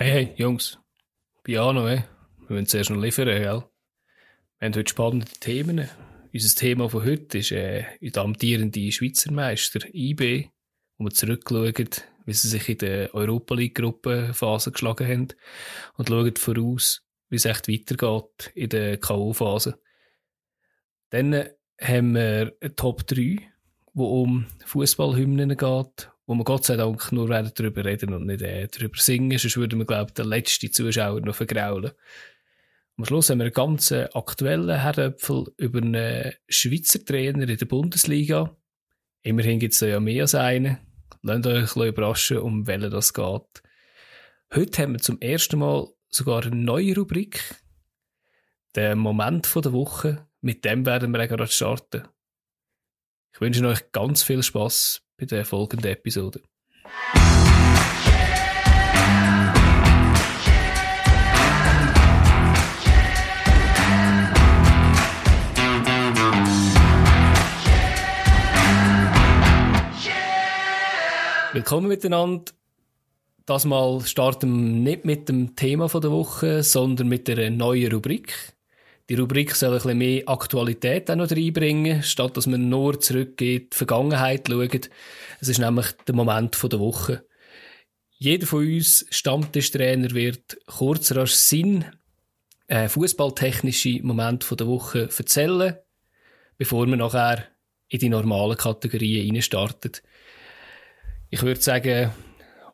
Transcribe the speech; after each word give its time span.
Hey, 0.00 0.10
hey, 0.12 0.34
Jungs. 0.36 0.78
Piano, 1.42 1.88
eh? 1.88 2.04
Wir 2.46 2.54
müssen 2.54 2.68
zuerst 2.68 2.90
noch 2.90 3.02
liefern, 3.02 3.26
gell? 3.26 3.64
Wir 4.60 4.66
haben 4.66 4.74
heute 4.76 4.88
spannende 4.88 5.26
Themen. 5.40 5.88
Unser 6.32 6.54
Thema 6.54 6.88
von 6.88 7.04
heute 7.04 7.38
ist 7.38 7.50
äh, 7.50 7.84
der 8.00 8.22
amtierende 8.22 8.92
Schweizer 8.92 9.32
Meister, 9.32 9.80
IB, 9.92 10.50
wo 10.98 11.06
wir 11.06 11.10
zurückschauen, 11.10 11.88
wie 12.26 12.32
sie 12.32 12.48
sich 12.48 12.68
in 12.68 12.78
der 12.78 13.12
Europa 13.12 13.56
League-Gruppenphase 13.56 14.70
geschlagen 14.70 15.08
haben 15.08 15.28
und 15.96 16.08
schauen 16.08 16.36
voraus, 16.36 17.04
wie 17.28 17.34
es 17.34 17.44
echt 17.44 17.66
weitergeht 17.66 18.52
in 18.54 18.68
der 18.68 18.98
K.O.-Phase. 18.98 19.80
Dann 21.10 21.48
haben 21.80 22.14
wir 22.14 22.52
eine 22.60 22.76
Top 22.76 23.04
3, 23.04 23.38
wo 23.94 24.22
um 24.22 24.46
Fußballhymnen 24.64 25.56
geht 25.56 26.12
wo 26.28 26.34
wir 26.34 26.44
Gott 26.44 26.66
sei 26.66 26.76
Dank 26.76 27.10
nur 27.10 27.30
werden 27.30 27.52
darüber 27.54 27.86
reden 27.86 28.12
und 28.12 28.26
nicht 28.26 28.42
äh, 28.42 28.68
darüber 28.68 28.98
singen, 28.98 29.38
sonst 29.38 29.56
würden 29.56 29.78
wir, 29.78 29.86
glaube 29.86 30.10
ich, 30.10 30.14
den 30.14 30.26
letzten 30.26 30.70
Zuschauer 30.70 31.22
noch 31.22 31.34
vergraulen. 31.34 31.92
Am 32.98 33.06
Schluss 33.06 33.30
haben 33.30 33.38
wir 33.38 33.46
einen 33.46 33.54
ganz 33.54 33.90
aktuellen 33.92 34.78
Herdöpfel 34.78 35.46
über 35.56 35.78
einen 35.78 36.34
Schweizer 36.46 37.02
Trainer 37.02 37.48
in 37.48 37.56
der 37.56 37.64
Bundesliga. 37.64 38.54
Immerhin 39.22 39.58
gibt 39.58 39.72
es 39.72 39.80
ja 39.80 40.00
mehr 40.00 40.24
als 40.24 40.34
einen. 40.34 40.76
Lasst 41.22 41.46
euch 41.46 41.54
ein 41.54 41.62
bisschen 41.62 41.88
überraschen, 41.88 42.38
um 42.38 42.66
welchen 42.66 42.90
das 42.90 43.14
geht. 43.14 43.62
Heute 44.54 44.82
haben 44.82 44.92
wir 44.92 45.00
zum 45.00 45.18
ersten 45.20 45.58
Mal 45.58 45.88
sogar 46.10 46.44
eine 46.44 46.56
neue 46.56 46.94
Rubrik. 46.94 47.42
Der 48.74 48.96
Moment 48.96 49.50
der 49.54 49.72
Woche. 49.72 50.26
Mit 50.42 50.66
dem 50.66 50.84
werden 50.84 51.10
wir 51.10 51.26
gerade 51.26 51.50
starten. 51.50 52.02
Ich 53.32 53.40
wünsche 53.40 53.66
euch 53.66 53.92
ganz 53.92 54.22
viel 54.22 54.42
Spaß 54.42 55.07
bei 55.18 55.26
der 55.26 55.44
folgenden 55.44 55.90
Episode. 55.90 56.40
Willkommen 71.52 71.88
miteinander. 71.88 72.52
Das 73.44 73.64
Mal 73.64 74.02
starten 74.02 74.52
wir 74.52 74.92
nicht 74.92 75.04
mit 75.04 75.28
dem 75.28 75.56
Thema 75.56 75.88
der 75.88 76.12
Woche, 76.12 76.62
sondern 76.62 77.08
mit 77.08 77.28
einer 77.28 77.50
neuen 77.50 77.90
Rubrik. 77.92 78.57
Die 79.08 79.14
Rubrik 79.14 79.54
soll 79.54 79.70
ein 79.70 79.76
bisschen 79.76 79.98
mehr 79.98 80.22
Aktualität 80.26 81.10
auch 81.10 81.16
noch 81.16 81.30
reinbringen, 81.30 82.02
statt 82.02 82.36
dass 82.36 82.46
man 82.46 82.68
nur 82.68 83.00
zurück 83.00 83.40
in 83.40 83.60
die 83.60 83.68
Vergangenheit 83.70 84.48
schaut. 84.48 84.90
Es 85.40 85.48
ist 85.48 85.58
nämlich 85.58 85.92
der 86.06 86.14
Moment 86.14 86.60
der 86.62 86.78
Woche. 86.78 87.24
Jeder 88.18 88.46
von 88.46 88.66
uns 88.66 89.06
Stammtischtrainer 89.10 90.10
wird 90.10 90.58
kurz 90.66 91.12
rasch 91.12 91.32
Sinn 91.32 91.86
äh, 92.66 92.88
fußballtechnische 92.88 94.00
Moment 94.02 94.46
der 94.58 94.66
Woche 94.66 95.08
erzählen, 95.16 95.76
bevor 96.58 96.86
wir 96.86 96.96
nachher 96.96 97.44
in 97.88 98.00
die 98.00 98.10
normalen 98.10 98.58
Kategorien 98.58 99.40
startet. 99.40 100.02
Ich 101.30 101.42
würde 101.42 101.62
sagen, 101.62 102.10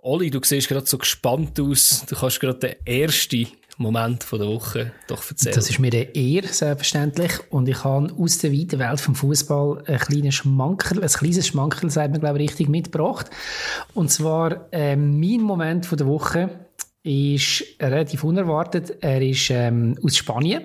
Olli, 0.02 0.30
du 0.30 0.40
siehst 0.42 0.68
gerade 0.68 0.86
so 0.86 0.98
gespannt 0.98 1.58
aus. 1.60 2.04
Du 2.08 2.16
kannst 2.16 2.40
gerade 2.40 2.58
den 2.58 2.86
ersten 2.86 3.46
Moment 3.76 4.26
der 4.30 4.46
Woche 4.46 4.92
doch 5.08 5.28
erzählen. 5.28 5.54
Das 5.54 5.68
ist 5.68 5.78
mir 5.78 5.92
eine 5.92 6.14
Ehre, 6.14 6.46
selbstverständlich. 6.46 7.32
Und 7.50 7.68
ich 7.68 7.82
habe 7.84 8.12
aus 8.18 8.38
der 8.38 8.52
weiten 8.52 8.78
Welt 8.78 9.00
vom 9.00 9.14
Fußball 9.14 9.82
ein 9.86 9.98
kleines 9.98 10.36
Schmankerl, 10.36 11.02
ein 11.02 11.08
kleines 11.08 11.46
Schmankerl, 11.46 11.90
sagt 11.90 12.12
man, 12.12 12.20
glaube 12.20 12.42
ich, 12.42 12.50
richtig 12.50 12.68
mitgebracht. 12.68 13.30
Und 13.94 14.10
zwar, 14.10 14.68
äh, 14.72 14.96
mein 14.96 15.40
Moment 15.40 15.90
der 15.90 16.06
Woche 16.06 16.50
ist 17.02 17.64
relativ 17.80 18.24
unerwartet. 18.24 18.96
Er 19.00 19.20
ist 19.20 19.50
ähm, 19.50 19.98
aus 20.02 20.16
Spanien. 20.16 20.62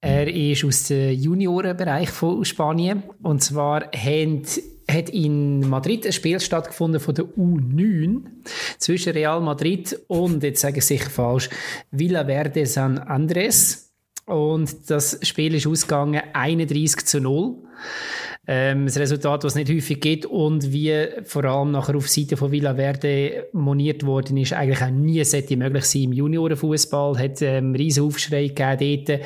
Er 0.00 0.32
ist 0.32 0.64
aus 0.64 0.84
dem 0.84 1.12
Juniorenbereich 1.12 2.10
von 2.10 2.44
Spanien. 2.44 3.02
Und 3.22 3.42
zwar 3.42 3.90
haben 3.92 4.42
hat 4.90 5.08
in 5.10 5.68
Madrid 5.68 6.06
ein 6.06 6.12
Spiel 6.12 6.40
stattgefunden 6.40 7.00
von 7.00 7.14
der 7.14 7.24
U9 7.24 8.22
zwischen 8.78 9.12
Real 9.12 9.40
Madrid 9.40 9.98
und, 10.06 10.42
jetzt 10.42 10.60
sage 10.60 10.78
ich 10.78 10.84
sicher 10.86 11.10
falsch, 11.10 11.50
Villaverde 11.90 12.66
San 12.66 12.98
Andres. 12.98 13.92
Und 14.26 14.90
das 14.90 15.20
Spiel 15.22 15.54
ist 15.54 15.66
ausgegangen 15.66 16.22
31 16.32 17.04
zu 17.06 17.20
0. 17.20 17.65
Ähm, 18.48 18.86
das 18.86 18.98
Resultat, 18.98 19.42
was 19.42 19.52
es 19.52 19.56
nicht 19.56 19.70
häufig 19.70 20.00
gibt 20.00 20.26
und 20.26 20.72
wie 20.72 20.94
vor 21.24 21.44
allem 21.44 21.72
nachher 21.72 21.96
auf 21.96 22.08
Seite 22.08 22.36
von 22.36 22.52
Villaverde 22.52 23.48
moniert 23.52 24.06
worden 24.06 24.36
ist, 24.36 24.52
eigentlich 24.52 24.82
auch 24.82 24.90
nie 24.90 25.22
sollte 25.24 25.56
möglich 25.56 25.84
sein 25.84 26.04
im 26.04 26.12
Juniorenfußball. 26.12 27.18
Hat 27.18 27.42
ähm, 27.42 27.74
riesen 27.74 28.04
Aufschrei 28.04 28.48
gegeben 28.48 29.04
dort. 29.06 29.20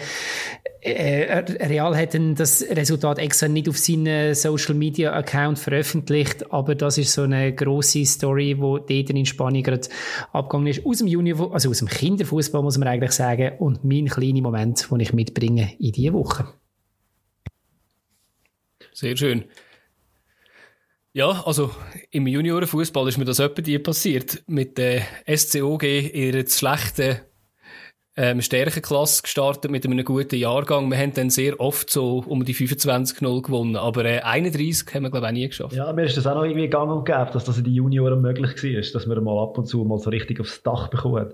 Äh, 0.83 1.45
Real 1.67 1.95
hat 1.95 2.17
das 2.39 2.65
Resultat 2.71 3.19
extra 3.19 3.49
nicht 3.49 3.69
auf 3.69 3.77
seinen 3.77 4.35
Social 4.35 4.75
Media 4.75 5.13
Account 5.13 5.59
veröffentlicht, 5.59 6.51
aber 6.51 6.75
das 6.75 6.97
ist 6.97 7.13
so 7.13 7.23
eine 7.23 7.55
große 7.55 8.07
Story, 8.07 8.57
wo 8.59 8.79
dort 8.79 8.91
in 9.11 9.27
Spanien 9.27 9.63
gerade 9.63 9.89
abgegangen 10.33 10.69
ist. 10.69 10.87
Aus 10.87 10.99
dem 10.99 11.07
Junior, 11.07 11.53
also 11.53 11.69
aus 11.69 11.81
dem 11.81 11.89
Kinderfußball 11.89 12.63
muss 12.63 12.79
man 12.79 12.89
eigentlich 12.89 13.13
sagen 13.13 13.53
und 13.59 13.85
mein 13.85 14.07
kleiner 14.07 14.41
Moment, 14.41 14.91
den 14.91 15.01
ich 15.01 15.13
mitbringe 15.13 15.73
in 15.79 15.93
diese 15.93 16.15
Woche. 16.15 16.47
Sehr 19.01 19.17
schön. 19.17 19.45
Ja, 21.15 21.43
also 21.47 21.71
im 22.11 22.27
Juniorenfußball 22.27 23.09
ist 23.09 23.17
mir 23.17 23.25
das 23.25 23.39
etwa 23.39 23.79
passiert 23.79 24.43
mit 24.47 24.77
der 24.77 25.01
SCOG 25.27 25.85
ihrer 25.85 26.47
schlechten 26.47 27.21
ähm, 28.15 28.43
Stärkenklasse 28.43 29.23
gestartet 29.23 29.71
mit 29.71 29.87
einem 29.87 30.05
guten 30.05 30.37
Jahrgang. 30.37 30.91
Wir 30.91 30.99
haben 30.99 31.15
dann 31.15 31.31
sehr 31.31 31.59
oft 31.59 31.89
so 31.89 32.23
um 32.27 32.45
die 32.45 32.55
25-0 32.55 33.41
gewonnen, 33.41 33.77
aber 33.77 34.05
äh, 34.05 34.21
31 34.21 34.95
haben 34.95 35.05
wir 35.05 35.11
glaube 35.11 35.25
ich 35.25 35.31
auch 35.31 35.33
nie 35.33 35.49
geschafft. 35.49 35.75
Ja, 35.75 35.91
mir 35.95 36.05
ist 36.05 36.19
das 36.19 36.27
auch 36.27 36.35
noch 36.35 36.45
irgendwie 36.45 36.65
gegangen 36.65 36.91
und 36.91 37.07
gegeben, 37.07 37.31
dass 37.33 37.45
das 37.45 37.57
in 37.57 37.65
den 37.65 37.73
Junioren 37.73 38.21
möglich 38.21 38.63
war, 38.63 38.81
dass 38.93 39.09
wir 39.09 39.21
mal 39.23 39.43
ab 39.43 39.57
und 39.57 39.65
zu 39.65 39.83
mal 39.83 39.99
so 39.99 40.11
richtig 40.11 40.41
aufs 40.41 40.63
Dach 40.63 40.89
bekommen. 40.89 41.33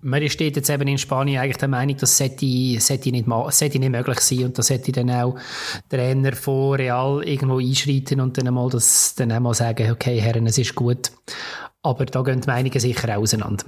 Man 0.00 0.28
steht 0.28 0.56
jetzt 0.56 0.68
eben 0.68 0.88
in 0.88 0.98
Spanien 0.98 1.40
eigentlich 1.40 1.56
der 1.56 1.68
Meinung, 1.68 1.96
das 1.96 2.18
sollte, 2.18 2.46
sollte, 2.80 3.10
nicht, 3.10 3.26
sollte 3.26 3.78
nicht 3.78 3.90
möglich 3.90 4.20
sein 4.20 4.44
und 4.44 4.58
da 4.58 4.62
sollte 4.62 4.92
dann 4.92 5.10
auch 5.10 5.38
der 5.90 5.98
Trainer 5.98 6.32
von 6.32 6.74
Real 6.74 7.22
irgendwo 7.24 7.58
einschreiten 7.58 8.20
und 8.20 8.36
dann 8.36 8.48
einmal, 8.48 8.68
das, 8.68 9.14
dann 9.14 9.32
einmal 9.32 9.54
sagen, 9.54 9.90
okay 9.90 10.20
Herren, 10.20 10.46
es 10.46 10.58
ist 10.58 10.74
gut. 10.74 11.10
Aber 11.82 12.04
da 12.04 12.22
gehen 12.22 12.40
die 12.40 12.46
Meinungen 12.46 12.80
sicher 12.80 13.16
auseinander. 13.16 13.64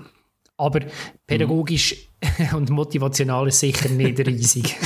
Aber 0.58 0.80
pädagogisch 1.26 2.08
mhm. 2.38 2.54
und 2.56 2.70
motivational 2.70 3.48
ist 3.48 3.60
sicher 3.60 3.88
nicht 3.88 4.18
riesig. 4.18 4.76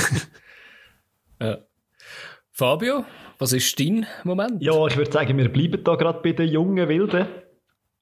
ja. 1.39 1.57
Fabio, 2.51 3.05
was 3.39 3.53
ist 3.53 3.79
dein 3.79 4.05
Moment? 4.23 4.61
Ja, 4.61 4.85
ich 4.85 4.95
würde 4.95 5.11
sagen, 5.11 5.37
wir 5.37 5.51
bleiben 5.51 5.83
da 5.83 5.95
gerade 5.95 6.19
bei 6.21 6.33
den 6.33 6.49
jungen 6.49 6.87
Wilden. 6.87 7.27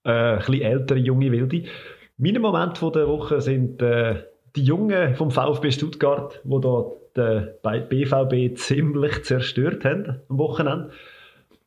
Äh, 0.03 0.11
ein 0.11 0.37
bisschen 0.39 0.61
ältere 0.61 0.99
junge 0.99 1.31
Wilde. 1.31 1.65
Meine 2.21 2.41
Momente 2.41 2.91
der 2.91 3.07
Woche 3.07 3.39
sind 3.39 3.81
äh, 3.81 4.25
die 4.53 4.63
Jungen 4.63 5.15
vom 5.15 5.31
VfB 5.31 5.71
Stuttgart, 5.71 6.41
die 6.43 6.59
da 6.59 6.85
den 7.15 7.87
BVB 7.87 8.57
ziemlich 8.57 9.23
zerstört 9.23 9.85
haben 9.85 10.19
am 10.27 10.37
Wochenende. 10.37 10.89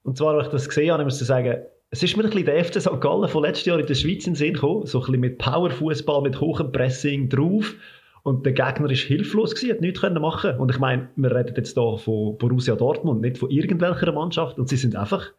Und 0.03 0.19
zwar, 0.19 0.35
als 0.35 0.49
ich 0.49 0.53
das 0.53 0.69
gesehen 0.69 0.93
habe, 0.93 1.05
muss 1.05 1.19
ich 1.23 1.27
sagen, 1.27 1.63
es 1.89 2.03
ist 2.03 2.19
mir 2.19 2.25
ein 2.25 2.29
bisschen 2.29 2.45
der 2.45 2.63
FC 2.63 2.83
St. 2.83 3.01
Gallen 3.01 3.31
von 3.31 3.45
letztes 3.45 3.65
Jahr 3.65 3.79
in 3.79 3.87
der 3.87 3.95
Schweiz 3.95 4.27
in 4.27 4.35
den 4.35 4.37
Sinn 4.37 4.53
gekommen. 4.53 4.85
So 4.85 4.99
ein 4.99 5.07
bisschen 5.07 5.21
mit 5.21 5.39
Powerfußball, 5.39 6.21
mit 6.21 6.39
hohem 6.39 6.71
Pressing 6.71 7.31
drauf. 7.31 7.75
Und 8.23 8.45
der 8.45 8.53
Gegner 8.53 8.91
ist 8.91 9.05
hilflos 9.05 9.55
gewesen, 9.55 9.71
hat 9.71 9.81
nichts 9.81 10.03
können 10.03 10.21
machen. 10.21 10.59
Und 10.59 10.71
ich 10.71 10.79
meine, 10.79 11.09
wir 11.17 11.35
reden 11.35 11.55
jetzt 11.57 11.79
hier 11.79 11.97
von 11.97 12.37
Borussia 12.37 12.77
Dortmund, 12.77 13.23
nicht 13.23 13.39
von 13.39 13.51
irgendwelcher 13.51 14.13
Mannschaft. 14.13 14.59
Und 14.59 14.69
sie 14.69 14.77
sind 14.77 14.97
einfach 14.97 15.31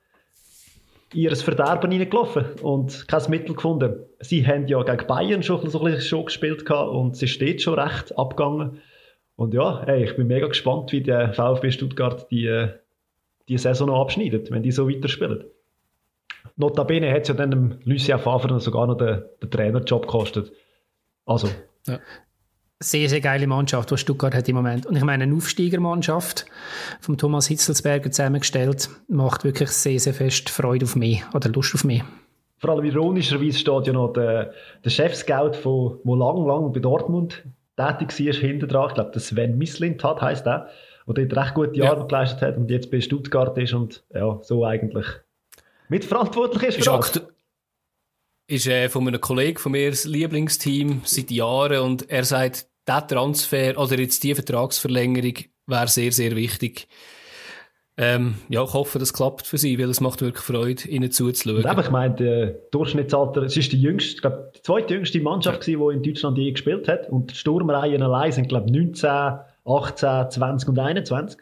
in 1.14 1.22
ihr 1.22 1.36
Verderben 1.36 1.92
hineingelaufen 1.92 2.46
und 2.62 3.08
kein 3.08 3.30
Mittel 3.30 3.56
gefunden. 3.56 4.06
Sie 4.20 4.46
haben 4.46 4.68
ja 4.68 4.82
gegen 4.84 5.08
Bayern 5.08 5.44
schon 5.44 5.62
ein 5.62 5.72
bisschen 5.72 6.02
schon 6.02 6.26
gespielt 6.26 6.70
und 6.70 7.16
sie 7.16 7.28
steht 7.28 7.62
schon 7.62 7.80
recht 7.80 8.18
abgegangen. 8.18 8.82
Und 9.36 9.54
ja, 9.54 9.84
hey, 9.86 10.04
ich 10.04 10.16
bin 10.16 10.28
mega 10.28 10.48
gespannt, 10.48 10.92
wie 10.92 11.02
der 11.02 11.34
VfB 11.34 11.72
Stuttgart 11.72 12.30
die, 12.32 12.68
die 13.48 13.58
Saison 13.58 13.88
noch 13.88 14.02
abschneidet, 14.02 14.52
wenn 14.52 14.64
die 14.64 14.72
so 14.72 14.90
weiterspielen. 14.90 15.46
Notabene 16.56 17.12
hat 17.12 17.24
es 17.24 17.30
ja 17.30 17.34
dann 17.34 17.80
Lucien 17.84 18.20
Favre 18.20 18.60
sogar 18.60 18.88
noch 18.88 18.98
den, 18.98 19.24
den 19.42 19.50
Trainerjob 19.50 20.04
gekostet. 20.04 20.52
Also. 21.26 21.48
Ja. 21.88 22.00
Sehr, 22.84 23.08
sehr 23.08 23.22
geile 23.22 23.48
Mannschaft, 23.48 23.92
die 23.92 23.98
Stuttgart 23.98 24.36
hat 24.36 24.50
im 24.50 24.56
Moment. 24.56 24.86
Und 24.86 24.98
ich 24.98 25.04
meine, 25.04 25.24
eine 25.24 25.36
Aufsteigermannschaft 25.36 26.46
von 27.00 27.18
Thomas 27.18 27.48
Hitzelsberger 27.48 28.12
zusammengestellt, 28.12 28.90
macht 29.08 29.46
wirklich 29.46 29.70
sehr, 29.70 30.00
sehr 30.00 30.14
fest 30.14 30.50
Freude 30.50 30.84
auf 30.84 30.98
mich 30.98 31.24
oder 31.34 31.50
Lust 31.50 31.74
auf 31.76 31.86
mich. 31.86 32.04
Vor 32.58 32.72
allem 32.72 32.84
ironischerweise 32.84 33.58
steht 33.58 33.88
ja 33.88 33.94
noch 33.94 34.12
der, 34.12 34.54
der 34.84 34.90
Chefscout, 34.90 35.52
der 35.64 36.16
lang, 36.16 36.46
lang 36.46 36.74
bei 36.74 36.80
Dortmund 36.80 37.44
tätig 37.78 38.20
war, 38.20 38.34
hinter 38.34 38.68
dran. 38.68 38.88
Ich 38.90 38.94
glaube, 38.96 39.12
der 39.12 39.22
Sven 39.22 39.58
Mislint 39.58 40.04
hat, 40.04 40.22
heisst 40.22 40.46
der, 40.46 40.70
der 41.08 41.26
dort 41.26 41.38
recht 41.38 41.54
gute 41.56 41.84
Arbeit 41.84 42.00
ja. 42.00 42.06
geleistet 42.06 42.42
hat 42.42 42.58
und 42.58 42.70
jetzt 42.70 42.92
bei 42.92 43.00
Stuttgart 43.00 43.58
ist 43.58 43.74
und 43.74 44.04
ja, 44.14 44.40
so 44.44 44.66
eigentlich 44.66 45.06
mitverantwortlich 45.90 46.64
ist. 46.64 46.80
Ist, 46.80 46.88
aktu 46.90 47.20
ist 48.48 48.68
äh, 48.68 48.90
von 48.90 49.08
einem 49.08 49.22
Kollegen 49.22 49.58
von 49.58 49.72
mir 49.72 49.90
das 49.90 50.06
Lieblingsteam 50.06 51.02
seit 51.06 51.32
Jahren 51.32 51.80
und 51.80 52.10
er 52.10 52.24
sagt, 52.24 52.68
der 52.88 53.08
Transfer 53.08 53.78
oder 53.78 54.00
jetzt 54.00 54.24
die 54.24 54.36
Vertragsverlängerung 54.36 55.36
wäre 55.68 55.88
sehr, 55.88 56.12
sehr 56.12 56.36
wichtig. 56.36 56.88
Ähm, 57.96 58.36
ja, 58.50 58.64
ich 58.64 58.74
hoffe, 58.74 58.98
das 58.98 59.14
klappt 59.14 59.46
für 59.46 59.60
sie, 59.60 59.78
weil 59.78 59.90
es 59.90 60.02
macht 60.02 60.22
wirklich 60.22 60.44
Freude, 60.44 60.88
ihnen 60.88 61.12
zuzuschauen. 61.12 61.66
Aber 61.66 61.84
ich 61.84 61.92
meine, 61.92 62.16
der 62.16 62.48
Durchschnittsalter, 62.72 63.44
es 63.44 63.56
ist 63.56 63.72
die 63.72 63.80
jüngste, 63.80 64.20
glaube, 64.20 64.52
die 64.56 64.62
zweitjüngste 64.64 65.22
Mannschaft 65.22 65.68
ja. 65.68 65.78
die 65.78 65.96
in 65.96 66.02
Deutschland 66.02 66.38
je 66.40 66.52
gespielt 66.52 66.88
hat. 66.88 67.08
Und 67.10 67.32
die 67.32 67.36
Sturmreihen 67.36 68.02
allein 68.02 68.32
sind, 68.32 68.50
glaube 68.50 68.66
ich, 68.68 68.74
19, 68.74 69.10
18, 69.66 70.32
20 70.32 70.70
und 70.70 70.80
21. 70.80 71.40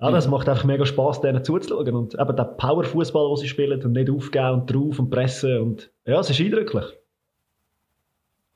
Ja, 0.00 0.10
das 0.10 0.26
mhm. 0.26 0.32
macht 0.32 0.48
einfach 0.48 0.64
mega 0.64 0.84
Spaß, 0.84 1.20
denen 1.20 1.44
zuzuschauen. 1.44 1.94
Und 1.94 2.14
eben 2.14 2.36
der 2.36 2.44
Powerfußball, 2.44 3.28
den 3.28 3.36
sie 3.36 3.48
spielen 3.48 3.82
und 3.82 3.92
nicht 3.92 4.10
aufgeben 4.10 4.62
und 4.62 4.66
drauf 4.66 4.98
und 4.98 5.10
pressen. 5.10 5.60
Und 5.60 5.92
ja, 6.06 6.18
es 6.18 6.30
ist 6.30 6.40
eindrücklich. 6.40 6.86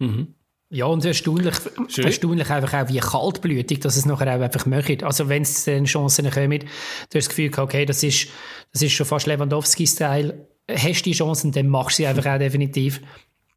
Mhm. 0.00 0.34
Ja, 0.74 0.86
und 0.86 1.04
erstaunlich, 1.04 1.54
erstaunlich 1.98 2.48
einfach 2.48 2.82
auch, 2.82 2.88
wie 2.88 2.98
kaltblütig, 2.98 3.80
dass 3.80 3.98
es 3.98 4.06
nachher 4.06 4.34
auch 4.34 4.40
einfach 4.40 4.64
möchte. 4.64 5.04
Also, 5.04 5.28
wenn 5.28 5.42
es 5.42 5.66
dann 5.66 5.84
Chancen 5.84 6.30
kommen, 6.30 6.60
du 6.60 6.64
hast 6.64 7.14
das 7.14 7.28
Gefühl, 7.28 7.50
okay, 7.58 7.84
das 7.84 8.02
ist, 8.02 8.28
das 8.72 8.80
ist 8.80 8.92
schon 8.92 9.04
fast 9.04 9.26
Lewandowski-Style. 9.26 10.46
Hast 10.70 11.00
du 11.00 11.10
die 11.10 11.12
Chancen, 11.12 11.52
dann 11.52 11.68
machst 11.68 11.98
du 11.98 12.04
sie 12.04 12.06
einfach 12.06 12.24
auch 12.24 12.38
definitiv. 12.38 13.02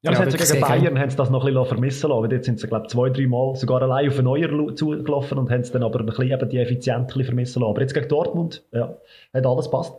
Ja, 0.01 0.11
das 0.11 0.33
ja, 0.33 0.45
gegen 0.45 0.59
Bayern 0.59 0.99
haben 0.99 1.09
sie 1.09 1.15
das 1.15 1.29
noch 1.29 1.45
ein 1.45 1.53
bisschen 1.53 1.65
vermissen 1.67 2.09
lassen. 2.09 2.31
Jetzt 2.31 2.45
sind 2.47 2.59
sie, 2.59 2.67
glaube 2.67 2.87
ich, 2.87 2.91
zwei, 2.91 3.09
drei 3.09 3.27
Mal 3.27 3.55
sogar 3.55 3.81
allein 3.81 4.09
auf 4.09 4.15
einen 4.15 4.25
Neuer 4.25 4.75
zugelaufen 4.75 5.37
und 5.37 5.49
haben 5.49 5.61
es 5.61 5.71
dann 5.71 5.83
aber 5.83 6.01
ein 6.01 6.07
bisschen 6.07 6.29
eben 6.29 6.49
die 6.49 6.57
Effizienz 6.57 7.13
vermissen 7.13 7.61
lassen. 7.61 7.63
Aber 7.63 7.79
jetzt 7.79 7.93
gegen 7.93 8.09
Dortmund, 8.09 8.61
ja, 8.73 8.93
hat 9.33 9.45
alles 9.45 9.71
passt. 9.71 9.93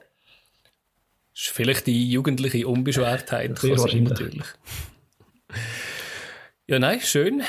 Das 1.33 1.47
ist 1.47 1.49
vielleicht 1.49 1.87
die 1.87 2.11
jugendliche 2.11 2.69
Unbeschwertheit. 2.69 3.59
Sehr 3.59 3.79
wahrscheinlich. 3.79 4.11
Natürlich. 4.11 4.45
Ja, 6.69 6.81
nein, 6.81 7.01
schön. 7.01 7.45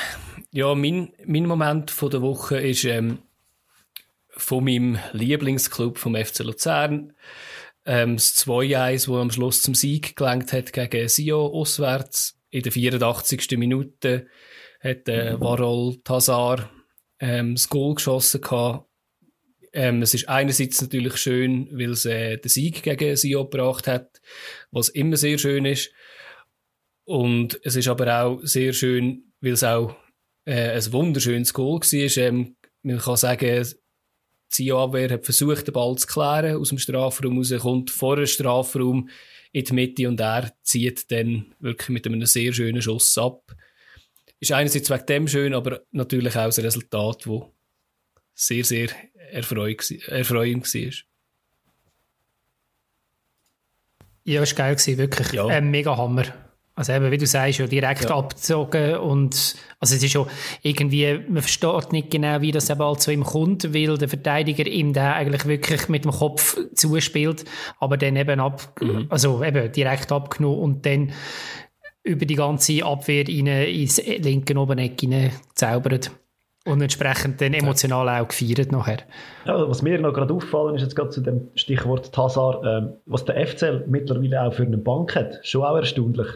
Ja, 0.52 0.76
mein, 0.76 1.12
mein 1.26 1.46
Moment 1.46 1.90
von 1.90 2.08
der 2.08 2.22
Woche 2.22 2.58
ist 2.58 2.84
ähm, 2.84 3.18
von 4.28 4.62
meinem 4.62 4.96
Lieblingsclub 5.12 5.98
vom 5.98 6.14
FC 6.14 6.44
Luzern. 6.44 7.14
Ähm, 7.84 8.14
das 8.14 8.36
2-1, 8.46 8.92
das 8.92 9.08
am 9.08 9.32
Schluss 9.32 9.60
zum 9.60 9.74
Sieg 9.74 10.14
gelangt 10.14 10.52
hat 10.52 10.72
gegen 10.72 11.08
Sio 11.08 11.48
auswärts. 11.48 12.38
In 12.50 12.62
der 12.62 12.70
84. 12.70 13.58
Minute 13.58 14.28
hat 14.78 15.08
äh, 15.08 15.40
Varol 15.40 15.96
Tazar 16.04 16.70
ähm, 17.18 17.56
das 17.56 17.68
Goal 17.68 17.96
geschossen 17.96 18.40
gehabt. 18.40 18.86
Ähm, 19.72 20.00
es 20.00 20.14
ist 20.14 20.28
einerseits 20.28 20.80
natürlich 20.80 21.16
schön, 21.16 21.68
weil 21.72 21.90
es 21.90 22.04
äh, 22.04 22.36
den 22.36 22.48
Sieg 22.48 22.84
gegen 22.84 23.16
Sio 23.16 23.48
gebracht 23.48 23.88
hat, 23.88 24.20
was 24.70 24.88
immer 24.90 25.16
sehr 25.16 25.38
schön 25.38 25.64
ist. 25.64 25.90
Und 27.08 27.58
es 27.62 27.74
ist 27.74 27.88
aber 27.88 28.22
auch 28.22 28.40
sehr 28.42 28.74
schön, 28.74 29.32
weil 29.40 29.52
es 29.52 29.64
auch 29.64 29.96
äh, 30.44 30.72
ein 30.72 30.92
wunderschönes 30.92 31.54
Goal 31.54 31.80
war. 31.80 32.22
Ähm, 32.22 32.54
man 32.82 32.98
kann 32.98 33.16
sagen, 33.16 33.64
die 33.64 33.74
Zio-Abwehr 34.50 35.08
hat 35.12 35.24
versucht, 35.24 35.66
den 35.66 35.72
Ball 35.72 35.96
zu 35.96 36.06
klären 36.06 36.58
aus 36.58 36.68
dem 36.68 36.76
Strafraum 36.76 37.38
raus, 37.38 37.54
kommt 37.60 37.90
vor 37.90 38.16
dem 38.16 38.26
Strafraum 38.26 39.08
in 39.52 39.64
die 39.64 39.72
Mitte 39.72 40.06
und 40.06 40.20
er 40.20 40.52
zieht 40.62 41.10
dann 41.10 41.54
wirklich 41.60 41.88
mit 41.88 42.06
einem 42.06 42.26
sehr 42.26 42.52
schönen 42.52 42.82
Schuss 42.82 43.16
ab. 43.16 43.54
Ist 44.38 44.52
einerseits 44.52 44.90
wegen 44.90 45.06
dem 45.06 45.28
schön, 45.28 45.54
aber 45.54 45.80
natürlich 45.92 46.36
auch 46.36 46.54
ein 46.54 46.62
Resultat, 46.62 47.24
das 47.24 47.42
sehr, 48.34 48.64
sehr 48.64 48.90
erfreuend 49.30 50.74
war. 50.74 50.92
Ja, 54.24 54.42
es 54.42 54.58
war 54.58 54.74
geil, 54.74 54.98
wirklich. 54.98 55.32
Ja. 55.32 55.46
Ein 55.46 55.70
mega 55.70 55.96
Hammer. 55.96 56.47
Also 56.78 56.92
eben, 56.92 57.10
wie 57.10 57.18
du 57.18 57.26
sagst, 57.26 57.58
ja 57.58 57.66
direkt 57.66 58.04
ja. 58.04 58.16
abgezogen 58.16 58.98
und 58.98 59.56
also 59.80 59.96
es 59.96 60.00
ist 60.00 60.12
schon 60.12 60.28
irgendwie, 60.62 61.18
man 61.28 61.42
versteht 61.42 61.90
nicht 61.90 62.08
genau, 62.08 62.40
wie 62.40 62.52
das 62.52 62.68
Ball 62.78 62.96
zu 62.96 63.10
ihm 63.10 63.24
kommt, 63.24 63.74
weil 63.74 63.98
der 63.98 64.08
Verteidiger 64.08 64.64
ihm 64.64 64.92
da 64.92 65.14
eigentlich 65.14 65.44
wirklich 65.46 65.88
mit 65.88 66.04
dem 66.04 66.12
Kopf 66.12 66.56
zuspielt, 66.74 67.44
aber 67.80 67.96
dann 67.96 68.14
eben 68.14 68.38
ab, 68.38 68.80
mhm. 68.80 69.06
also 69.08 69.42
eben 69.42 69.72
direkt 69.72 70.12
abgenommen 70.12 70.60
und 70.60 70.86
dann 70.86 71.10
über 72.04 72.24
die 72.24 72.36
ganze 72.36 72.84
Abwehr 72.84 73.24
rein, 73.26 73.46
ins 73.48 74.00
linke 74.06 74.56
Obeneck 74.56 75.02
zaubert. 75.56 76.12
Und 76.64 76.80
entsprechend 76.80 77.40
dann 77.40 77.54
emotional 77.54 78.08
auch 78.20 78.28
gefeiert 78.28 78.70
nachher. 78.70 78.98
Ja, 79.46 79.68
was 79.68 79.82
mir 79.82 79.98
noch 79.98 80.12
gerade 80.12 80.32
auffallen 80.32 80.76
ist, 80.76 80.82
jetzt 80.82 80.94
gerade 80.94 81.10
zu 81.10 81.22
dem 81.22 81.48
Stichwort 81.56 82.12
Tassar, 82.12 82.62
ähm, 82.62 82.92
was 83.06 83.24
der 83.24 83.44
FCL 83.48 83.86
mittlerweile 83.88 84.42
auch 84.42 84.52
für 84.52 84.62
eine 84.62 84.78
Bank 84.78 85.16
hat, 85.16 85.40
schon 85.42 85.64
auch 85.64 85.76
erstaunlich 85.76 86.28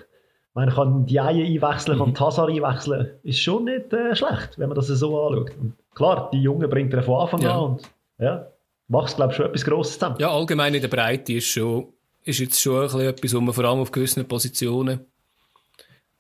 man 0.55 0.69
kann 0.69 1.07
die 1.07 1.19
Eier 1.19 1.45
einwechseln, 1.45 1.99
kann 1.99 2.11
mhm. 2.11 2.15
Tassar 2.15 2.49
einwechseln. 2.49 3.11
Ist 3.23 3.41
schon 3.41 3.65
nicht 3.65 3.93
äh, 3.93 4.15
schlecht, 4.15 4.59
wenn 4.59 4.69
man 4.69 4.77
das 4.77 4.89
so 4.89 5.27
anschaut. 5.27 5.53
Und 5.59 5.75
klar, 5.95 6.31
die 6.33 6.43
Jungen 6.43 6.69
bringt 6.69 6.93
er 6.93 7.03
von 7.03 7.21
Anfang 7.21 7.41
ja. 7.41 7.55
an 7.55 7.71
und 7.71 7.83
ja, 8.19 8.47
macht 8.89 9.17
glaube 9.17 9.33
ich, 9.33 9.37
schon 9.37 9.47
etwas 9.47 9.65
Grosses 9.65 9.95
zusammen. 9.95 10.17
Ja, 10.19 10.31
allgemein 10.31 10.75
in 10.75 10.83
der 10.83 10.89
Breite 10.89 11.33
ist, 11.35 11.47
schon, 11.47 11.93
ist 12.23 12.39
jetzt 12.39 12.61
schon 12.61 12.77
ein 12.77 12.83
bisschen 12.83 13.01
etwas, 13.01 13.35
wo 13.35 13.41
man 13.41 13.55
vor 13.55 13.65
allem 13.65 13.81
auf 13.81 13.91
gewissen 13.91 14.27
Positionen. 14.29 15.01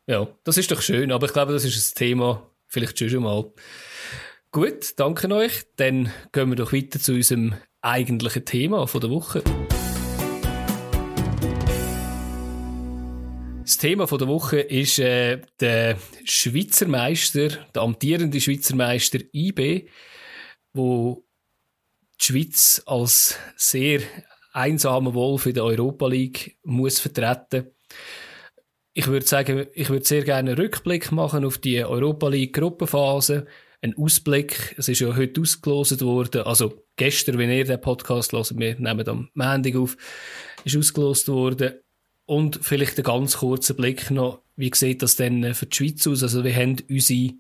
Ja, 0.07 0.27
das 0.45 0.57
ist 0.57 0.71
doch 0.71 0.81
schön, 0.81 1.13
aber 1.13 1.27
ich 1.27 1.33
glaube, 1.33 1.53
das 1.53 1.65
ist 1.65 1.95
ein 1.95 1.99
Thema, 1.99 2.43
vielleicht 2.67 2.99
schon 2.99 3.23
mal. 3.23 3.45
Gut, 4.51 4.99
danke 4.99 5.33
euch. 5.33 5.63
Dann 5.77 6.11
gehen 6.33 6.49
wir 6.49 6.57
doch 6.57 6.73
weiter 6.73 6.99
zu 6.99 7.13
unserem 7.13 7.55
eigentlichen 7.81 8.45
Thema 8.45 8.87
von 8.87 9.01
der 9.01 9.11
Woche. 9.11 9.43
Das 13.63 13.77
Thema 13.77 14.07
der 14.07 14.27
Woche 14.27 14.59
ist 14.59 14.99
äh, 14.99 15.41
der 15.61 15.97
Schweizer 16.25 16.89
Meister, 16.89 17.49
der 17.73 17.83
amtierende 17.83 18.41
Schweizer 18.41 18.75
Meister 18.75 19.21
IB, 19.33 19.89
wo 20.73 21.25
die 22.21 22.25
Schweiz 22.25 22.83
als 22.87 23.39
sehr 23.55 24.01
einsamer 24.53 25.15
Wolf 25.15 25.47
in 25.47 25.55
der 25.55 25.65
Europa 25.65 26.09
League 26.09 26.59
muss 26.65 26.99
vertreten. 26.99 27.71
Ich 28.95 29.07
würde 29.07 29.27
sagen, 29.27 29.69
ich 29.75 29.89
würde 29.91 30.05
sehr 30.05 30.25
gerne 30.25 30.51
einen 30.51 30.61
Rückblick 30.61 31.13
machen 31.13 31.45
auf 31.45 31.59
die 31.59 31.85
Europa 31.85 32.29
League 32.29 32.55
Gruppenphase, 32.55 33.47
einen 33.81 33.97
Ausblick. 33.97 34.75
Es 34.77 34.89
ist 34.89 35.01
ja 35.01 35.15
heute 35.15 35.41
ausgelost 35.41 36.03
worden, 36.03 36.43
also 36.43 36.85
gestern, 36.97 37.39
wenn 37.39 37.51
ihr 37.51 37.65
den 37.65 37.81
Podcast 37.81 38.33
hört, 38.33 38.59
wir 38.59 38.75
nehmen 38.75 39.09
am 39.09 39.31
Montag 39.35 39.77
auf, 39.77 39.97
ist 40.65 40.77
ausgelost 40.77 41.29
worden 41.29 41.75
und 42.33 42.61
vielleicht 42.63 42.97
einen 42.97 43.05
ganz 43.05 43.37
kurzen 43.37 43.77
Blick 43.77 44.11
noch, 44.11 44.41
wie 44.57 44.71
sieht 44.75 45.03
das 45.03 45.17
denn 45.17 45.45
äh, 45.45 45.53
für 45.53 45.67
die 45.67 45.77
Schweiz 45.77 46.07
aus? 46.07 46.23
Also 46.23 46.43
wir 46.45 46.55
haben 46.55 46.79
unsere 46.89 47.35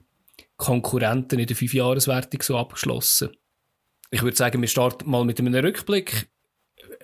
Konkurrenten 0.59 1.38
in 1.38 1.47
der 1.47 1.57
Fünfjahreswertung 1.57 2.43
so 2.43 2.59
abgeschlossen. 2.59 3.31
Ich 4.11 4.23
würde 4.23 4.37
sagen, 4.37 4.61
wir 4.61 4.69
starten 4.69 5.11
mal 5.11 5.25
mit 5.25 5.40
einem 5.40 5.55
Rückblick. 5.55 6.28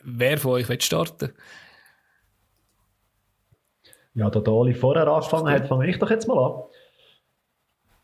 Wer 0.03 0.37
von 0.37 0.53
euch 0.53 0.69
will 0.69 0.79
starten? 0.83 1.33
Ja, 4.13 4.29
da 4.29 4.41
Dali 4.41 4.75
vorher 4.75 5.09
angefangen 5.09 5.49
hat, 5.49 5.67
fange 5.67 5.89
ich 5.89 5.99
doch 5.99 6.11
jetzt 6.11 6.29
mal 6.29 6.39
an. 6.39 6.63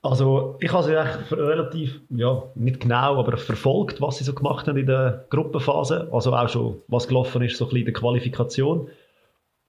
Also, 0.00 0.56
ich 0.60 0.72
habe 0.72 0.84
sie 0.84 0.98
echt 0.98 1.30
relativ, 1.30 2.00
ja, 2.08 2.42
nicht 2.54 2.80
genau, 2.80 3.18
aber 3.18 3.36
verfolgt, 3.36 4.00
was 4.00 4.16
sie 4.16 4.24
so 4.24 4.32
gemacht 4.32 4.66
haben 4.66 4.78
in 4.78 4.86
der 4.86 5.26
Gruppenphase. 5.28 6.08
Also 6.10 6.34
auch 6.34 6.48
schon, 6.48 6.80
was 6.88 7.06
gelaufen 7.06 7.42
ist, 7.42 7.58
so 7.58 7.64
ein 7.64 7.68
bisschen 7.68 7.80
in 7.80 7.92
der 7.92 8.00
Qualifikation. 8.00 8.88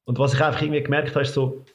Und 0.06 0.20
was 0.20 0.34
ich 0.34 0.42
einfach 0.42 0.62
irgendwie 0.62 0.84
gemerkt 0.84 1.10
habe, 1.12 1.22
ist 1.22 1.34
so, 1.34 1.66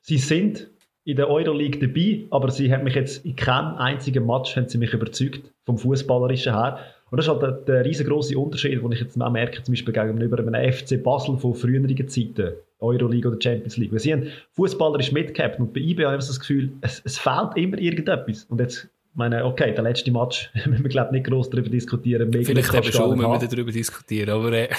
sie 0.00 0.18
sind 0.18 0.68
in 1.04 1.16
der 1.16 1.28
Euroleague 1.28 1.80
dabei, 1.80 2.26
aber 2.30 2.50
sie 2.50 2.72
haben 2.72 2.84
mich 2.84 2.94
jetzt 2.94 3.24
in 3.24 3.36
keinem 3.36 3.76
einzigen 3.76 4.26
Match 4.26 4.56
haben 4.56 4.68
sie 4.68 4.78
mich 4.78 4.92
überzeugt, 4.92 5.40
vom 5.64 5.78
Fußballerischen 5.78 6.54
her. 6.54 6.78
Und 7.10 7.16
das 7.16 7.26
ist 7.26 7.32
halt 7.32 7.42
der, 7.42 7.52
der 7.52 7.84
riesengroße 7.84 8.38
Unterschied, 8.38 8.82
den 8.82 8.92
ich 8.92 9.00
jetzt 9.00 9.20
auch 9.20 9.30
merke, 9.30 9.62
zum 9.62 9.72
Beispiel 9.72 9.92
gegenüber 9.92 10.38
einem 10.38 10.72
FC 10.72 11.02
Basel 11.02 11.36
von 11.38 11.54
früheren 11.54 12.08
Zeiten, 12.08 12.52
Euroleague 12.78 13.30
oder 13.30 13.40
Champions 13.40 13.76
League. 13.76 13.92
Weil 13.92 13.98
sie 13.98 14.12
haben 14.12 14.28
fußballerisch 14.52 15.10
mitgehabt 15.10 15.58
und 15.58 15.72
bei 15.72 15.80
IB 15.80 16.04
habe 16.04 16.16
ich 16.16 16.26
das 16.26 16.38
Gefühl, 16.38 16.70
es, 16.82 17.02
es 17.04 17.18
fehlt 17.18 17.56
immer 17.56 17.78
irgendetwas. 17.78 18.44
Und 18.44 18.60
jetzt 18.60 18.88
meine, 19.14 19.44
okay, 19.44 19.74
der 19.74 19.82
letzte 19.82 20.12
Match, 20.12 20.50
müssen 20.66 20.84
wir 20.84 20.90
glaube 20.90 21.12
nicht 21.12 21.26
groß 21.26 21.50
darüber 21.50 21.68
diskutieren. 21.68 22.32
Vielleicht 22.32 22.74
eben 22.74 22.92
schon, 22.92 23.18
wenn 23.18 23.40
wir 23.40 23.48
darüber 23.48 23.72
diskutieren, 23.72 24.30
aber 24.30 24.52
äh. 24.52 24.68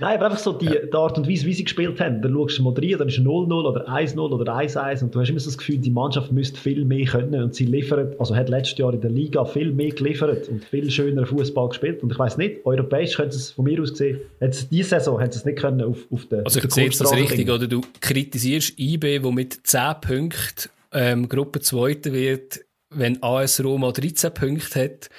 Nein, 0.00 0.16
aber 0.16 0.26
einfach 0.26 0.38
so 0.38 0.52
die, 0.52 0.68
die 0.68 0.92
Art 0.92 1.18
und 1.18 1.28
Weise, 1.28 1.44
wie 1.46 1.52
sie 1.52 1.64
gespielt 1.64 2.00
haben. 2.00 2.22
Dann 2.22 2.32
schaust 2.32 2.58
du 2.58 2.62
mal 2.62 2.74
rein, 2.74 2.96
dann 2.98 3.08
ist 3.08 3.18
0-0 3.18 3.52
oder 3.52 3.88
1-0 3.88 4.18
oder 4.18 4.56
1-1 4.56 5.02
und 5.02 5.14
du 5.14 5.20
hast 5.20 5.28
immer 5.28 5.40
so 5.40 5.46
das 5.46 5.58
Gefühl, 5.58 5.78
die 5.78 5.90
Mannschaft 5.90 6.30
müsste 6.32 6.58
viel 6.58 6.84
mehr 6.84 7.06
können 7.06 7.42
und 7.42 7.54
sie 7.54 7.66
liefert, 7.66 8.18
also 8.20 8.34
hat 8.36 8.48
letztes 8.48 8.78
Jahr 8.78 8.94
in 8.94 9.00
der 9.00 9.10
Liga 9.10 9.44
viel 9.44 9.72
mehr 9.72 9.90
geliefert 9.90 10.48
und 10.48 10.64
viel 10.64 10.90
schöner 10.90 11.26
Fußball 11.26 11.68
gespielt 11.70 12.02
und 12.02 12.12
ich 12.12 12.18
weiß 12.18 12.36
nicht, 12.38 12.64
europäisch 12.64 13.16
könnte 13.16 13.36
es 13.36 13.50
von 13.50 13.64
mir 13.64 13.80
aus 13.82 13.90
gesehen, 13.90 14.20
hat 14.40 14.70
diese 14.70 14.88
Saison 14.88 15.20
hat 15.20 15.34
es 15.34 15.44
nicht 15.44 15.58
können 15.58 15.82
auf, 15.82 15.98
auf 16.10 16.26
der 16.26 16.44
Also 16.44 16.60
ich 16.60 16.72
sehe 16.72 16.90
das 16.90 17.12
richtig, 17.12 17.50
oder? 17.50 17.66
Du 17.66 17.80
kritisierst 18.00 18.78
IB, 18.78 19.22
wo 19.22 19.32
mit 19.32 19.66
10 19.66 19.94
Punkten 20.00 20.70
ähm, 20.92 21.28
Gruppe 21.28 21.60
Zweite 21.60 22.12
wird, 22.12 22.60
wenn 22.90 23.22
AS 23.22 23.62
Roma 23.62 23.92
13 23.92 24.32
Punkte 24.32 24.84
hat 24.84 25.10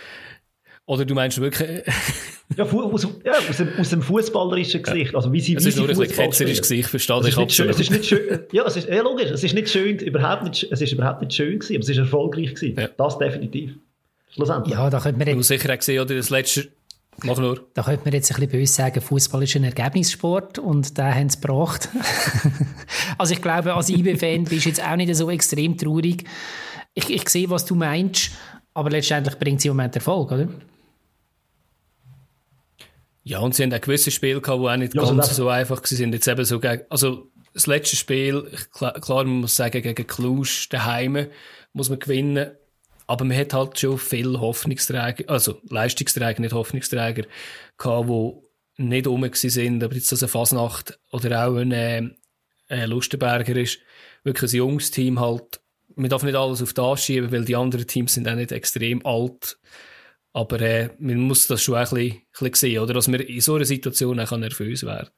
Oder 0.90 1.06
du 1.06 1.14
meinst 1.14 1.40
wirklich... 1.40 1.70
ja, 2.58 2.64
aus, 2.64 3.08
ja, 3.24 3.34
aus, 3.48 3.58
dem, 3.58 3.70
aus 3.78 3.90
dem 3.92 4.02
fußballerischen 4.02 4.82
Gesicht. 4.82 5.14
Also 5.14 5.32
wie 5.32 5.40
sie, 5.40 5.56
es 5.56 5.64
wie 5.64 5.70
ist 5.70 5.78
nur 5.78 5.88
ein 5.88 5.96
ketzerisches 5.96 6.64
Gesicht, 6.64 6.90
verstehe 6.90 7.28
ich 7.28 7.38
absolut. 7.38 7.76
Es 7.76 7.80
ist 7.80 7.92
nicht 7.92 8.06
schön, 8.06 8.40
ja, 8.52 8.66
es 8.66 8.76
ist, 8.76 8.90
ja, 8.90 9.04
logisch, 9.04 9.30
es 9.30 9.44
ist 9.44 9.54
nicht 9.54 9.70
schön, 9.70 10.00
überhaupt 10.00 10.46
nicht, 10.46 10.68
es 10.72 10.82
ist 10.82 10.92
überhaupt 10.92 11.22
nicht 11.22 11.36
schön 11.36 11.60
gewesen, 11.60 11.76
aber 11.76 11.84
es 11.84 11.90
ist 11.90 11.98
erfolgreich 11.98 12.56
gewesen. 12.56 12.80
Ja. 12.80 12.90
Das 12.98 13.20
definitiv. 13.20 13.76
Schlussendlich. 14.32 14.74
Ja, 14.74 14.90
da 14.90 15.00
könnte 15.00 15.20
man 15.20 15.28
jetzt... 15.28 15.38
Du 15.38 15.44
sicher 15.44 15.72
auch 15.72 15.78
gesehen, 15.78 16.02
oder 16.02 16.16
das 16.16 16.32
letzte... 16.32 16.70
Mach 17.22 17.38
nur. 17.38 17.68
Da 17.76 17.84
könnte 17.84 18.06
man 18.06 18.14
jetzt 18.16 18.32
ein 18.32 18.38
bisschen 18.38 18.52
böse 18.52 18.74
sagen, 18.74 19.00
Fußball 19.00 19.44
ist 19.44 19.56
ein 19.58 19.66
Ergebnissport 19.66 20.58
und 20.58 20.98
da 20.98 21.14
haben 21.14 21.30
sie 21.30 21.40
gebracht. 21.40 21.88
also 23.20 23.32
ich 23.32 23.44
glaube, 23.44 23.76
als 23.76 23.90
IB-Fan 23.90 24.46
bist 24.46 24.66
du 24.66 24.70
jetzt 24.70 24.84
auch 24.84 24.96
nicht 24.96 25.14
so 25.14 25.30
extrem 25.30 25.78
traurig. 25.78 26.24
Ich, 26.96 27.12
ich 27.12 27.30
sehe, 27.30 27.48
was 27.52 27.66
du 27.66 27.76
meinst, 27.76 28.32
aber 28.74 28.90
letztendlich 28.90 29.38
bringt 29.38 29.62
sie 29.62 29.68
im 29.68 29.76
Moment 29.76 29.96
Erfolg, 29.96 30.32
oder? 30.32 30.48
Ja, 33.30 33.38
und 33.42 33.54
sie 33.54 33.62
haben 33.62 33.72
auch 33.72 33.80
gewisse 33.80 34.10
Spiele 34.10 34.42
gehabt, 34.42 34.60
die 34.60 34.68
auch 34.68 34.76
nicht 34.76 34.96
ja, 34.96 35.04
ganz 35.04 35.20
also 35.30 35.44
so 35.44 35.50
einfach 35.50 35.84
waren. 35.84 36.14
Jetzt 36.14 36.28
eben 36.28 36.46
so 36.46 36.60
gegen, 36.60 36.82
also 36.90 37.30
das 37.54 37.68
letzte 37.68 37.96
Spiel, 37.96 38.50
klar, 38.74 38.94
klar 38.94 39.24
man 39.24 39.42
muss 39.42 39.56
sagen, 39.56 39.84
gegen 39.84 40.08
Cluj 40.08 40.68
daheim 40.72 41.28
muss 41.72 41.92
man 41.92 42.00
gewinnen. 42.00 42.50
Aber 43.06 43.26
man 43.26 43.38
hat 43.38 43.54
halt 43.54 43.80
schon 43.80 44.00
viele 44.00 44.42
Hoffnungsträger, 44.42 45.30
also 45.30 45.62
Leistungsträger, 45.70 46.42
nicht 46.42 46.56
Hoffnungsträger, 46.56 47.28
gehabt, 47.78 48.10
die 48.10 48.84
nicht 48.84 49.06
rum 49.06 49.30
sind. 49.32 49.84
Aber 49.84 49.94
jetzt, 49.94 50.12
dass 50.12 50.24
eine 50.24 50.28
Fasnacht 50.28 51.00
oder 51.12 51.48
auch 51.48 51.56
ein, 51.56 51.72
äh, 51.72 52.86
Lustenberger 52.88 53.56
ist, 53.58 53.78
wirklich 54.24 54.54
ein 54.54 54.58
junges 54.58 54.90
Team 54.90 55.20
halt. 55.20 55.62
Man 55.96 56.10
darf 56.10 56.24
nicht 56.24 56.36
alles 56.36 56.64
auf 56.64 56.74
das 56.74 57.06
schieben, 57.06 57.32
weil 57.32 57.46
die 57.46 57.56
anderen 57.56 57.86
Teams 57.86 58.16
sind 58.16 58.28
auch 58.28 58.34
nicht 58.34 58.52
extrem 58.52 59.06
alt. 59.06 59.60
Aber 60.34 60.62
äh, 60.62 60.90
man 61.00 61.20
muss 61.20 61.48
das 61.48 61.62
schon 61.62 61.76
ein 61.76 61.82
bisschen, 61.82 62.12
ein 62.12 62.22
bisschen 62.32 62.54
sehen, 62.54 62.84
oder? 62.84 62.94
Dass 62.94 63.08
man 63.08 63.20
in 63.20 63.42
so 63.42 63.56
einer 63.56 63.66
Situation 63.66 64.20
auch 64.20 64.32
nervös 64.38 64.84
werden 64.84 65.10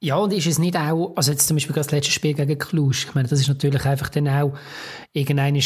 ja, 0.00 0.16
und 0.16 0.32
ist 0.32 0.46
es 0.46 0.58
nicht 0.58 0.76
auch, 0.76 1.14
also 1.16 1.32
jetzt 1.32 1.48
zum 1.48 1.56
Beispiel 1.56 1.74
das 1.74 1.90
letzte 1.90 2.12
Spiel 2.12 2.34
gegen 2.34 2.58
Cluj, 2.58 2.92
ich 2.92 3.14
meine, 3.14 3.28
das 3.28 3.40
ist 3.40 3.48
natürlich 3.48 3.84
einfach 3.84 4.08
dann 4.08 4.28
auch 4.28 4.56
irgendein 5.12 5.60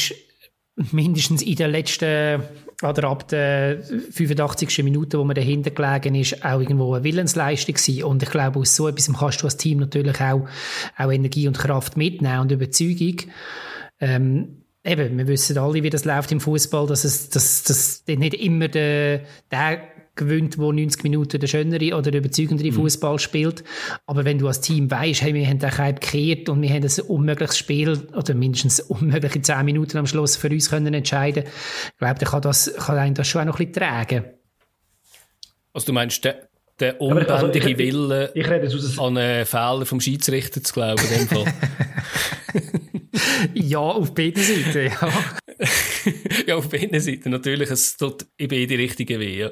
mindestens 0.91 1.43
in 1.43 1.57
der 1.57 1.69
letzten 1.69 2.43
oder 2.83 3.09
ab 3.09 3.29
der 3.29 3.83
85. 3.83 4.83
Minute, 4.83 5.19
wo 5.19 5.25
man 5.25 5.37
dahinter 5.37 5.71
gelegen 5.71 6.14
ist, 6.14 6.45
auch 6.45 6.61
irgendwo 6.61 6.95
eine 6.95 7.05
Willensleistung 7.05 7.75
gewesen. 7.75 8.05
Und 8.05 8.23
ich 8.23 8.31
glaube, 8.31 8.59
aus 8.59 8.75
so 8.75 8.88
etwas 8.88 9.12
kannst 9.12 9.43
du 9.43 9.45
als 9.45 9.57
Team 9.57 9.79
natürlich 9.79 10.21
auch, 10.21 10.49
auch 10.97 11.12
Energie 11.12 11.47
und 11.47 11.59
Kraft 11.59 11.97
mitnehmen 11.97 12.41
und 12.41 12.50
Überzeugung. 12.50 13.19
Ähm, 14.00 14.62
eben, 14.85 15.19
wir 15.19 15.27
wissen 15.27 15.59
alle, 15.59 15.83
wie 15.83 15.91
das 15.91 16.05
läuft 16.05 16.33
im 16.33 16.41
Fußball, 16.41 16.87
dass 16.87 17.05
es 17.05 17.29
dass, 17.31 17.62
dass 17.65 18.05
nicht 18.07 18.35
immer 18.35 18.69
der, 18.69 19.23
der 19.51 19.83
gewinnt, 20.15 20.59
wo 20.59 20.73
90 20.73 21.05
Minuten 21.05 21.41
der 21.41 21.47
schönere 21.47 21.97
oder 21.97 22.11
der 22.11 22.21
überzeugendere 22.21 22.71
mhm. 22.71 22.75
Fußball 22.75 23.19
spielt. 23.19 23.65
Aber 24.07 24.25
wenn 24.25 24.39
du 24.39 24.47
als 24.47 24.61
Team 24.61 24.91
weißt, 24.91 25.23
hey, 25.23 25.33
wir 25.33 25.47
haben 25.47 25.59
den 25.59 25.71
Keib 25.71 26.01
gekehrt 26.01 26.49
und 26.49 26.61
wir 26.61 26.69
haben 26.69 26.83
ein 26.83 27.01
unmögliches 27.09 27.57
Spiel 27.57 27.99
oder 28.15 28.35
mindestens 28.35 28.81
unmögliche 28.89 29.41
10 29.41 29.65
Minuten 29.65 29.97
am 29.97 30.07
Schluss 30.07 30.37
für 30.37 30.51
uns 30.51 30.69
können 30.69 30.93
entscheiden, 30.93 31.45
ich 31.45 31.99
glaube, 31.99 32.19
dann 32.19 32.29
kann, 32.29 32.43
das, 32.43 32.75
kann 32.75 32.99
einen 32.99 33.15
das 33.15 33.27
schon 33.27 33.43
auch 33.43 33.47
noch 33.47 33.61
ein 33.61 33.71
bisschen 33.71 33.87
tragen. 33.87 34.25
Also 35.73 35.87
du 35.87 35.93
meinst, 35.95 36.23
der, 36.25 36.49
der 36.79 37.01
unbändige 37.01 37.33
also, 37.33 37.49
ich, 37.49 37.79
Wille 37.79 38.31
ich, 38.35 38.47
ich 38.47 38.99
an 39.01 39.17
einen 39.17 39.47
Fehler 39.47 39.87
vom 39.87 40.01
Schiedsrichter 40.01 40.62
zu 40.62 40.75
glauben, 40.75 41.03
in 41.11 41.19
dem 41.21 41.29
Fall. 41.29 41.55
ja, 43.55 43.81
auf 43.81 44.14
beiden 44.14 44.43
Seiten, 44.43 44.93
ja. 44.93 45.12
ja, 46.47 46.57
auf 46.57 46.69
beiden 46.69 46.99
Seiten. 47.00 47.31
Natürlich, 47.31 47.71
es 47.71 47.97
tut 47.97 48.26
in 48.37 48.49
beide 48.49 48.79
Richtungen 48.79 49.21
weh. 49.21 49.38
Ja. 49.38 49.50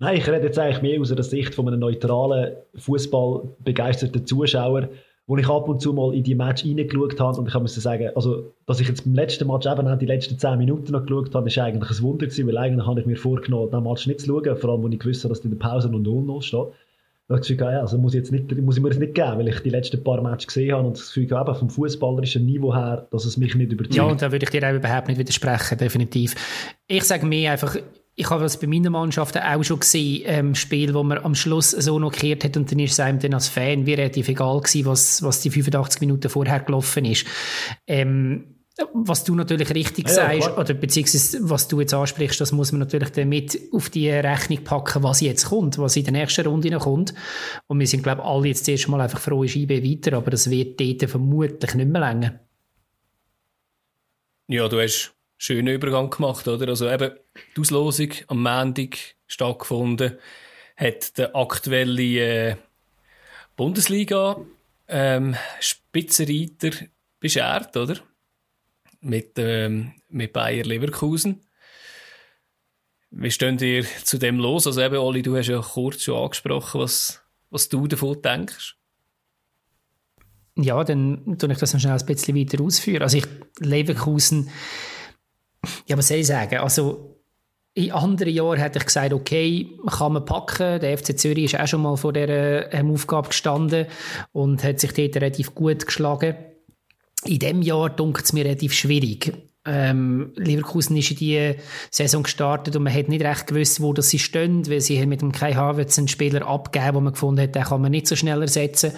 Nein, 0.00 0.18
ich 0.18 0.28
rede 0.28 0.46
jetzt 0.46 0.58
eigentlich 0.58 0.82
mehr 0.82 1.00
aus 1.00 1.08
der 1.08 1.24
Sicht 1.24 1.54
von 1.54 1.66
einem 1.66 1.80
neutralen, 1.80 2.56
fußballbegeisterten 2.76 4.26
Zuschauer, 4.26 4.88
wo 5.26 5.36
ich 5.36 5.48
ab 5.48 5.68
und 5.68 5.80
zu 5.80 5.92
mal 5.92 6.14
in 6.14 6.22
die 6.22 6.36
Match 6.36 6.64
reingeschaut 6.64 7.18
habe 7.18 7.40
und 7.40 7.48
ich 7.48 7.54
muss 7.54 7.74
sagen, 7.74 8.10
also, 8.14 8.54
dass 8.66 8.80
ich 8.80 8.88
jetzt 8.88 9.04
beim 9.04 9.14
letzten 9.14 9.48
Match 9.48 9.66
eben 9.66 9.98
die 9.98 10.06
letzten 10.06 10.38
10 10.38 10.56
Minuten 10.56 10.92
noch 10.92 11.04
geschaut 11.04 11.34
habe, 11.34 11.48
ist 11.48 11.58
eigentlich 11.58 11.90
ein 11.90 12.02
Wunder 12.02 12.26
gewesen, 12.26 12.46
weil 12.46 12.58
eigentlich 12.58 12.86
habe 12.86 13.00
ich 13.00 13.06
mir 13.06 13.16
vorgenommen, 13.16 13.70
den 13.70 13.82
Match 13.82 14.06
nicht 14.06 14.20
zu 14.20 14.26
schauen, 14.26 14.56
vor 14.56 14.70
allem, 14.70 14.82
wo 14.82 14.88
ich 14.88 14.98
gewusst 14.98 15.24
habe, 15.24 15.34
dass 15.34 15.44
in 15.44 15.50
der 15.50 15.58
Pause 15.58 15.90
noch 15.90 15.98
0-0 15.98 16.42
steht. 16.42 16.68
Gefühl, 17.28 17.58
ja, 17.58 17.80
also 17.80 17.98
muss 17.98 18.14
ich, 18.14 18.20
jetzt 18.20 18.32
nicht, 18.32 18.56
muss 18.62 18.76
ich 18.78 18.82
mir 18.82 18.88
das 18.88 18.98
nicht 18.98 19.14
geben, 19.14 19.38
weil 19.38 19.48
ich 19.48 19.60
die 19.60 19.68
letzten 19.68 20.02
paar 20.02 20.22
Matches 20.22 20.46
gesehen 20.46 20.72
habe 20.72 20.86
und 20.86 20.96
das 20.96 21.12
Gefühl 21.12 21.30
habe, 21.36 21.54
vom 21.54 21.68
fußballerischen 21.68 22.46
Niveau 22.46 22.74
her, 22.74 23.06
dass 23.10 23.26
es 23.26 23.36
mich 23.36 23.54
nicht 23.54 23.70
überzeugt. 23.70 23.94
Ja, 23.94 24.04
und 24.04 24.22
da 24.22 24.32
würde 24.32 24.44
ich 24.44 24.50
dir 24.50 24.66
auch 24.66 24.74
überhaupt 24.74 25.08
nicht 25.08 25.18
widersprechen, 25.18 25.76
definitiv. 25.76 26.34
Ich 26.86 27.04
sage 27.04 27.26
mir 27.26 27.52
einfach, 27.52 27.76
ich 28.14 28.30
habe 28.30 28.42
das 28.42 28.58
bei 28.58 28.66
meinen 28.66 28.90
Mannschaften 28.90 29.42
auch 29.42 29.62
schon 29.62 29.78
gesehen, 29.80 30.22
ähm, 30.26 30.54
Spiel, 30.54 30.94
wo 30.94 31.02
man 31.02 31.18
am 31.18 31.34
Schluss 31.34 31.70
so 31.72 31.98
gekehrt 31.98 32.44
hat 32.44 32.56
und 32.56 32.72
dann 32.72 32.78
ist 32.78 32.92
es 32.92 33.00
einem 33.00 33.18
dann 33.18 33.34
als 33.34 33.48
Fan 33.48 33.84
wie 33.84 33.94
relativ 33.94 34.28
egal 34.28 34.60
gewesen, 34.60 34.86
was, 34.86 35.22
was 35.22 35.40
die 35.42 35.50
85 35.50 36.00
Minuten 36.00 36.28
vorher 36.30 36.60
gelaufen 36.60 37.04
ist. 37.04 37.26
Ähm, 37.86 38.57
was 38.92 39.24
du 39.24 39.34
natürlich 39.34 39.74
richtig 39.74 40.08
ja, 40.08 40.14
sagst, 40.14 40.42
klar. 40.42 40.58
oder 40.58 40.74
beziehungsweise 40.74 41.38
was 41.42 41.68
du 41.68 41.80
jetzt 41.80 41.94
ansprichst, 41.94 42.40
das 42.40 42.52
muss 42.52 42.72
man 42.72 42.80
natürlich 42.80 43.10
dann 43.10 43.28
mit 43.28 43.58
auf 43.72 43.90
die 43.90 44.10
Rechnung 44.10 44.62
packen, 44.64 45.02
was 45.02 45.20
jetzt 45.20 45.46
kommt, 45.46 45.78
was 45.78 45.96
in 45.96 46.04
der 46.04 46.12
nächsten 46.12 46.46
Runde 46.46 46.70
noch 46.70 46.84
kommt. 46.84 47.14
Und 47.66 47.80
wir 47.80 47.86
sind, 47.86 48.02
glaube 48.02 48.22
ich, 48.22 48.28
alle 48.28 48.48
jetzt 48.48 48.64
zuerst 48.64 48.88
mal 48.88 49.00
einfach 49.00 49.20
froh, 49.20 49.42
ist 49.42 49.56
IB 49.56 49.82
weiter, 49.82 50.16
aber 50.16 50.30
das 50.30 50.50
wird 50.50 50.80
dort 50.80 51.10
vermutlich 51.10 51.74
nicht 51.74 51.88
mehr 51.88 52.00
länger. 52.00 52.40
Ja, 54.48 54.68
du 54.68 54.80
hast 54.80 55.14
schönen 55.36 55.74
Übergang 55.74 56.10
gemacht, 56.10 56.46
oder? 56.48 56.68
Also 56.68 56.88
eben, 56.88 57.12
die 57.56 57.60
Auslosung 57.60 58.10
am 58.28 58.42
Montag 58.42 58.96
stattgefunden, 59.26 60.18
hat 60.76 61.18
der 61.18 61.34
aktuelle 61.34 62.50
äh, 62.50 62.56
Bundesliga 63.56 64.40
ähm, 64.86 65.36
Spitzenreiter 65.60 66.70
beschert, 67.20 67.76
oder? 67.76 67.96
Mit, 69.00 69.32
ähm, 69.36 69.92
mit 70.08 70.32
Bayer 70.32 70.64
Leverkusen. 70.64 71.46
Wie 73.10 73.30
steht 73.30 73.62
ihr 73.62 73.84
zu 74.04 74.18
dem 74.18 74.38
los? 74.38 74.66
Also 74.66 74.80
eben, 74.82 74.96
Oli, 74.96 75.22
du 75.22 75.36
hast 75.36 75.46
ja 75.48 75.60
kurz 75.60 76.02
schon 76.02 76.22
angesprochen, 76.22 76.80
was, 76.80 77.22
was 77.50 77.68
du 77.68 77.86
davon 77.86 78.20
denkst. 78.20 78.76
Ja, 80.56 80.82
dann 80.82 81.38
tue 81.38 81.52
ich 81.52 81.58
das 81.58 81.72
noch 81.72 81.80
schnell 81.80 81.96
ein 81.96 82.06
bisschen 82.06 82.36
weiter 82.36 82.62
ausführen. 82.62 83.02
Also 83.02 83.18
ich, 83.18 83.26
Leverkusen 83.60 84.50
ja, 85.86 85.96
was 85.96 86.08
soll 86.08 86.18
ich 86.18 86.26
sagen? 86.26 86.58
Also, 86.58 87.16
in 87.74 87.92
anderen 87.92 88.32
Jahren 88.32 88.58
hätte 88.58 88.78
ich 88.78 88.86
gesagt, 88.86 89.12
okay, 89.12 89.68
kann 89.86 90.12
man 90.12 90.24
packen. 90.24 90.80
Der 90.80 90.98
FC 90.98 91.18
Zürich 91.18 91.52
ist 91.52 91.60
auch 91.60 91.66
schon 91.66 91.82
mal 91.82 91.96
vor 91.96 92.12
dieser 92.12 92.72
ähm, 92.72 92.92
Aufgabe 92.92 93.28
gestanden 93.28 93.86
und 94.32 94.64
hat 94.64 94.80
sich 94.80 94.92
dort 94.92 95.16
relativ 95.16 95.54
gut 95.54 95.86
geschlagen. 95.86 96.36
In 97.24 97.38
diesem 97.38 97.62
Jahr 97.62 97.90
dunkelt 97.90 98.26
es 98.26 98.32
mir 98.32 98.44
relativ 98.44 98.72
schwierig. 98.72 99.32
Ähm, 99.70 100.32
Leverkusen 100.36 100.96
ist 100.96 101.10
in 101.10 101.16
die 101.18 101.54
Saison 101.90 102.22
gestartet 102.22 102.74
und 102.74 102.84
man 102.84 102.94
hat 102.94 103.08
nicht 103.08 103.22
recht 103.22 103.46
gewusst, 103.46 103.82
wo 103.82 103.92
das 103.92 104.08
sie 104.08 104.18
stehen, 104.18 104.68
weil 104.70 104.80
sie 104.80 104.98
haben 104.98 105.10
mit 105.10 105.20
dem 105.20 105.30
Kai 105.30 105.52
Havertz 105.52 105.98
einen 105.98 106.08
Spieler 106.08 106.46
abgegeben, 106.46 106.94
wo 106.94 107.00
man 107.00 107.12
gefunden 107.12 107.42
hat, 107.42 107.54
den 107.54 107.62
kann 107.64 107.82
man 107.82 107.90
nicht 107.90 108.06
so 108.06 108.16
schnell 108.16 108.40
ersetzen. 108.40 108.92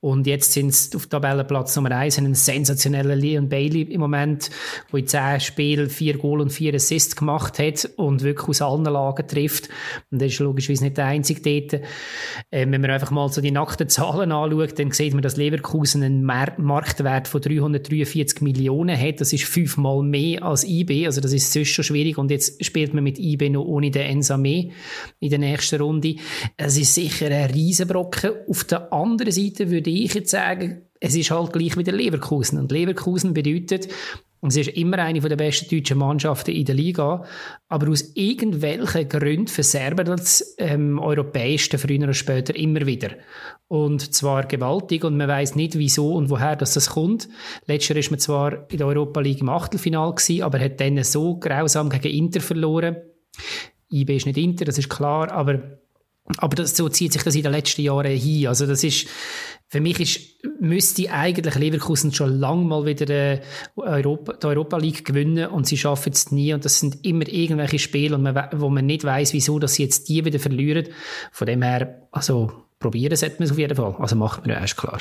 Und 0.00 0.26
jetzt 0.26 0.52
sind 0.52 0.74
sie 0.74 0.96
auf 0.96 1.06
Tabellenplatz 1.06 1.76
Nummer 1.76 1.92
eins, 1.92 2.18
einen 2.18 2.34
sensationellen 2.34 3.20
Leon 3.20 3.48
Bailey 3.48 3.82
im 3.82 4.00
Moment, 4.00 4.50
der 4.90 4.98
in 4.98 5.06
zehn 5.06 5.40
Spielen 5.40 5.90
vier 5.90 6.18
Goal 6.18 6.40
und 6.40 6.50
vier 6.50 6.74
Assists 6.74 7.14
gemacht 7.14 7.60
hat 7.60 7.88
und 7.96 8.22
wirklich 8.22 8.48
aus 8.48 8.62
allen 8.62 8.84
Lagen 8.84 9.28
trifft. 9.28 9.68
Und 10.10 10.20
das 10.20 10.32
ist 10.32 10.40
logischerweise 10.40 10.84
nicht 10.84 10.96
der 10.96 11.06
einzige 11.06 11.40
dort. 11.40 11.82
Ähm, 12.50 12.72
wenn 12.72 12.80
man 12.80 12.90
einfach 12.90 13.12
mal 13.12 13.28
so 13.28 13.40
die 13.40 13.52
nackten 13.52 13.88
Zahlen 13.88 14.32
anschaut, 14.32 14.76
dann 14.76 14.90
sieht 14.90 15.14
man, 15.14 15.22
dass 15.22 15.36
Leverkusen 15.36 16.02
einen 16.02 16.24
Mar 16.24 16.52
Marktwert 16.58 17.28
von 17.28 17.40
343 17.40 18.40
Millionen 18.40 18.98
hat. 18.98 19.20
Das 19.20 19.32
ist 19.32 19.44
fünfmal 19.44 20.02
mehr 20.02 20.15
mehr 20.16 20.42
als 20.42 20.64
IB, 20.64 21.06
also 21.06 21.20
das 21.20 21.32
ist 21.32 21.52
sonst 21.52 21.68
schon 21.68 21.84
schwierig 21.84 22.18
und 22.18 22.30
jetzt 22.30 22.64
spielt 22.64 22.94
man 22.94 23.04
mit 23.04 23.18
IB 23.18 23.50
noch 23.50 23.64
ohne 23.64 23.90
den 23.90 24.02
Ensame 24.02 24.70
in 25.20 25.30
der 25.30 25.38
nächsten 25.38 25.80
Runde. 25.80 26.16
Es 26.56 26.78
ist 26.78 26.94
sicher 26.94 27.26
ein 27.26 27.50
Riesenbrocken. 27.50 28.32
Auf 28.48 28.64
der 28.64 28.92
anderen 28.92 29.32
Seite 29.32 29.70
würde 29.70 29.90
ich 29.90 30.14
jetzt 30.14 30.30
sagen, 30.30 30.82
es 31.00 31.14
ist 31.14 31.30
halt 31.30 31.52
gleich 31.52 31.76
wie 31.76 31.84
der 31.84 31.94
Leverkusen 31.94 32.58
und 32.58 32.72
Leverkusen 32.72 33.34
bedeutet, 33.34 33.88
und 34.46 34.50
sie 34.52 34.60
ist 34.60 34.76
immer 34.76 34.98
eine 35.00 35.18
der 35.18 35.34
besten 35.34 35.68
deutschen 35.68 35.98
Mannschaften 35.98 36.52
in 36.52 36.64
der 36.64 36.76
Liga. 36.76 37.24
Aber 37.66 37.90
aus 37.90 38.12
irgendwelchen 38.14 39.08
Gründen 39.08 39.48
verserben 39.48 40.06
das 40.06 40.54
ähm, 40.58 41.00
Europäischen 41.00 41.80
früher 41.80 42.04
oder 42.04 42.14
später 42.14 42.54
immer 42.54 42.86
wieder. 42.86 43.10
Und 43.66 44.14
zwar 44.14 44.46
gewaltig 44.46 45.02
und 45.02 45.16
man 45.16 45.26
weiß 45.26 45.56
nicht, 45.56 45.76
wieso 45.76 46.14
und 46.14 46.30
woher 46.30 46.54
das, 46.54 46.74
das 46.74 46.90
kommt. 46.90 47.28
Letztes 47.66 47.88
Jahr 47.88 47.98
ist 47.98 48.10
man 48.12 48.20
zwar 48.20 48.70
in 48.70 48.78
der 48.78 48.86
Europa 48.86 49.18
League 49.18 49.40
im 49.40 49.48
Achtelfinal 49.48 50.14
gewesen, 50.14 50.42
aber 50.44 50.60
hat 50.60 50.80
dann 50.80 51.02
so 51.02 51.40
grausam 51.40 51.90
gegen 51.90 52.16
Inter 52.16 52.40
verloren. 52.40 52.98
IB 53.90 54.14
ist 54.14 54.26
nicht 54.26 54.38
Inter, 54.38 54.64
das 54.64 54.78
ist 54.78 54.88
klar, 54.88 55.32
aber 55.32 55.80
aber 56.38 56.56
das, 56.56 56.76
so 56.76 56.88
zieht 56.88 57.12
sich 57.12 57.22
das 57.22 57.36
in 57.36 57.42
den 57.42 57.52
letzten 57.52 57.82
Jahren 57.82 58.16
hin. 58.16 58.48
Also 58.48 58.66
das 58.66 58.82
ist, 58.82 59.06
für 59.68 59.80
mich 59.80 60.00
ist, 60.00 60.44
müsste 60.60 61.10
eigentlich 61.10 61.56
Leverkusen 61.56 62.12
schon 62.12 62.38
lange 62.38 62.64
mal 62.64 62.86
wieder 62.86 63.08
äh, 63.10 63.40
Europa, 63.76 64.34
die 64.34 64.46
Europa 64.46 64.76
League 64.76 65.04
gewinnen 65.04 65.48
und 65.48 65.66
sie 65.66 65.76
schaffen 65.76 66.12
es 66.12 66.30
nie 66.30 66.54
und 66.54 66.64
das 66.64 66.78
sind 66.78 67.04
immer 67.04 67.26
irgendwelche 67.26 67.80
Spiele, 67.80 68.14
und 68.14 68.22
man, 68.22 68.48
wo 68.52 68.68
man 68.68 68.86
nicht 68.86 69.02
weiß, 69.02 69.32
wieso, 69.32 69.58
dass 69.58 69.74
sie 69.74 69.82
jetzt 69.82 70.08
die 70.08 70.24
wieder 70.24 70.38
verlieren. 70.38 70.86
Von 71.32 71.46
dem 71.48 71.62
her, 71.62 72.08
also 72.12 72.52
probieren 72.78 73.16
sollte 73.16 73.36
man 73.38 73.46
es 73.46 73.52
auf 73.52 73.58
jeden 73.58 73.76
Fall. 73.76 73.96
Also 73.98 74.14
macht 74.14 74.42
man 74.42 74.50
ja 74.50 74.60
erst 74.60 74.76
klar. 74.76 75.00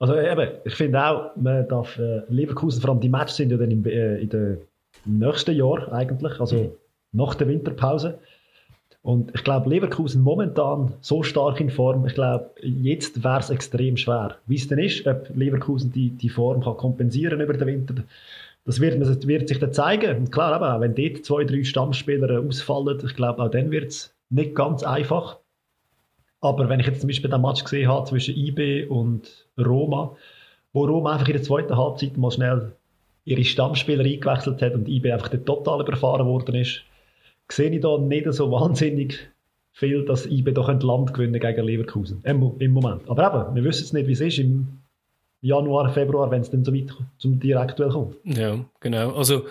Also 0.00 0.18
eben, 0.18 0.50
ich 0.64 0.74
finde 0.74 1.04
auch, 1.04 1.36
man 1.36 1.68
darf 1.68 1.96
äh, 1.98 2.22
Leverkusen, 2.28 2.80
vor 2.80 2.90
allem 2.90 3.00
die 3.00 3.08
Matches 3.08 3.36
sind 3.36 3.50
ja 3.50 3.56
dann 3.56 3.70
im, 3.70 3.86
äh, 3.86 4.16
in 4.16 4.28
den 4.28 4.58
nächsten 5.04 5.54
Jahr 5.54 5.92
eigentlich, 5.92 6.40
also 6.40 6.56
mhm. 6.56 6.72
nach 7.12 7.36
der 7.36 7.46
Winterpause. 7.46 8.18
Und 9.04 9.32
ich 9.34 9.44
glaube, 9.44 9.68
Leverkusen 9.68 10.22
momentan 10.22 10.94
so 11.02 11.22
stark 11.22 11.60
in 11.60 11.68
Form, 11.68 12.06
ich 12.06 12.14
glaube, 12.14 12.50
jetzt 12.62 13.22
wäre 13.22 13.38
es 13.38 13.50
extrem 13.50 13.98
schwer. 13.98 14.38
Wie 14.46 14.56
es 14.56 14.66
denn 14.66 14.78
ist, 14.78 15.06
ob 15.06 15.28
Leverkusen 15.36 15.92
die, 15.92 16.08
die 16.08 16.30
Form 16.30 16.64
kann 16.64 16.78
kompensieren 16.78 17.38
über 17.42 17.52
den 17.52 17.66
Winter, 17.66 17.94
das 18.64 18.80
wird, 18.80 18.98
das 18.98 19.26
wird 19.28 19.46
sich 19.46 19.58
dann 19.58 19.74
zeigen. 19.74 20.16
Und 20.16 20.32
klar, 20.32 20.54
aber 20.54 20.80
wenn 20.80 20.94
dort 20.94 21.22
zwei, 21.22 21.44
drei 21.44 21.62
Stammspieler 21.64 22.40
ausfallen, 22.40 22.98
ich 23.04 23.14
glaube, 23.14 23.42
auch 23.42 23.50
dann 23.50 23.70
wird 23.70 23.88
es 23.90 24.14
nicht 24.30 24.54
ganz 24.54 24.82
einfach. 24.82 25.36
Aber 26.40 26.70
wenn 26.70 26.80
ich 26.80 26.86
jetzt 26.86 27.00
zum 27.00 27.08
Beispiel 27.08 27.30
den 27.30 27.42
Match 27.42 27.62
gesehen 27.62 27.90
habe 27.90 28.08
zwischen 28.08 28.34
IB 28.34 28.86
und 28.86 29.46
Roma, 29.58 30.16
wo 30.72 30.86
Roma 30.86 31.12
einfach 31.12 31.28
in 31.28 31.34
der 31.34 31.42
zweiten 31.42 31.76
Halbzeit 31.76 32.16
mal 32.16 32.30
schnell 32.30 32.72
ihre 33.26 33.44
Stammspieler 33.44 34.04
eingewechselt 34.04 34.62
hat 34.62 34.72
und 34.72 34.88
IB 34.88 35.12
einfach 35.12 35.28
total 35.28 35.82
überfahren 35.82 36.26
worden 36.26 36.54
ist, 36.54 36.82
sehe 37.50 37.70
ich 37.70 37.80
da 37.80 37.98
nicht 37.98 38.32
so 38.32 38.50
wahnsinnig 38.50 39.28
viel, 39.72 40.04
dass 40.04 40.26
IB 40.26 40.52
doch 40.52 40.68
ein 40.68 40.80
Land 40.80 41.14
gewinnen 41.14 41.40
gegen 41.40 41.64
Leverkusen. 41.64 42.20
Im, 42.24 42.54
Im 42.58 42.70
Moment. 42.72 43.08
Aber 43.08 43.26
eben, 43.26 43.54
wir 43.56 43.64
wissen 43.64 43.84
es 43.84 43.92
nicht, 43.92 44.06
wie 44.06 44.12
es 44.12 44.20
ist 44.20 44.38
im 44.38 44.80
Januar, 45.40 45.92
Februar, 45.92 46.30
wenn 46.30 46.40
es 46.40 46.50
dann 46.50 46.64
so 46.64 46.72
weit 46.72 46.94
zum 47.18 47.38
Direktduell 47.38 47.90
kommt. 47.90 48.16
Ja, 48.24 48.64
genau. 48.80 49.14
Also, 49.14 49.46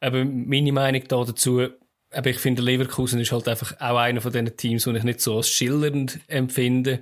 eben 0.00 0.48
meine 0.48 0.72
Meinung 0.72 1.02
da 1.08 1.24
dazu, 1.24 1.68
aber 2.12 2.30
ich 2.30 2.38
finde, 2.38 2.62
Leverkusen 2.62 3.20
ist 3.20 3.32
halt 3.32 3.48
einfach 3.48 3.74
auch 3.80 3.96
einer 3.96 4.20
von 4.20 4.30
diesen 4.30 4.56
Teams, 4.56 4.84
die 4.84 4.90
ich 4.90 5.02
nicht 5.02 5.20
so 5.20 5.36
als 5.36 5.48
schillernd 5.48 6.20
empfinde. 6.28 7.00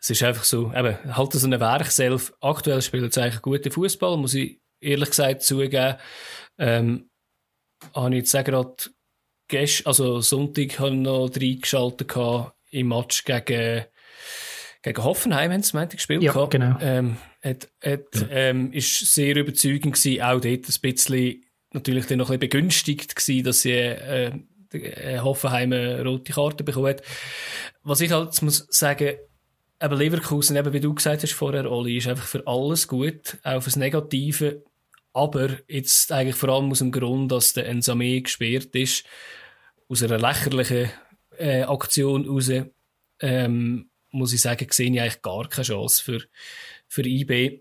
Es 0.00 0.10
ist 0.10 0.22
einfach 0.22 0.44
so, 0.44 0.72
eben, 0.74 0.96
halt 1.16 1.32
so 1.32 1.46
eine 1.46 1.60
Werkself. 1.60 2.32
Aktuell 2.40 2.80
spielt 2.80 3.10
es 3.10 3.18
eigentlich 3.18 3.42
guten 3.42 3.70
Fußball, 3.70 4.16
muss 4.16 4.34
ich 4.34 4.60
ehrlich 4.80 5.10
gesagt 5.10 5.42
zugeben. 5.42 5.96
Ähm, 6.56 7.10
habe 7.94 8.16
ich 8.16 8.32
jetzt 8.32 8.44
gerade 8.44 8.74
gestern, 9.48 9.86
also 9.86 10.20
Sonntag, 10.20 10.78
habe 10.78 10.90
ich 10.90 10.96
noch 10.96 11.30
reingeschaltet 11.34 12.14
im 12.70 12.88
Match 12.88 13.24
gegen, 13.24 13.84
gegen 14.82 15.04
Hoffenheim, 15.04 15.52
haben 15.52 15.62
sie 15.62 15.76
meinte 15.76 15.96
gespielt. 15.96 16.22
Ja, 16.22 16.44
genau. 16.46 16.76
Ähm, 16.80 17.16
hat, 17.42 17.68
hat, 17.82 18.26
ähm, 18.30 18.72
ist 18.72 19.14
sehr 19.14 19.36
überzeugend 19.36 19.94
gewesen, 19.94 20.22
auch 20.22 20.40
dort 20.40 20.44
ein 20.44 20.60
bisschen 20.60 21.44
natürlich 21.72 22.06
dann 22.06 22.18
noch 22.18 22.30
ein 22.30 22.38
bisschen 22.38 22.60
begünstigt 22.60 23.14
gewesen, 23.14 23.44
dass 23.44 23.60
sie 23.60 23.72
äh, 23.72 24.32
äh, 24.72 25.18
Hoffenheim 25.20 25.72
eine 25.72 26.04
rote 26.04 26.32
Karte 26.32 26.64
bekommen 26.64 26.88
hat. 26.88 27.02
Was 27.82 28.00
ich 28.00 28.12
halt 28.12 28.40
muss 28.42 28.66
sagen, 28.70 29.16
eben 29.80 29.96
Leverkusen, 29.96 30.56
eben 30.56 30.72
wie 30.72 30.80
du 30.80 30.94
gesagt 30.94 31.22
hast 31.22 31.32
vorher, 31.32 31.70
Oli, 31.70 31.98
ist 31.98 32.08
einfach 32.08 32.26
für 32.26 32.46
alles 32.46 32.88
gut, 32.88 33.38
auch 33.42 33.62
fürs 33.62 33.76
Negative. 33.76 34.62
Aber 35.12 35.50
jetzt 35.68 36.12
eigentlich 36.12 36.36
vor 36.36 36.50
allem 36.50 36.70
aus 36.70 36.78
dem 36.78 36.92
Grund, 36.92 37.32
dass 37.32 37.52
der 37.52 37.66
Ensame 37.66 38.20
gesperrt 38.20 38.74
ist, 38.74 39.04
aus 39.88 40.02
einer 40.02 40.18
lächerlichen 40.18 40.90
äh, 41.38 41.62
Aktion 41.62 42.28
raus, 42.28 42.50
ähm, 43.20 43.90
muss 44.10 44.32
ich 44.32 44.40
sagen, 44.40 44.66
sehe 44.70 44.90
ich 44.90 45.00
eigentlich 45.00 45.22
gar 45.22 45.48
keine 45.48 45.64
Chance 45.64 46.02
für, 46.02 46.20
für 46.86 47.06
IB. 47.06 47.60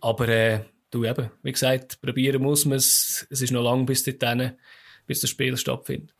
Aber 0.00 0.28
äh, 0.28 0.60
du 0.90 1.04
eben, 1.04 1.30
wie 1.42 1.52
gesagt, 1.52 2.00
probieren 2.00 2.42
muss 2.42 2.64
man 2.64 2.78
es. 2.78 3.26
Es 3.30 3.42
ist 3.42 3.52
noch 3.52 3.62
lang 3.62 3.86
bis 3.86 4.02
dorthin, 4.02 4.52
bis 5.06 5.20
das 5.20 5.30
Spiel 5.30 5.56
stattfindet. 5.56 6.16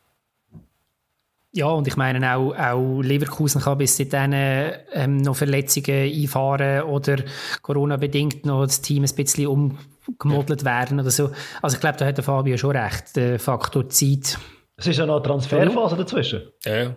Ja, 1.53 1.67
und 1.67 1.87
ich 1.87 1.95
meine 1.95 2.35
auch, 2.35 2.53
auch 2.53 3.01
Leverkusen 3.01 3.61
kann 3.61 3.79
bis 3.79 3.97
dahin 3.97 4.33
ähm, 4.91 5.17
noch 5.17 5.35
Verletzungen 5.35 6.13
einfahren 6.13 6.83
oder 6.83 7.23
Corona-bedingt 7.61 8.45
noch 8.45 8.65
das 8.65 8.81
Team 8.81 9.03
ein 9.03 9.15
bisschen 9.15 9.47
umgemodelt 9.47 10.65
werden 10.65 10.99
oder 10.99 11.09
so. 11.09 11.31
Also 11.61 11.77
ich 11.77 11.81
glaube, 11.81 11.97
da 11.97 12.05
hat 12.05 12.17
der 12.17 12.23
Fabio 12.23 12.57
schon 12.57 12.75
recht. 12.75 13.15
Der 13.15 13.39
Faktor 13.39 13.89
Zeit. 13.89 14.37
Es 14.77 14.87
ist 14.87 14.97
ja 14.97 15.05
noch 15.05 15.15
eine 15.15 15.23
Transferphase 15.23 15.97
dazwischen. 15.97 16.43
Ja. 16.63 16.95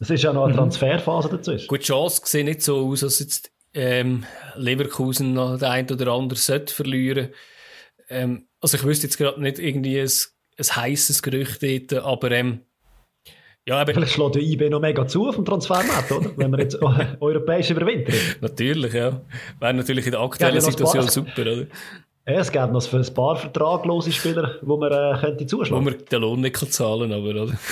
Es 0.00 0.10
ist 0.10 0.22
ja 0.22 0.32
noch 0.32 0.44
eine 0.44 0.52
mhm. 0.52 0.58
Transferphase 0.58 1.28
dazwischen. 1.28 1.68
Gut, 1.68 1.80
die 1.80 1.84
Chance 1.84 2.22
sieht 2.24 2.44
nicht 2.44 2.62
so 2.62 2.88
aus, 2.88 3.04
als 3.04 3.20
jetzt 3.20 3.52
ähm, 3.72 4.24
Leverkusen 4.56 5.32
noch 5.32 5.58
der 5.58 5.70
ein 5.70 5.88
oder 5.88 6.12
andere 6.12 6.38
sollte 6.38 6.74
verlieren. 6.74 7.28
Ähm, 8.08 8.46
also 8.60 8.76
ich 8.76 8.84
wüsste 8.84 9.06
jetzt 9.06 9.16
gerade 9.16 9.40
nicht 9.40 9.60
irgendwie 9.60 10.00
ein, 10.00 10.10
ein 10.58 10.76
heißes 10.76 11.22
Gerücht 11.22 11.62
dort, 11.62 12.04
aber 12.04 12.32
ähm, 12.32 12.62
ja, 13.64 13.80
aber 13.80 13.94
Vielleicht 13.94 14.14
schlägt 14.14 14.34
der 14.34 14.42
IB 14.42 14.70
noch 14.70 14.80
mega 14.80 15.06
zu 15.06 15.28
auf 15.28 15.36
dem 15.36 15.44
Transfermarkt, 15.44 16.10
oder? 16.10 16.36
Wenn 16.36 16.50
wir 16.50 16.58
jetzt 16.58 16.82
europäisch 17.20 17.70
überwintern. 17.70 18.16
Natürlich, 18.40 18.92
ja. 18.92 19.20
Wäre 19.60 19.74
natürlich 19.74 20.06
in 20.06 20.12
der 20.12 20.20
aktuellen 20.20 20.60
Situation 20.60 21.08
super, 21.08 21.42
oder? 21.42 21.66
Ja, 22.26 22.34
es 22.34 22.52
gibt 22.52 22.72
noch 22.72 22.82
für 22.82 22.98
ein 22.98 23.14
paar 23.14 23.36
vertraglose 23.36 24.12
Spieler, 24.12 24.56
wo 24.62 24.76
man 24.76 24.92
äh, 24.92 25.18
könnte 25.20 25.46
zuschlagen. 25.46 25.84
Wo 25.84 25.90
man 25.90 26.04
den 26.04 26.20
Lohn 26.20 26.40
nicht 26.40 26.54
kann 26.54 26.70
zahlen 26.70 27.12
aber, 27.12 27.42
oder? 27.42 27.58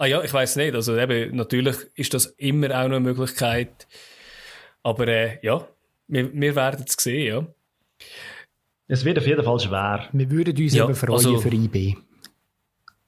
Ah 0.00 0.06
ja, 0.06 0.22
ich 0.22 0.32
weiß 0.32 0.56
nicht. 0.56 0.74
Also 0.74 0.96
eben, 0.96 1.34
natürlich 1.34 1.76
ist 1.94 2.14
das 2.14 2.26
immer 2.36 2.68
auch 2.68 2.86
noch 2.86 2.96
eine 2.96 3.00
Möglichkeit. 3.00 3.88
Aber 4.84 5.08
äh, 5.08 5.38
ja, 5.42 5.66
wir, 6.06 6.32
wir 6.32 6.54
werden 6.54 6.84
es 6.86 6.94
sehen, 6.94 7.26
ja. 7.26 7.46
Es 8.86 9.04
wird 9.04 9.18
auf 9.18 9.26
jeden 9.26 9.44
Fall 9.44 9.58
schwer. 9.58 10.08
Wir 10.12 10.30
würden 10.30 10.56
uns 10.56 10.74
ja, 10.74 10.84
eben 10.84 10.94
freuen 10.94 11.14
also, 11.14 11.40
für 11.40 11.52
IB. 11.52 11.96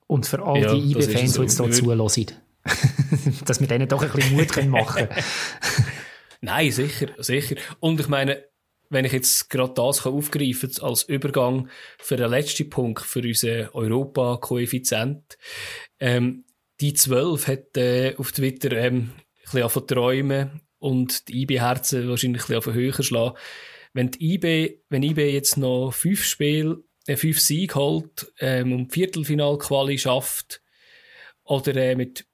Und 0.09 0.27
für 0.27 0.43
all 0.43 0.61
ja, 0.61 0.75
die 0.75 0.91
IB-Fans, 0.91 1.35
die 1.35 1.43
jetzt 1.43 1.61
hier 1.61 1.71
zulassen. 1.71 2.27
Dass 3.47 3.61
wir 3.61 3.69
denen 3.69 3.89
doch 3.89 4.03
ein 4.03 4.11
bisschen 4.11 4.37
Mut 4.37 4.65
machen 4.67 5.09
können. 5.09 5.25
Nein, 6.41 6.73
sicher, 6.73 7.09
sicher. 7.19 7.55
Und 7.79 8.01
ich 8.01 8.09
meine, 8.09 8.45
wenn 8.91 9.05
ich 9.05 9.13
jetzt 9.13 9.49
gerade 9.49 9.73
das 9.75 10.05
aufgreifen 10.05 10.71
kann 10.73 10.89
als 10.89 11.05
Übergang 11.05 11.69
für 11.99 12.17
den 12.17 12.31
letzten 12.31 12.69
Punkt, 12.69 13.01
für 13.01 13.21
unseren 13.21 13.69
Europa-Koeffizient, 13.73 15.39
ähm, 16.01 16.45
die 16.81 16.95
12 16.95 17.47
hat 17.47 17.77
äh, 17.77 18.15
auf 18.17 18.33
Twitter 18.33 18.73
ähm, 18.73 19.11
ein 19.15 19.45
bisschen 19.45 19.71
von 19.71 19.87
träumen 19.87 20.61
und 20.79 21.29
die 21.29 21.43
IB-Herzen 21.43 22.09
wahrscheinlich 22.09 22.49
ein 22.49 22.57
bisschen 22.57 22.75
höher 22.75 23.03
schlagen. 23.03 23.37
Wenn 23.93 24.11
die 24.11 24.35
IB, 24.35 24.79
wenn 24.89 25.03
IB 25.03 25.33
jetzt 25.33 25.57
noch 25.57 25.93
fünf 25.93 26.25
Spiele, 26.25 26.83
äh, 27.07 27.17
fünf 27.17 27.41
Siege 27.41 27.75
holt, 27.75 28.33
ähm, 28.41 28.73
und 28.73 28.93
Viertelfinal-Quali 28.93 29.99
schafft, 29.99 30.63
oder 31.45 31.75
äh, 31.77 31.97
mit 31.97 32.27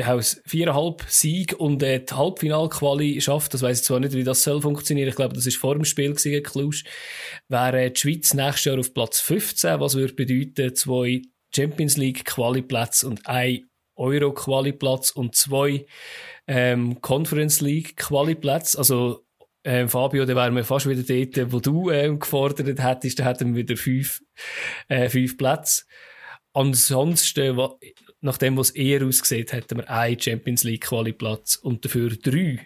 heißt 0.00 0.42
viereinhalb 0.46 1.04
Sieg 1.08 1.54
und 1.58 1.82
äh, 1.82 2.04
die 2.04 2.14
Halbfinalquali 2.14 3.20
schafft, 3.20 3.54
das 3.54 3.62
weiß 3.62 3.80
ich 3.80 3.84
zwar 3.84 4.00
nicht, 4.00 4.14
wie 4.14 4.24
das 4.24 4.42
soll 4.42 4.62
funktionieren, 4.62 5.08
ich 5.08 5.16
glaube, 5.16 5.34
das 5.34 5.46
ist 5.46 5.56
vor 5.56 5.74
dem 5.74 5.84
Spiel 5.84 6.14
gegen 6.14 6.42
Cluj, 6.42 6.82
wäre 7.48 7.82
äh, 7.82 7.90
die 7.90 8.00
Schweiz 8.00 8.34
nächstes 8.34 8.64
Jahr 8.64 8.78
auf 8.78 8.94
Platz 8.94 9.20
15, 9.20 9.80
was 9.80 9.94
würde 9.94 10.14
bedeuten, 10.14 10.74
zwei 10.74 11.22
Champions 11.54 11.96
League 11.96 12.24
Quali-Plätze 12.24 13.06
und 13.06 13.26
ein 13.26 13.68
Euro 13.96 14.32
Quali-Platz 14.32 15.10
und 15.10 15.34
zwei 15.34 15.86
ähm, 16.46 17.00
Conference 17.00 17.60
League 17.60 17.96
Quali-Plätze. 17.96 18.78
Also 18.78 19.26
ähm, 19.64 19.88
Fabio, 19.88 20.24
da 20.24 20.34
wären 20.34 20.56
wir 20.56 20.64
fast 20.64 20.88
wieder 20.88 21.02
dort, 21.02 21.52
wo 21.52 21.60
du 21.60 21.90
ähm, 21.90 22.18
gefordert 22.18 22.66
hättest, 22.80 23.18
da 23.18 23.24
hätten 23.24 23.54
wir 23.54 23.62
wieder 23.62 23.76
fünf, 23.76 24.22
äh, 24.88 25.08
fünf 25.08 25.36
Plätze. 25.36 25.84
Ansonsten, 26.54 27.56
nach 28.22 28.38
dem, 28.38 28.56
was 28.56 28.70
eher 28.70 29.04
aussieht, 29.04 29.52
hätten 29.52 29.78
wir 29.78 29.90
einen 29.90 30.18
Champions 30.18 30.64
League 30.64 30.82
Quali-Platz 30.82 31.56
und 31.56 31.84
dafür 31.84 32.10
drei 32.10 32.60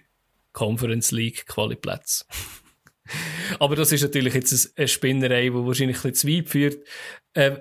Conference 0.52 1.12
League 1.12 1.46
Quali-Plätze. 1.46 2.24
Aber 3.58 3.76
das 3.76 3.92
ist 3.92 4.02
natürlich 4.02 4.34
jetzt 4.34 4.76
eine 4.76 4.88
Spinnerei, 4.88 5.44
die 5.44 5.54
wahrscheinlich 5.54 5.96
ein 5.98 6.10
bisschen 6.10 6.14
zu 6.14 6.28
weit 6.28 6.48
führt. 6.48 6.86
Äh, 7.34 7.58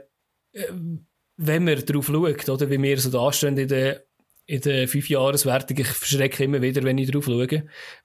äh, 0.54 0.72
wenn 1.38 1.64
man 1.64 1.84
darauf 1.86 2.08
schaut, 2.08 2.50
oder, 2.50 2.70
wie 2.70 2.82
wir 2.82 3.00
so 3.00 3.10
dastehen 3.10 3.58
in 3.58 3.68
der, 3.68 4.06
in 4.46 4.62
der 4.62 4.88
Fünfjahreswertung, 4.88 5.78
ich 5.78 5.88
verschrecke 5.88 6.44
immer 6.44 6.62
wieder, 6.62 6.84
wenn 6.84 6.98
ich 6.98 7.10
darauf 7.10 7.26
schaue. 7.26 7.48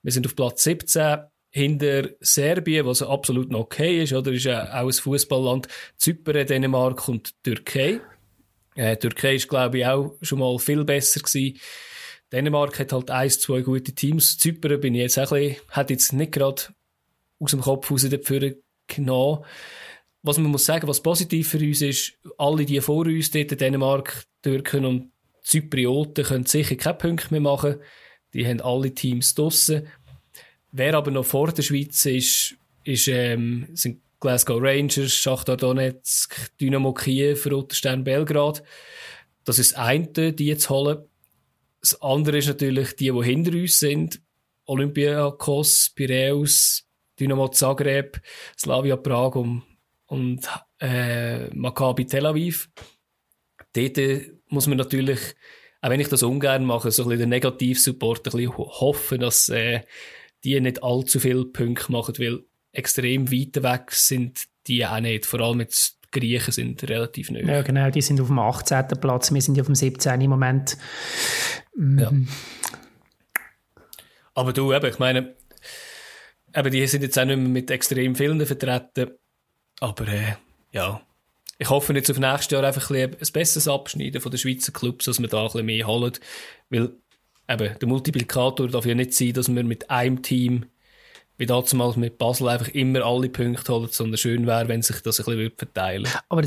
Wir 0.03 0.13
sind 0.13 0.27
auf 0.27 0.37
Platz 0.37 0.63
17 0.65 1.19
hinter 1.51 2.11
Serbien, 2.21 2.87
was 2.87 3.03
absolut 3.03 3.51
noch 3.51 3.61
okay 3.61 4.03
ist, 4.03 4.13
oder? 4.13 4.33
Ist 4.33 4.45
ja 4.45 4.81
auch 4.81 4.87
ein 4.87 4.93
Fußballland. 4.93 5.69
Zypern, 5.97 6.47
Dänemark 6.47 7.09
und 7.09 7.43
Türkei. 7.43 8.01
Äh, 8.81 8.97
Türkei 8.97 9.35
ist, 9.35 9.47
glaube 9.47 9.79
ich, 9.79 9.87
auch 9.87 10.17
schon 10.23 10.39
mal 10.39 10.59
viel 10.59 10.85
besser 10.85 11.21
gewesen. 11.21 11.61
Dänemark 12.33 12.79
hat 12.79 12.95
halt 12.95 13.11
eins, 13.11 13.39
zwei 13.39 13.61
gute 13.61 13.93
Teams. 13.93 14.39
Zypern 14.39 14.81
bin 14.81 14.95
ich 14.95 15.03
jetzt 15.03 15.19
auch 15.19 15.33
ein 15.33 15.49
bisschen, 15.49 15.69
hat 15.69 15.91
jetzt 15.91 16.13
nicht 16.15 16.33
gerade 16.33 16.63
aus 17.39 17.51
dem 17.51 17.61
Kopf 17.61 17.91
raus 17.91 18.09
dafür 18.09 18.55
genommen 18.87 19.45
was 20.23 20.37
man 20.37 20.51
muss 20.51 20.67
sagen, 20.67 20.87
was 20.87 21.03
positiv 21.03 21.49
für 21.49 21.59
uns 21.59 21.81
ist, 21.81 22.13
alle 22.37 22.67
die 22.67 22.81
vor 22.81 23.07
uns, 23.07 23.31
dort 23.31 23.59
Dänemark, 23.59 24.25
Türken 24.43 24.85
und 24.85 25.13
Zyprioten 25.43 26.25
können 26.25 26.45
sicher 26.45 26.77
keine 26.77 26.99
Punkte 26.99 27.29
mehr 27.31 27.41
machen. 27.41 27.77
Die 28.35 28.47
haben 28.47 28.61
alle 28.61 28.93
Teams 28.93 29.35
draussen. 29.35 29.89
Wer 30.73 30.95
aber 30.95 31.11
noch 31.11 31.25
vor 31.25 31.53
der 31.53 31.63
Schweiz 31.63 32.05
ist, 32.05 32.57
ist 32.85 33.09
ähm, 33.09 33.69
sind 33.73 34.03
Glasgow 34.21 34.61
Rangers, 34.61 35.15
Schachtar 35.15 35.57
Donetsk, 35.57 36.57
Dynamo 36.61 36.93
Kiew, 36.93 37.39
Roter 37.51 37.75
Stern 37.75 38.05
Belgrad. 38.05 38.63
Das 39.45 39.59
ist 39.59 39.73
das 39.73 39.79
eine, 39.79 40.33
die 40.33 40.47
jetzt 40.47 40.69
holen. 40.69 41.05
Das 41.81 42.01
andere 42.03 42.39
ist 42.39 42.49
natürlich 42.49 42.95
die, 42.97 43.11
die 43.11 43.25
hinter 43.25 43.53
uns 43.53 43.79
sind. 43.79 44.21
Olympiakos, 44.67 45.91
Piraeus, 45.95 46.87
Dynamo 47.19 47.49
Zagreb, 47.49 48.21
Slavia 48.59 48.97
Prag 48.97 49.35
und, 49.37 49.63
und 50.07 50.47
äh, 50.79 51.49
Maccabi 51.55 52.07
Tel 52.07 52.27
Aviv. 52.27 52.71
Dort 53.73 53.99
muss 54.49 54.67
man 54.67 54.79
natürlich, 54.79 55.21
auch 55.81 55.89
wenn 55.89 56.01
ich 56.01 56.09
das 56.09 56.23
ungern 56.23 56.65
mache, 56.67 56.91
so 56.91 57.05
ein 57.05 57.09
bisschen 57.09 57.21
den 57.21 57.29
Negativsupport 57.31 58.19
ein 58.27 58.33
bisschen 58.33 58.57
hoffen, 58.57 59.21
dass 59.21 59.49
äh, 59.49 59.81
die 60.45 60.61
nicht 60.61 60.83
allzu 60.83 61.21
viele 61.21 61.47
Punkte 61.47 61.91
machen, 61.91 62.15
weil 62.19 62.45
extrem 62.73 63.31
weit 63.31 63.63
weg 63.63 63.93
sind 63.93 64.45
die 64.67 64.87
auch 64.87 65.01
nicht. 65.01 65.27
Vor 65.27 65.41
allem 65.41 65.61
jetzt 65.61 65.99
die 66.05 66.21
Griechen 66.21 66.53
sind 66.53 66.83
relativ 66.89 67.31
neu. 67.31 67.41
Ja, 67.41 67.63
genau, 67.63 67.91
die 67.91 68.03
sind 68.03 68.21
auf 68.21 68.29
dem 68.29 68.39
18. 68.39 68.89
Platz, 69.01 69.33
wir 69.33 69.41
sind 69.41 69.57
ja 69.57 69.63
auf 69.63 69.69
dem 69.69 69.75
17. 69.75 70.21
im 70.21 70.31
Moment. 70.31 70.77
Ja. 71.77 72.13
Aber 74.35 74.53
du, 74.53 74.73
eben, 74.73 74.87
ich 74.87 74.99
meine, 74.99 75.35
eben, 76.55 76.71
die 76.71 76.87
sind 76.87 77.03
jetzt 77.03 77.19
auch 77.19 77.25
nicht 77.25 77.37
mehr 77.37 77.49
mit 77.49 77.71
extrem 77.71 78.15
vielen 78.15 78.45
vertreten. 78.45 79.13
Aber 79.81 80.09
äh, 80.09 80.35
ja, 80.73 81.01
ich 81.59 81.69
hoffe 81.69 81.93
jetzt 81.93 82.11
auf 82.11 82.19
nächstes 82.19 82.51
Jahr 82.51 82.65
einfach 82.65 82.91
ein, 82.91 83.15
ein 83.15 83.33
besseres 83.33 83.69
Abschneiden 83.69 84.21
von 84.21 84.31
den 84.31 84.39
Schweizer 84.39 84.73
Clubs, 84.73 85.05
dass 85.05 85.21
wir 85.21 85.29
da 85.29 85.43
ein 85.43 85.47
bisschen 85.47 85.67
mehr 85.67 85.87
holen. 85.87 86.13
Weil 86.71 86.93
eben, 87.49 87.79
der 87.79 87.89
Multiplikator 87.89 88.69
darf 88.69 88.87
ja 88.87 88.95
nicht 88.95 89.15
sein, 89.15 89.33
dass 89.33 89.55
wir 89.55 89.63
mit 89.63 89.91
einem 89.91 90.23
Team 90.23 90.67
wie 91.41 91.47
damals 91.47 91.97
mit 91.97 92.19
Basel 92.19 92.49
einfach 92.51 92.69
immer 92.69 93.03
alle 93.03 93.31
Punkte 93.31 93.73
holen, 93.73 93.89
sondern 93.91 94.19
schön 94.19 94.47
wäre, 94.47 94.69
wenn 94.69 94.83
sich 94.83 95.01
das 95.01 95.21
ein 95.21 95.25
bisschen 95.25 95.53
verteilen 95.57 96.05
würde. 96.05 96.19
Aber 96.29 96.43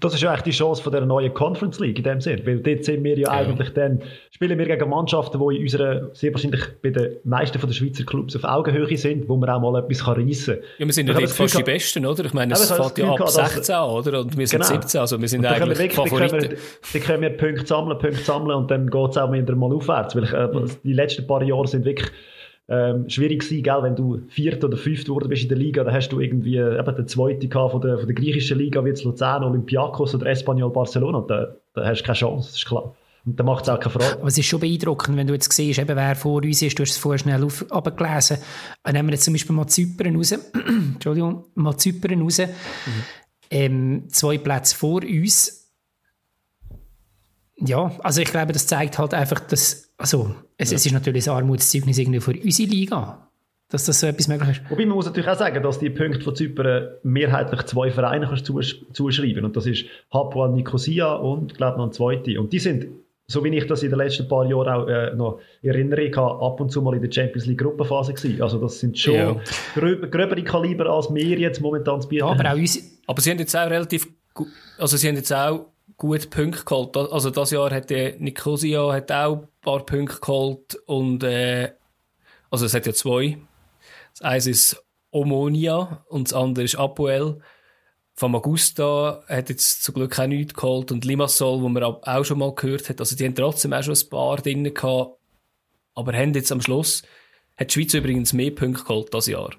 das 0.00 0.14
ist 0.14 0.20
ja 0.20 0.30
eigentlich 0.30 0.42
die 0.42 0.50
Chance 0.50 0.82
von 0.82 0.90
der 0.90 1.06
neuen 1.06 1.32
Conference 1.32 1.78
League 1.78 1.96
in 1.98 2.02
dem 2.02 2.20
Sinn, 2.20 2.42
weil 2.44 2.58
dort 2.58 2.84
sind 2.84 3.04
wir 3.04 3.16
ja, 3.16 3.28
ja. 3.28 3.30
eigentlich 3.30 3.70
dann, 3.70 4.02
spielen 4.32 4.58
wir 4.58 4.66
gegen 4.66 4.90
Mannschaften, 4.90 5.38
die 5.38 5.56
in 5.58 5.62
unserer, 5.62 6.12
sehr 6.12 6.32
wahrscheinlich 6.32 6.60
bei 6.82 6.90
den 6.90 7.18
meisten 7.22 7.60
von 7.60 7.70
den 7.70 7.74
Schweizer 7.74 8.02
Clubs 8.02 8.34
auf 8.34 8.42
Augenhöhe 8.42 8.96
sind, 8.98 9.28
wo 9.28 9.36
man 9.36 9.48
auch 9.48 9.60
mal 9.60 9.78
etwas 9.78 10.04
reissen 10.08 10.56
kann. 10.56 10.64
Ja, 10.78 10.86
wir 10.86 10.92
sind 10.92 11.06
ja 11.06 11.14
dort 11.14 11.30
fast 11.30 11.56
die 11.56 11.62
Besten, 11.62 12.04
oder? 12.04 12.24
Ich 12.24 12.34
meine, 12.34 12.54
es 12.54 12.68
fängt 12.68 12.98
ja 12.98 13.12
ab 13.12 13.28
16 13.28 13.74
an, 13.76 13.90
oder? 13.90 14.20
Und 14.22 14.36
wir 14.36 14.48
sind 14.48 14.62
genau. 14.62 14.72
17, 14.80 15.00
also 15.00 15.20
wir 15.20 15.28
sind 15.28 15.46
eigentlich 15.46 15.78
wir 15.78 15.90
Favoriten. 15.92 16.56
Dann 16.92 17.02
können 17.02 17.22
wir 17.22 17.30
Punkte 17.30 17.64
sammeln, 17.64 17.96
Punkte 17.96 18.24
sammeln 18.24 18.56
und 18.56 18.68
dann 18.72 18.90
geht 18.90 19.10
es 19.10 19.16
auch 19.16 19.30
wieder 19.30 19.54
mal 19.54 19.72
aufwärts, 19.72 20.16
weil 20.16 20.24
ich, 20.24 20.32
äh, 20.32 20.48
die 20.82 20.94
letzten 20.94 21.28
paar 21.28 21.44
Jahre 21.44 21.68
sind 21.68 21.84
wirklich 21.84 22.10
ähm, 22.68 23.08
schwierig 23.08 23.42
sein, 23.42 23.62
gell? 23.62 23.82
wenn 23.82 23.96
du 23.96 24.22
Vierter 24.28 24.68
oder 24.68 24.76
Fünfter 24.76 25.06
geworden 25.06 25.28
bist 25.28 25.42
in 25.42 25.48
der 25.48 25.58
Liga, 25.58 25.84
dann 25.84 25.94
hast 25.94 26.10
du 26.10 26.20
irgendwie 26.20 26.56
eben 26.56 26.96
den 26.96 27.08
Zweiten 27.08 27.50
von 27.50 27.80
der, 27.80 27.98
von 27.98 28.06
der 28.06 28.14
griechischen 28.14 28.58
Liga, 28.58 28.84
wie 28.84 28.88
jetzt 28.88 29.04
Luzern, 29.04 29.44
Olympiakos 29.44 30.14
oder 30.14 30.26
Espanyol 30.26 30.70
Barcelona, 30.70 31.24
da, 31.26 31.54
da 31.74 31.84
hast 31.84 32.00
du 32.00 32.04
keine 32.04 32.16
Chance, 32.16 32.48
das 32.48 32.56
ist 32.56 32.66
klar. 32.66 32.94
Und 33.24 33.38
dann 33.38 33.46
macht 33.46 33.64
es 33.64 33.68
auch 33.68 33.78
keine 33.78 33.92
Frage. 33.92 34.18
Aber 34.18 34.28
es 34.28 34.38
ist 34.38 34.46
schon 34.46 34.58
beeindruckend, 34.58 35.16
wenn 35.16 35.26
du 35.26 35.32
jetzt 35.32 35.52
siehst, 35.52 35.78
eben, 35.78 35.96
wer 35.96 36.16
vor 36.16 36.42
uns 36.42 36.60
ist, 36.60 36.78
du 36.78 36.82
hast 36.82 36.90
es 36.90 36.98
vorher 36.98 37.18
schnell 37.18 37.44
auf, 37.44 37.64
abgelesen. 37.70 38.38
Nehmen 38.90 39.08
wir 39.08 39.14
jetzt 39.14 39.24
zum 39.24 39.34
Beispiel 39.34 39.54
mal 39.54 39.68
Zypern 39.68 40.16
raus. 40.16 40.32
Entschuldigung, 40.94 41.44
mal 41.54 41.76
Zypern 41.76 42.20
raus. 42.20 42.38
Mhm. 42.38 42.92
Ähm, 43.50 44.04
zwei 44.08 44.38
Plätze 44.38 44.74
vor 44.74 45.02
uns 45.02 45.62
ja, 47.64 47.92
also 48.02 48.20
ich 48.20 48.30
glaube, 48.30 48.52
das 48.52 48.66
zeigt 48.66 48.98
halt 48.98 49.14
einfach, 49.14 49.40
dass, 49.40 49.91
also 50.02 50.34
es, 50.58 50.70
ja. 50.70 50.76
es 50.76 50.84
ist 50.84 50.92
natürlich 50.92 51.30
ein 51.30 51.36
Armutszeugnis 51.36 51.96
irgendwie 51.96 52.20
für 52.20 52.32
unsere 52.32 52.68
Liga, 52.68 53.28
dass 53.68 53.84
das 53.84 54.00
so 54.00 54.08
etwas 54.08 54.26
möglich 54.26 54.50
ist. 54.50 54.62
Wobei 54.68 54.84
man 54.84 54.96
muss 54.96 55.06
natürlich 55.06 55.30
auch 55.30 55.38
sagen, 55.38 55.62
dass 55.62 55.78
die 55.78 55.90
Punkte 55.90 56.20
von 56.20 56.34
Zypern 56.34 56.88
mehrheitlich 57.04 57.62
zwei 57.66 57.90
Vereine 57.92 58.26
kannst 58.26 58.44
zusch 58.44 58.84
zuschreiben 58.92 59.44
und 59.44 59.56
das 59.56 59.66
ist 59.66 59.84
Hapoel 60.12 60.50
Nicosia 60.50 61.14
und, 61.14 61.54
glaube 61.54 61.78
noch 61.78 61.86
ein 61.86 61.92
zweiter. 61.92 62.40
Und 62.40 62.52
die 62.52 62.58
sind, 62.58 62.88
so 63.28 63.44
wie 63.44 63.56
ich 63.56 63.66
das 63.68 63.84
in 63.84 63.90
den 63.90 63.98
letzten 64.00 64.26
paar 64.26 64.44
Jahren 64.44 64.68
auch 64.68 64.88
äh, 64.88 65.14
noch 65.14 65.38
erinnere, 65.62 66.10
ab 66.18 66.60
und 66.60 66.72
zu 66.72 66.82
mal 66.82 66.96
in 66.96 67.02
der 67.02 67.12
Champions 67.12 67.46
League 67.46 67.60
Gruppenphase 67.60 68.12
gewesen. 68.12 68.42
Also 68.42 68.58
das 68.58 68.80
sind 68.80 68.98
schon 68.98 69.14
ja. 69.14 69.36
gröb, 69.74 70.10
gröbere 70.10 70.42
Kaliber 70.42 70.86
als 70.86 71.14
wir 71.14 71.38
jetzt 71.38 71.60
momentan 71.60 72.02
zu 72.02 72.08
bieten 72.08 72.26
ja, 72.26 72.32
aber, 72.32 72.52
auch 72.52 72.56
uns 72.56 73.00
aber 73.06 73.20
sie 73.20 73.30
haben 73.30 73.38
jetzt 73.38 73.54
auch 73.54 73.70
relativ, 73.70 74.08
also 74.78 74.96
sie 74.96 75.06
haben 75.06 75.16
jetzt 75.16 75.32
auch 75.32 75.71
gut 76.02 76.30
Punkte 76.30 76.64
geholt. 76.64 76.96
Also 76.96 77.30
das 77.30 77.52
Jahr 77.52 77.70
hat 77.70 77.88
der 77.88 78.18
Nicosia 78.18 78.92
hat 78.92 79.12
auch 79.12 79.42
ein 79.42 79.48
paar 79.60 79.86
Punkte 79.86 80.18
geholt 80.20 80.74
und 80.86 81.22
äh, 81.22 81.72
also 82.50 82.66
es 82.66 82.74
hat 82.74 82.86
ja 82.86 82.92
zwei. 82.92 83.38
Das 84.10 84.22
eine 84.22 84.50
ist 84.50 84.84
Omonia 85.12 86.04
und 86.08 86.28
das 86.28 86.34
andere 86.34 86.64
ist 86.64 86.74
Apoel. 86.74 87.38
Von 88.14 88.34
Augusta 88.34 89.22
hat 89.28 89.48
jetzt 89.48 89.84
zum 89.84 89.94
Glück 89.94 90.18
auch 90.18 90.26
nichts 90.26 90.54
geholt 90.54 90.90
und 90.90 91.04
Limassol, 91.04 91.62
wo 91.62 91.68
man 91.68 91.84
auch 91.84 92.24
schon 92.24 92.40
mal 92.40 92.52
gehört 92.52 92.88
hat. 92.88 92.98
Also 92.98 93.14
die 93.14 93.24
haben 93.24 93.36
trotzdem 93.36 93.72
auch 93.72 93.84
schon 93.84 93.94
ein 93.94 94.08
paar 94.10 94.36
drin 94.38 94.74
gehabt. 94.74 95.18
Aber 95.94 96.12
haben 96.14 96.34
jetzt 96.34 96.50
am 96.50 96.60
Schluss, 96.60 97.04
hat 97.56 97.70
die 97.70 97.74
Schweiz 97.74 97.94
übrigens 97.94 98.32
mehr 98.32 98.50
Punkte 98.50 98.82
geholt 98.82 99.14
das 99.14 99.28
Jahr. 99.28 99.54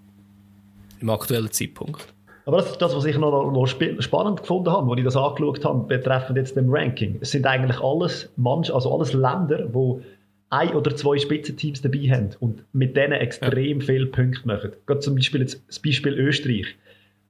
Im 1.00 1.10
aktuellen 1.10 1.52
Zeitpunkt. 1.52 2.13
Aber 2.46 2.58
das 2.58 2.72
ist 2.72 2.82
das, 2.82 2.96
was 2.96 3.06
ich 3.06 3.18
noch, 3.18 3.52
noch 3.52 3.68
spannend 3.68 4.42
gefunden 4.42 4.70
habe, 4.70 4.90
als 4.92 5.00
ich 5.00 5.06
das 5.06 5.16
angeschaut 5.16 5.64
habe, 5.64 5.88
betreffend 5.88 6.38
jetzt 6.38 6.58
dem 6.58 6.70
Ranking. 6.70 7.18
Es 7.22 7.32
sind 7.32 7.46
eigentlich 7.46 7.80
alles 7.80 8.32
Manch, 8.36 8.74
also 8.74 8.94
alles 8.94 9.14
Länder, 9.14 9.70
wo 9.72 10.02
ein 10.50 10.76
oder 10.76 10.96
zwei 10.96 11.18
Spitzenteams 11.18 11.82
dabei 11.82 12.10
haben 12.10 12.30
und 12.40 12.64
mit 12.74 12.96
denen 12.96 13.14
extrem 13.14 13.80
ja. 13.80 13.86
viele 13.86 14.06
Punkte 14.06 14.46
machen. 14.46 14.72
Gerade 14.86 15.00
zum 15.00 15.16
Beispiel 15.16 15.42
jetzt 15.42 15.64
das 15.68 15.80
Beispiel 15.80 16.14
Österreich. 16.14 16.76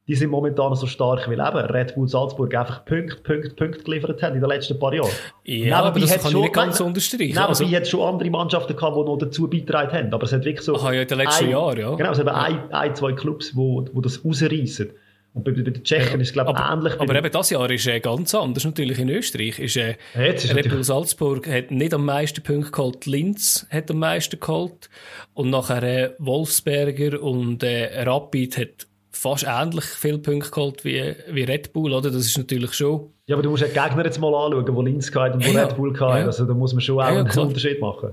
Die 0.05 0.15
sind 0.15 0.31
momentan 0.31 0.75
so 0.75 0.85
stark 0.85 1.29
wie 1.29 1.35
eben 1.35 1.41
Red 1.41 1.95
Bull 1.95 2.09
Salzburg 2.09 2.53
einfach 2.53 2.83
Punkte, 2.83 3.15
Punkte, 3.23 3.51
Punkte 3.51 3.83
geliefert 3.83 4.21
haben 4.21 4.35
in 4.35 4.41
den 4.41 4.49
letzten 4.49 4.77
paar 4.77 4.93
Jahren. 4.93 5.09
Ja, 5.45 5.81
aber 5.81 5.97
das 5.97 6.11
kann 6.21 6.29
schon, 6.29 6.41
ich 6.41 6.47
nicht 6.47 6.53
ganz 6.53 6.81
unterstreichen. 6.81 7.35
Nein, 7.35 7.45
also, 7.45 7.65
hat 7.65 7.87
schon 7.87 8.01
andere 8.01 8.29
Mannschaften 8.29 8.75
gehabt, 8.75 8.97
die 8.97 9.01
noch 9.01 9.17
dazu 9.17 9.49
beitragen 9.49 9.93
haben. 9.93 10.13
Aber 10.13 10.23
es 10.23 10.33
hat 10.33 10.43
wirklich 10.43 10.65
so... 10.65 10.75
Aha, 10.75 10.91
ja, 10.91 11.03
in 11.03 11.07
den 11.07 11.17
letzten 11.19 11.49
Jahren, 11.49 11.79
ja. 11.79 11.95
Genau, 11.95 12.11
es 12.11 12.19
haben 12.19 12.27
ein, 12.27 12.73
ein, 12.73 12.95
zwei 12.95 13.13
Clubs, 13.13 13.51
die 13.51 13.55
wo, 13.55 13.85
wo 13.93 14.01
das 14.01 14.25
rausreißen. 14.25 14.89
Und 15.33 15.43
bei, 15.45 15.51
bei 15.51 15.61
den 15.61 15.83
Tschechen 15.83 16.13
ja, 16.13 16.21
ist 16.21 16.27
es, 16.27 16.33
glaube 16.33 16.53
ich, 16.55 16.59
ähnlich. 16.59 16.99
Aber 16.99 17.15
eben 17.15 17.31
das 17.31 17.49
Jahr 17.49 17.69
ist 17.71 17.87
äh, 17.87 17.99
ganz 17.99 18.35
anders 18.35 18.65
natürlich 18.65 18.99
in 18.99 19.09
Österreich. 19.09 19.57
Ist, 19.57 19.77
äh, 19.77 19.95
ist 20.13 20.53
Red 20.53 20.69
Bull 20.69 20.83
Salzburg 20.83 21.47
hat 21.47 21.71
nicht 21.71 21.93
am 21.93 22.05
meisten 22.05 22.43
Punkte 22.43 22.71
geholt, 22.71 23.05
Linz 23.07 23.65
hat 23.71 23.89
am 23.89 23.97
meisten 23.97 24.39
geholt. 24.39 24.89
Und 25.33 25.49
nachher 25.49 25.83
äh, 25.83 26.11
Wolfsberger 26.19 27.21
und 27.21 27.63
äh, 27.63 28.03
Rapid 28.03 28.57
hat 28.57 28.87
fast 29.09 29.45
ähnlich 29.47 29.85
viele 29.85 30.19
Punkte 30.19 30.51
geholt 30.51 30.85
wie, 30.85 31.15
wie 31.31 31.43
Red 31.43 31.73
Bull, 31.73 31.93
oder? 31.93 32.11
Das 32.11 32.25
ist 32.25 32.37
natürlich 32.37 32.73
schon... 32.73 33.09
Ja, 33.25 33.35
aber 33.35 33.43
du 33.43 33.49
musst 33.49 33.61
ja 33.61 33.69
die 33.69 33.73
Gegner 33.73 34.05
jetzt 34.05 34.19
mal 34.19 34.33
anschauen, 34.35 34.75
wo 34.75 34.81
Linz 34.81 35.11
gehabt 35.11 35.35
und 35.35 35.47
wo 35.47 35.51
ja, 35.51 35.65
Red 35.65 35.77
Bull 35.77 35.93
gehabt 35.93 36.19
ja. 36.19 36.25
Also 36.25 36.45
da 36.45 36.53
muss 36.53 36.73
man 36.73 36.81
schon 36.81 36.99
auch 36.99 37.09
ja, 37.09 37.19
einen 37.19 37.27
klar. 37.27 37.47
Unterschied 37.47 37.79
machen. 37.79 38.09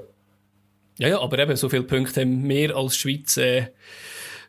Ja, 0.98 1.08
ja, 1.08 1.20
aber 1.20 1.38
eben 1.38 1.56
so 1.56 1.68
viele 1.68 1.82
Punkte 1.82 2.20
haben 2.20 2.48
wir 2.48 2.76
als 2.76 2.96
Schweiz 2.96 3.36
äh, 3.38 3.68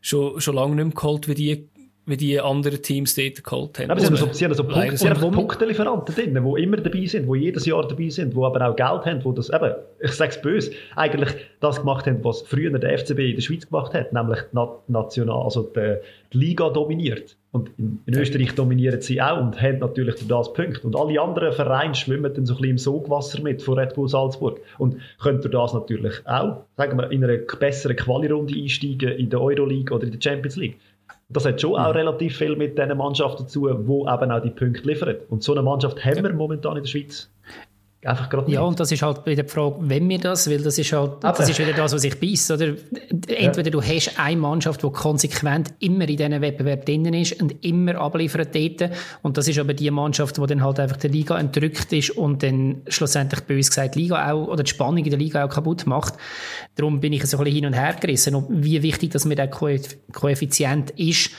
schon, 0.01 0.39
schon 0.39 0.55
lange 0.55 0.75
nicht 0.75 0.85
mehr 0.85 0.93
geholt 0.93 1.27
wie 1.27 1.33
die 1.33 1.69
wie 2.05 2.17
die 2.17 2.39
anderen 2.39 2.81
Teams 2.81 3.13
dort 3.15 3.43
geholt 3.43 3.79
haben. 3.79 3.91
Aber 3.91 3.99
sie 3.99 4.07
haben 4.07 4.15
so, 4.15 4.29
sie 4.31 4.45
haben 4.45 4.53
so 4.53 4.63
Punkt, 4.63 4.97
sie 4.97 5.09
haben 5.09 5.31
Punktelieferanten 5.31 6.15
drin, 6.15 6.33
die 6.33 6.63
immer 6.63 6.77
dabei 6.77 7.05
sind, 7.05 7.31
die 7.31 7.37
jedes 7.37 7.65
Jahr 7.65 7.87
dabei 7.87 8.09
sind, 8.09 8.33
die 8.33 8.37
aber 8.37 8.67
auch 8.67 8.75
Geld 8.75 9.05
haben, 9.05 9.19
die 9.19 9.35
das 9.35 9.49
eben, 9.49 9.75
ich 9.99 10.11
sage 10.11 10.31
es 10.31 10.41
böse, 10.41 10.71
eigentlich 10.95 11.29
das 11.59 11.79
gemacht 11.79 12.07
haben, 12.07 12.23
was 12.23 12.41
früher 12.41 12.71
der 12.71 12.97
FCB 12.97 13.19
in 13.19 13.35
der 13.35 13.41
Schweiz 13.41 13.67
gemacht 13.67 13.93
hat, 13.93 14.13
nämlich 14.13 14.39
national, 14.87 15.43
also 15.43 15.63
die, 15.63 15.97
die 16.33 16.37
Liga 16.37 16.69
dominiert. 16.69 17.37
Und 17.51 17.69
in, 17.77 17.99
in 18.05 18.17
Österreich 18.17 18.55
dominieren 18.55 19.01
sie 19.01 19.21
auch 19.21 19.39
und 19.41 19.61
haben 19.61 19.79
natürlich 19.79 20.15
durch 20.15 20.27
das 20.27 20.53
Punkt. 20.53 20.85
Und 20.85 20.95
alle 20.95 21.19
anderen 21.19 21.51
Vereine 21.51 21.93
schwimmen 21.93 22.33
dann 22.33 22.45
so 22.45 22.53
ein 22.53 22.57
bisschen 22.57 22.71
im 22.71 22.77
Sogwasser 22.77 23.41
mit 23.41 23.61
von 23.61 23.77
Red 23.77 23.93
Bull 23.93 24.07
Salzburg 24.07 24.61
und 24.77 24.95
können 25.21 25.41
durch 25.41 25.51
das 25.51 25.73
natürlich 25.73 26.13
auch, 26.25 26.63
sagen 26.77 26.97
wir, 26.97 27.11
in 27.11 27.23
einer 27.23 27.37
besseren 27.37 27.97
Quali-Runde 27.97 28.55
einsteigen 28.55 29.11
in 29.11 29.29
der 29.29 29.41
Euroleague 29.41 29.93
oder 29.93 30.05
in 30.05 30.11
der 30.11 30.21
Champions 30.21 30.55
League. 30.55 30.79
Das 31.33 31.45
hat 31.45 31.61
schon 31.61 31.75
auch 31.75 31.89
mhm. 31.89 31.97
relativ 31.97 32.37
viel 32.37 32.55
mit 32.55 32.77
diesen 32.77 32.97
Mannschaften 32.97 33.47
zu 33.47 33.61
tun, 33.61 33.85
die 33.87 34.13
eben 34.13 34.31
auch 34.31 34.41
die 34.41 34.49
Punkte 34.49 34.87
liefern. 34.87 35.15
Und 35.29 35.43
so 35.43 35.53
eine 35.53 35.61
Mannschaft 35.61 36.03
haben 36.03 36.23
wir 36.23 36.33
momentan 36.33 36.77
in 36.77 36.83
der 36.83 36.89
Schweiz 36.89 37.29
einfach 38.03 38.29
gerade 38.29 38.51
Ja, 38.51 38.61
und 38.61 38.79
das 38.79 38.91
ist 38.91 39.01
halt 39.03 39.25
wieder 39.25 39.43
die 39.43 39.49
Frage, 39.49 39.75
wenn 39.81 40.09
wir 40.09 40.17
das, 40.17 40.49
weil 40.49 40.59
das 40.59 40.77
ist 40.77 40.91
halt, 40.91 41.23
Aber. 41.23 41.37
das 41.37 41.49
ist 41.49 41.59
wieder 41.59 41.73
das, 41.73 41.93
was 41.93 42.03
ich 42.03 42.19
beißt, 42.19 42.51
oder? 42.51 42.73
Entweder 43.27 43.63
ja. 43.65 43.71
du 43.71 43.81
hast 43.81 44.19
eine 44.19 44.39
Mannschaft, 44.39 44.81
die 44.81 44.89
konsequent 44.89 45.73
immer 45.79 46.07
in 46.09 46.17
diesen 46.17 46.41
Wettbewerb 46.41 46.85
drinnen 46.85 47.13
ist 47.13 47.39
und 47.41 47.63
immer 47.63 47.95
abliefert 47.95 48.55
dort, 48.55 48.91
und 49.21 49.37
das 49.37 49.47
ist 49.47 49.59
aber 49.59 49.73
die 49.73 49.91
Mannschaft, 49.91 50.37
die 50.37 50.45
dann 50.47 50.63
halt 50.63 50.79
einfach 50.79 50.97
der 50.97 51.11
Liga 51.11 51.37
entrückt 51.37 51.93
ist 51.93 52.11
und 52.11 52.41
dann 52.41 52.81
schlussendlich 52.87 53.41
bei 53.41 53.55
uns 53.55 53.69
gesagt, 53.69 53.95
Liga 53.95 54.31
auch, 54.31 54.47
oder 54.47 54.63
die 54.63 54.69
Spannung 54.69 55.03
in 55.03 55.09
der 55.09 55.19
Liga 55.19 55.45
auch 55.45 55.49
kaputt 55.49 55.85
macht. 55.85 56.15
Darum 56.75 56.99
bin 56.99 57.13
ich 57.13 57.25
so 57.25 57.37
ein 57.37 57.43
bisschen 57.43 57.59
hin 57.59 57.65
und 57.67 57.73
her 57.73 57.95
gerissen, 57.99 58.45
wie 58.49 58.81
wichtig, 58.81 59.11
dass 59.11 59.25
mir 59.25 59.35
der 59.35 59.49
Koeffizient 59.49 60.91
ist, 60.91 61.31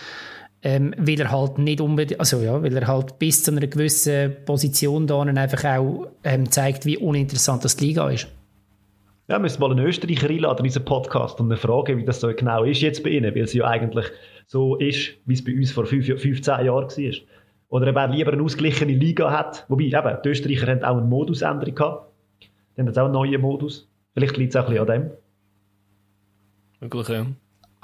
ähm, 0.62 0.94
weil 0.96 1.20
er 1.20 1.30
halt 1.30 1.58
nicht 1.58 1.80
unbedingt, 1.80 2.20
also 2.20 2.40
ja, 2.40 2.62
weil 2.62 2.76
er 2.76 2.86
halt 2.86 3.18
bis 3.18 3.42
zu 3.42 3.50
einer 3.50 3.66
gewissen 3.66 4.36
Position 4.44 5.06
da 5.06 5.20
einfach 5.20 5.64
auch 5.64 6.06
ähm, 6.22 6.50
zeigt, 6.50 6.86
wie 6.86 6.96
uninteressant 6.96 7.64
das 7.64 7.76
die 7.76 7.86
Liga 7.86 8.08
ist. 8.10 8.28
Ja, 9.28 9.36
wir 9.36 9.40
müssen 9.40 9.60
mal 9.60 9.70
einen 9.70 9.86
Österreicher 9.86 10.28
einladen 10.28 10.60
in 10.60 10.66
unseren 10.66 10.84
Podcast 10.84 11.40
und 11.40 11.46
eine 11.46 11.56
Frage, 11.56 11.96
wie 11.96 12.04
das 12.04 12.20
so 12.20 12.32
genau 12.34 12.64
ist 12.64 12.80
jetzt 12.80 13.02
bei 13.02 13.10
Ihnen, 13.10 13.34
weil 13.34 13.42
es 13.42 13.54
ja 13.54 13.66
eigentlich 13.66 14.06
so 14.46 14.76
ist, 14.76 15.14
wie 15.26 15.34
es 15.34 15.44
bei 15.44 15.54
uns 15.54 15.72
vor 15.72 15.86
15 15.86 16.42
Jahren 16.44 16.66
war. 16.66 17.12
Oder 17.68 17.90
ob 17.90 17.96
er 17.96 18.08
lieber 18.08 18.32
eine 18.32 18.42
ausgeglichene 18.42 18.92
Liga 18.92 19.30
hat. 19.30 19.64
Wobei, 19.68 19.84
eben, 19.84 20.18
die 20.22 20.28
Österreicher 20.28 20.66
haben 20.66 20.84
auch 20.84 20.98
eine 20.98 21.06
Modusänderung 21.06 21.74
gehabt. 21.74 22.12
Die 22.42 22.80
haben 22.80 22.86
jetzt 22.86 22.98
auch 22.98 23.04
einen 23.04 23.14
neuen 23.14 23.40
Modus. 23.40 23.88
Vielleicht 24.12 24.36
liegt 24.36 24.54
es 24.54 24.56
auch 24.56 24.68
ein 24.68 24.74
bisschen 24.74 24.90
an 24.90 25.00
dem. 25.00 25.10
Wirklich, 26.80 27.08
ja. 27.08 27.26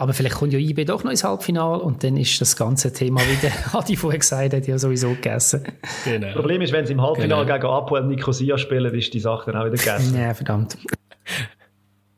Aber 0.01 0.13
vielleicht 0.13 0.37
kommt 0.37 0.53
ja 0.53 0.61
IB 0.61 0.85
doch 0.85 1.03
noch 1.03 1.11
ins 1.11 1.25
Halbfinale 1.25 1.83
und 1.83 2.05
dann 2.05 2.17
ist 2.17 2.41
das 2.41 2.57
ganze 2.57 2.93
Thema, 2.93 3.21
wie 3.21 3.37
der 3.43 3.75
Adi 3.75 3.97
vorher 3.97 4.21
gesagt 4.21 4.55
hat, 4.55 4.67
ja 4.69 4.79
sowieso 4.79 5.11
gegessen. 5.11 5.65
Genau. 6.05 6.27
Das 6.29 6.37
Problem 6.37 6.63
ist, 6.63 6.73
wenn 6.73 6.87
sie 6.87 6.93
im 6.93 7.03
Halbfinale 7.03 7.45
genau. 7.45 7.59
gegen 7.59 7.67
Apoel 7.67 8.05
Nicosia 8.05 8.57
spielen, 8.59 8.95
ist 8.95 9.13
die 9.13 9.19
Sache 9.19 9.51
dann 9.51 9.61
auch 9.61 9.67
wieder 9.67 9.77
gegessen. 9.77 10.17
Ja, 10.17 10.33
verdammt. 10.35 10.79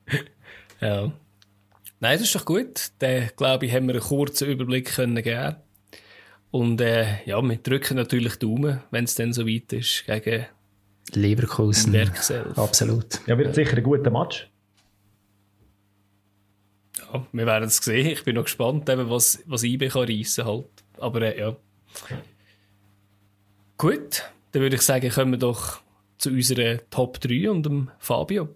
ja. 0.83 1.11
Nein, 2.01 2.13
das 2.13 2.21
ist 2.21 2.35
doch 2.35 2.45
gut. 2.45 2.91
Dann, 2.99 3.31
glaube 3.35 3.65
ich, 3.65 3.73
haben 3.73 3.87
wir 3.87 3.95
einen 3.95 4.03
kurzen 4.03 4.49
Überblick 4.49 4.95
können 4.95 5.23
geben 5.23 5.57
Und 6.51 6.83
äh, 6.83 7.25
ja, 7.25 7.41
wir 7.41 7.57
drücken 7.57 7.97
natürlich 7.97 8.37
Daumen, 8.37 8.83
wenn 8.91 9.05
es 9.05 9.15
dann 9.15 9.33
so 9.33 9.47
weit 9.47 9.73
ist, 9.73 10.05
gegen 10.05 10.45
Leverkusen. 11.15 11.97
Absolut. 12.57 13.27
Ja, 13.27 13.39
wird 13.39 13.55
sicher 13.55 13.79
ein 13.79 13.83
guter 13.83 14.11
Match. 14.11 14.50
Wir 17.33 17.47
werden 17.47 17.69
es 17.69 17.79
sehen. 17.79 18.07
Ich 18.07 18.25
bin 18.25 18.37
noch 18.37 18.45
gespannt, 18.45 18.89
eben, 18.89 19.11
was, 19.11 19.43
was 19.47 19.63
IB 19.63 19.89
kann 19.89 20.05
reissen 20.05 20.45
halt. 20.45 20.67
Aber 20.99 21.23
äh, 21.23 21.39
ja. 21.39 21.57
Gut, 23.79 24.25
dann 24.53 24.63
würde 24.63 24.77
ich 24.77 24.83
sagen, 24.83 25.11
kommen 25.11 25.33
wir 25.33 25.39
doch 25.39 25.81
zu 26.19 26.31
unserer 26.31 26.79
Top 26.91 27.21
3 27.21 27.51
und 27.51 27.65
dem 27.65 27.91
Fabio. 27.99 28.49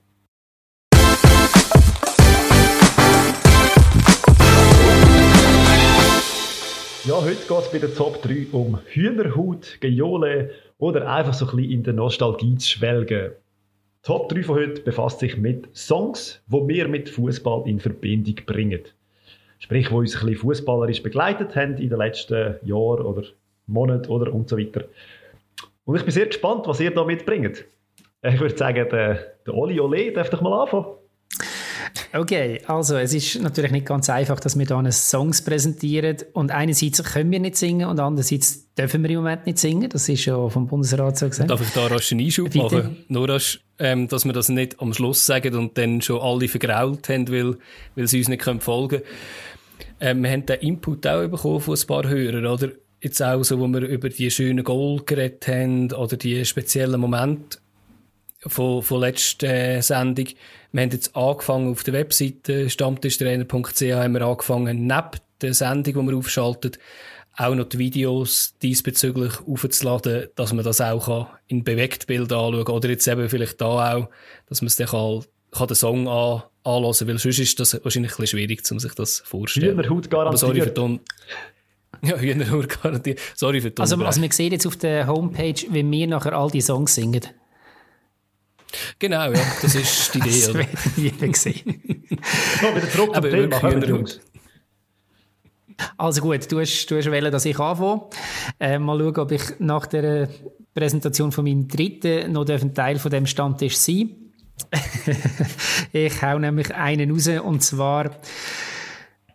Ja, 7.07 7.21
heute 7.21 7.37
geht 7.37 7.59
es 7.59 7.71
bei 7.71 7.79
der 7.79 7.95
Top 7.95 8.23
3 8.23 8.47
um 8.53 8.79
Hühnerhaut, 8.87 9.79
Gejole 9.81 10.51
oder 10.79 11.11
einfach 11.11 11.35
so 11.35 11.47
ein 11.47 11.57
bisschen 11.57 11.71
in 11.71 11.83
der 11.83 11.95
Nostalgie 11.95 12.57
zu 12.57 12.69
schwelgen. 12.69 13.33
Top 14.05 14.29
3 14.29 14.43
von 14.43 14.57
heute 14.57 14.83
befasst 14.83 15.21
sich 15.21 15.39
mit 15.39 15.75
Songs, 15.75 16.43
die 16.49 16.69
wir 16.69 16.89
mit 16.89 17.09
Fußball 17.09 17.67
in 17.67 17.81
Verbindung 17.81 18.35
bringen. 18.45 18.83
Sprich, 19.61 19.91
wo 19.91 20.01
uns 20.01 20.15
ein 20.15 20.27
bisschen 20.27 20.43
fußballerisch 20.43 21.03
begleitet 21.03 21.57
haben 21.57 21.79
in 21.79 21.89
den 21.89 21.97
letzten 21.97 22.57
Jahren 22.67 23.07
oder 23.07 23.23
Monaten 23.67 24.11
oder 24.11 24.31
und 24.35 24.51
so 24.51 24.59
weiter. 24.59 24.85
Und 25.87 25.97
ich 25.97 26.03
bin 26.03 26.11
sehr 26.11 26.27
gespannt, 26.27 26.67
was 26.67 26.81
ihr 26.81 26.91
da 26.91 27.03
mitbringt. 27.03 27.65
Ich 28.21 28.41
würde 28.41 28.55
sagen, 28.55 28.87
der, 28.91 29.37
der 29.47 29.55
Oli 29.55 29.81
Ole 29.81 30.13
darf 30.13 30.29
doch 30.29 30.43
mal 30.43 30.53
anfangen. 30.53 30.85
Okay, 32.17 32.61
also 32.69 32.97
es 32.97 33.13
ist 33.13 33.43
natürlich 33.43 33.73
nicht 33.73 33.87
ganz 33.87 34.09
einfach, 34.09 34.39
dass 34.39 34.57
wir 34.57 34.65
hier 34.65 34.93
Songs 34.93 35.43
präsentieren 35.43 36.19
und 36.33 36.53
einerseits 36.53 37.03
können 37.03 37.33
wir 37.33 37.41
nicht 37.41 37.57
singen 37.57 37.89
und 37.89 37.99
andererseits 37.99 38.73
dürfen 38.75 39.03
wir 39.03 39.11
im 39.11 39.17
Moment 39.17 39.47
nicht 39.47 39.59
singen. 39.59 39.89
Das 39.89 40.09
ist 40.09 40.25
ja 40.25 40.49
vom 40.49 40.69
Bundesrat 40.69 41.19
so 41.19 41.29
gesagt. 41.29 41.51
Darf 41.51 41.61
ich 41.61 41.71
da 41.71 41.89
rasch 41.89 42.13
einen 42.13 42.21
Einschub 42.21 42.51
Bitte? 42.51 42.63
machen? 42.63 43.05
Nur, 43.09 43.29
rasch, 43.29 43.65
ähm, 43.81 44.07
dass 44.07 44.25
wir 44.25 44.33
das 44.33 44.49
nicht 44.49 44.81
am 44.81 44.95
Schluss 44.95 45.27
sagen 45.27 45.57
und 45.57 45.77
dann 45.77 46.03
schon 46.03 46.21
alle 46.21 46.47
vergrault 46.47 47.09
haben, 47.09 47.29
weil, 47.31 47.57
weil 47.97 48.07
sie 48.07 48.19
uns 48.19 48.29
nicht 48.29 48.43
können 48.43 48.61
folgen 48.61 49.01
können. 49.01 49.11
Ähm, 49.99 50.23
wir 50.23 50.31
haben 50.31 50.47
den 50.47 50.61
Input 50.61 51.05
auch 51.09 51.27
bekommen 51.27 51.61
von 51.61 51.77
ein 51.77 51.87
paar 51.89 52.09
Hörern, 52.09 52.47
oder? 52.47 52.69
Jetzt 53.01 53.21
auch 53.23 53.43
so, 53.43 53.59
wo 53.59 53.67
wir 53.67 53.81
über 53.81 54.09
die 54.09 54.31
schönen 54.31 54.63
Goal 54.63 55.03
geredet 55.05 55.49
haben 55.49 55.93
oder 55.93 56.17
die 56.17 56.45
speziellen 56.45 57.01
Momente 57.01 57.59
von, 58.47 58.83
von 58.83 59.01
letzter 59.01 59.83
Sendung. 59.83 60.27
Wir 60.73 60.83
haben 60.83 60.91
jetzt 60.91 61.15
angefangen 61.17 61.73
auf 61.73 61.83
der 61.85 61.95
Webseite 61.95 62.69
stammtischtrainer.ch 62.69 63.83
haben 63.93 64.15
wir 64.15 64.23
angefangen, 64.23 64.87
neben 64.87 65.21
der 65.41 65.55
Sendung, 65.55 65.95
die 65.95 66.11
wir 66.13 66.17
aufschalten, 66.17 66.73
auch 67.37 67.55
noch 67.55 67.69
die 67.69 67.79
Videos 67.79 68.55
diesbezüglich 68.63 69.33
aufzuladen, 69.47 70.29
dass 70.37 70.53
man 70.53 70.65
das 70.65 70.81
auch 70.81 71.29
in 71.49 71.65
Bewegtbild 71.65 72.33
anschauen 72.33 72.65
kann. 72.65 72.75
Oder 72.75 72.91
jetzt 72.91 73.09
eben 73.09 73.29
vielleicht 73.29 73.61
da 73.61 73.95
auch, 73.95 74.09
dass 74.47 74.63
man 74.63 74.69
es 74.69 74.77
dann 74.77 74.87
kann, 74.87 75.25
kann 75.51 75.67
den 75.67 75.75
Song 75.75 76.09
an, 76.09 76.43
anhören 76.63 77.09
weil 77.09 77.19
sonst 77.19 77.39
ist 77.39 77.59
das 77.59 77.75
wahrscheinlich 77.83 78.13
ein 78.13 78.17
bisschen 78.21 78.39
schwierig, 78.39 78.63
um 78.71 78.79
sich 78.79 78.95
das 78.95 79.21
vorzustellen. 79.21 79.79
Hühnerhaut 79.79 80.11
garantiert. 80.11 80.41
sorry 80.41 80.61
für 80.61 80.71
den, 80.71 81.01
ja, 82.03 82.17
Hühnerhaut 82.17 82.69
garantiert. 82.69 83.21
Sorry 83.35 83.61
für 83.61 83.71
den 83.71 83.81
also, 83.81 83.97
also 83.97 84.21
man 84.21 84.31
sieht 84.31 84.53
jetzt 84.53 84.67
auf 84.67 84.77
der 84.77 85.07
Homepage, 85.07 85.67
wie 85.71 85.91
wir 85.91 86.07
nachher 86.07 86.35
all 86.35 86.51
die 86.51 86.61
Songs 86.61 86.95
singen. 86.95 87.23
Genau, 88.99 89.33
ja, 89.33 89.41
das 89.63 89.75
ist 89.75 90.15
die 90.15 90.19
Idee. 90.19 90.31
das 90.31 90.55
werden 90.55 91.21
wir 91.21 91.35
sehen. 91.35 91.83
so, 92.61 92.75
wieder 92.75 92.91
zurück 92.91 93.15
zum 93.15 93.23
Thema. 93.23 94.05
Also 95.97 96.21
gut, 96.21 96.51
du 96.51 96.61
hast, 96.61 96.87
du 96.87 96.97
hast 96.97 97.11
wollen, 97.11 97.33
dass 97.33 97.45
ich 97.45 97.59
anfange. 97.59 98.03
Äh, 98.61 98.79
mal 98.79 98.99
schauen, 98.99 99.17
ob 99.19 99.33
ich 99.33 99.43
nach 99.59 99.87
der 99.87 100.29
Präsentation 100.75 101.33
von 101.33 101.45
meinem 101.45 101.69
dritten 101.69 102.33
noch 102.33 102.49
ein 102.49 102.75
Teil 102.75 102.99
von 102.99 103.11
dem 103.11 103.27
Stammtisch 103.27 103.77
sein 103.77 104.11
Ich 105.93 106.23
hau 106.23 106.39
nämlich 106.39 106.75
einen 106.75 107.11
raus, 107.11 107.29
und 107.29 107.63
zwar 107.63 108.11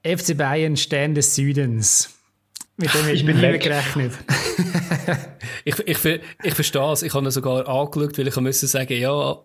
FC 0.03 0.37
Bayern 0.37 0.77
Stern 0.77 1.13
des 1.15 1.35
Südens. 1.35 2.18
Mit 2.79 2.93
dem 2.93 3.09
ich 3.09 3.25
bin 3.25 3.41
nie 3.41 3.59
gerechnet. 3.59 4.13
ich, 5.65 5.77
ich, 5.79 6.21
ich 6.43 6.53
verstehe 6.53 6.91
es. 6.93 7.03
Ich 7.03 7.13
habe 7.13 7.25
ihn 7.25 7.31
sogar 7.31 7.67
angeschaut, 7.67 8.17
weil 8.17 8.27
ich 8.27 8.35
musste 8.37 8.67
sagen, 8.67 8.97
ja, 8.97 9.37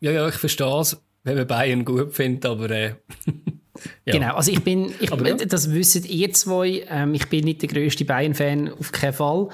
ja, 0.00 0.10
ja, 0.10 0.28
ich 0.28 0.34
verstehe 0.34 0.80
es, 0.80 1.00
wenn 1.24 1.36
man 1.38 1.46
Bayern 1.46 1.86
gut 1.86 2.12
findet, 2.12 2.44
aber 2.44 2.70
äh, 2.70 2.94
ja. 4.04 4.12
Genau, 4.12 4.34
also 4.34 4.52
ich 4.52 4.62
bin, 4.62 4.92
ich, 5.00 5.10
aber, 5.10 5.26
ja. 5.26 5.36
das 5.36 5.72
wisst 5.72 6.06
ihr 6.06 6.32
zwei, 6.34 6.84
ähm, 6.90 7.14
ich 7.14 7.30
bin 7.30 7.46
nicht 7.46 7.62
der 7.62 7.70
grösste 7.70 8.04
Bayern-Fan, 8.04 8.74
auf 8.78 8.92
keinen 8.92 9.14
Fall. 9.14 9.48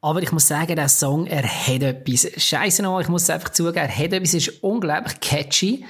Aber 0.00 0.22
ich 0.22 0.32
muss 0.32 0.48
sagen, 0.48 0.76
der 0.76 0.88
Song, 0.88 1.26
er 1.26 1.44
hat 1.44 1.82
etwas. 1.82 2.30
Scheiße 2.34 2.82
noch, 2.82 3.00
ich 3.00 3.08
muss 3.08 3.24
es 3.24 3.30
einfach 3.30 3.50
zugeben, 3.50 3.76
er 3.76 3.94
hat 3.94 4.12
etwas, 4.14 4.32
ist 4.32 4.62
unglaublich 4.62 5.20
catchy. 5.20 5.84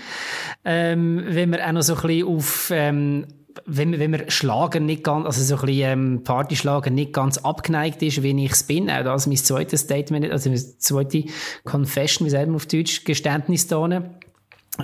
Ähm, 0.64 1.22
wenn 1.24 1.50
man 1.50 1.60
auch 1.60 1.72
noch 1.72 1.82
so 1.82 1.94
ein 1.94 2.02
bisschen 2.02 2.26
auf, 2.26 2.70
ähm, 2.72 3.26
wenn, 3.66 3.98
wenn 3.98 4.10
man 4.10 4.30
Schlager 4.30 4.80
nicht 4.80 5.04
ganz, 5.04 5.26
also 5.26 5.42
so 5.42 5.56
ein 5.56 5.66
bisschen 5.66 5.92
ähm, 5.92 6.24
Partyschlager 6.24 6.90
nicht 6.90 7.12
ganz 7.12 7.38
abgeneigt 7.38 8.02
ist, 8.02 8.22
wie 8.22 8.44
ich 8.44 8.66
bin, 8.66 8.90
auch 8.90 9.04
das 9.04 9.26
mein 9.26 9.36
zweites 9.36 9.82
Statement, 9.82 10.30
also 10.30 10.50
meine 10.50 10.78
zweite 10.78 11.24
Confession, 11.64 12.26
wie 12.26 12.30
sagt 12.30 12.46
man 12.46 12.56
auf 12.56 12.66
Deutsch, 12.66 13.04
Geständnis 13.04 13.66
da 13.66 13.86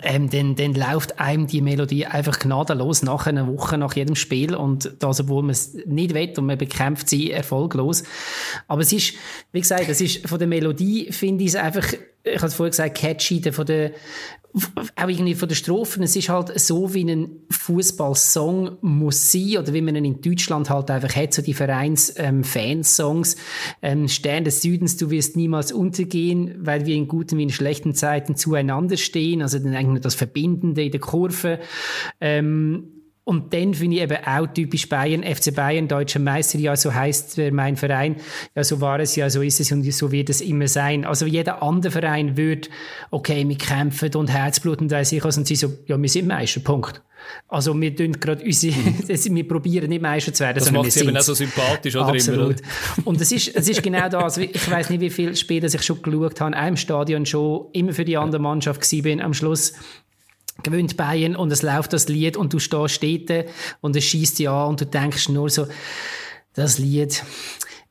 ähm, 0.02 0.30
dann, 0.30 0.54
dann 0.54 0.74
läuft 0.74 1.18
einem 1.18 1.48
die 1.48 1.61
Melodie 1.61 2.06
einfach 2.06 2.38
gnadenlos 2.38 3.02
nach 3.02 3.26
einer 3.26 3.48
Woche, 3.48 3.76
nach 3.76 3.96
jedem 3.96 4.14
Spiel 4.14 4.54
und 4.54 4.92
das, 5.00 5.20
obwohl 5.20 5.42
man 5.42 5.50
es 5.50 5.74
nicht 5.85 6.14
will 6.14 6.33
und 6.37 6.46
man 6.46 6.59
bekämpft 6.59 7.09
sie 7.09 7.33
erfolglos. 7.33 8.04
Aber 8.68 8.83
es 8.83 8.92
ist, 8.92 9.14
wie 9.50 9.61
gesagt, 9.61 9.88
es 9.88 10.00
ist 10.00 10.28
von 10.28 10.38
der 10.38 10.46
Melodie, 10.46 11.11
finde 11.11 11.42
ich 11.42 11.50
es 11.50 11.56
einfach, 11.56 11.87
ich 12.31 12.38
habe 12.38 12.47
es 12.47 12.55
vorher 12.55 12.71
gesagt, 12.71 12.97
catchy, 12.97 13.40
von 13.53 13.66
der, 13.66 13.93
auch 14.97 15.09
irgendwie 15.09 15.35
von 15.35 15.49
den 15.49 15.55
Strophen, 15.55 16.03
es 16.03 16.16
ist 16.16 16.29
halt 16.29 16.59
so, 16.59 16.93
wie 16.93 17.05
ein 17.05 17.31
Fußballsong 17.51 18.79
muss 18.81 19.31
sein, 19.31 19.59
oder 19.59 19.73
wie 19.73 19.81
man 19.81 19.97
ihn 19.97 20.05
in 20.05 20.21
Deutschland 20.21 20.71
halt 20.71 20.90
einfach 20.90 21.14
hat, 21.14 21.35
so 21.35 21.43
die 21.43 21.55
Vereins-Fansongs. 21.55 23.35
Ähm, 23.83 24.01
ähm, 24.01 24.09
Stern 24.09 24.45
des 24.45 24.62
Südens, 24.62 24.97
du 24.97 25.11
wirst 25.11 25.37
niemals 25.37 25.73
untergehen, 25.73 26.55
weil 26.59 26.87
wir 26.87 26.97
in 26.97 27.07
guten 27.07 27.38
wie 27.38 27.45
in 27.45 27.51
schlechten 27.51 27.95
Zeiten 27.95 28.35
zueinander 28.35 28.97
stehen, 28.97 29.43
also 29.43 29.59
dann 29.59 29.75
eigentlich 29.75 30.03
das 30.03 30.14
Verbindende 30.14 30.85
in 30.85 30.90
der 30.90 31.01
Kurve. 31.01 31.61
Ähm, 32.21 33.00
und 33.24 33.52
dann 33.52 33.74
finde 33.74 33.96
ich 33.96 34.02
eben 34.02 34.16
auch 34.24 34.46
typisch 34.46 34.88
Bayern, 34.88 35.22
FC 35.22 35.54
Bayern, 35.54 35.87
deutscher 35.87 36.18
Meister, 36.18 36.59
ja, 36.59 36.74
so 36.74 36.92
heißt 36.92 37.38
mein 37.52 37.76
Verein, 37.76 38.16
ja, 38.56 38.64
so 38.64 38.80
war 38.80 38.98
es, 38.98 39.14
ja, 39.14 39.28
so 39.28 39.42
ist 39.42 39.61
es 39.61 39.70
und 39.72 39.85
so 39.92 40.11
wird 40.11 40.30
es 40.30 40.40
immer 40.40 40.68
sein. 40.68 41.04
Also 41.04 41.26
jeder 41.26 41.62
andere 41.62 41.92
Verein 41.92 42.37
würde, 42.37 42.68
okay, 43.11 43.46
wir 43.46 43.59
kämpfen 43.59 44.14
und 44.14 44.30
Herzblut 44.30 44.80
und 44.80 44.90
weiß 44.90 45.12
ich 45.12 45.22
was, 45.22 45.37
und 45.37 45.46
sie 45.46 45.56
so, 45.56 45.72
ja, 45.87 46.00
wir 46.00 46.09
sind 46.09 46.26
Meister, 46.26 46.61
Punkt. 46.61 47.02
Also 47.48 47.78
wir 47.78 47.94
tun 47.94 48.12
gerade 48.12 48.42
unsere, 48.42 48.74
wir 49.06 49.48
probieren 49.48 49.90
nicht 49.90 50.00
Meister 50.00 50.33
zu 50.33 50.42
werden, 50.42 50.59
das 50.59 50.72
macht 50.72 50.90
sie 50.90 51.00
eben 51.00 51.16
auch 51.16 51.20
so 51.20 51.35
sympathisch, 51.35 51.94
oder? 51.94 52.09
Absolut. 52.09 52.61
Immer, 52.61 53.06
und 53.06 53.20
es 53.20 53.30
ist, 53.30 53.54
es 53.54 53.68
ist 53.68 53.83
genau 53.83 54.09
das, 54.09 54.38
ich 54.38 54.70
weiß 54.70 54.88
nicht, 54.90 55.00
wie 55.00 55.11
viele 55.11 55.37
Spiele 55.37 55.66
ich 55.66 55.83
schon 55.83 56.00
geschaut 56.00 56.40
habe, 56.40 56.52
in 56.52 56.54
einem 56.54 56.76
Stadion 56.78 57.26
schon 57.26 57.66
immer 57.74 57.92
für 57.92 58.06
die 58.06 58.16
andere 58.16 58.40
Mannschaft 58.40 58.80
gewesen 58.80 59.02
bin, 59.02 59.20
am 59.20 59.35
Schluss 59.35 59.74
gewöhnt 60.62 60.96
Bayern 60.96 61.37
und 61.37 61.53
es 61.53 61.62
läuft 61.62 61.92
das 61.92 62.09
Lied 62.09 62.37
und 62.37 62.53
du 62.53 62.59
stehst 62.59 63.03
dort 63.03 63.46
und 63.81 63.96
es 63.96 64.05
schießt 64.05 64.38
dich 64.38 64.49
an 64.49 64.68
und 64.70 64.81
du 64.81 64.87
denkst 64.87 65.29
nur 65.29 65.51
so, 65.51 65.66
das 66.55 66.79
Lied, 66.79 67.23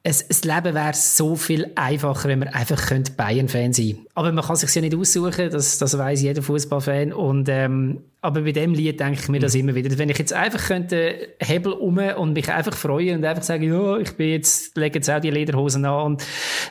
es, 0.02 0.28
das 0.28 0.44
Leben 0.44 0.76
wäre 0.76 0.94
so 0.94 1.36
viel 1.36 1.72
einfacher, 1.76 2.30
wenn 2.30 2.40
man 2.40 2.48
einfach 2.50 2.90
Bayern-Fan 3.18 3.74
sein 3.74 3.92
könnte. 3.96 4.10
Aber 4.14 4.32
man 4.32 4.46
kann 4.46 4.56
sich 4.56 4.74
ja 4.74 4.82
nicht 4.82 4.96
aussuchen, 4.96 5.50
das, 5.52 5.78
das 5.78 5.98
weiß 5.98 6.22
jeder 6.22 6.42
Fußballfan. 6.42 7.12
Und 7.12 7.50
ähm, 7.50 8.02
aber 8.22 8.42
bei 8.42 8.52
dem 8.52 8.74
Lied 8.74 9.00
denke 9.00 9.22
ich 9.22 9.30
mir 9.30 9.40
das 9.40 9.56
immer 9.56 9.76
wieder. 9.76 9.98
Wenn 9.98 10.10
ich 10.10 10.18
jetzt 10.18 10.34
einfach 10.34 10.68
könnte 10.68 11.36
Hebel 11.40 11.72
um 11.72 11.98
und 11.98 12.34
mich 12.34 12.52
einfach 12.52 12.76
freuen 12.76 13.20
und 13.20 13.26
einfach 13.26 13.44
sagen, 13.44 13.64
ja, 13.64 13.98
ich 13.98 14.12
bin 14.14 14.32
jetzt, 14.32 14.76
lege 14.76 15.00
jetzt 15.00 15.10
auch 15.10 15.22
die 15.22 15.30
Lederhosen 15.30 15.86
an 15.86 16.06
und 16.06 16.26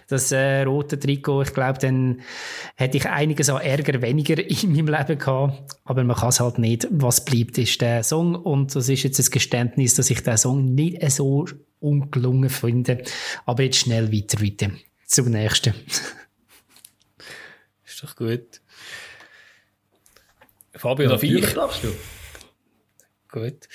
das 0.09 0.31
äh, 0.31 0.63
rote 0.63 0.99
Trikot, 0.99 1.43
ich 1.43 1.55
glaube, 1.55 1.79
dann 1.79 2.21
hätte 2.75 2.99
ich 2.99 3.09
einiges 3.09 3.49
an 3.49 3.63
Ärger 3.63 4.03
weniger 4.03 4.39
in 4.63 4.73
meinem 4.73 4.89
Leben 4.89 5.19
gehabt. 5.19 5.77
Aber 5.85 6.05
man 6.05 6.17
kann 6.17 6.29
es 6.29 6.41
halt 6.41 6.59
nicht. 6.59 6.87
Was 6.91 7.25
bleibt, 7.25 7.57
ist 7.57 7.81
der 7.81 8.03
Song 8.03 8.35
und 8.35 8.77
das 8.77 8.91
ist 8.91 9.03
jetzt 9.03 9.19
ein 9.19 9.31
Geständnis, 9.31 9.95
dass 9.95 10.11
ich 10.11 10.23
den 10.23 10.37
Song 10.37 10.75
nicht 10.75 11.11
so 11.11 11.47
ungelungen 11.81 12.51
finde. 12.51 13.03
Aber 13.47 13.63
jetzt 13.63 13.79
schnell 13.79 14.13
weiter, 14.13 14.43
weiter. 14.43 14.71
Zum 15.07 15.31
nächsten. 15.31 15.73
ist 17.87 18.03
doch 18.03 18.17
gut. 18.17 18.61
Fabio, 20.79 21.05
ja, 21.05 21.11
darf 21.11 21.23
ich? 21.23 21.55
darfst 21.55 21.85
du. 21.85 21.89
Gut. 23.31 23.69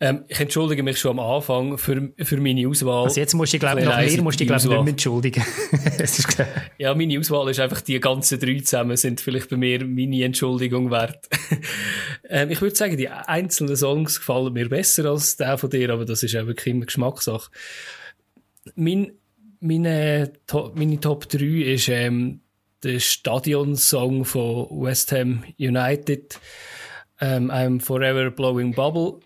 Ähm, 0.00 0.24
ich 0.26 0.40
entschuldige 0.40 0.82
mich 0.82 0.98
schon 0.98 1.16
am 1.16 1.20
Anfang 1.20 1.78
für, 1.78 2.12
für 2.18 2.36
meine 2.38 2.66
Auswahl. 2.66 3.04
Also 3.04 3.20
jetzt 3.20 3.34
musst 3.34 3.52
du, 3.52 3.60
glaube 3.60 3.82
nach 3.82 4.00
mir 4.00 4.22
musst 4.22 4.40
du, 4.40 4.46
glaube 4.46 4.60
nicht 4.60 4.82
mehr 4.82 4.88
entschuldigen. 4.88 5.44
ja, 6.78 6.92
meine 6.92 7.20
Auswahl 7.20 7.48
ist 7.50 7.60
einfach 7.60 7.80
die 7.82 8.00
ganzen 8.00 8.40
drei 8.40 8.58
zusammen 8.58 8.96
sind 8.96 9.20
vielleicht 9.20 9.48
bei 9.48 9.56
mir 9.56 9.84
meine 9.84 10.24
Entschuldigung 10.24 10.90
wert. 10.90 11.28
ähm, 12.28 12.50
ich 12.50 12.60
würde 12.60 12.74
sagen, 12.74 12.96
die 12.96 13.08
einzelnen 13.08 13.76
Songs 13.76 14.18
gefallen 14.18 14.52
mir 14.52 14.68
besser 14.68 15.04
als 15.04 15.36
der 15.36 15.56
von 15.56 15.70
dir, 15.70 15.90
aber 15.90 16.04
das 16.04 16.24
ist 16.24 16.34
auch 16.34 16.46
wirklich 16.46 16.74
immer 16.74 16.86
Geschmackssache. 16.86 17.52
Mein, 18.74 19.12
meine, 19.60 20.32
to, 20.48 20.72
meine 20.74 20.98
Top 20.98 21.28
3 21.28 21.44
ist 21.44 21.88
ähm, 21.88 22.40
der 22.82 23.00
Stadionsong 23.00 24.24
von 24.24 24.66
West 24.70 25.12
Ham 25.12 25.44
United, 25.58 26.38
ähm, 27.20 27.50
I'm 27.50 27.80
Forever 27.80 28.30
Blowing 28.30 28.74
Bubble. 28.74 29.20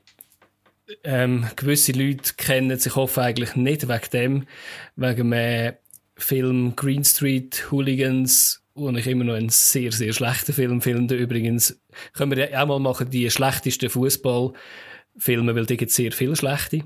Ähm, 1.03 1.47
gewisse 1.57 1.93
Leute 1.93 2.35
kennen 2.37 2.79
sich 2.79 2.95
hoffe 2.95 3.23
eigentlich 3.23 3.57
nicht 3.57 3.89
wegen 3.89 4.11
dem, 4.13 4.47
wegen 4.95 5.31
dem 5.31 5.75
Film 6.17 6.77
Green 6.77 7.05
Street 7.05 7.71
Hooligans, 7.71 8.63
wo 8.75 8.91
ich 8.91 9.07
immer 9.07 9.25
noch 9.25 9.35
einen 9.35 9.49
sehr, 9.49 9.91
sehr 9.91 10.13
schlechten 10.13 10.53
Film 10.53 10.81
finde. 10.81 11.17
Übrigens 11.17 11.81
können 12.13 12.37
wir 12.37 12.51
ja 12.51 12.63
auch 12.63 12.67
mal 12.67 12.79
machen, 12.79 13.11
die 13.11 13.29
schlechtesten 13.31 13.91
Fußballfilme, 13.91 15.55
weil 15.55 15.67
die 15.67 15.77
gibt 15.77 15.91
sehr 15.91 16.13
viele 16.13 16.37
schlechte. 16.37 16.85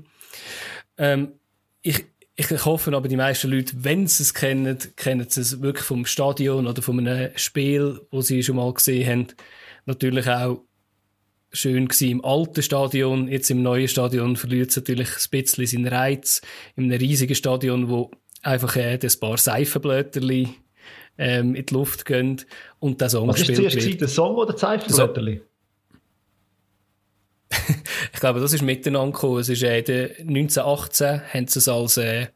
Ähm, 0.97 1.33
ich, 1.81 2.05
ich 2.49 2.65
hoffe 2.65 2.95
aber, 2.95 3.07
die 3.07 3.17
meisten 3.17 3.51
Leute, 3.51 3.73
wenn 3.83 4.07
sie 4.07 4.23
es 4.23 4.33
kennen, 4.33 4.77
kennen 4.95 5.27
sie 5.29 5.41
es 5.41 5.61
wirklich 5.61 5.85
vom 5.85 6.05
Stadion 6.05 6.65
oder 6.65 6.81
von 6.81 6.99
einem 6.99 7.29
Spiel, 7.35 7.99
wo 8.09 8.21
sie 8.21 8.41
schon 8.41 8.55
mal 8.55 8.73
gesehen 8.73 9.07
haben. 9.07 9.27
Natürlich 9.85 10.27
auch 10.27 10.63
schön 11.51 11.87
gewesen 11.87 12.09
im 12.09 12.25
alten 12.25 12.63
Stadion. 12.63 13.27
Jetzt 13.27 13.51
im 13.51 13.61
neuen 13.61 13.87
Stadion 13.87 14.37
verliert 14.37 14.69
es 14.69 14.77
natürlich 14.77 15.09
ein 15.09 15.29
bisschen 15.29 15.65
seinen 15.65 15.87
Reiz. 15.87 16.41
In 16.75 16.85
einem 16.85 16.99
riesigen 16.99 17.35
Stadion, 17.35 17.89
wo 17.89 18.11
einfach 18.41 18.75
äh, 18.75 18.97
ein 19.01 19.19
paar 19.19 19.37
Seifenblätterli 19.37 20.49
ähm, 21.17 21.55
in 21.55 21.65
die 21.65 21.73
Luft 21.73 22.05
gehen 22.05 22.41
und 22.79 23.01
der 23.01 23.09
Song 23.09 23.27
Was 23.27 23.37
gespielt 23.37 23.59
ist 23.59 23.81
zuerst 23.81 24.01
der 24.01 24.07
Song 24.07 24.35
oder 24.35 24.57
Seifenblätterli? 24.57 25.41
ich 28.13 28.19
glaube, 28.19 28.39
das 28.39 28.53
ist 28.53 28.61
miteinander 28.61 29.11
gekommen. 29.11 29.39
Es 29.39 29.49
ist, 29.49 29.63
äh, 29.63 30.15
1918 30.19 31.21
haben 31.33 31.47
sie 31.47 31.59
es 31.59 31.67
als, 31.67 31.97
äh, 31.97 32.27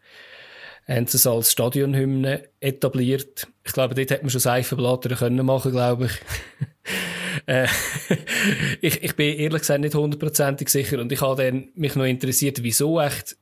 haben 0.88 1.08
sie 1.08 1.18
es 1.18 1.28
als 1.28 1.52
Stadionhymne 1.52 2.50
etabliert. 2.60 3.48
Ich 3.64 3.74
glaube, 3.74 3.96
dort 3.96 4.12
hätte 4.12 4.24
man 4.24 4.30
schon 4.30 4.42
Seifenblätter 4.42 5.16
können 5.16 5.46
machen, 5.46 5.72
glaube 5.72 6.06
ich. 6.06 6.12
äh, 7.48 7.68
ich. 8.82 9.04
Ich 9.04 9.16
bin 9.16 9.38
ehrlich 9.38 9.62
gesagt 9.62 9.82
nicht 9.82 9.96
hundertprozentig 9.96 10.70
sicher 10.70 11.00
und 11.00 11.12
ich 11.12 11.22
habe 11.22 11.44
dann 11.44 11.70
mich 11.76 11.96
noch 11.96 12.06
interessiert, 12.06 12.62
wieso 12.62 13.00
echt 13.00 13.38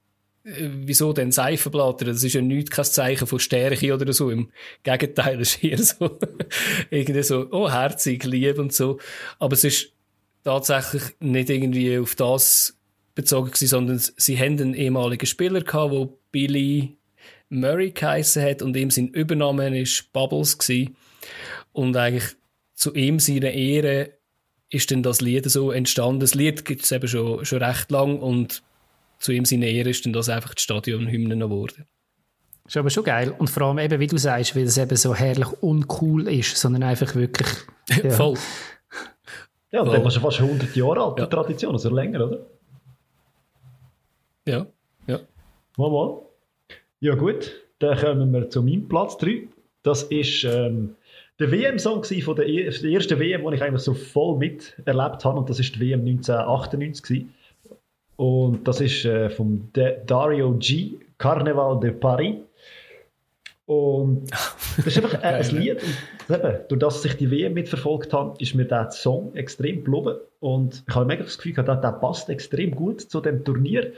äh, 0.45 0.69
wieso 0.83 1.11
denn 1.11 1.31
Seifenblätter? 1.31 2.05
Das 2.05 2.23
ist 2.23 2.33
ja 2.33 2.41
nichts, 2.41 2.71
kein 2.71 2.85
Zeichen 2.85 3.27
von 3.27 3.39
Stärke 3.39 3.93
oder 3.93 4.11
so. 4.13 4.29
Im 4.29 4.51
Gegenteil, 4.83 5.41
ist 5.41 5.63
eher 5.63 5.79
so, 5.79 6.19
irgendwie 6.89 7.23
so, 7.23 7.47
oh, 7.51 7.69
herzig, 7.69 8.23
lieb 8.25 8.59
und 8.59 8.73
so. 8.73 8.99
Aber 9.39 9.53
es 9.53 9.63
ist 9.63 9.93
tatsächlich 10.43 11.03
nicht 11.19 11.49
irgendwie 11.49 11.97
auf 11.97 12.15
das 12.15 12.77
bezogen 13.15 13.51
gewesen, 13.51 13.67
sondern 13.67 13.99
sie 13.99 14.37
haben 14.37 14.59
einen 14.59 14.73
ehemaligen 14.73 15.25
Spieler 15.25 15.61
gehabt, 15.61 15.93
der 15.93 16.09
Billy 16.31 16.97
Murray 17.49 17.91
geheissen 17.91 18.43
hat 18.43 18.61
und 18.61 18.75
ihm 18.75 18.89
sein 18.89 19.09
Übername 19.09 19.79
ist 19.79 20.11
Bubbles 20.13 20.57
gewesen. 20.57 20.95
Und 21.71 21.95
eigentlich 21.95 22.35
zu 22.73 22.93
ihm 22.93 23.19
seiner 23.19 23.51
Ehre 23.51 24.11
ist 24.69 24.91
dann 24.91 25.03
das 25.03 25.21
Lied 25.21 25.49
so 25.49 25.71
entstanden. 25.71 26.19
Das 26.19 26.33
Lied 26.33 26.65
gibt 26.65 26.83
es 26.83 26.91
eben 26.91 27.07
schon, 27.07 27.45
schon 27.45 27.61
recht 27.61 27.91
lang 27.91 28.19
und 28.19 28.63
zu 29.19 29.31
ihm 29.31 29.45
seiner 29.45 29.67
Ehre 29.67 29.89
ist 29.89 30.05
dann 30.05 30.13
das 30.13 30.29
einfach 30.29 30.55
die 30.55 30.63
Stadionhymne 30.63 31.37
geworden. 31.37 31.85
Ist 32.65 32.77
aber 32.77 32.89
schon 32.89 33.03
geil. 33.03 33.33
Und 33.37 33.49
vor 33.49 33.63
allem 33.63 33.79
eben, 33.79 33.99
wie 33.99 34.07
du 34.07 34.17
sagst, 34.17 34.55
weil 34.55 34.63
es 34.63 34.77
eben 34.77 34.95
so 34.95 35.13
herrlich 35.13 35.47
uncool 35.61 36.27
ist, 36.27 36.57
sondern 36.57 36.83
einfach 36.83 37.15
wirklich. 37.15 37.49
Ja. 38.01 38.11
Voll. 38.11 38.37
Ja, 39.73 39.81
und 39.81 39.91
dann 39.91 40.05
ist 40.05 40.17
fast 40.17 40.39
100 40.39 40.75
Jahre 40.75 41.03
alt, 41.03 41.17
ja. 41.17 41.25
die 41.25 41.29
Tradition, 41.31 41.73
also 41.73 41.89
länger, 41.89 42.25
oder? 42.27 42.39
Ja, 44.47 44.67
ja. 45.07 45.19
Mal, 45.77 45.89
mal. 45.89 46.21
Ja 46.99 47.15
gut, 47.15 47.51
dann 47.79 47.97
kommen 47.97 48.31
wir 48.31 48.49
zu 48.51 48.61
meinem 48.61 48.87
Platz 48.87 49.17
3. 49.17 49.47
Das 49.81 50.03
ist 50.03 50.43
ähm, 50.43 50.95
der 51.39 51.51
WM-Song 51.51 52.03
von 52.03 52.35
der, 52.35 52.45
der 52.45 52.91
ersten 52.91 53.19
WM, 53.19 53.43
den 53.43 53.53
ich 53.53 53.63
eigentlich 53.63 53.81
so 53.81 53.95
voll 53.95 54.37
miterlebt 54.37 55.25
habe. 55.25 55.39
Und 55.39 55.49
das 55.49 55.59
ist 55.59 55.75
die 55.75 55.79
WM 55.79 56.01
1998 56.01 57.03
gewesen. 57.03 57.33
Und 58.15 58.67
das 58.67 58.79
ist 58.79 59.05
äh, 59.05 59.31
vom 59.31 59.69
Dario 59.73 60.53
G. 60.59 60.99
Carnaval 61.17 61.79
de 61.79 61.91
Paris. 61.91 62.35
Und 63.65 64.29
das 64.77 64.87
ist 64.87 64.97
einfach 64.97 65.23
äh, 65.23 65.27
ein 65.27 65.49
Lied. 65.55 65.81
Und 66.27 66.35
eben, 66.35 66.59
durch 66.67 66.79
das 66.79 67.05
ich 67.05 67.15
die 67.15 67.31
WM 67.31 67.53
mitverfolgt 67.53 68.11
habe, 68.13 68.35
ist 68.41 68.55
mir 68.55 68.65
der 68.65 68.91
Song 68.91 69.33
extrem 69.35 69.83
geblieben. 69.83 70.17
Und 70.39 70.83
ich 70.87 70.95
habe 70.95 71.05
mega 71.05 71.23
das 71.23 71.37
Gefühl, 71.37 71.53
der, 71.53 71.75
der 71.75 71.91
passt 71.93 72.29
extrem 72.29 72.71
gut 72.71 73.01
zu 73.01 73.21
dem 73.21 73.43
Turnier. 73.43 73.93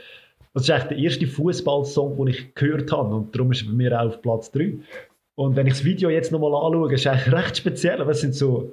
Das 0.54 0.64
ist 0.64 0.70
eigentlich 0.70 0.88
der 0.88 0.98
erste 0.98 1.26
Fußballsong, 1.26 2.16
den 2.16 2.26
ich 2.28 2.54
gehört 2.54 2.92
habe. 2.92 3.14
Und 3.14 3.34
darum 3.34 3.52
ist 3.52 3.62
er 3.62 3.68
bei 3.68 3.74
mir 3.74 4.00
auch 4.00 4.06
auf 4.06 4.22
Platz 4.22 4.50
3. 4.52 4.74
Und 5.34 5.56
wenn 5.56 5.66
ich 5.66 5.74
das 5.74 5.84
Video 5.84 6.08
jetzt 6.10 6.32
nochmal 6.32 6.54
anschaue, 6.54 6.94
ist 6.94 7.00
es 7.00 7.06
eigentlich 7.06 7.34
recht 7.34 7.56
speziell. 7.56 8.00
Aber 8.00 8.12
es 8.12 8.20
sind 8.20 8.34
so 8.34 8.72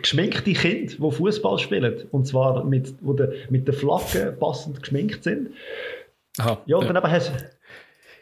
geschminkte 0.00 0.52
Kinder, 0.52 0.94
die 0.96 1.10
Fußball 1.10 1.58
spielen. 1.58 2.04
Und 2.12 2.26
zwar 2.26 2.64
mit, 2.64 2.94
wo 3.02 3.12
de, 3.12 3.36
mit 3.50 3.66
den 3.66 3.74
Flaggen 3.74 4.38
passend 4.38 4.80
geschminkt 4.80 5.24
sind. 5.24 5.50
Aha, 6.38 6.62
ja, 6.66 6.76
und 6.76 6.86
dann 6.86 6.96
eben 6.96 7.10
hast 7.10 7.32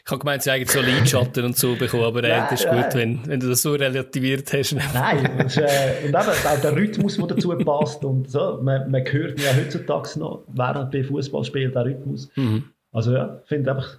ich 0.06 0.10
habe 0.10 0.18
gemeint, 0.18 0.42
sie 0.42 0.50
eigentlich 0.50 0.70
so 0.70 0.82
Lidschatten 0.82 1.46
und 1.46 1.56
so 1.56 1.76
bekommen, 1.76 2.04
aber 2.04 2.24
äh, 2.24 2.28
das 2.50 2.62
ist 2.62 2.68
gut, 2.68 2.94
wenn, 2.94 3.26
wenn 3.26 3.40
du 3.40 3.48
das 3.48 3.62
so 3.62 3.72
relativiert 3.72 4.52
hast. 4.52 4.76
Nein, 4.92 5.38
ist, 5.38 5.56
äh, 5.56 6.02
und 6.02 6.10
eben 6.10 6.16
auch 6.18 6.60
der 6.60 6.76
Rhythmus, 6.76 7.16
der 7.16 7.26
dazu 7.28 7.56
passt 7.56 8.04
und 8.04 8.30
so. 8.30 8.58
Man, 8.60 8.90
man 8.90 9.02
hört 9.02 9.40
ja 9.40 9.56
heutzutage 9.56 10.18
noch, 10.18 10.42
während 10.48 10.90
bei 10.90 11.02
Fußball 11.02 11.42
spielt, 11.44 11.74
der 11.74 11.86
Rhythmus. 11.86 12.30
Mhm. 12.36 12.64
Also 12.92 13.14
ja, 13.14 13.40
ich 13.42 13.48
finde 13.48 13.70
einfach 13.70 13.96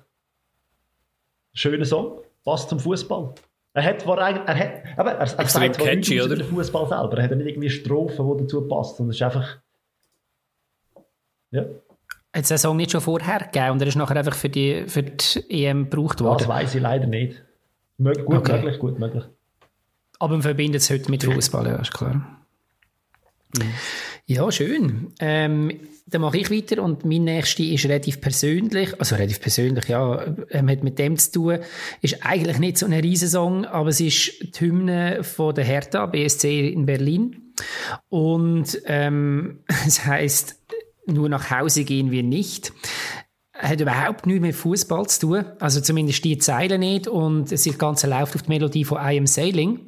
schöner 1.55 1.85
Song, 1.85 2.19
passt 2.43 2.69
zum 2.69 2.79
Fußball. 2.79 3.33
Er 3.73 3.83
hat, 3.83 4.05
war 4.05 4.19
eigentlich, 4.19 4.47
er 4.47 4.59
hat, 4.59 4.97
aber 4.97 5.11
er, 5.13 5.27
er 5.27 5.39
Extrem 5.39 5.73
sagt 5.73 5.79
catchy, 5.79 6.21
oder? 6.21 6.35
Der 6.35 6.45
Fußball 6.45 6.87
selber. 6.87 7.17
Er 7.17 7.23
hat 7.23 7.31
nicht 7.31 7.47
irgendwie 7.47 7.69
Strophen, 7.71 8.37
die 8.37 8.43
dazu 8.43 8.61
passen, 8.67 8.97
sondern 8.97 9.09
es 9.09 9.15
ist 9.15 9.21
einfach, 9.23 9.57
ja. 11.49 11.65
Hat 12.36 12.52
es 12.52 12.62
Song 12.62 12.76
nicht 12.76 12.91
schon 12.91 13.00
vorher 13.00 13.39
gegeben 13.39 13.71
und 13.71 13.82
er 13.82 13.88
ist 13.88 13.95
nachher 13.95 14.17
einfach 14.17 14.36
für 14.36 14.50
die, 14.50 14.84
für 14.88 15.04
die 15.04 15.65
EM 15.65 15.89
gebraucht 15.89 16.19
worden? 16.19 16.39
Das 16.39 16.48
weiß 16.50 16.76
ich 16.76 16.82
leider 16.82 17.08
nicht. 17.08 17.41
Mög 17.98 18.26
gut 18.26 18.39
okay. 18.39 18.58
möglich, 18.58 18.78
gut 18.78 19.00
möglich. 19.00 19.24
Aber 20.19 20.34
man 20.34 20.41
verbindet 20.41 20.82
es 20.82 20.89
heute 20.89 21.10
mit 21.10 21.24
Fußball, 21.24 21.65
ja, 21.65 21.78
ist 21.78 21.93
klar. 21.93 22.13
Mhm. 23.56 23.62
Ja, 24.26 24.52
schön. 24.52 25.13
Ähm, 25.19 25.80
dann 26.08 26.21
mache 26.21 26.38
ich 26.38 26.52
weiter 26.52 26.84
und 26.84 27.06
mein 27.06 27.24
nächster 27.24 27.63
ist 27.63 27.86
relativ 27.86 28.19
persönlich, 28.19 29.00
also 29.00 29.15
relativ 29.15 29.39
persönlich, 29.39 29.88
ja, 29.88 30.26
ähm, 30.50 30.69
hat 30.69 30.84
mit 30.84 31.00
dem 31.00 31.17
zu 31.17 31.32
tun, 31.32 31.60
ist 32.02 32.26
eigentlich 32.26 32.60
nicht 32.60 32.78
so 32.78 32.86
ein 32.86 32.93
Riesensong, 32.93 33.63
aber 33.65 33.89
es 33.89 34.02
ist 34.02 34.60
die 34.60 34.60
Hymne 34.60 35.24
von 35.24 35.56
der 35.56 35.63
Hertha, 35.63 36.06
BSC 36.06 36.67
in 36.67 36.86
Berlin 36.86 37.54
und 38.10 38.78
ähm, 38.88 39.60
es 39.88 40.06
heißt 40.06 40.60
nur 41.07 41.29
nach 41.29 41.51
Hause 41.51 41.83
gehen 41.83 42.12
wir 42.12 42.23
nicht 42.23 42.73
hat 43.58 43.79
überhaupt 43.79 44.25
nichts 44.25 44.41
mit 44.41 44.56
Fußball 44.56 45.08
zu 45.08 45.19
tun, 45.21 45.45
also 45.60 45.81
zumindest 45.81 46.23
die 46.23 46.37
Zeilen 46.37 46.81
nicht 46.81 47.08
und 47.08 47.51
das 47.51 47.65
Ganze 47.77 48.08
läuft 48.08 48.35
auf 48.35 48.43
die 48.43 48.49
Melodie 48.49 48.83
von 48.83 48.97
I 48.97 49.17
Am 49.17 49.27
Sailing. 49.27 49.87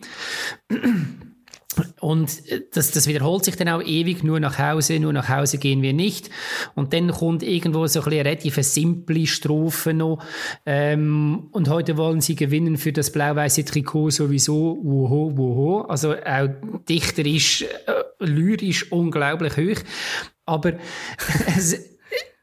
Und 1.99 2.41
das, 2.74 2.89
das 2.91 3.05
wiederholt 3.05 3.45
sich 3.45 3.55
dann 3.55 3.70
auch 3.70 3.84
ewig, 3.84 4.24
nur 4.24 4.39
nach 4.39 4.57
Hause, 4.57 4.99
nur 4.99 5.13
nach 5.13 5.30
Hause 5.30 5.59
gehen 5.59 5.84
wir 5.84 5.93
nicht. 5.93 6.32
Und 6.74 6.93
dann 6.93 7.11
kommt 7.11 7.43
irgendwo 7.43 7.86
so 7.86 8.01
eine 8.01 8.11
relativ 8.11 8.55
simple 8.55 9.28
Strophe 9.28 9.93
noch. 9.93 10.24
Ähm, 10.65 11.49
und 11.51 11.70
heute 11.70 11.97
wollen 11.97 12.20
sie 12.20 12.36
gewinnen 12.36 12.78
für 12.78 12.93
das 12.93 13.11
blau-weiße 13.11 13.63
Trikot 13.63 14.09
sowieso. 14.09 14.80
Woho, 14.82 15.38
woho. 15.38 15.82
Also 15.82 16.15
auch 16.15 16.49
dichterisch 16.89 17.61
äh, 17.61 18.26
lyrisch 18.26 18.91
unglaublich 18.91 19.55
hoch. 19.57 19.84
Aber 20.48 20.74
es, 21.58 21.78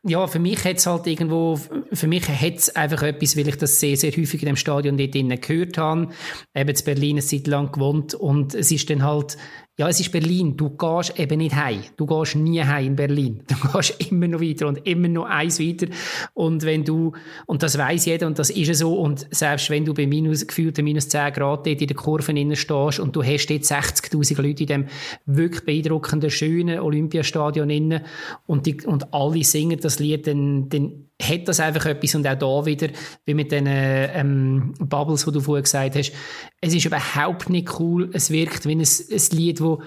ja, 0.06 0.26
für 0.26 0.38
mich 0.38 0.62
hat 0.64 0.84
halt 0.86 1.06
irgendwo, 1.06 1.58
für 1.92 2.06
mich 2.06 2.28
hat 2.28 2.76
einfach 2.76 3.02
etwas, 3.02 3.36
weil 3.36 3.48
ich 3.48 3.56
das 3.56 3.80
sehr, 3.80 3.96
sehr 3.96 4.12
häufig 4.12 4.42
in 4.42 4.46
dem 4.46 4.56
Stadion 4.56 4.98
dort 4.98 5.14
drinnen 5.14 5.40
gehört 5.40 5.78
habe. 5.78 6.08
Eben 6.54 6.68
in 6.68 6.84
Berlin 6.84 7.16
eine 7.16 7.26
Zeit 7.26 7.46
lang 7.46 7.72
gewohnt 7.72 8.14
und 8.14 8.54
es 8.54 8.70
ist 8.70 8.90
dann 8.90 9.02
halt, 9.02 9.38
ja, 9.76 9.88
es 9.88 9.98
ist 9.98 10.12
Berlin. 10.12 10.56
Du 10.56 10.70
gehst 10.70 11.18
eben 11.18 11.38
nicht 11.38 11.56
heim. 11.56 11.82
Du 11.96 12.06
gehst 12.06 12.36
nie 12.36 12.62
heim 12.62 12.86
in 12.86 12.96
Berlin. 12.96 13.42
Du 13.48 13.72
gehst 13.72 14.10
immer 14.10 14.28
noch 14.28 14.40
weiter 14.40 14.68
und 14.68 14.86
immer 14.86 15.08
noch 15.08 15.24
eins 15.24 15.58
weiter. 15.58 15.86
Und 16.32 16.62
wenn 16.62 16.84
du, 16.84 17.12
und 17.46 17.62
das 17.62 17.76
weiß 17.76 18.06
jeder 18.06 18.28
und 18.28 18.38
das 18.38 18.50
ist 18.50 18.68
ja 18.68 18.74
so, 18.74 18.94
und 18.94 19.26
selbst 19.30 19.70
wenn 19.70 19.84
du 19.84 19.92
bei 19.92 20.06
minus, 20.06 20.46
gefühlten 20.46 20.84
minus 20.84 21.08
10 21.08 21.32
Grad 21.32 21.66
dort 21.66 21.80
in 21.80 21.88
der 21.88 21.96
Kurve 21.96 22.30
innen 22.30 22.54
stehst 22.54 23.00
und 23.00 23.16
du 23.16 23.24
hast 23.24 23.46
dort 23.46 23.62
60.000 23.62 24.40
Leute 24.40 24.62
in 24.62 24.68
dem 24.68 24.86
wirklich 25.26 25.64
beeindruckenden, 25.64 26.30
schönen 26.30 26.78
Olympiastadion 26.78 27.68
innen 27.68 28.02
und, 28.46 28.66
die, 28.66 28.80
und 28.86 29.12
alle 29.12 29.42
singen 29.42 29.80
das 29.80 29.98
Lied, 29.98 30.28
dann, 30.28 30.68
dann 30.68 31.03
hat 31.28 31.48
das 31.48 31.60
einfach 31.60 31.86
etwas 31.86 32.14
und 32.14 32.26
auch 32.26 32.38
da 32.38 32.66
wieder, 32.66 32.88
wie 33.24 33.34
mit 33.34 33.52
den 33.52 33.66
ähm, 33.68 34.74
Bubbles, 34.78 35.24
die 35.24 35.32
du 35.32 35.40
vorher 35.40 35.62
gesagt 35.62 35.96
hast, 35.96 36.12
es 36.60 36.74
ist 36.74 36.84
überhaupt 36.84 37.50
nicht 37.50 37.78
cool, 37.78 38.10
es 38.12 38.30
wirkt 38.30 38.66
wie 38.66 38.74
ein, 38.74 38.80
ein 38.80 39.36
Lied, 39.36 39.60
wo 39.60 39.82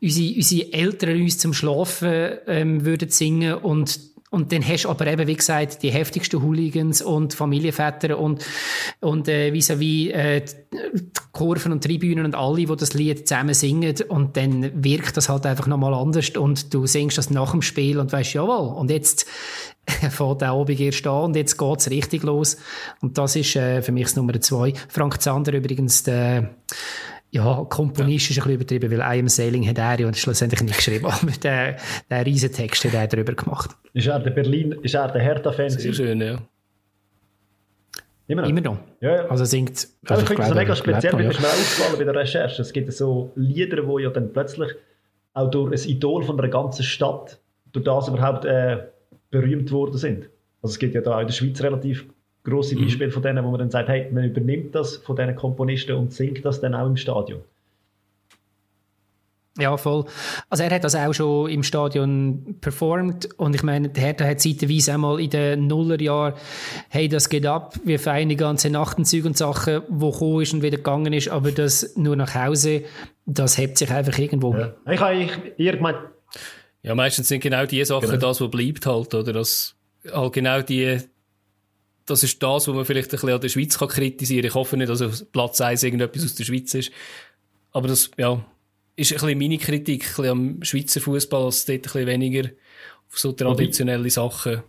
unsere, 0.00 0.34
unsere 0.36 0.72
Eltern 0.72 1.20
uns 1.20 1.38
zum 1.38 1.52
Schlafen 1.52 2.38
ähm, 2.46 2.84
würden 2.84 3.08
singen 3.08 3.54
und 3.54 4.13
und 4.34 4.50
dann 4.50 4.66
hast 4.66 4.84
du 4.84 4.88
aber 4.88 5.06
eben, 5.06 5.28
wie 5.28 5.36
gesagt, 5.36 5.84
die 5.84 5.90
heftigsten 5.90 6.42
Hooligans 6.42 7.02
und 7.02 7.34
Familienväter 7.34 8.18
und, 8.18 8.44
und 9.00 9.28
äh, 9.28 9.52
vis-à-vis 9.52 10.10
äh, 10.10 10.44
die 10.72 11.02
Kurven 11.30 11.70
und 11.70 11.84
Tribünen 11.84 12.24
und 12.24 12.34
alle, 12.34 12.66
die 12.66 12.76
das 12.76 12.94
Lied 12.94 13.28
zusammen 13.28 13.54
singen. 13.54 13.94
Und 14.08 14.36
dann 14.36 14.82
wirkt 14.82 15.16
das 15.16 15.28
halt 15.28 15.46
einfach 15.46 15.68
nochmal 15.68 15.94
anders 15.94 16.30
und 16.30 16.74
du 16.74 16.84
singst 16.88 17.16
das 17.16 17.30
nach 17.30 17.52
dem 17.52 17.62
Spiel 17.62 18.00
und 18.00 18.12
weißt, 18.12 18.34
jawohl, 18.34 18.74
und 18.76 18.90
jetzt 18.90 19.24
fährt 19.86 20.40
der 20.40 20.50
Abend 20.50 20.80
erst 20.80 21.06
an 21.06 21.26
und 21.26 21.36
jetzt 21.36 21.56
geht's 21.56 21.88
richtig 21.88 22.24
los. 22.24 22.56
Und 23.00 23.16
das 23.16 23.36
ist 23.36 23.54
äh, 23.54 23.82
für 23.82 23.92
mich 23.92 24.06
das 24.06 24.16
Nummer 24.16 24.40
zwei. 24.40 24.72
Frank 24.88 25.22
Zander 25.22 25.52
übrigens, 25.52 26.02
der 26.02 26.50
ja, 27.34 27.66
Komponist 27.68 28.30
ja. 28.30 28.30
ist 28.30 28.38
ein 28.38 28.56
bisschen 28.56 28.76
übertrieben, 28.78 28.90
weil 28.92 29.16
I 29.16 29.20
am 29.20 29.28
Sailing 29.28 29.66
hat 29.68 29.78
er 29.78 29.98
ja 29.98 30.14
schlussendlich 30.14 30.62
nicht 30.62 30.76
geschrieben, 30.76 31.06
aber 31.06 31.32
der, 31.42 31.76
der 32.08 32.24
riesen 32.24 32.52
Text 32.52 32.84
hat 32.84 32.94
er 32.94 33.08
darüber 33.08 33.34
gemacht. 33.34 33.70
Ist 33.92 34.06
er 34.06 34.20
der 34.20 34.30
Berlin, 34.30 34.72
ist 34.82 34.94
er 34.94 35.08
der 35.10 35.20
Hertha-Fan? 35.20 35.70
Sehr 35.70 35.92
schön, 35.92 36.20
ja. 36.20 36.38
Immer 38.28 38.42
noch? 38.42 38.48
Immer 38.48 38.60
noch. 38.60 38.78
Ja, 39.00 39.16
ja. 39.16 39.26
Also 39.26 39.44
singt... 39.44 39.88
Also 40.06 40.22
ich 40.22 40.28
finde 40.28 40.42
es 40.44 40.54
mega 40.54 40.76
speziell, 40.76 41.12
weil 41.12 41.24
ja. 41.24 41.28
mir 41.28 41.34
aufgefallen 41.34 41.98
bei 41.98 42.04
der 42.04 42.14
Recherche. 42.14 42.62
Es 42.62 42.72
gibt 42.72 42.92
so 42.92 43.32
Lieder, 43.34 43.82
die 43.82 44.02
ja 44.02 44.10
dann 44.10 44.32
plötzlich 44.32 44.70
auch 45.34 45.50
durch 45.50 45.72
ein 45.72 45.90
Idol 45.90 46.22
von 46.22 46.38
einer 46.38 46.48
ganzen 46.48 46.84
Stadt, 46.84 47.40
durch 47.72 47.84
das 47.84 48.06
überhaupt 48.06 48.44
äh, 48.44 48.84
berühmt 49.30 49.72
worden 49.72 49.98
sind. 49.98 50.30
Also 50.62 50.74
es 50.74 50.78
gibt 50.78 50.94
ja 50.94 51.00
da 51.00 51.20
in 51.20 51.26
der 51.26 51.34
Schweiz 51.34 51.60
relativ 51.60 52.06
grosse 52.44 52.76
mhm. 52.76 52.84
Beispiele 52.84 53.10
von 53.10 53.22
denen, 53.22 53.44
wo 53.44 53.50
man 53.50 53.58
dann 53.58 53.70
sagt, 53.70 53.88
hey, 53.88 54.10
man 54.12 54.24
übernimmt 54.24 54.74
das 54.74 54.96
von 54.96 55.16
diesen 55.16 55.34
Komponisten 55.34 55.96
und 55.96 56.12
singt 56.12 56.44
das 56.44 56.60
dann 56.60 56.74
auch 56.74 56.86
im 56.86 56.96
Stadion. 56.96 57.40
Ja, 59.56 59.76
voll. 59.76 60.04
Also 60.50 60.64
er 60.64 60.70
hat 60.74 60.82
das 60.82 60.96
auch 60.96 61.12
schon 61.12 61.48
im 61.48 61.62
Stadion 61.62 62.56
performt 62.60 63.28
und 63.36 63.54
ich 63.54 63.62
meine, 63.62 63.88
der 63.88 64.02
Hertha 64.02 64.24
hat 64.24 64.40
zeitweise 64.40 64.94
einmal 64.94 65.20
in 65.20 65.30
den 65.30 65.68
Nullerjahren 65.68 66.34
hey, 66.88 67.08
das 67.08 67.28
geht 67.28 67.46
ab, 67.46 67.74
wir 67.84 68.00
feiern 68.00 68.28
die 68.28 68.36
ganzen 68.36 68.72
Nachtenzüge 68.72 69.28
und 69.28 69.38
Sachen, 69.38 69.82
wo 69.88 70.10
gekommen 70.10 70.42
ist 70.42 70.54
und 70.54 70.62
wieder 70.62 70.78
gegangen 70.78 71.12
ist, 71.12 71.28
aber 71.28 71.52
das 71.52 71.94
nur 71.96 72.16
nach 72.16 72.34
Hause, 72.34 72.82
das 73.26 73.56
hebt 73.56 73.78
sich 73.78 73.92
einfach 73.92 74.18
irgendwo. 74.18 74.56
Ja. 74.56 74.74
Ich 74.90 75.00
habe 75.00 75.28
ich, 75.56 75.70
gemeint... 75.70 75.98
Ja, 76.82 76.96
meistens 76.96 77.28
sind 77.28 77.40
genau 77.40 77.64
die 77.64 77.84
Sachen 77.84 78.10
genau. 78.10 78.20
das, 78.20 78.40
was 78.40 78.50
bleibt 78.50 78.86
halt, 78.86 79.14
oder? 79.14 79.32
Das, 79.32 79.76
halt 80.12 80.32
genau 80.32 80.62
die, 80.62 80.98
das 82.06 82.22
ist 82.22 82.42
das, 82.42 82.68
was 82.68 82.74
man 82.74 82.84
vielleicht 82.84 83.08
ein 83.08 83.12
bisschen 83.12 83.30
an 83.30 83.40
der 83.40 83.48
Schweiz 83.48 83.78
kann 83.78 83.88
kritisieren 83.88 84.42
kann. 84.42 84.48
Ich 84.48 84.54
hoffe 84.54 84.76
nicht, 84.76 84.88
dass 84.88 85.02
auf 85.02 85.24
Platz 85.32 85.60
1 85.60 85.82
irgendetwas 85.82 86.24
aus 86.24 86.34
der 86.34 86.44
Schweiz 86.44 86.74
ist. 86.74 86.90
Aber 87.72 87.88
das, 87.88 88.10
ja, 88.16 88.44
ist 88.96 89.12
ein 89.12 89.18
bisschen 89.18 89.38
meine 89.38 89.58
Kritik 89.58 90.04
ein 90.04 90.08
bisschen 90.08 90.28
am 90.28 90.62
Schweizer 90.62 91.00
Fußball, 91.00 91.44
dass 91.46 91.64
dort 91.64 91.78
ein 91.78 91.82
bisschen 91.82 92.06
weniger 92.06 92.50
auf 93.10 93.18
so 93.18 93.32
traditionelle 93.32 94.10
Sachen 94.10 94.62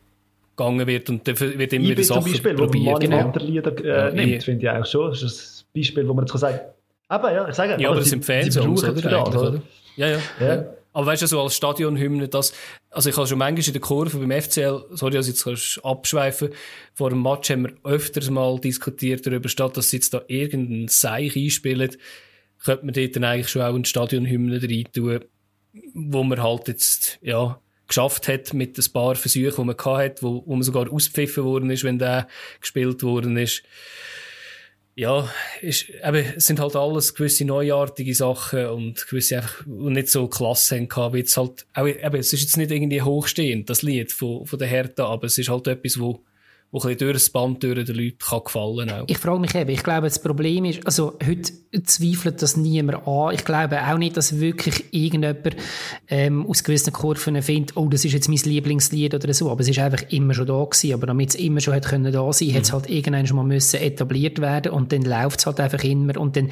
gegangen 0.55 0.87
wird 0.87 1.09
und 1.09 1.27
dann 1.27 1.39
wird 1.39 1.73
immer 1.73 1.89
wieder 1.89 2.03
Sachen 2.03 2.31
Beispiel, 2.31 2.55
probiert. 2.55 2.85
Wo 2.85 2.91
man 3.09 3.31
genau. 3.31 3.45
Lieder 3.45 3.83
äh, 3.83 3.87
ja, 3.87 4.11
nimmt, 4.11 4.43
finde 4.43 4.65
ich 4.65 4.69
eigentlich 4.69 4.91
schon. 4.91 5.09
Das 5.09 5.21
ist 5.21 5.65
ein 5.67 5.79
Beispiel, 5.79 6.07
wo 6.07 6.13
man 6.13 6.25
jetzt 6.25 6.31
kann 6.31 6.41
sagen 6.41 6.59
aber 7.07 7.31
ja, 7.31 7.47
ich 7.47 7.55
sage, 7.55 7.81
ja, 7.81 7.89
aber 7.89 7.99
das 7.99 8.09
sind 8.09 8.25
Fans, 8.25 8.57
oder? 8.57 8.71
oder? 8.71 9.61
Ja, 9.95 10.07
ja. 10.07 10.19
ja. 10.39 10.65
Aber 10.93 11.05
weißt 11.07 11.21
du, 11.23 11.27
so 11.27 11.41
als 11.41 11.55
Stadionhymne, 11.55 12.27
das, 12.27 12.53
also 12.95 13.09
ich 13.09 13.17
habe 13.17 13.27
schon 13.27 13.37
manchmal 13.37 13.67
in 13.67 13.73
der 13.73 13.81
Kurve 13.81 14.17
beim 14.17 14.41
FCL, 14.41 14.85
sorry, 14.91 15.17
also 15.17 15.29
jetzt 15.29 15.81
abschweifen, 15.83 16.49
vor 16.93 17.09
dem 17.09 17.21
Match 17.21 17.49
haben 17.49 17.63
wir 17.63 17.73
öfters 17.83 18.29
mal 18.29 18.57
diskutiert 18.57 19.27
darüber, 19.27 19.49
statt 19.49 19.75
dass 19.75 19.89
sie 19.89 19.97
jetzt 19.97 20.13
da 20.13 20.21
irgendeinen 20.27 20.87
Seich 20.87 21.35
einspielen, 21.35 21.97
könnte 22.63 22.85
man 22.85 22.93
dort 22.93 23.15
dann 23.17 23.25
eigentlich 23.25 23.49
schon 23.49 23.63
auch 23.63 23.75
eine 23.75 23.85
Stadionhymne 23.85 24.63
rein 24.63 24.85
tun, 24.93 25.19
wo 25.93 26.23
man 26.23 26.41
halt 26.41 26.69
jetzt, 26.69 27.19
ja, 27.21 27.59
geschafft 27.87 28.29
hat 28.29 28.53
mit 28.53 28.77
ein 28.77 28.93
paar 28.93 29.15
Versuchen, 29.15 29.55
die 29.57 29.63
man 29.65 29.77
hatte, 29.77 30.23
wo, 30.23 30.43
wo 30.45 30.53
man 30.53 30.63
sogar 30.63 30.89
auspfiffen 30.89 31.43
worden 31.43 31.69
ist, 31.69 31.83
wenn 31.83 31.99
der 31.99 32.29
gespielt 32.61 33.03
worden 33.03 33.35
ist 33.35 33.61
ja, 34.95 35.29
ist, 35.61 35.89
eben, 35.89 36.25
es 36.37 36.47
sind 36.47 36.59
halt 36.59 36.75
alles 36.75 37.13
gewisse 37.13 37.43
neuartige 37.43 38.15
Sachen 38.15 38.67
und 38.67 39.07
gewisse 39.07 39.37
einfach, 39.37 39.65
und 39.67 39.93
nicht 39.93 40.09
so 40.09 40.27
klasse 40.27 40.87
haben 40.89 41.13
wie 41.13 41.19
jetzt 41.19 41.35
halt, 41.35 41.65
auch, 41.73 41.85
eben, 41.85 42.15
es 42.15 42.31
ist 42.31 42.41
jetzt 42.41 42.57
nicht 42.57 42.71
irgendwie 42.71 43.01
hochstehend, 43.01 43.69
das 43.69 43.81
Lied 43.81 44.13
von, 44.13 44.45
von 44.45 44.57
der 44.57 44.69
Hertha, 44.69 45.05
aber 45.05 45.25
es 45.25 45.37
ist 45.37 45.49
halt 45.49 45.67
etwas, 45.67 45.99
wo, 45.99 46.21
wo 46.75 46.79
ein 46.79 46.97
bisschen 46.97 46.97
durch 46.97 47.13
das 47.13 47.29
Band 47.29 47.63
durch 47.63 47.85
den 47.85 47.95
Leuten 47.95 48.17
kann 48.17 48.41
gefallen 48.43 48.89
auch. 48.91 49.05
Ich 49.07 49.17
frage 49.17 49.39
mich 49.39 49.55
eben, 49.55 49.69
ich 49.69 49.83
glaube, 49.83 50.07
das 50.07 50.19
Problem 50.21 50.65
ist, 50.65 50.85
also 50.85 51.17
heute 51.25 51.53
zweifelt 51.83 52.41
das 52.41 52.57
niemand 52.57 53.07
an. 53.07 53.33
Ich 53.33 53.45
glaube 53.45 53.79
auch 53.81 53.97
nicht, 53.97 54.17
dass 54.17 54.39
wirklich 54.39 54.83
irgendjemand 54.91 55.55
ähm, 56.09 56.45
aus 56.45 56.65
gewissen 56.65 56.91
Kurven 56.91 57.41
findet, 57.41 57.77
oh, 57.77 57.87
das 57.87 58.03
ist 58.03 58.11
jetzt 58.11 58.27
mein 58.27 58.37
Lieblingslied 58.37 59.13
oder 59.13 59.33
so, 59.33 59.49
aber 59.49 59.61
es 59.61 59.69
ist 59.69 59.79
einfach 59.79 60.03
immer 60.11 60.33
schon 60.33 60.47
da 60.47 60.63
gewesen. 60.63 60.93
Aber 60.93 61.07
damit 61.07 61.29
es 61.29 61.35
immer 61.35 61.61
schon 61.61 61.73
hätte 61.73 61.87
können 61.87 62.11
da 62.11 62.33
sein, 62.33 62.49
mhm. 62.49 62.51
hätte 62.51 62.63
es 62.63 62.73
halt 62.73 62.89
irgendwann 62.89 63.25
schon 63.25 63.37
mal 63.37 63.43
müssen 63.43 63.79
etabliert 63.79 64.41
werden 64.41 64.73
und 64.73 64.91
dann 64.91 65.03
läuft 65.03 65.39
es 65.39 65.45
halt 65.45 65.61
einfach 65.61 65.83
immer 65.83 66.17
und 66.17 66.35
dann, 66.35 66.51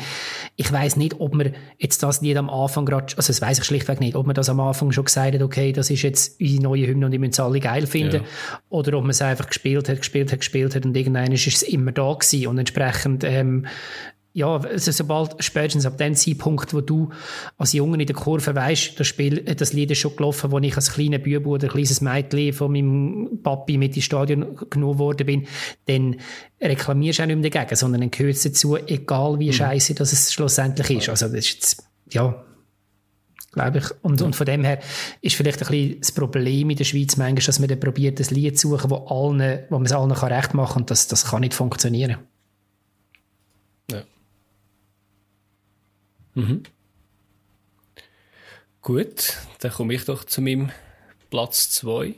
ich 0.55 0.71
weiß 0.71 0.95
nicht, 0.95 1.19
ob 1.19 1.35
man 1.35 1.53
jetzt 1.79 2.01
das 2.01 2.21
Lied 2.21 2.37
am 2.37 2.49
Anfang 2.49 2.85
gerade, 2.85 3.13
also 3.17 3.27
das 3.27 3.41
weiß 3.41 3.59
ich 3.59 3.65
schlichtweg 3.65 3.99
nicht, 3.99 4.15
ob 4.15 4.25
man 4.25 4.35
das 4.35 4.47
am 4.47 4.61
Anfang 4.61 4.91
schon 4.93 5.03
gesagt 5.03 5.35
hat, 5.35 5.41
okay, 5.41 5.73
das 5.73 5.89
ist 5.89 6.01
jetzt 6.01 6.39
unsere 6.39 6.63
neue 6.63 6.87
Hymne 6.87 7.07
und 7.07 7.11
die 7.11 7.19
müssen 7.19 7.31
es 7.31 7.39
alle 7.41 7.59
geil 7.59 7.87
finden, 7.87 8.23
ja. 8.23 8.59
oder 8.69 8.97
ob 8.97 9.03
man 9.03 9.11
es 9.11 9.21
einfach 9.21 9.47
gespielt 9.47 9.89
hat, 9.89 9.97
gespielt 9.97 10.12
hat, 10.13 10.39
gespielt 10.39 10.75
hat 10.75 10.85
und 10.85 10.95
irgendwann 10.95 11.31
ist 11.31 11.47
es 11.47 11.61
immer 11.63 11.91
da 11.91 12.13
gewesen 12.13 12.47
und 12.47 12.57
entsprechend 12.57 13.23
ähm, 13.23 13.65
ja, 14.35 14.57
also 14.57 14.91
sobald, 14.91 15.43
spätestens 15.43 15.85
ab 15.85 15.99
dem 15.99 16.15
Zeitpunkt, 16.15 16.73
wo 16.73 16.81
du 16.81 17.09
als 17.57 17.73
Junge 17.73 17.99
in 17.99 18.07
der 18.07 18.15
Kurve 18.15 18.55
weißt, 18.55 18.99
das 18.99 19.05
Spiel, 19.05 19.43
das 19.43 19.73
Lied 19.73 19.91
ist 19.91 19.99
schon 19.99 20.15
gelaufen, 20.15 20.51
wo 20.51 20.57
ich 20.57 20.75
als 20.75 20.93
kleiner 20.93 21.19
Bub 21.19 21.45
oder 21.45 21.67
kleines 21.67 22.01
Mädchen 22.01 22.51
von 22.51 22.71
meinem 22.71 23.39
Papi 23.43 23.77
mit 23.77 23.95
ins 23.95 24.05
Stadion 24.05 24.57
genommen 24.71 24.97
worden 24.97 25.27
bin, 25.27 25.47
dann 25.85 26.15
reklamierst 26.59 27.19
du 27.19 27.23
auch 27.23 27.27
nicht 27.27 27.39
mehr 27.41 27.49
dagegen, 27.51 27.75
sondern 27.75 28.01
dann 28.01 28.11
gehört 28.11 28.35
es 28.35 28.43
dazu, 28.43 28.75
egal 28.75 29.37
wie 29.37 29.47
mhm. 29.47 29.53
scheiße 29.53 29.93
das 29.93 30.11
es 30.11 30.33
schlussendlich 30.33 30.89
ist. 30.89 31.09
Also 31.09 31.27
das 31.27 31.35
ist 31.35 31.53
jetzt, 31.53 31.83
ja, 32.11 32.43
glaube 33.53 33.77
ich. 33.79 33.85
Und, 34.01 34.21
und 34.21 34.35
von 34.35 34.45
dem 34.45 34.63
her 34.63 34.79
ist 35.21 35.35
vielleicht 35.35 35.61
ein 35.61 35.67
bisschen 35.67 35.99
das 35.99 36.11
Problem 36.11 36.69
in 36.69 36.75
der 36.75 36.83
Schweiz 36.83 37.15
manchmal, 37.15 37.45
dass 37.45 37.59
man 37.59 37.69
dann 37.69 37.79
probiert, 37.79 38.19
ein 38.19 38.35
Lied 38.35 38.59
zu 38.59 38.69
suchen, 38.69 38.89
wo, 38.89 38.95
allen, 39.05 39.63
wo 39.69 39.77
man 39.77 39.85
es 39.85 39.91
allen 39.91 40.13
kann 40.13 40.33
recht 40.33 40.53
machen 40.53 40.73
kann 40.73 40.81
und 40.81 40.91
das, 40.91 41.07
das 41.07 41.25
kann 41.25 41.41
nicht 41.41 41.53
funktionieren. 41.53 42.17
Ja. 43.89 44.03
Mhm. 46.35 46.63
Gut, 48.81 49.37
dann 49.59 49.71
komme 49.71 49.93
ich 49.93 50.05
doch 50.05 50.25
zu 50.25 50.41
meinem 50.41 50.71
Platz 51.29 51.69
2. 51.71 52.15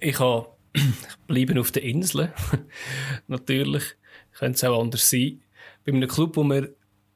Ich 0.00 0.18
habe 0.18 0.48
ich 0.74 0.82
bleibe 1.26 1.60
auf 1.60 1.70
der 1.70 1.82
Insel. 1.82 2.32
Natürlich. 3.26 3.84
Könnte 4.32 4.56
es 4.56 4.64
auch 4.64 4.80
anders 4.80 5.08
sein. 5.08 5.42
Bei 5.84 5.92
einem 5.92 6.08
Club, 6.08 6.36
wo 6.36 6.42
man 6.42 6.68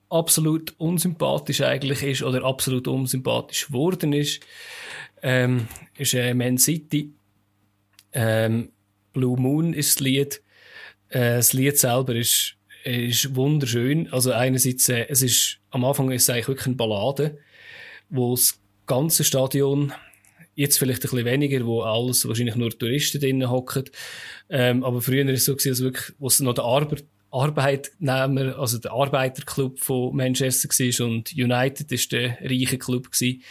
absolut 0.09 0.74
unsympathisch 0.78 1.62
eigentlich 1.62 2.02
ist 2.02 2.22
oder 2.22 2.44
absolut 2.44 2.88
unsympathisch 2.88 3.68
geworden 3.68 4.12
ist, 4.12 4.40
ähm, 5.22 5.68
ist 5.96 6.14
äh, 6.14 6.34
Man 6.34 6.59
City. 6.59 7.12
Ähm, 8.12 8.70
Blue 9.12 9.38
Moon 9.38 9.72
ist 9.72 9.96
das 9.96 10.00
Lied. 10.00 10.42
Äh, 11.09 11.36
das 11.36 11.52
Lied 11.52 11.78
selber 11.78 12.14
ist, 12.14 12.57
ist 12.84 13.34
wunderschön. 13.34 14.12
Also 14.12 14.32
einerseits, 14.32 14.88
äh, 14.88 15.07
es 15.09 15.22
ist, 15.22 15.59
am 15.70 15.84
Anfang 15.84 16.11
ist 16.11 16.22
es 16.22 16.30
eigentlich 16.30 16.48
wirklich 16.48 16.66
eine 16.66 16.76
Ballade, 16.76 17.38
wo 18.09 18.34
das 18.34 18.61
ganze 18.86 19.24
Stadion 19.24 19.92
Jetzt 20.57 20.78
vielleicht 20.78 21.00
ein 21.04 21.11
bisschen 21.11 21.26
weniger, 21.26 21.66
wo 21.66 21.82
alles 21.82 22.26
wahrscheinlich 22.26 22.57
nur 22.57 22.70
Touristen 22.70 23.20
drinnen 23.20 23.50
hocken. 23.50 23.84
Ähm, 24.48 24.84
aber 24.84 25.02
früher 25.02 25.26
war 25.26 25.34
es 25.34 25.44
so, 25.44 25.54
gewesen, 25.54 25.68
dass 25.68 25.82
wirklich, 25.82 26.16
wo 26.18 26.28
es 26.28 26.40
noch 26.40 26.54
der 26.54 26.64
Arbeit 26.64 27.04
Arbeitnehmer, 27.37 28.59
also 28.59 28.78
der 28.78 28.93
Arbeiterclub 28.93 29.78
von 29.78 30.16
Manchester 30.16 30.68
war 30.68 31.07
und 31.07 31.32
United 31.32 31.93
ist 31.93 32.12
der 32.12 32.39
reiche 32.41 32.78
Club 32.78 33.11
gewesen, 33.11 33.43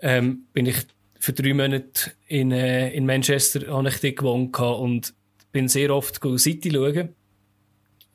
ähm, 0.00 0.44
bin 0.52 0.66
ich 0.66 0.76
für 1.18 1.32
drei 1.32 1.52
Monate 1.52 2.12
in, 2.26 2.52
äh, 2.52 2.90
in 2.90 3.06
Manchester 3.06 3.66
habe 3.68 3.88
ich 3.88 4.16
gewohnt 4.16 4.58
und 4.58 5.14
bin 5.50 5.68
sehr 5.68 5.94
oft 5.94 6.20
City 6.38 6.70
schauen. 6.70 7.14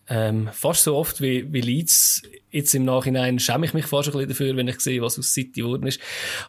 Ähm, 0.08 0.50
fast 0.52 0.84
so 0.84 0.96
oft 0.96 1.22
wie, 1.22 1.52
wie 1.52 1.62
Leeds. 1.62 2.24
Jetzt 2.52 2.76
im 2.76 2.86
Nachhinein 2.86 3.40
schäme 3.40 3.66
ich 3.66 3.74
mich 3.74 3.86
fast 3.86 4.10
ein 4.10 4.14
bisschen 4.14 4.30
dafür, 4.30 4.56
wenn 4.58 4.68
ich 4.68 4.80
sehe, 4.80 5.02
was 5.02 5.18
aus 5.18 5.34
City 5.34 5.62
geworden 5.62 5.88
ist. 5.88 6.00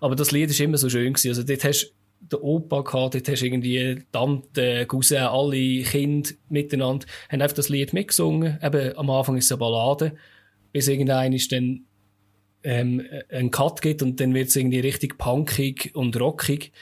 Aber 0.00 0.16
das 0.16 0.32
Lied 0.32 0.50
ist 0.50 0.60
immer 0.60 0.76
so 0.76 0.90
schön 0.90 1.12
gewesen. 1.12 1.28
Also 1.28 1.42
dort 1.44 1.64
hast 1.64 1.92
den 2.32 2.40
Opa 2.40 2.82
gehabt, 2.82 3.14
dort 3.14 3.28
hast 3.28 3.42
du 3.42 3.46
irgendwie 3.46 4.02
Tante, 4.12 4.86
Cousin, 4.86 5.18
alle 5.18 5.82
Kinder 5.82 6.30
miteinander, 6.48 7.06
haben 7.28 7.42
einfach 7.42 7.56
das 7.56 7.68
Lied 7.68 7.92
mitgesungen. 7.92 8.58
Eben, 8.62 8.96
am 8.96 9.10
Anfang 9.10 9.36
ist 9.36 9.46
es 9.46 9.52
eine 9.52 9.58
Ballade, 9.58 10.14
bis 10.72 10.88
irgendein 10.88 11.32
ist 11.32 11.52
dann 11.52 11.86
ähm, 12.62 13.02
ein 13.28 13.50
Cut 13.50 13.82
gibt 13.82 14.02
und 14.02 14.18
dann 14.20 14.34
wird 14.34 14.48
es 14.48 14.56
irgendwie 14.56 14.80
richtig 14.80 15.18
punkig 15.18 15.94
und 15.94 16.18
rockig. 16.18 16.72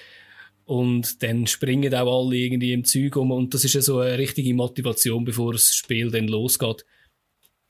Und 0.64 1.22
dann 1.22 1.46
springen 1.46 1.92
auch 1.94 2.24
alle 2.24 2.36
irgendwie 2.36 2.72
im 2.72 2.84
Zeug 2.84 3.16
um. 3.16 3.32
Und 3.32 3.52
das 3.52 3.64
ist 3.64 3.74
ja 3.74 3.82
so 3.82 3.98
eine 3.98 4.16
richtige 4.16 4.54
Motivation, 4.54 5.24
bevor 5.24 5.52
das 5.52 5.74
Spiel 5.74 6.10
dann 6.10 6.28
losgeht. 6.28 6.86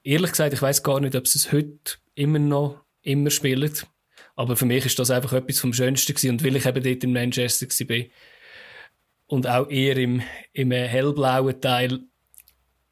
Ehrlich 0.05 0.31
gesagt, 0.33 0.53
ich 0.53 0.63
weiß 0.63 0.83
gar 0.83 1.01
nicht, 1.01 1.17
ob 1.17 1.27
sie 1.27 1.39
es 1.39 1.53
heute 1.53 1.95
immer 2.15 2.39
noch 2.39 2.85
immer 3.03 3.31
spielen. 3.31 3.73
Aber 4.43 4.57
für 4.57 4.67
mich 4.67 4.85
ist 4.85 4.99
das 4.99 5.13
einfach 5.13 5.35
etwas 5.35 5.61
vom 5.61 5.73
Schönsten 5.73 6.15
gewesen. 6.15 6.31
Und 6.31 6.45
weil 6.45 6.57
ich 6.57 6.67
eben 6.67 6.83
dort 6.83 7.05
in 7.05 7.13
Manchester 7.13 7.67
war 7.67 8.05
und 9.29 9.47
auch 9.47 9.71
eher 9.71 9.97
im, 9.97 10.21
im 10.53 10.73
hellblauen 10.73 11.61
Teil, 11.61 12.01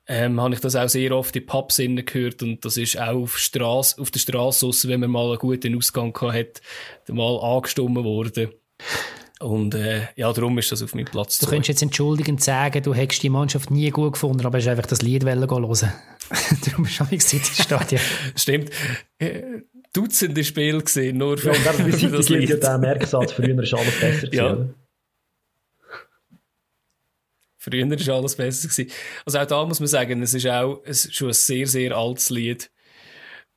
ähm, 0.07 0.41
habe 0.41 0.55
ich 0.55 0.61
das 0.61 0.77
auch 0.77 0.89
sehr 0.89 1.11
oft 1.11 1.35
in 1.35 1.47
Pubs 1.47 1.79
gehört. 1.79 2.45
Und 2.45 2.65
das 2.65 2.77
ist 2.77 3.01
auch 3.01 3.17
auf, 3.17 3.37
Strasse, 3.37 4.01
auf 4.01 4.13
der 4.13 4.21
Straße, 4.21 4.71
wenn 4.85 5.01
man 5.01 5.11
mal 5.11 5.27
einen 5.27 5.39
guten 5.39 5.77
Ausgang 5.77 6.17
hatte, 6.21 6.61
mal 7.09 7.37
angestimmt 7.41 7.97
worden. 7.97 8.51
Und 9.41 9.75
äh, 9.75 10.03
ja, 10.15 10.33
darum 10.33 10.57
ist 10.59 10.71
das 10.71 10.83
auf 10.83 10.95
meinem 10.95 11.07
Platz. 11.07 11.39
Du 11.39 11.47
könntest 11.47 11.69
jetzt 11.69 11.83
entschuldigend 11.83 12.41
sagen, 12.45 12.81
du 12.81 12.95
hättest 12.95 13.25
die 13.25 13.29
Mannschaft 13.29 13.73
nie 13.73 13.91
gut 13.91 14.13
gefunden, 14.13 14.47
aber 14.47 14.59
hast 14.59 14.69
einfach 14.69 14.87
das 14.87 15.03
Lied 15.03 15.25
hören 15.25 15.49
darum 16.65 16.85
bist 16.85 17.01
du 17.01 17.05
am 17.05 17.19
Stadion. 17.19 18.01
Stimmt. 18.37 18.71
Äh, 19.91 20.01
Dutzende 20.01 20.45
Spiele 20.45 20.83
gesehen, 20.83 21.19
nur 21.19 21.37
für, 21.39 21.53
ja, 21.53 21.71
und 21.73 21.93
für 21.95 22.09
das 22.11 22.29
Lied. 22.29 22.49
Ja, 22.49 22.57
der 22.57 22.79
Merksatz, 22.79 23.33
früher 23.33 23.63
ist 23.63 23.75
alles 23.75 24.01
besser 24.01 24.27
gewesen, 24.31 24.35
ja. 24.35 24.75
Früher 27.57 27.93
ist 27.93 28.09
alles 28.09 28.37
besser 28.37 28.69
gewesen. 28.69 28.91
Also 29.27 29.39
auch 29.39 29.47
da 29.47 29.67
muss 29.67 29.81
man 29.81 29.87
sagen, 29.89 30.23
es 30.23 30.33
ist 30.33 30.47
auch 30.47 30.81
es 30.85 31.07
ist 31.07 31.15
schon 31.15 31.29
ein 31.29 31.35
sehr, 31.35 31.67
sehr 31.67 31.97
altes 31.97 32.31
Lied. 32.31 32.71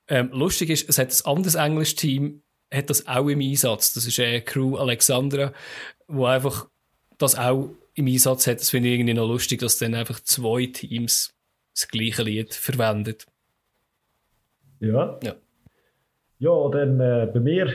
Ähm, 0.08 0.30
lustig 0.34 0.70
ist, 0.70 0.90
es 0.90 0.98
hat 0.98 1.12
ein 1.12 1.26
anderes 1.26 1.56
englisches 1.56 1.96
Team 1.96 2.44
hat 2.74 2.90
das 2.90 3.08
auch 3.08 3.28
im 3.30 3.40
Einsatz. 3.40 3.94
Das 3.94 4.06
ist 4.06 4.20
eine 4.20 4.42
Crew 4.42 4.76
Alexandra, 4.78 5.54
wo 6.08 6.26
einfach 6.26 6.68
das 7.18 7.36
auch 7.36 7.70
im 7.94 8.08
Einsatz 8.08 8.48
hat. 8.48 8.60
Das 8.60 8.72
finde 8.72 8.90
ich 8.90 8.96
irgendwie 8.96 9.14
noch 9.14 9.28
lustig, 9.28 9.60
dass 9.60 9.78
dann 9.78 9.94
einfach 9.94 10.20
zwei 10.20 10.66
Teams 10.66 11.34
das 11.74 11.88
gleiche 11.88 12.24
Lied 12.24 12.54
verwendet. 12.54 13.26
Ja. 14.80 15.20
Ja, 15.24 15.36
ja 16.40 16.70
dann 16.70 17.00
äh, 17.00 17.30
bei 17.32 17.40
mir 17.40 17.68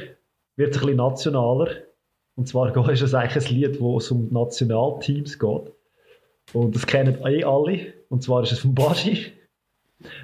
wird 0.57 0.71
es 0.71 0.77
ein 0.77 0.81
bisschen 0.81 0.97
nationaler. 0.97 1.69
Und 2.37 2.47
zwar 2.47 2.75
ist 2.91 3.03
es 3.03 3.15
eigentlich 3.15 3.49
ein 3.49 3.55
Lied, 3.55 3.81
wo 3.81 3.99
es 3.99 4.11
um 4.11 4.33
Nationalteams 4.33 5.39
geht. 5.39 5.73
Und 6.53 6.75
das 6.75 6.87
kennen 6.87 7.19
eh 7.27 7.45
alle. 7.45 7.93
Und 8.09 8.23
zwar 8.23 8.43
ist 8.43 8.53
es 8.53 8.61
von 8.61 8.75
Baschi. 8.75 9.33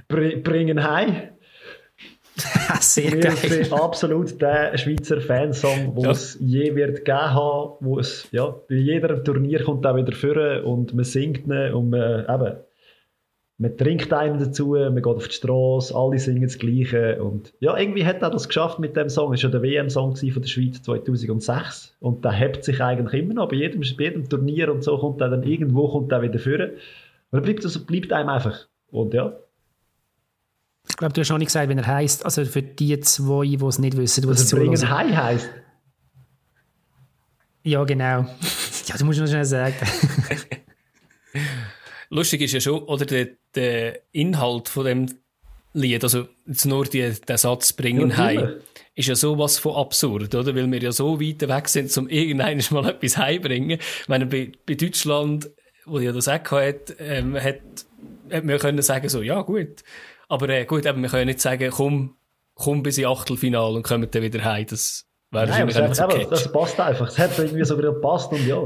Bringen 0.09 0.83
heim. 0.83 1.31
Sehr 2.81 3.13
Wir 3.13 3.21
geil. 3.21 3.37
sind 3.37 3.73
absolut 3.73 4.41
der 4.41 4.77
Schweizer 4.77 5.21
Fansong, 5.21 5.95
wo 5.95 6.05
ja. 6.05 6.11
es 6.11 6.37
je 6.41 6.75
wird 6.75 7.05
geben 7.05 7.19
haben, 7.19 7.75
wo 7.81 7.99
es, 7.99 8.29
ja, 8.33 8.47
bei 8.69 8.75
jedem 8.75 9.25
Turnier 9.25 9.63
kommt 9.63 9.87
auch 9.87 9.97
wieder 9.97 10.13
führen 10.13 10.65
und 10.65 10.95
man 10.95 11.05
singt 11.05 11.47
ihn 11.47 11.73
und 11.73 11.91
man, 11.91 12.25
eben, 12.29 12.57
man 13.59 13.77
trinkt 13.77 14.13
einen 14.13 14.39
dazu, 14.39 14.71
man 14.71 14.97
geht 14.97 15.07
auf 15.07 15.29
die 15.29 15.35
Straße, 15.35 15.95
alle 15.95 16.19
singen 16.19 16.43
das 16.43 16.59
Gleiche 16.59 17.23
und 17.23 17.53
ja, 17.61 17.77
irgendwie 17.77 18.05
hat 18.05 18.21
er 18.21 18.31
das 18.31 18.49
geschafft 18.49 18.81
mit 18.81 18.97
dem 18.97 19.09
Song. 19.09 19.33
Das 19.33 19.45
war 19.45 19.51
ja 19.51 19.59
der 19.59 19.63
WM-Song 19.63 20.17
von 20.17 20.43
der 20.43 20.49
Schweiz 20.49 20.83
2006 20.83 21.97
und 22.01 22.25
der 22.25 22.33
hebt 22.33 22.65
sich 22.65 22.81
eigentlich 22.83 23.23
immer 23.23 23.35
noch. 23.35 23.49
Bei 23.49 23.57
jedem, 23.57 23.81
bei 23.81 24.05
jedem 24.05 24.29
Turnier 24.29 24.73
und 24.73 24.83
so 24.83 24.99
kommt 24.99 25.21
er 25.21 25.29
dann 25.29 25.45
irgendwo 25.45 25.89
kommt 25.89 26.11
er 26.11 26.23
wieder 26.23 26.39
führen. 26.39 26.73
Und 27.31 27.39
er 27.39 27.43
bleibt, 27.43 27.65
also 27.65 27.85
bleibt 27.85 28.13
einem 28.13 28.29
einfach. 28.29 28.67
Und 28.91 29.15
ja, 29.15 29.37
ich 30.89 30.97
glaube, 30.97 31.15
du 31.15 31.21
hast 31.21 31.31
noch 31.31 31.39
nicht 31.39 31.49
gesagt, 31.49 31.69
wie 31.69 31.75
er 31.75 31.87
heißt. 31.87 32.25
Also 32.25 32.45
für 32.45 32.63
die 32.63 32.99
zwei, 33.01 33.47
die 33.47 33.65
es 33.65 33.79
nicht 33.79 33.97
wissen, 33.97 34.29
es 34.29 34.41
also 34.41 34.57
Bringen 34.57 34.91
High 34.91 35.17
heisst. 35.17 35.51
Ja, 37.63 37.83
genau. 37.85 38.27
ja, 38.87 38.97
du 38.99 39.05
musst 39.05 39.19
noch 39.19 39.27
schnell 39.27 39.45
sagen. 39.45 39.75
Lustig 42.11 42.43
ist 42.43 42.53
ja 42.53 42.61
schon, 42.61 42.83
oder 42.83 43.07
der, 43.07 43.29
der 43.55 44.01
Inhalt 44.13 44.69
von 44.69 44.85
dem 44.85 45.07
Lied, 45.73 46.05
also 46.05 46.29
jetzt 46.47 46.67
nur 46.67 46.85
die, 46.85 47.15
der 47.27 47.39
Satz 47.39 47.73
bringen 47.73 48.11
ja, 48.11 48.17
heim, 48.17 48.55
ist 48.95 49.09
ja 49.09 49.17
sowas 49.17 49.59
von 49.59 49.75
absurd, 49.75 50.35
oder? 50.35 50.55
Weil 50.55 50.71
wir 50.71 50.81
ja 50.81 50.93
so 50.93 51.21
weit 51.21 51.41
weg 51.49 51.69
sind, 51.69 51.97
um 51.99 52.09
irgendeines 52.09 52.71
mal 52.71 52.89
etwas 52.91 53.17
heimbringen. 53.17 53.79
Ich 53.81 54.09
meine, 54.09 54.27
bei, 54.27 54.53
bei 54.67 54.75
Deutschland, 54.75 55.51
wo 55.85 55.99
ja 55.99 56.13
das 56.13 56.29
auch 56.29 56.51
hat, 56.53 56.95
ähm, 57.01 57.35
hat, 57.35 57.61
hat 58.31 58.45
man 58.45 58.59
können 58.59 58.83
sagen 58.83 59.09
so, 59.09 59.21
ja 59.21 59.43
gut, 59.43 59.83
aber 60.29 60.49
äh, 60.49 60.65
gut, 60.65 60.87
eben, 60.87 61.03
wir 61.03 61.09
können 61.09 61.27
nicht 61.27 61.41
sagen, 61.41 61.71
komm, 61.71 62.17
komm 62.55 62.83
bis 62.83 62.99
ins 62.99 63.09
Achtelfinale 63.09 63.75
und 63.75 63.83
kommen 63.83 64.09
dann 64.11 64.23
wieder 64.23 64.45
heim. 64.45 64.67
Das 64.69 65.07
wäre 65.35 65.47
Nein, 65.49 65.67
wahrscheinlich 65.67 65.97
so 65.97 66.09
eben, 66.09 66.31
Das 66.31 66.51
passt 66.51 66.81
einfach. 66.81 67.09
Es 67.09 67.19
hat 67.19 67.39
irgendwie 67.39 67.65
so 67.65 67.77
wieder 67.77 67.93
gepasst 67.93 68.33
und 68.33 68.47
ja, 68.47 68.57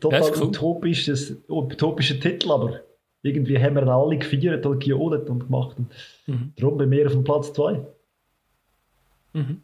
total 0.00 0.22
ja, 0.22 0.28
cool. 0.36 0.42
utopisches, 0.44 1.36
utopischer 1.48 2.18
Titel, 2.18 2.50
aber 2.50 2.80
irgendwie 3.22 3.58
haben 3.58 3.74
wir 3.74 3.86
alle 3.86 4.18
gefeiert 4.18 4.64
und 4.66 4.82
gejohlt 4.82 5.28
und 5.28 5.40
gemacht. 5.40 5.76
Und 5.78 5.88
mhm. 6.26 6.52
Darum 6.56 6.78
bei 6.78 6.86
mir 6.86 7.06
auf 7.06 7.12
dem 7.12 7.24
Platz 7.24 7.52
2. 7.52 7.84
Mhm. 9.32 9.62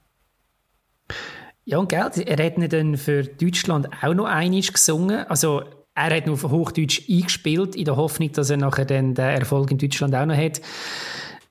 Ja, 1.64 1.78
und 1.78 1.88
gell, 1.88 2.10
er 2.26 2.46
hat 2.46 2.58
nicht 2.58 2.72
dann 2.72 2.96
für 2.96 3.22
Deutschland 3.22 3.88
auch 4.02 4.14
noch 4.14 4.24
einiges 4.24 4.72
gesungen. 4.72 5.26
Also, 5.28 5.62
er 5.94 6.16
hat 6.16 6.26
nur 6.26 6.34
auf 6.34 6.44
Hochdeutsch 6.44 7.08
eingespielt, 7.08 7.76
in 7.76 7.84
der 7.84 7.96
Hoffnung, 7.96 8.32
dass 8.32 8.50
er 8.50 8.56
nachher 8.56 8.86
dann 8.86 9.14
den 9.14 9.24
Erfolg 9.24 9.70
in 9.70 9.78
Deutschland 9.78 10.14
auch 10.14 10.26
noch 10.26 10.36
hat 10.36 10.60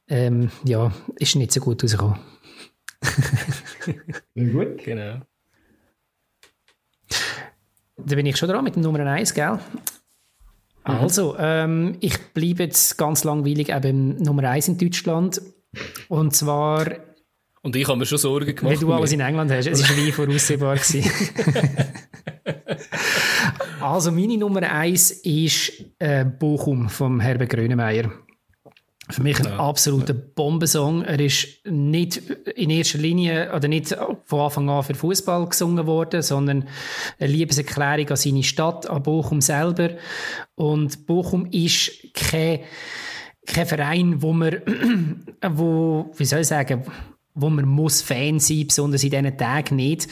ähm, 0.09 0.49
ja, 0.65 0.91
ist 1.17 1.35
nicht 1.35 1.51
so 1.51 1.59
gut 1.61 1.83
rausgekommen. 1.83 2.19
Gut. 4.35 4.83
Genau. 4.83 5.19
Da 7.97 8.15
bin 8.15 8.25
ich 8.25 8.37
schon 8.37 8.49
dran 8.49 8.63
mit 8.63 8.75
dem 8.75 8.83
Nummer 8.83 8.99
1, 8.99 9.33
gell? 9.33 9.53
Mhm. 9.53 9.59
Also, 10.83 11.35
ähm, 11.37 11.97
ich 11.99 12.17
bleibe 12.33 12.63
jetzt 12.63 12.97
ganz 12.97 13.23
langweilig 13.23 13.69
eben 13.69 14.17
Nummer 14.17 14.49
1 14.49 14.69
in 14.69 14.77
Deutschland. 14.77 15.41
Und 16.07 16.35
zwar. 16.35 16.87
Und 17.61 17.75
ich 17.75 17.87
habe 17.87 17.99
mir 17.99 18.05
schon 18.05 18.17
Sorgen 18.17 18.55
gemacht. 18.55 18.63
Weil 18.63 18.77
du 18.77 18.93
alles 18.93 19.11
in 19.11 19.19
England 19.19 19.51
hast. 19.51 19.67
Es 19.67 19.87
war 19.87 19.97
wie 19.97 20.11
voraussehbar. 20.11 20.77
also, 23.81 24.11
meine 24.11 24.37
Nummer 24.37 24.63
1 24.63 25.11
ist 25.11 25.83
äh, 25.99 26.25
Bochum 26.25 26.89
vom 26.89 27.19
Herbert 27.19 27.49
Grönemeyer. 27.49 28.11
Für 29.11 29.23
mich 29.23 29.39
ein 29.39 29.45
ja. 29.45 29.57
absoluter 29.57 30.13
Bombensong. 30.13 31.03
Er 31.03 31.19
ist 31.19 31.65
nicht 31.65 32.17
in 32.55 32.69
erster 32.69 32.99
Linie 32.99 33.51
oder 33.55 33.67
nicht 33.67 33.95
von 34.25 34.39
Anfang 34.39 34.69
an 34.69 34.83
für 34.83 34.93
Fußball 34.93 35.47
gesungen 35.47 35.87
worden, 35.87 36.21
sondern 36.21 36.67
eine 37.17 37.31
Liebeserklärung 37.31 38.09
an 38.09 38.15
seine 38.15 38.43
Stadt, 38.43 38.87
an 38.87 39.01
Bochum 39.01 39.41
selber. 39.41 39.91
Und 40.53 41.07
Bochum 41.07 41.47
ist 41.51 41.91
kein, 42.13 42.59
kein 43.47 43.65
Verein, 43.65 44.21
wo 44.21 44.31
man, 44.31 44.61
wo, 45.49 46.11
wie 46.15 46.25
soll 46.25 46.41
ich 46.41 46.47
sagen, 46.47 46.83
wo 47.33 47.49
man 47.49 47.65
muss 47.65 48.03
Fan 48.03 48.39
sein, 48.39 48.67
besonders 48.67 49.03
in 49.03 49.09
diesen 49.09 49.37
Tagen 49.37 49.77
nicht. 49.77 50.07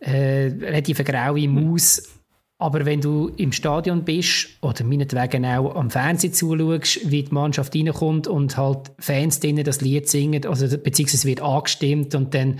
Ja. 0.00 0.12
Äh, 0.12 0.46
relativ 0.46 1.02
graue 1.04 1.48
Maus. 1.48 2.17
Aber 2.60 2.84
wenn 2.84 3.00
du 3.00 3.28
im 3.36 3.52
Stadion 3.52 4.02
bist 4.02 4.48
oder 4.62 4.82
meinetwegen 4.82 5.46
auch 5.46 5.76
am 5.76 5.90
Fernsehen 5.90 6.32
zuschaust, 6.32 7.08
wie 7.08 7.22
die 7.22 7.32
Mannschaft 7.32 7.76
reinkommt 7.76 8.26
und 8.26 8.56
halt 8.56 8.90
Fans 8.98 9.38
drinnen 9.38 9.62
das 9.62 9.80
Lied 9.80 10.08
singen, 10.08 10.44
also 10.44 10.66
beziehungsweise 10.76 11.28
wird 11.28 11.40
angestimmt 11.40 12.16
und 12.16 12.34
dann 12.34 12.58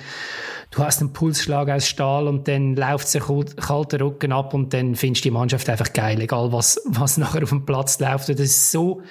du 0.70 0.84
hast 0.84 1.01
einen 1.01 1.12
Pulsschlag 1.12 1.68
aus 1.68 1.88
Stahl 1.88 2.28
und 2.28 2.46
dann 2.46 2.76
läuft 2.76 3.12
der 3.12 3.22
kalte 3.57 4.01
Rücken 4.01 4.30
ab 4.30 4.55
und 4.55 4.72
dann 4.72 4.94
findest 4.94 5.24
du 5.24 5.30
die 5.30 5.34
Mannschaft 5.34 5.68
einfach 5.68 5.92
geil, 5.92 6.20
egal 6.20 6.53
was, 6.53 6.80
was 6.86 7.16
nachher 7.18 7.42
auf 7.42 7.49
dem 7.49 7.66
Platz 7.66 7.99
läuft. 7.99 8.28
Das 8.28 8.38
ist 8.38 8.70
so, 8.70 9.03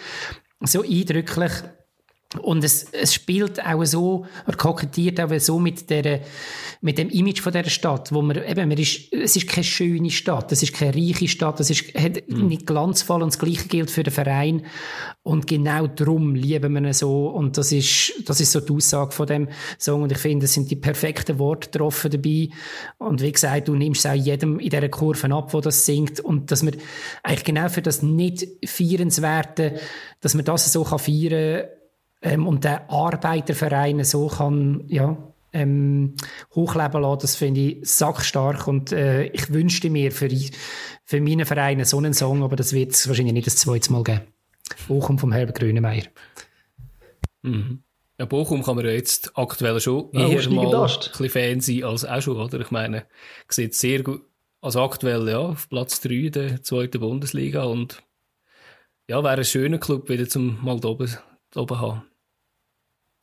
so 0.61 0.83
eindrücklich. 0.83 1.51
Und 2.37 2.63
es, 2.63 2.85
es 2.91 3.13
spielt 3.13 3.63
auch 3.65 3.83
so, 3.85 4.25
er 4.45 4.55
kokettiert 4.55 5.19
auch 5.19 5.31
so 5.39 5.59
mit, 5.59 5.89
der, 5.89 6.21
mit 6.81 6.97
dem 6.97 7.09
Image 7.09 7.41
von 7.41 7.53
dieser 7.53 7.69
Stadt, 7.69 8.11
wo 8.11 8.21
man 8.21 8.37
eben, 8.37 8.69
man 8.69 8.77
ist, 8.77 9.13
es 9.13 9.35
ist 9.35 9.47
keine 9.47 9.63
schöne 9.63 10.11
Stadt, 10.11 10.51
es 10.51 10.63
ist 10.63 10.73
keine 10.73 10.95
reiche 10.95 11.27
Stadt, 11.27 11.59
es 11.59 11.69
ist 11.69 11.93
hat 11.95 12.27
mhm. 12.27 12.47
nicht 12.47 12.65
glanzvoll 12.65 13.21
und 13.21 13.33
das 13.33 13.39
Gleiche 13.39 13.67
gilt 13.67 13.91
für 13.91 14.03
den 14.03 14.13
Verein. 14.13 14.65
Und 15.23 15.47
genau 15.47 15.87
darum 15.87 16.35
lieben 16.35 16.73
wir 16.73 16.81
ihn 16.81 16.93
so. 16.93 17.27
Und 17.27 17.57
das 17.57 17.71
ist, 17.71 18.13
das 18.25 18.39
ist 18.39 18.51
so 18.51 18.61
die 18.61 18.71
Aussage 18.71 19.11
von 19.11 19.27
dem 19.27 19.49
Song. 19.77 20.03
Und 20.03 20.11
ich 20.11 20.17
finde, 20.19 20.45
es 20.45 20.53
sind 20.53 20.71
die 20.71 20.75
perfekten 20.75 21.37
Worte 21.39 21.69
getroffen 21.69 22.11
dabei. 22.11 22.49
Und 22.97 23.21
wie 23.21 23.31
gesagt, 23.31 23.67
du 23.67 23.75
nimmst 23.75 24.05
es 24.05 24.11
auch 24.11 24.15
jedem 24.15 24.59
in 24.59 24.69
dieser 24.69 24.89
Kurve 24.89 25.33
ab, 25.33 25.53
wo 25.53 25.59
das 25.59 25.85
singt. 25.85 26.19
Und 26.21 26.51
dass 26.51 26.63
man 26.63 26.75
eigentlich 27.23 27.43
genau 27.43 27.67
für 27.67 27.81
das 27.81 28.01
nicht 28.01 28.47
feierenswerte, 28.65 29.79
dass 30.21 30.33
man 30.33 30.45
das 30.45 30.71
so 30.71 30.83
kann 30.83 30.99
feiern 30.99 31.61
kann, 31.61 31.69
ähm, 32.21 32.47
und 32.47 32.63
der 32.63 32.89
Arbeiterverein 32.89 34.03
so 34.03 34.27
kann, 34.27 34.83
ja, 34.87 35.17
ähm, 35.53 36.15
hochleben 36.53 37.01
lassen, 37.01 37.19
das 37.21 37.35
finde 37.35 37.61
ich 37.61 37.89
sackstark 37.89 38.67
und 38.67 38.91
äh, 38.91 39.25
ich 39.27 39.51
wünschte 39.51 39.89
mir 39.89 40.11
für, 40.11 40.29
für 41.05 41.21
meinen 41.21 41.45
Verein 41.45 41.83
so 41.85 41.97
einen 41.97 42.13
Song, 42.13 42.43
aber 42.43 42.55
das 42.55 42.73
wird 42.73 42.91
es 42.91 43.07
wahrscheinlich 43.07 43.33
nicht 43.33 43.47
das 43.47 43.57
zweite 43.57 43.91
Mal 43.91 44.03
geben. 44.03 44.21
Bochum 44.87 45.17
vom 45.17 45.31
Herbert 45.31 45.59
Grünemeyer. 45.59 46.03
Mhm. 47.41 47.83
Ja, 48.19 48.25
Bochum 48.25 48.63
kann 48.63 48.75
man 48.75 48.85
ja 48.85 48.91
jetzt 48.91 49.31
aktuell 49.35 49.79
schon 49.79 50.09
ja, 50.11 50.27
eher 50.27 50.49
mal 50.49 50.65
ein 50.65 50.87
bisschen 50.87 51.29
Fan 51.29 51.61
sein 51.61 51.83
als 51.83 52.03
auch 52.03 52.21
schon, 52.21 52.37
oder? 52.37 52.59
Ich 52.59 52.71
meine, 52.71 53.05
sieht 53.47 53.75
sehr 53.75 54.01
gut, 54.03 54.23
also 54.59 54.81
aktuell 54.81 55.29
ja, 55.29 55.39
auf 55.39 55.69
Platz 55.69 56.01
3 56.01 56.29
der 56.29 56.63
zweiten 56.63 56.99
Bundesliga 56.99 57.63
und 57.63 58.03
ja, 59.07 59.23
wäre 59.23 59.37
ein 59.37 59.45
schöner 59.45 59.77
Club 59.77 60.09
wieder 60.09 60.27
zum 60.27 60.63
mal 60.63 60.79
da 60.79 60.89
oben, 60.89 61.15
da 61.57 61.61
oben 61.61 61.79
haben. 61.79 62.01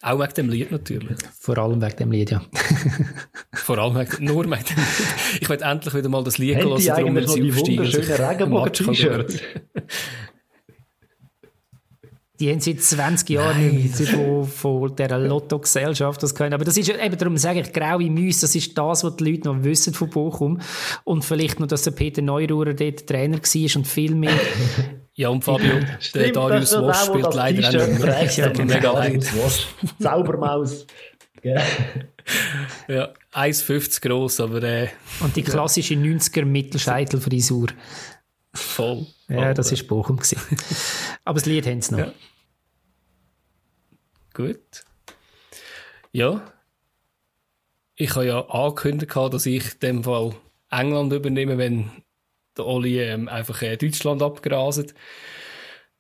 Auch 0.02 0.18
wegen 0.18 0.34
dem 0.34 0.48
Lied 0.50 0.70
natürlich. 0.70 1.18
Vor 1.38 1.56
allem 1.56 1.80
wegen 1.80 1.96
dem 1.96 2.12
Lied, 2.12 2.30
ja. 2.30 2.42
Vor 3.54 3.78
allem 3.78 3.94
wegen, 3.94 4.24
nur 4.24 4.44
wegen 4.44 4.50
dem 4.50 4.76
Lied. 4.76 5.40
Ich 5.40 5.48
werde 5.48 5.64
endlich 5.64 5.94
wieder 5.94 6.08
mal 6.08 6.24
das 6.24 6.36
Lied 6.36 6.56
hören, 6.56 6.84
darum 6.84 7.14
wenn 7.14 7.26
sie 7.26 7.50
aufsteigen. 7.50 7.86
Schöne 7.86 8.28
Regenbogen-T-Shirt. 8.30 9.40
Die 12.40 12.50
haben 12.50 12.60
seit 12.60 12.82
20 12.82 13.30
Jahren 13.30 13.76
nicht 13.76 13.94
von, 13.94 14.44
von 14.44 14.96
dieser 14.96 15.18
Lotto-Gesellschaft 15.18 16.20
das 16.22 16.34
können. 16.34 16.52
Aber 16.52 16.64
das 16.64 16.76
ist 16.76 16.90
eben, 16.90 17.16
darum 17.16 17.38
sage 17.38 17.60
ich, 17.60 17.72
graue 17.72 18.10
Müsse, 18.10 18.42
das 18.42 18.56
ist 18.56 18.76
das, 18.76 19.04
was 19.04 19.16
die 19.16 19.30
Leute 19.30 19.48
noch 19.48 19.62
wissen 19.62 19.94
von 19.94 20.10
Bochum. 20.10 20.60
Und 21.04 21.24
vielleicht 21.24 21.60
noch, 21.60 21.68
dass 21.68 21.82
der 21.82 21.92
Peter 21.92 22.20
Neururer 22.20 22.74
dort 22.74 23.06
Trainer 23.06 23.38
war 23.38 23.76
und 23.76 23.86
viel 23.86 24.14
mehr. 24.16 24.34
ja, 25.14 25.28
und 25.28 25.44
Fabio, 25.44 25.80
der 26.14 26.32
Darius 26.32 26.76
Wosch 26.76 27.04
spielt 27.04 27.34
leider 27.34 27.68
auch 27.68 27.86
nicht 27.86 28.00
mehr. 28.00 28.30
Ja, 28.36 28.64
mega 28.64 28.92
leid. 28.92 29.24
Zaubermaus. 30.00 30.86
ja, 31.44 33.12
1,50 33.32 34.00
groß, 34.00 34.40
aber... 34.40 34.62
Äh, 34.62 34.88
und 35.20 35.36
die 35.36 35.42
klassische 35.42 35.94
90er 35.94 36.44
Mittelscheitelfrisur. 36.44 37.68
Voll. 38.54 39.06
Ja, 39.28 39.52
das 39.52 39.70
war 39.72 39.86
Bochum. 39.86 40.18
Aber 41.24 41.38
das 41.38 41.46
Lied 41.46 41.66
haben 41.66 41.82
sie 41.82 41.92
noch. 41.92 41.98
Ja. 41.98 42.12
Gut. 44.32 44.84
Ja. 46.12 46.42
Ich 47.96 48.14
habe 48.14 48.26
ja 48.26 48.48
angekündigt, 48.48 49.14
dass 49.14 49.46
ich 49.46 49.74
in 49.74 49.80
dem 49.80 50.04
Fall 50.04 50.34
England 50.70 51.12
übernehme, 51.12 51.58
wenn 51.58 51.90
der 52.56 52.66
Oli 52.66 53.00
ähm, 53.00 53.28
einfach 53.28 53.62
äh, 53.62 53.76
Deutschland 53.76 54.22
abgraset. 54.22 54.94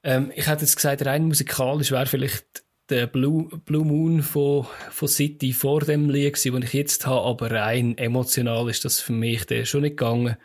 Ähm, 0.02 0.32
ich 0.34 0.46
hätte 0.46 0.62
jetzt 0.62 0.76
gesagt, 0.76 1.04
rein 1.06 1.26
musikalisch 1.26 1.90
wäre 1.90 2.06
vielleicht 2.06 2.64
der 2.90 3.06
Blue, 3.06 3.48
Blue 3.64 3.84
Moon 3.84 4.22
von, 4.22 4.66
von 4.90 5.08
City 5.08 5.52
vor 5.52 5.80
dem 5.80 6.10
Lied 6.10 6.34
gewesen, 6.34 6.52
den 6.52 6.62
ich 6.62 6.74
jetzt 6.74 7.06
habe, 7.06 7.26
aber 7.26 7.50
rein 7.50 7.96
emotional 7.96 8.68
ist 8.68 8.84
das 8.84 9.00
für 9.00 9.12
mich 9.12 9.46
schon 9.68 9.82
nicht 9.82 9.96
gegangen. 9.96 10.36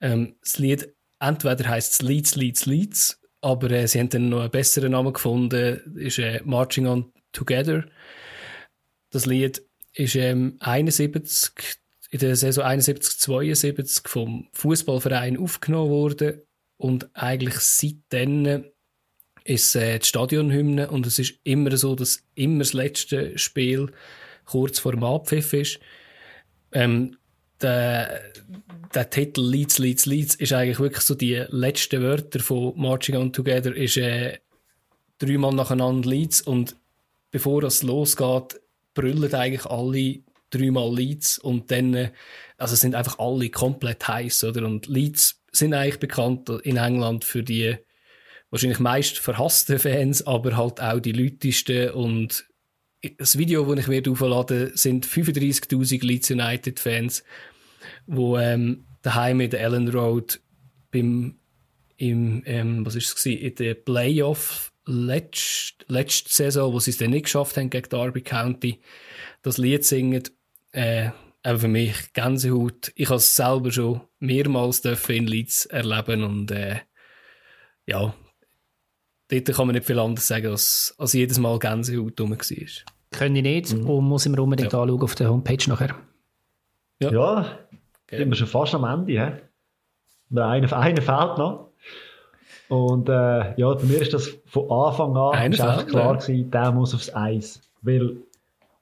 Ähm, 0.00 0.36
das 0.40 0.58
Lied 0.58 0.94
entweder 1.18 1.68
heisst 1.68 1.94
es 1.94 2.02
Leeds, 2.02 2.36
Leeds, 2.36 2.66
Leeds, 2.66 3.20
aber 3.40 3.70
äh, 3.70 3.88
sie 3.88 3.98
haben 3.98 4.08
dann 4.08 4.28
noch 4.28 4.40
einen 4.40 4.50
besseren 4.50 4.92
Namen 4.92 5.12
gefunden, 5.12 5.96
ist 5.96 6.18
äh, 6.18 6.40
Marching 6.44 6.86
On 6.86 7.12
Together. 7.32 7.84
Das 9.10 9.26
Lied 9.26 9.62
ist 9.92 10.14
ähm, 10.16 10.56
71, 10.60 11.52
in 12.14 12.20
der 12.20 12.36
Saison 12.36 12.62
71, 12.62 13.18
72 13.18 14.08
vom 14.08 14.46
Fußballverein 14.52 15.36
aufgenommen 15.36 15.90
worden 15.90 16.42
und 16.76 17.08
eigentlich 17.12 17.56
seitdem 17.56 18.66
ist 19.42 19.74
äh, 19.74 19.98
die 19.98 20.06
Stadionhymne. 20.06 20.92
Und 20.92 21.08
es 21.08 21.18
ist 21.18 21.40
immer 21.42 21.76
so, 21.76 21.96
dass 21.96 22.22
immer 22.36 22.60
das 22.60 22.72
letzte 22.72 23.36
Spiel 23.36 23.90
kurz 24.44 24.78
vor 24.78 24.92
dem 24.92 25.02
Abpfiff 25.02 25.54
ist. 25.54 25.80
Ähm, 26.70 27.16
der, 27.60 28.22
der 28.94 29.10
Titel 29.10 29.40
Leads, 29.40 29.78
Leads, 29.78 30.06
Leads 30.06 30.36
ist 30.36 30.52
eigentlich 30.52 30.78
wirklich 30.78 31.02
so 31.02 31.16
die 31.16 31.44
letzten 31.48 32.00
Wörter 32.00 32.38
von 32.38 32.74
Marching 32.76 33.16
On 33.16 33.32
Together 33.32 33.74
ist 33.74 33.96
äh, 33.96 34.38
dreimal 35.18 35.52
nacheinander 35.52 36.08
Leads 36.08 36.42
und 36.42 36.76
bevor 37.32 37.60
das 37.60 37.82
losgeht, 37.82 38.60
brüllen 38.94 39.34
eigentlich 39.34 39.66
alle 39.66 40.22
dreimal 40.58 40.94
Leads 40.94 41.38
und 41.38 41.70
dann, 41.70 41.94
äh, 41.94 42.10
also 42.56 42.76
sind 42.76 42.94
einfach 42.94 43.18
alle 43.18 43.50
komplett 43.50 44.06
heiß, 44.06 44.44
oder? 44.44 44.64
Und 44.66 44.86
Leads 44.86 45.42
sind 45.52 45.74
eigentlich 45.74 46.00
bekannt 46.00 46.48
in 46.62 46.76
England 46.76 47.24
für 47.24 47.42
die 47.42 47.76
wahrscheinlich 48.50 48.78
meist 48.78 49.18
verhassten 49.18 49.78
Fans, 49.78 50.26
aber 50.26 50.56
halt 50.56 50.80
auch 50.80 51.00
die 51.00 51.12
lautesten 51.12 51.90
und 51.90 52.46
das 53.18 53.36
Video, 53.36 53.66
das 53.66 53.80
ich 53.80 53.88
mir 53.88 54.02
auflade, 54.10 54.72
sind 54.76 55.06
35.000 55.06 56.06
Leeds 56.06 56.30
United 56.30 56.80
Fans 56.80 57.22
wo 58.06 58.38
ähm, 58.38 58.84
daheim 59.02 59.40
in 59.40 59.50
der 59.50 59.60
Ellen 59.60 59.88
Road 59.88 60.40
beim 60.90 61.38
im, 61.96 62.42
ähm, 62.46 62.84
was 62.84 62.96
ist 62.96 63.16
es 63.16 63.26
in 63.26 63.54
der 63.54 63.74
Playoff 63.74 64.72
letzte, 64.84 65.84
letzte 65.86 66.32
Saison, 66.32 66.72
wo 66.72 66.80
sie 66.80 66.90
es 66.90 66.98
dann 66.98 67.10
nicht 67.10 67.24
geschafft 67.24 67.56
haben 67.56 67.70
gegen 67.70 67.88
Derby 67.88 68.20
County, 68.20 68.80
das 69.42 69.58
Lied 69.58 69.84
singen, 69.84 70.22
äh, 70.74 71.10
aber 71.42 71.58
für 71.58 71.68
mich 71.68 72.12
Gänsehaut. 72.12 72.92
Ich 72.94 73.08
habe 73.08 73.16
es 73.16 73.36
selber 73.36 73.70
schon 73.70 74.00
mehrmals 74.18 74.80
in 74.80 75.26
Leeds 75.26 75.66
erleben 75.66 76.24
und 76.24 76.50
äh, 76.50 76.80
ja, 77.86 78.14
dort 79.28 79.52
kann 79.52 79.66
man 79.66 79.74
nicht 79.74 79.86
viel 79.86 79.98
anderes 79.98 80.26
sagen, 80.26 80.48
als, 80.48 80.94
als 80.98 81.12
jedes 81.12 81.38
Mal 81.38 81.58
Gänsehaut 81.58 82.20
rum 82.20 82.30
war. 82.30 82.38
Können 83.10 83.36
ich 83.36 83.42
nicht 83.42 83.72
mhm. 83.74 83.88
und 83.88 84.04
muss 84.04 84.26
ich 84.26 84.32
mir 84.32 84.42
unbedingt 84.42 84.72
ja. 84.72 84.80
anschauen 84.80 85.02
auf 85.02 85.14
der 85.14 85.30
Homepage 85.30 85.68
nachher. 85.68 85.94
Ja, 87.00 87.12
ja 87.12 87.58
Gell? 88.06 88.18
Sind 88.18 88.30
wir 88.30 88.36
schon 88.36 88.46
fast 88.46 88.74
am 88.74 88.84
Ende. 88.84 89.12
He? 89.12 90.38
Einer, 90.40 90.72
einer 90.72 91.02
fehlt 91.02 91.38
noch. 91.38 91.70
Und 92.68 93.08
äh, 93.08 93.58
ja, 93.58 93.74
bei 93.74 93.84
mir 93.84 94.00
ist 94.00 94.14
das 94.14 94.28
von 94.46 94.70
Anfang 94.70 95.16
an 95.16 95.34
Einer 95.34 95.56
fehlt, 95.56 95.88
klar 95.88 96.14
ja. 96.14 96.20
gewesen, 96.20 96.50
der 96.50 96.72
muss 96.72 96.94
aufs 96.94 97.14
Eis. 97.14 97.60
Weil 97.82 98.16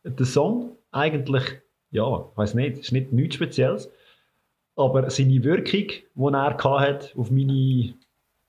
der 0.04 0.26
Song 0.26 0.76
eigentlich, 0.92 1.60
ja, 1.92 2.28
ich 2.32 2.36
weiß 2.36 2.54
nicht, 2.54 2.78
ist 2.78 2.92
nicht 2.92 3.12
nichts 3.12 3.36
Spezielles. 3.36 3.92
Aber 4.74 5.08
seine 5.10 5.44
Wirkung, 5.44 5.88
die 6.14 6.32
er 6.32 6.58
hat 6.58 7.14
auf 7.16 7.30
meine, 7.30 7.94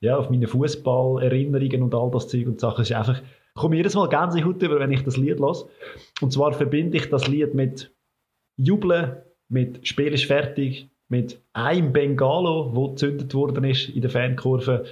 ja, 0.00 0.26
meine 0.30 0.48
Fußballerinnerungen 0.48 1.82
und 1.82 1.94
all 1.94 2.10
das 2.10 2.28
Zeug 2.28 2.46
und 2.46 2.58
Sachen, 2.58 2.82
ist 2.82 2.92
einfach, 2.92 3.20
ich 3.20 3.60
komme 3.60 3.76
jedes 3.76 3.94
Mal 3.94 4.08
Gänsehaut 4.08 4.62
über, 4.62 4.80
wenn 4.80 4.90
ich 4.90 5.04
das 5.04 5.18
Lied 5.18 5.38
los. 5.38 5.68
Und 6.22 6.32
zwar 6.32 6.54
verbinde 6.54 6.96
ich 6.96 7.10
das 7.10 7.28
Lied 7.28 7.54
mit 7.54 7.94
Jubeln, 8.56 9.16
mit 9.48 9.86
Spiel 9.86 10.14
ist 10.14 10.24
fertig, 10.24 10.88
mit 11.08 11.40
einem 11.52 11.92
Bengalo, 11.92 12.74
wo 12.74 12.88
gezündet 12.90 13.34
worden 13.34 13.64
ist 13.64 13.90
in 13.90 14.00
der 14.00 14.10
Fankurve. 14.10 14.86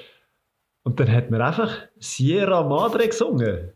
Und 0.84 1.00
dann 1.00 1.10
hat 1.10 1.30
man 1.30 1.40
einfach 1.40 1.78
Sierra 1.98 2.62
Madre 2.68 3.08
gesungen. 3.08 3.72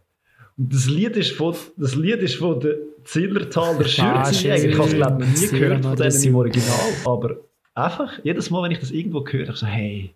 Und 0.58 0.72
das 0.72 0.86
Lied 0.88 1.16
ist 1.16 1.32
von, 1.32 1.54
das 1.76 1.94
Lied 1.94 2.20
ist 2.20 2.36
von 2.36 2.60
der 2.60 2.76
Zillertaler 3.06 3.84
Schürze. 3.84 4.02
Ah, 4.02 4.30
ich 4.30 4.48
habe 4.48 4.88
es 4.88 4.94
glaube 4.94 5.24
ich 5.24 5.40
nie 5.52 5.58
gehört 5.58 5.84
von 5.84 5.96
denen 5.96 6.22
im 6.22 6.36
Original. 6.36 6.80
Aber 7.04 7.36
einfach, 7.74 8.18
jedes 8.22 8.50
Mal, 8.50 8.62
wenn 8.62 8.72
ich 8.72 8.80
das 8.80 8.90
irgendwo 8.90 9.26
höre, 9.26 9.48
ich 9.48 9.56
so, 9.56 9.66
hey, 9.66 10.14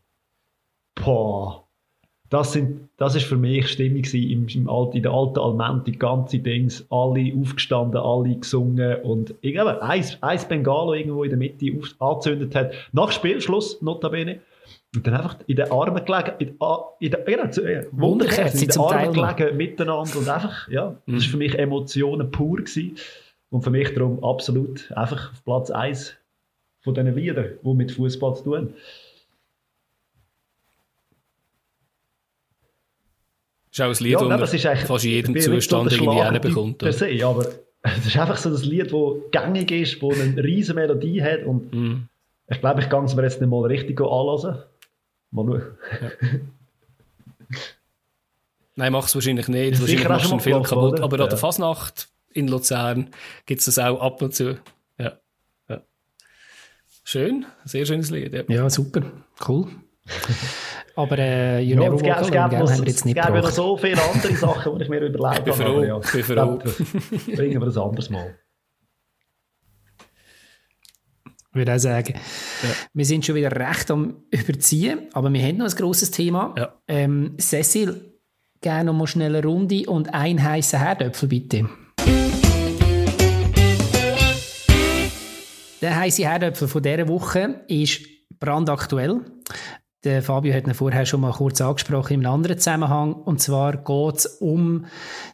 boah, 0.94 1.66
das, 2.30 2.52
sind, 2.52 2.88
das 2.96 3.16
ist 3.16 3.26
für 3.26 3.36
mich 3.36 3.68
Stimmung 3.68 4.04
im, 4.04 4.46
im 4.48 4.70
Alt, 4.70 4.94
in 4.94 5.02
der 5.02 5.12
alten 5.12 5.38
Alment, 5.40 5.86
die 5.86 5.98
ganze 5.98 6.38
Dings, 6.38 6.86
alle 6.88 7.32
aufgestanden, 7.38 8.00
alle 8.00 8.36
gesungen 8.36 9.02
und 9.02 9.34
ich 9.40 9.52
glaube, 9.52 9.82
eins, 9.82 10.16
eins 10.22 10.44
Bengalo 10.44 10.94
irgendwo 10.94 11.24
in 11.24 11.30
der 11.30 11.38
Mitte 11.38 11.66
auf, 11.76 11.94
angezündet 11.98 12.54
hat, 12.54 12.72
nach 12.92 13.10
Spielschluss, 13.10 13.82
notabene, 13.82 14.40
und 14.94 15.06
dann 15.06 15.14
einfach 15.14 15.38
in 15.46 15.56
den 15.56 15.70
Armen 15.70 16.04
gelegen, 16.04 16.32
in, 16.38 16.48
in 17.00 17.10
den, 17.10 17.24
genau, 17.24 17.68
äh, 17.68 17.86
Wunderkerzen, 17.92 18.62
in 18.62 18.68
den 18.68 18.80
Armen 18.80 19.12
gelegen, 19.12 19.56
miteinander 19.56 20.18
und 20.18 20.28
einfach, 20.28 20.68
ja, 20.68 20.96
das 21.06 21.24
war 21.24 21.30
für 21.30 21.36
mich 21.36 21.58
Emotionen 21.58 22.30
pur 22.30 22.58
gewesen. 22.58 22.96
und 23.50 23.62
für 23.62 23.70
mich 23.70 23.92
darum 23.94 24.22
absolut 24.22 24.90
einfach 24.92 25.32
auf 25.32 25.44
Platz 25.44 25.70
1 25.70 26.16
von 26.82 26.94
diesen 26.94 27.14
Liedern, 27.14 27.58
die 27.62 27.74
mit 27.74 27.92
Fußball 27.92 28.36
zu 28.36 28.44
tun 28.44 28.56
haben. 28.56 28.74
Ist 33.70 33.80
auch 33.80 33.86
ein 33.86 34.04
Lied, 34.04 34.12
ja, 34.12 34.36
das 34.36 34.64
man 34.64 34.76
fast 34.76 35.04
in 35.04 35.10
jedem 35.10 35.40
Zustand 35.40 35.92
irgendwie 35.92 36.22
hinbekommt. 36.22 36.78
Per 36.78 36.92
se, 36.92 37.24
aber 37.24 37.46
es 37.82 38.06
ist 38.06 38.18
einfach 38.18 38.36
so 38.36 38.48
ein 38.48 38.62
Lied, 38.62 38.92
das 38.92 39.12
gängig 39.30 39.70
ist, 39.70 40.02
das 40.02 40.20
eine 40.20 40.42
riesige 40.42 40.74
Melodie 40.74 41.22
hat 41.22 41.44
und 41.44 41.72
mm. 41.72 42.08
ich 42.48 42.60
glaube, 42.60 42.80
ich 42.80 42.88
kann 42.88 43.04
es 43.04 43.14
mir 43.14 43.22
jetzt 43.22 43.40
nicht 43.40 43.50
mal 43.50 43.64
richtig 43.66 44.00
anlassen. 44.00 44.58
Mal 45.30 45.46
schauen. 45.46 45.62
Ja. 46.00 46.10
Nein, 48.76 48.92
mach 48.92 49.06
es 49.06 49.14
wahrscheinlich 49.14 49.48
nicht. 49.48 49.74
Ja, 49.74 49.80
wahrscheinlich 49.80 50.08
machst 50.08 50.26
du 50.26 50.30
einen 50.32 50.40
Film 50.40 50.62
kaputt. 50.62 50.92
Oder? 50.94 51.02
Aber 51.04 51.18
ja. 51.18 51.24
an 51.24 51.30
der 51.30 51.38
Fasnacht 51.38 52.08
in 52.32 52.48
Luzern 52.48 53.10
gibt 53.46 53.60
es 53.60 53.66
das 53.66 53.78
auch 53.78 54.00
ab 54.00 54.22
und 54.22 54.34
zu. 54.34 54.58
Ja. 54.98 55.18
ja. 55.68 55.82
Schön, 57.04 57.46
sehr 57.64 57.84
schönes 57.84 58.10
Lied. 58.10 58.32
Ja, 58.32 58.42
ja 58.48 58.70
super, 58.70 59.02
cool. 59.46 59.68
Aber 60.96 61.18
äh, 61.18 61.60
You 61.60 61.76
ja, 61.76 61.88
Never 61.88 62.00
Walk 62.00 62.16
Alone, 62.16 62.30
gell, 62.30 62.40
haben 62.40 62.52
wir 62.52 62.86
jetzt 62.86 63.04
nicht 63.04 63.16
Es 63.16 63.26
gäbe 63.26 63.40
noch 63.40 63.50
so 63.50 63.76
viele 63.76 64.02
andere 64.02 64.36
Sachen, 64.36 64.78
die 64.78 64.84
ich 64.84 64.90
mir 64.90 65.00
überlegt 65.00 65.48
habe. 65.48 65.52
Froh, 65.52 65.82
ja, 65.82 65.98
bin 65.98 66.24
froh. 66.24 66.58
Bringen 67.34 67.60
wir 67.60 67.66
das 67.66 67.76
anderes 67.76 68.10
Mal. 68.10 68.38
Ich 71.50 71.56
würde 71.56 71.74
auch 71.74 71.78
sagen, 71.78 72.14
ja. 72.14 72.68
wir 72.92 73.04
sind 73.04 73.26
schon 73.26 73.34
wieder 73.34 73.50
recht 73.50 73.90
am 73.90 74.22
Überziehen, 74.30 75.08
aber 75.14 75.32
wir 75.32 75.42
haben 75.42 75.56
noch 75.56 75.66
ein 75.66 75.76
grosses 75.76 76.10
Thema. 76.10 76.54
Ja. 76.56 76.74
Ähm, 76.86 77.36
Cecil, 77.40 78.14
gerne 78.60 78.84
noch 78.84 78.92
mal 78.92 79.06
schnell 79.08 79.34
eine 79.34 79.44
Runde 79.44 79.88
und 79.88 80.14
ein 80.14 80.42
heißer 80.42 80.78
Herdöpfel 80.78 81.28
bitte. 81.28 81.68
Der 85.80 85.96
heiße 85.96 86.22
Herdöpfel 86.22 86.68
von 86.68 86.82
dieser 86.82 87.08
Woche 87.08 87.64
ist 87.66 88.02
brandaktuell. 88.38 89.20
Der 90.04 90.22
Fabio 90.22 90.54
hat 90.54 90.66
ihn 90.66 90.74
vorher 90.74 91.04
schon 91.04 91.20
mal 91.20 91.32
kurz 91.32 91.60
angesprochen 91.60 92.14
in 92.14 92.20
einem 92.20 92.34
anderen 92.34 92.58
Zusammenhang. 92.58 93.12
Und 93.12 93.40
zwar 93.40 93.76
geht 93.76 94.16
es 94.16 94.26
um 94.26 94.86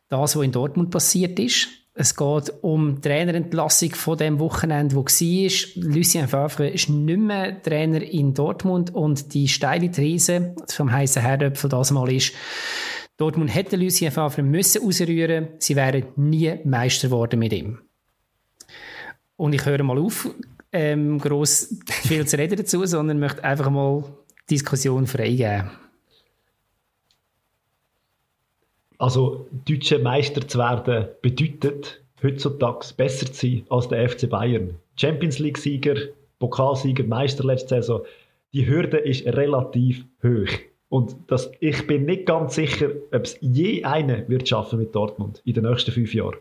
das, 0.08 0.36
was 0.36 0.44
in 0.44 0.52
Dortmund 0.52 0.90
passiert 0.90 1.38
ist. 1.38 1.68
Es 1.98 2.14
geht 2.14 2.52
um 2.60 2.96
die 2.96 3.08
Trainerentlassung 3.08 3.94
von 3.94 4.18
dem 4.18 4.38
Wochenende, 4.38 4.96
wo 4.96 5.04
war. 5.04 5.82
Lucien 5.82 6.28
Favre 6.28 6.68
ist 6.68 6.90
nicht 6.90 7.18
mehr 7.18 7.62
Trainer 7.62 8.02
in 8.02 8.34
Dortmund 8.34 8.94
und 8.94 9.32
die 9.32 9.48
steile 9.48 9.90
These 9.90 10.54
vom 10.68 10.92
heißen 10.92 11.22
Herdöpfel 11.22 11.70
das 11.70 11.92
mal 11.92 12.12
ist, 12.12 12.34
Dortmund 13.16 13.54
hätte 13.54 13.76
Lucien 13.76 14.12
Favre 14.12 14.42
müssen 14.42 14.86
ausrühren, 14.86 15.48
sie 15.58 15.74
wären 15.74 16.04
nie 16.16 16.58
Meister 16.64 17.08
geworden 17.08 17.38
mit 17.38 17.54
ihm. 17.54 17.78
Und 19.36 19.54
ich 19.54 19.64
höre 19.64 19.82
mal 19.82 19.98
auf, 19.98 20.28
ähm, 20.72 21.18
gross 21.18 21.76
viel 22.02 22.26
zu 22.26 22.36
reden 22.36 22.58
dazu, 22.58 22.84
sondern 22.84 23.18
möchte 23.18 23.42
einfach 23.42 23.70
mal 23.70 24.04
Diskussion 24.50 25.06
freigeben. 25.06 25.70
Also, 28.98 29.46
deutsche 29.66 29.98
Meister 29.98 30.46
zu 30.46 30.58
werden 30.58 31.08
bedeutet 31.20 32.02
heutzutage 32.22 32.94
besser 32.96 33.26
zu 33.26 33.46
sein 33.46 33.66
als 33.68 33.88
der 33.88 34.08
FC 34.08 34.28
Bayern. 34.28 34.76
Champions 34.96 35.38
League-Sieger, 35.38 35.96
Pokalsieger, 36.38 37.04
Meister 37.04 37.44
letzte 37.44 37.76
Saison. 37.76 38.02
Die 38.52 38.66
Hürde 38.66 38.98
ist 38.98 39.26
relativ 39.26 40.04
hoch. 40.22 40.48
Und 40.88 41.16
das, 41.26 41.50
ich 41.60 41.86
bin 41.86 42.06
nicht 42.06 42.26
ganz 42.26 42.54
sicher, 42.54 42.90
ob 43.12 43.24
es 43.24 43.36
je 43.40 43.84
einen 43.84 44.28
wird 44.28 44.48
schaffen 44.48 44.78
mit 44.78 44.94
Dortmund 44.94 45.42
in 45.44 45.54
den 45.54 45.64
nächsten 45.64 45.90
fünf 45.90 46.14
Jahren. 46.14 46.36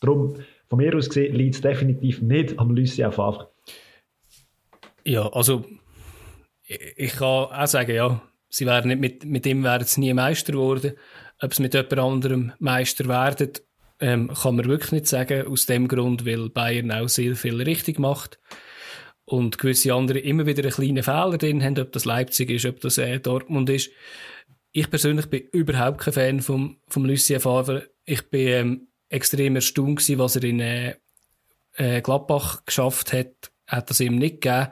Darum, 0.00 0.36
von 0.68 0.78
mir 0.78 0.94
aus 0.94 1.08
gesehen, 1.08 1.34
liegt 1.34 1.56
es 1.56 1.60
definitiv 1.60 2.22
nicht 2.22 2.58
am 2.58 2.70
Lucien 2.70 3.10
Favre. 3.10 3.48
Ja, 5.04 5.28
also 5.32 5.64
ich 6.96 7.12
kann 7.12 7.22
auch 7.26 7.66
sagen, 7.66 7.94
ja, 7.94 8.22
sie 8.48 8.66
wären 8.66 8.88
nicht 8.88 9.00
mit, 9.00 9.24
mit 9.24 9.46
ihm 9.46 9.64
wären 9.64 9.84
sie 9.84 10.00
nie 10.00 10.14
Meister 10.14 10.52
geworden. 10.52 10.92
Ob 11.40 11.54
sie 11.54 11.62
mit 11.62 11.74
jemand 11.74 11.98
anderem 11.98 12.52
Meister 12.58 13.06
werden, 13.06 13.52
ähm, 13.98 14.28
kann 14.28 14.56
man 14.56 14.66
wirklich 14.66 14.92
nicht 14.92 15.06
sagen. 15.06 15.46
Aus 15.46 15.66
dem 15.66 15.88
Grund, 15.88 16.24
weil 16.26 16.48
Bayern 16.48 16.92
auch 16.92 17.08
sehr 17.08 17.34
viel 17.34 17.60
richtig 17.60 17.98
macht. 17.98 18.38
Und 19.24 19.58
gewisse 19.58 19.94
andere 19.94 20.18
immer 20.18 20.46
wieder 20.46 20.62
einen 20.62 20.72
kleinen 20.72 21.02
Fehler 21.02 21.38
drin 21.38 21.62
haben, 21.62 21.78
ob 21.78 21.92
das 21.92 22.04
Leipzig 22.04 22.50
ist, 22.50 22.66
ob 22.66 22.80
das 22.80 22.98
äh, 22.98 23.20
Dortmund 23.20 23.70
ist. 23.70 23.90
Ich 24.72 24.90
persönlich 24.90 25.26
bin 25.26 25.42
überhaupt 25.52 26.00
kein 26.00 26.12
Fan 26.14 26.40
vom, 26.40 26.78
vom 26.88 27.04
Lucien 27.04 27.40
Favre. 27.40 27.90
Ich 28.04 28.28
bin 28.30 28.48
ähm, 28.48 28.88
extrem 29.08 29.56
erstaunt 29.56 29.98
gewesen, 29.98 30.18
was 30.18 30.36
er 30.36 30.44
in 30.44 30.60
äh, 30.60 30.94
äh, 31.74 32.00
Gladbach 32.00 32.64
geschafft 32.64 33.12
hat. 33.12 33.49
Hat 33.70 33.88
das 33.88 34.00
ihm 34.00 34.16
nicht 34.16 34.40
gegeben. 34.40 34.68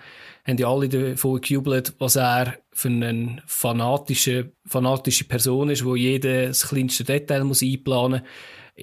Haben 0.47 0.59
ja 0.59 0.69
alle 0.69 0.89
davon 0.89 1.41
gejubelt, 1.41 1.95
was 1.99 2.17
er 2.17 2.55
für 2.73 2.89
eine 2.89 3.43
fanatische, 3.47 4.53
fanatische 4.67 5.25
Person 5.25 5.71
ist, 5.71 5.85
wo 5.85 5.95
jedes 5.95 6.69
kleinste 6.69 7.05
Detail 7.05 7.45
muss 7.45 7.63
einplanen 7.63 8.23
muss. 8.23 8.31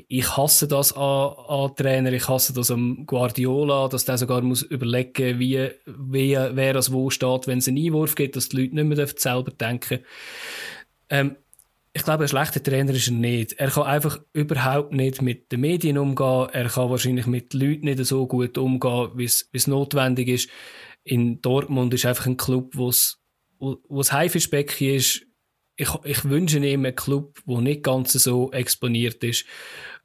Ich 0.07 0.35
hasse 0.35 0.67
das 0.67 0.93
an, 0.93 1.33
an 1.47 1.75
Trainer, 1.75 2.11
ich 2.11 2.27
hasse 2.27 2.53
das 2.53 2.69
am 2.69 3.05
Guardiola, 3.05 3.87
dass 3.87 4.03
der 4.03 4.17
sogar 4.17 4.41
muss 4.41 4.61
überlegen, 4.61 5.39
wie, 5.39 5.69
wie, 5.85 6.35
wer 6.35 6.73
das 6.73 6.91
wo 6.91 7.09
steht, 7.09 7.47
wenn 7.47 7.59
es 7.59 7.67
einen 7.67 7.77
Einwurf 7.77 8.15
gibt, 8.15 8.35
dass 8.35 8.49
die 8.49 8.57
Leute 8.57 8.75
nicht 8.75 8.97
mehr 8.97 9.07
selber 9.07 9.51
denken 9.51 9.99
ähm, 11.09 11.35
ich 11.97 12.03
glaube, 12.03 12.25
ein 12.25 12.27
schlechter 12.27 12.61
Trainer 12.61 12.93
ist 12.93 13.07
er 13.07 13.13
nicht. 13.13 13.53
Er 13.53 13.71
kann 13.71 13.83
einfach 13.83 14.19
überhaupt 14.33 14.91
nicht 14.91 15.21
mit 15.21 15.51
den 15.51 15.61
Medien 15.61 15.97
umgehen. 15.97 16.49
Er 16.51 16.67
kann 16.67 16.89
wahrscheinlich 16.89 17.25
mit 17.25 17.53
Leuten 17.53 17.85
nicht 17.85 18.03
so 18.05 18.27
gut 18.27 18.57
umgehen, 18.57 19.11
wie 19.15 19.23
es 19.23 19.67
notwendig 19.67 20.27
ist 20.27 20.49
in 21.05 21.41
Dortmund 21.41 21.93
ist 21.93 22.05
einfach 22.05 22.25
ein 22.25 22.35
Club, 22.35 22.75
wo 22.75 22.89
es 22.89 24.11
Haifischbecken 24.11 24.89
ist. 24.89 25.25
Ich, 25.77 25.89
ich 26.03 26.25
wünsche 26.25 26.57
ihm 26.57 26.83
einen 26.83 26.95
Club, 26.95 27.39
der 27.45 27.61
nicht 27.61 27.83
ganz 27.83 28.13
so 28.13 28.51
exponiert 28.51 29.23
ist. 29.23 29.45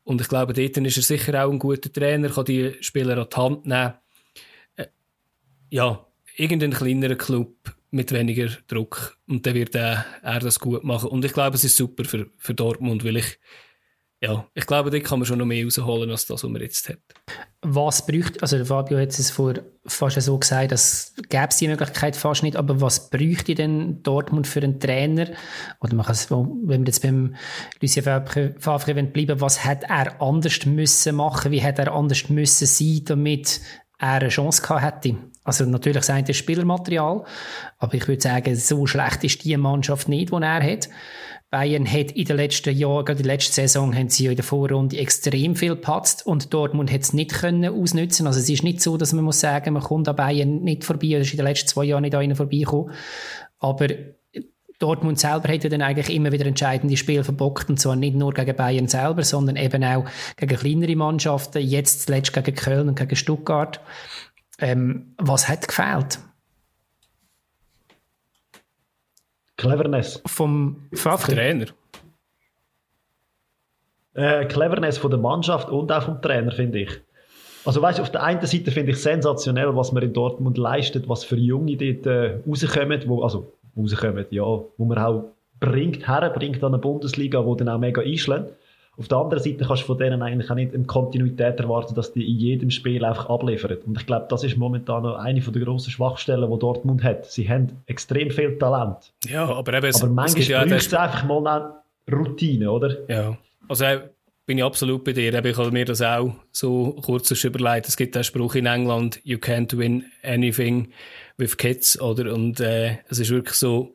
Und 0.04 0.20
ich 0.20 0.28
glaube, 0.28 0.52
dort 0.52 0.76
ist 0.76 0.96
er 0.96 1.02
sicher 1.02 1.44
auch 1.44 1.50
ein 1.50 1.58
guter 1.58 1.92
Trainer, 1.92 2.28
kann 2.28 2.44
die 2.44 2.74
Spieler 2.80 3.16
an 3.16 3.28
die 3.32 3.36
Hand 3.36 3.66
nehmen. 3.66 3.94
Äh, 4.76 4.86
ja, 5.70 6.06
irgendein 6.36 6.72
kleinerer 6.72 7.16
Club 7.16 7.54
mit 7.90 8.12
weniger 8.12 8.48
Druck. 8.68 9.16
Und 9.28 9.46
dann 9.46 9.54
wird 9.54 9.74
er, 9.74 10.04
er 10.22 10.40
das 10.40 10.60
gut 10.60 10.84
machen. 10.84 11.10
Und 11.10 11.24
ich 11.24 11.32
glaube, 11.32 11.56
es 11.56 11.64
ist 11.64 11.76
super 11.76 12.04
für, 12.04 12.30
für 12.36 12.54
Dortmund, 12.54 13.04
weil 13.04 13.16
ich 13.16 13.38
ja, 14.22 14.46
ich 14.52 14.66
glaube, 14.66 14.90
da 14.90 14.98
kann 14.98 15.18
man 15.18 15.24
schon 15.24 15.38
noch 15.38 15.46
mehr 15.46 15.64
rausholen, 15.64 16.10
als 16.10 16.26
das, 16.26 16.42
was 16.42 16.50
man 16.50 16.60
jetzt 16.60 16.90
hat. 16.90 16.98
Was 17.62 18.04
bräuchte, 18.04 18.42
also 18.42 18.62
Fabio 18.66 18.98
hat 18.98 19.18
es 19.18 19.30
vor 19.30 19.54
fast 19.86 20.20
so 20.20 20.38
gesagt, 20.38 20.72
dass 20.72 21.14
gäbe 21.30 21.46
es 21.48 21.56
die 21.56 21.68
Möglichkeit 21.68 22.16
fast 22.16 22.42
nicht, 22.42 22.54
aber 22.54 22.82
was 22.82 23.08
bräuchte 23.08 23.54
denn 23.54 24.02
Dortmund 24.02 24.46
für 24.46 24.60
einen 24.60 24.78
Trainer? 24.78 25.28
Oder 25.80 25.94
man 25.94 26.04
kann 26.04 26.14
es, 26.14 26.30
wenn 26.30 26.66
wir 26.66 26.86
jetzt 26.86 27.00
beim 27.00 27.34
Lucien 27.80 28.04
Favre 28.04 29.04
bleiben, 29.04 29.40
was 29.40 29.64
hätte 29.64 29.86
er 29.88 30.20
anders 30.20 30.66
müssen 30.66 31.16
machen? 31.16 31.50
Wie 31.50 31.62
hätte 31.62 31.82
er 31.82 31.92
anders 31.94 32.28
müssen 32.28 32.66
sein, 32.66 33.00
damit 33.06 33.62
er 33.98 34.20
eine 34.20 34.28
Chance 34.28 34.60
gehabt 34.60 35.06
hätte? 35.06 35.29
Also 35.42 35.64
natürlich 35.64 36.04
sein 36.04 36.24
das 36.24 36.36
Spielermaterial, 36.36 37.24
aber 37.78 37.94
ich 37.94 38.06
würde 38.06 38.20
sagen, 38.20 38.54
so 38.56 38.86
schlecht 38.86 39.24
ist 39.24 39.44
die 39.44 39.56
Mannschaft 39.56 40.08
nicht, 40.08 40.30
die 40.30 40.42
er 40.42 40.62
hat. 40.62 40.88
Bayern 41.50 41.90
hat 41.90 42.12
in 42.12 42.24
den 42.26 42.36
letzten 42.36 42.76
Jahren, 42.76 43.04
gerade 43.04 43.18
in 43.18 43.24
der 43.24 43.34
letzten 43.34 43.54
Saison, 43.54 43.92
haben 43.94 44.08
sie 44.08 44.24
ja 44.24 44.30
in 44.30 44.36
der 44.36 44.44
Vorrunde 44.44 44.96
extrem 44.98 45.56
viel 45.56 45.70
gepatzt 45.70 46.24
und 46.24 46.54
Dortmund 46.54 46.92
hat 46.92 47.00
es 47.00 47.12
nicht 47.12 47.32
können 47.32 47.72
ausnutzen. 47.72 48.28
Also 48.28 48.38
es 48.38 48.48
ist 48.48 48.62
nicht 48.62 48.80
so, 48.80 48.96
dass 48.96 49.12
man 49.12 49.24
muss 49.24 49.40
sagen, 49.40 49.74
man 49.74 49.82
kommt 49.82 50.08
an 50.08 50.14
Bayern 50.14 50.62
nicht 50.62 50.84
vorbei, 50.84 51.08
oder 51.08 51.20
ist 51.20 51.32
in 51.32 51.38
den 51.38 51.46
letzten 51.46 51.68
zwei 51.68 51.84
Jahren 51.84 52.02
nicht 52.02 52.14
an 52.14 52.22
ihnen 52.22 52.36
vorbeigekommen. 52.36 52.94
Aber 53.58 53.88
Dortmund 54.80 55.18
selber 55.18 55.52
ja 55.52 55.68
dann 55.68 55.82
eigentlich 55.82 56.14
immer 56.14 56.32
wieder 56.32 56.46
entscheidende 56.46 56.96
Spiele 56.96 57.22
verbockt 57.22 57.68
und 57.68 57.78
zwar 57.78 57.96
nicht 57.96 58.16
nur 58.16 58.32
gegen 58.32 58.56
Bayern 58.56 58.88
selber, 58.88 59.24
sondern 59.24 59.56
eben 59.56 59.84
auch 59.84 60.04
gegen 60.36 60.56
kleinere 60.56 60.96
Mannschaften, 60.96 61.60
jetzt 61.60 62.06
zuletzt 62.06 62.32
gegen 62.32 62.54
Köln 62.54 62.88
und 62.88 62.98
gegen 62.98 63.14
Stuttgart. 63.14 63.80
Ähm, 64.60 65.14
was 65.18 65.48
hat 65.48 65.66
gefehlt? 65.66 66.18
Cleverness. 69.56 70.22
Vom 70.26 70.88
Favre. 70.92 71.32
Trainer. 71.32 71.66
Äh, 74.14 74.46
Cleverness 74.46 74.98
von 74.98 75.10
der 75.10 75.20
Mannschaft 75.20 75.70
und 75.70 75.90
auch 75.92 76.02
vom 76.02 76.20
Trainer, 76.22 76.52
finde 76.52 76.80
ich. 76.80 77.00
Also 77.64 77.82
weißt, 77.82 78.00
auf 78.00 78.10
der 78.10 78.22
einen 78.22 78.44
Seite 78.46 78.70
finde 78.70 78.92
ich 78.92 79.02
sensationell, 79.02 79.76
was 79.76 79.92
man 79.92 80.02
in 80.02 80.12
Dortmund 80.12 80.56
leistet, 80.56 81.08
was 81.08 81.24
für 81.24 81.36
Junge 81.36 81.76
dort 81.76 82.06
äh, 82.06 82.40
rauskommen, 82.46 83.02
wo, 83.06 83.22
also 83.22 83.52
rauskommen, 83.76 84.24
ja, 84.30 84.42
wo 84.42 84.84
man 84.84 84.98
auch 84.98 85.24
bringt, 85.60 86.06
herbringt 86.08 86.64
an 86.64 86.72
eine 86.72 86.80
Bundesliga, 86.80 87.44
wo 87.44 87.54
dann 87.54 87.68
auch 87.68 87.78
mega 87.78 88.00
einschlägt. 88.00 88.54
Auf 88.96 89.08
der 89.08 89.18
anderen 89.18 89.42
Seite 89.42 89.64
kannst 89.64 89.82
du 89.82 89.86
von 89.86 89.98
denen 89.98 90.20
eigentlich 90.20 90.50
auch 90.50 90.56
nicht 90.56 90.74
eine 90.74 90.84
Kontinuität 90.84 91.58
erwarten, 91.58 91.94
dass 91.94 92.12
die 92.12 92.28
in 92.28 92.38
jedem 92.38 92.70
Spiel 92.70 93.04
einfach 93.04 93.30
abliefern. 93.30 93.78
Und 93.86 93.98
ich 93.98 94.06
glaube, 94.06 94.26
das 94.28 94.44
ist 94.44 94.56
momentan 94.56 95.04
noch 95.04 95.16
eine 95.16 95.40
der 95.40 95.62
grossen 95.62 95.90
Schwachstellen, 95.90 96.50
die 96.50 96.58
Dortmund 96.58 97.02
hat. 97.02 97.24
Sie 97.26 97.48
haben 97.48 97.68
extrem 97.86 98.30
viel 98.30 98.58
Talent. 98.58 99.12
Ja, 99.26 99.46
aber 99.46 99.74
eben... 99.74 99.94
Aber 99.94 100.06
manchmal 100.08 100.42
ja 100.42 100.64
braucht 100.64 100.72
es 100.72 100.92
einfach 100.92 101.24
mal 101.24 101.46
eine 101.46 102.16
Routine, 102.16 102.70
oder? 102.70 102.96
Ja, 103.08 103.38
also 103.68 103.84
bei 103.84 104.10
bin 104.50 104.58
ich 104.58 104.64
absolut 104.64 105.04
bei 105.04 105.12
dir. 105.12 105.32
Ich 105.32 105.56
habe 105.56 105.70
mir 105.70 105.84
das 105.84 106.02
auch 106.02 106.34
so 106.50 106.96
kurz 107.02 107.30
überlegt. 107.44 107.86
Es 107.86 107.96
gibt 107.96 108.16
einen 108.16 108.24
Spruch 108.24 108.56
in 108.56 108.66
England, 108.66 109.20
you 109.22 109.38
can't 109.38 109.78
win 109.78 110.04
anything 110.24 110.88
with 111.36 111.56
kids, 111.56 112.00
oder? 112.00 112.34
Und, 112.34 112.58
äh, 112.58 112.96
es 113.08 113.20
ist 113.20 113.30
wirklich 113.30 113.54
so, 113.54 113.94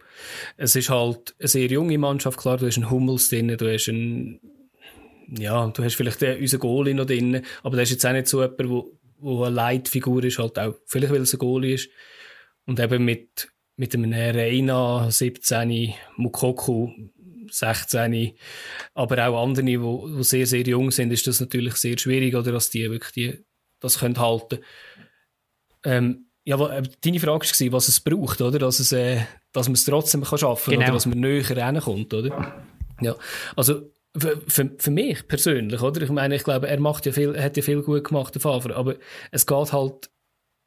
es 0.55 0.77
ist 0.77 0.89
halt 0.89 1.35
eine 1.39 1.49
sehr 1.49 1.67
junge 1.67 1.97
Mannschaft. 1.97 2.39
Klar, 2.39 2.55
du 2.55 2.67
hast 2.67 2.77
einen 2.77 2.89
Hummels 2.89 3.27
drin, 3.27 3.49
du 3.49 3.69
hast 3.69 3.89
einen, 3.89 4.39
ja, 5.29 5.67
du 5.67 5.83
hast 5.83 5.95
vielleicht 5.95 6.21
den, 6.21 6.39
unseren 6.39 6.59
Goalie 6.59 6.93
noch 6.93 7.05
drin, 7.05 7.41
aber 7.63 7.75
der 7.75 7.83
ist 7.83 7.91
jetzt 7.91 8.05
auch 8.05 8.11
nicht 8.11 8.27
so 8.27 8.41
jemand, 8.41 8.69
wo, 8.69 8.97
wo 9.17 9.43
eine 9.43 9.55
Leitfigur 9.55 10.23
ist, 10.23 10.39
halt 10.39 10.57
auch, 10.59 10.75
vielleicht 10.85 11.13
weil 11.13 11.21
es 11.21 11.33
ein 11.33 11.39
Goalie 11.39 11.73
ist. 11.73 11.89
Und 12.65 12.79
eben 12.79 13.05
mit, 13.05 13.49
mit 13.75 13.93
einem 13.93 14.11
Reina 14.13 15.09
17, 15.09 15.93
Mukoku 16.17 16.89
16, 17.49 18.33
aber 18.93 19.27
auch 19.27 19.43
andere, 19.43 19.65
die, 19.65 19.77
die 19.77 20.23
sehr, 20.23 20.47
sehr 20.47 20.63
jung 20.63 20.91
sind, 20.91 21.11
ist 21.11 21.27
das 21.27 21.39
natürlich 21.39 21.75
sehr 21.75 21.97
schwierig, 21.97 22.35
oder 22.35 22.51
dass 22.51 22.69
die 22.69 22.89
wirklich 22.89 23.13
die, 23.13 23.45
das 23.79 23.99
können 23.99 24.19
halten. 24.19 24.59
Ähm, 25.83 26.27
ja, 26.43 26.57
äh, 26.69 26.83
deine 27.01 27.19
Frage 27.19 27.45
war, 27.45 27.71
was 27.71 27.87
es 27.87 27.99
braucht, 27.99 28.41
oder? 28.41 28.59
Dass, 28.59 28.79
es, 28.79 28.91
äh, 28.91 29.21
dass 29.51 29.67
man 29.67 29.73
es 29.73 29.85
trotzdem 29.85 30.23
kann 30.23 30.37
schaffen 30.37 30.71
kann, 30.71 30.79
genau. 30.79 30.85
oder 30.85 30.93
dass 30.93 31.05
man 31.05 31.19
näher 31.19 31.57
rankommt, 31.57 32.13
oder? 32.13 32.65
Ja. 33.01 33.15
Also, 33.55 33.91
für, 34.17 34.71
für, 34.77 34.91
mich 34.91 35.27
persönlich, 35.27 35.81
oder? 35.81 36.01
Ich 36.01 36.09
meine, 36.09 36.35
ich 36.35 36.43
glaube, 36.43 36.67
er 36.67 36.79
macht 36.79 37.05
ja 37.05 37.11
viel, 37.11 37.41
hat 37.41 37.57
ja 37.57 37.63
viel 37.63 37.81
gut 37.81 38.05
gemacht, 38.05 38.33
der 38.33 38.41
Favre, 38.41 38.75
aber 38.75 38.95
es 39.31 39.45
geht 39.45 39.73
halt 39.73 40.09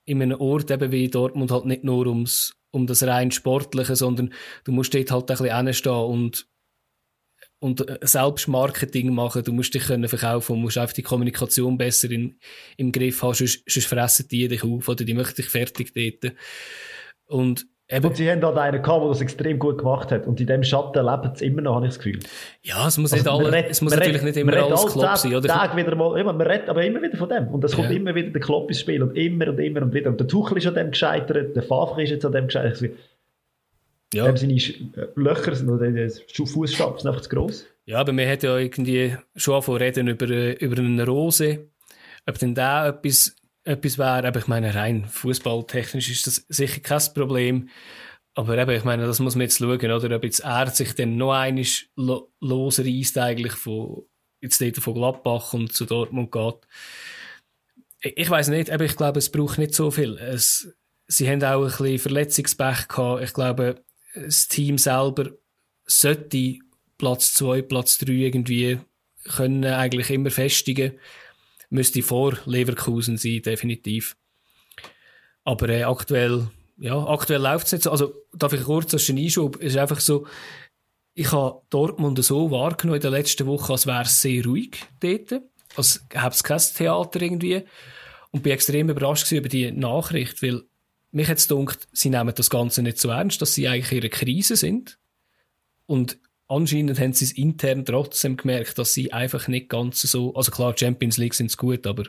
in 0.04 0.22
einem 0.22 0.40
Ort 0.40 0.70
eben 0.70 0.92
wie 0.92 1.08
Dortmund 1.08 1.50
halt 1.50 1.66
nicht 1.66 1.84
nur 1.84 2.06
ums, 2.06 2.54
um 2.70 2.86
das 2.86 3.02
rein 3.02 3.30
Sportliche, 3.30 3.96
sondern 3.96 4.32
du 4.64 4.72
musst 4.72 4.94
dort 4.94 5.10
halt 5.10 5.30
ein 5.30 5.36
bisschen 5.38 5.66
hinstehen 5.66 5.94
und 5.94 6.48
und 7.60 7.88
äh, 7.88 7.98
selbst 8.02 8.46
Marketing 8.48 9.12
machen, 9.12 9.42
du 9.42 9.52
musst 9.52 9.74
dich 9.74 9.84
können 9.84 10.08
verkaufen 10.08 10.52
und 10.52 10.62
musst 10.62 10.78
einfach 10.78 10.94
die 10.94 11.02
Kommunikation 11.02 11.76
besser 11.76 12.10
in, 12.10 12.38
im 12.76 12.92
Griff 12.92 13.22
haben, 13.22 13.34
sonst, 13.34 13.62
sonst 13.68 13.86
fressen 13.86 14.28
die 14.28 14.48
dich 14.48 14.62
auf 14.62 14.88
oder 14.88 15.04
die 15.04 15.14
möchten 15.14 15.36
dich 15.36 15.50
fertig 15.50 15.92
dort. 15.92 16.34
Und 17.26 17.66
Eben. 17.90 18.06
Und 18.06 18.16
sie 18.16 18.30
haben 18.30 18.42
da 18.42 18.52
einen 18.54 18.82
gehabt, 18.82 19.02
der 19.02 19.08
das 19.08 19.22
extrem 19.22 19.58
gut 19.58 19.78
gemacht 19.78 20.12
hat. 20.12 20.26
Und 20.26 20.38
in 20.40 20.46
dem 20.46 20.62
Schatten 20.62 21.06
leben 21.06 21.32
sie 21.34 21.46
immer 21.46 21.62
noch, 21.62 21.76
habe 21.76 21.86
ich 21.86 21.94
das 21.94 21.98
Gefühl. 21.98 22.20
Ja, 22.62 22.86
es 22.86 22.98
muss, 22.98 23.14
also, 23.14 23.40
nicht 23.40 23.46
alle, 23.46 23.66
es 23.66 23.80
muss 23.80 23.94
natürlich 23.94 24.22
nicht 24.22 24.36
immer 24.36 24.52
alles 24.56 24.86
Klopp 24.86 25.16
sein, 25.16 25.34
oder? 25.34 25.48
Tag 25.48 25.74
wieder 25.74 25.94
mal, 25.94 26.22
man 26.22 26.40
redet 26.42 26.68
aber 26.68 26.84
immer 26.84 27.00
wieder 27.00 27.16
von 27.16 27.30
dem. 27.30 27.48
Und 27.48 27.64
es 27.64 27.74
kommt 27.74 27.90
ja. 27.90 27.96
immer 27.96 28.14
wieder 28.14 28.28
der 28.28 28.42
Klopp 28.42 28.68
ins 28.68 28.80
Spiel. 28.80 29.02
Und 29.02 29.16
immer 29.16 29.48
und 29.48 29.58
immer 29.58 29.80
und 29.80 29.94
wieder. 29.94 30.10
Und 30.10 30.20
der 30.20 30.28
Tuchel 30.28 30.58
ist 30.58 30.66
an 30.66 30.74
dem 30.74 30.90
gescheitert, 30.90 31.56
der 31.56 31.62
Favre 31.62 32.02
ist 32.02 32.10
jetzt 32.10 32.26
an 32.26 32.32
dem 32.32 32.46
gescheitert. 32.48 32.90
Ja. 34.12 34.26
Dem 34.26 34.36
seine 34.36 34.54
äh, 34.54 35.08
Löcher 35.16 35.54
sind, 35.54 35.70
oder 35.70 35.90
die 35.90 36.10
Fußstapfen 36.46 36.98
sind 36.98 37.08
einfach 37.08 37.22
zu 37.22 37.30
gross. 37.30 37.66
Ja, 37.86 38.00
aber 38.00 38.12
man 38.12 38.28
hat 38.28 38.42
ja 38.42 38.58
irgendwie 38.58 39.16
schon 39.34 39.62
von 39.62 39.76
reden 39.78 40.08
über, 40.08 40.28
äh, 40.28 40.52
über 40.52 40.76
eine 40.76 41.06
Rose. 41.06 41.68
Ob 42.26 42.38
denn 42.38 42.54
da 42.54 42.88
etwas, 42.88 43.34
etwas 43.68 43.98
wäre, 43.98 44.26
aber 44.26 44.38
ich 44.38 44.46
meine, 44.46 44.74
rein 44.74 45.06
fußballtechnisch 45.06 46.10
ist 46.10 46.26
das 46.26 46.46
sicher 46.48 46.80
kein 46.80 47.02
Problem. 47.14 47.68
Aber 48.34 48.56
eben, 48.56 48.70
ich 48.70 48.84
meine, 48.84 49.06
das 49.06 49.20
muss 49.20 49.34
man 49.34 49.42
jetzt 49.42 49.58
schauen, 49.58 49.90
oder? 49.90 50.16
Ob 50.16 50.24
jetzt 50.24 50.40
er 50.40 50.70
sich 50.70 50.94
dann 50.94 51.16
noch 51.16 51.32
einmal 51.32 51.64
lo 51.96 52.32
losreißt 52.40 53.18
eigentlich 53.18 53.54
von, 53.54 54.04
jetzt 54.40 54.60
dort 54.60 54.76
von 54.76 54.94
Gladbach 54.94 55.52
und 55.52 55.72
zu 55.72 55.84
Dortmund 55.84 56.32
geht. 56.32 56.54
Ich, 58.00 58.30
weiß 58.30 58.48
nicht, 58.48 58.70
aber 58.70 58.84
ich 58.84 58.96
glaube, 58.96 59.18
es 59.18 59.30
braucht 59.30 59.58
nicht 59.58 59.74
so 59.74 59.90
viel. 59.90 60.16
Es, 60.18 60.72
sie 61.08 61.28
haben 61.28 61.42
auch 61.42 61.64
ein 61.64 61.68
bisschen 61.68 61.98
Verletzungspech 61.98 62.86
gehabt. 62.86 63.24
Ich 63.24 63.34
glaube, 63.34 63.82
das 64.14 64.46
Team 64.46 64.78
selber 64.78 65.30
sollte 65.84 66.58
Platz 66.96 67.34
2, 67.34 67.62
Platz 67.62 67.98
3 67.98 68.12
irgendwie 68.12 68.78
können 69.24 69.64
eigentlich 69.64 70.10
immer 70.10 70.30
festigen. 70.30 70.92
Müsste 71.70 72.02
vor 72.02 72.38
Leverkusen 72.46 73.16
sein, 73.16 73.42
definitiv. 73.42 74.16
Aber 75.44 75.68
äh, 75.68 75.84
aktuell, 75.84 76.48
ja, 76.78 77.06
aktuell 77.06 77.40
läuft 77.40 77.66
es 77.66 77.72
nicht 77.72 77.82
so. 77.84 77.90
Also, 77.90 78.14
darf 78.32 78.52
ich 78.52 78.62
kurz 78.64 78.92
als 78.94 79.08
Einschub, 79.08 79.56
ist 79.56 79.76
einfach 79.76 80.00
so, 80.00 80.26
ich 81.14 81.32
habe 81.32 81.62
Dortmund 81.70 82.22
so 82.24 82.50
wahrgenommen 82.50 82.96
in 82.96 83.02
der 83.02 83.10
letzten 83.10 83.46
Woche, 83.46 83.72
als 83.72 83.86
wäre 83.86 84.02
es 84.02 84.22
sehr 84.22 84.44
ruhig 84.44 84.78
dort. 85.00 85.42
Als 85.76 86.08
gäbe 86.08 86.28
es 86.28 86.44
kein 86.44 86.60
Theater 86.76 87.20
irgendwie. 87.20 87.64
Und 88.30 88.42
bin 88.42 88.52
extrem 88.52 88.88
überrascht 88.88 89.32
über 89.32 89.48
die 89.48 89.72
Nachricht, 89.72 90.42
weil 90.42 90.62
mich 91.10 91.28
es 91.28 91.48
gedacht, 91.48 91.88
sie 91.92 92.10
nehmen 92.10 92.34
das 92.34 92.50
Ganze 92.50 92.82
nicht 92.82 92.98
so 92.98 93.08
ernst, 93.08 93.42
dass 93.42 93.54
sie 93.54 93.66
eigentlich 93.66 93.92
in 93.92 93.98
einer 93.98 94.10
Krise 94.10 94.56
sind. 94.56 94.98
Und 95.86 96.18
anscheinend 96.48 96.98
haben 96.98 97.12
sie 97.12 97.26
es 97.26 97.32
intern 97.32 97.84
trotzdem 97.84 98.36
gemerkt, 98.36 98.78
dass 98.78 98.94
sie 98.94 99.12
einfach 99.12 99.48
nicht 99.48 99.68
ganz 99.68 100.02
so, 100.02 100.34
also 100.34 100.50
klar, 100.50 100.74
Champions 100.76 101.18
League 101.18 101.34
sind 101.34 101.46
es 101.46 101.56
gut, 101.56 101.86
aber 101.86 102.04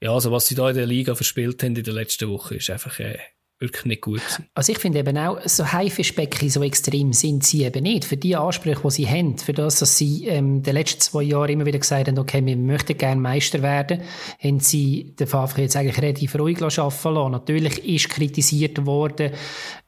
ja, 0.00 0.12
also 0.12 0.30
was 0.30 0.46
sie 0.46 0.54
da 0.54 0.68
in 0.68 0.76
der 0.76 0.86
Liga 0.86 1.14
verspielt 1.14 1.62
haben 1.62 1.74
in 1.74 1.82
der 1.82 1.94
letzten 1.94 2.28
Woche, 2.28 2.56
ist 2.56 2.70
einfach 2.70 3.00
äh, 3.00 3.18
wirklich 3.58 3.86
nicht 3.86 4.02
gut. 4.02 4.20
Also 4.54 4.72
ich 4.72 4.78
finde 4.78 4.98
eben 4.98 5.16
auch, 5.16 5.40
so 5.46 5.72
Haifischbecken 5.72 6.50
so 6.50 6.62
extrem 6.62 7.14
sind 7.14 7.42
sie 7.44 7.64
eben 7.64 7.84
nicht. 7.84 8.04
Für 8.04 8.18
die 8.18 8.36
Ansprüche, 8.36 8.82
die 8.82 8.90
sie 8.90 9.08
haben, 9.08 9.38
für 9.38 9.54
das, 9.54 9.78
dass 9.78 9.96
sie 9.96 10.26
ähm, 10.26 10.62
den 10.62 10.74
letzten 10.74 11.00
zwei 11.00 11.22
Jahren 11.22 11.48
immer 11.48 11.64
wieder 11.64 11.78
gesagt 11.78 12.08
haben, 12.08 12.18
okay, 12.18 12.44
wir 12.44 12.56
möchten 12.56 12.98
gerne 12.98 13.20
Meister 13.20 13.62
werden, 13.62 14.02
haben 14.42 14.60
sie 14.60 15.14
den 15.18 15.26
Favre 15.26 15.62
jetzt 15.62 15.74
eigentlich 15.74 16.02
relativ 16.02 16.34
ruhig 16.34 16.60
arbeiten 16.60 17.14
lassen. 17.14 17.32
Natürlich 17.32 17.82
ist 17.82 18.10
kritisiert 18.10 18.84
worden 18.84 19.32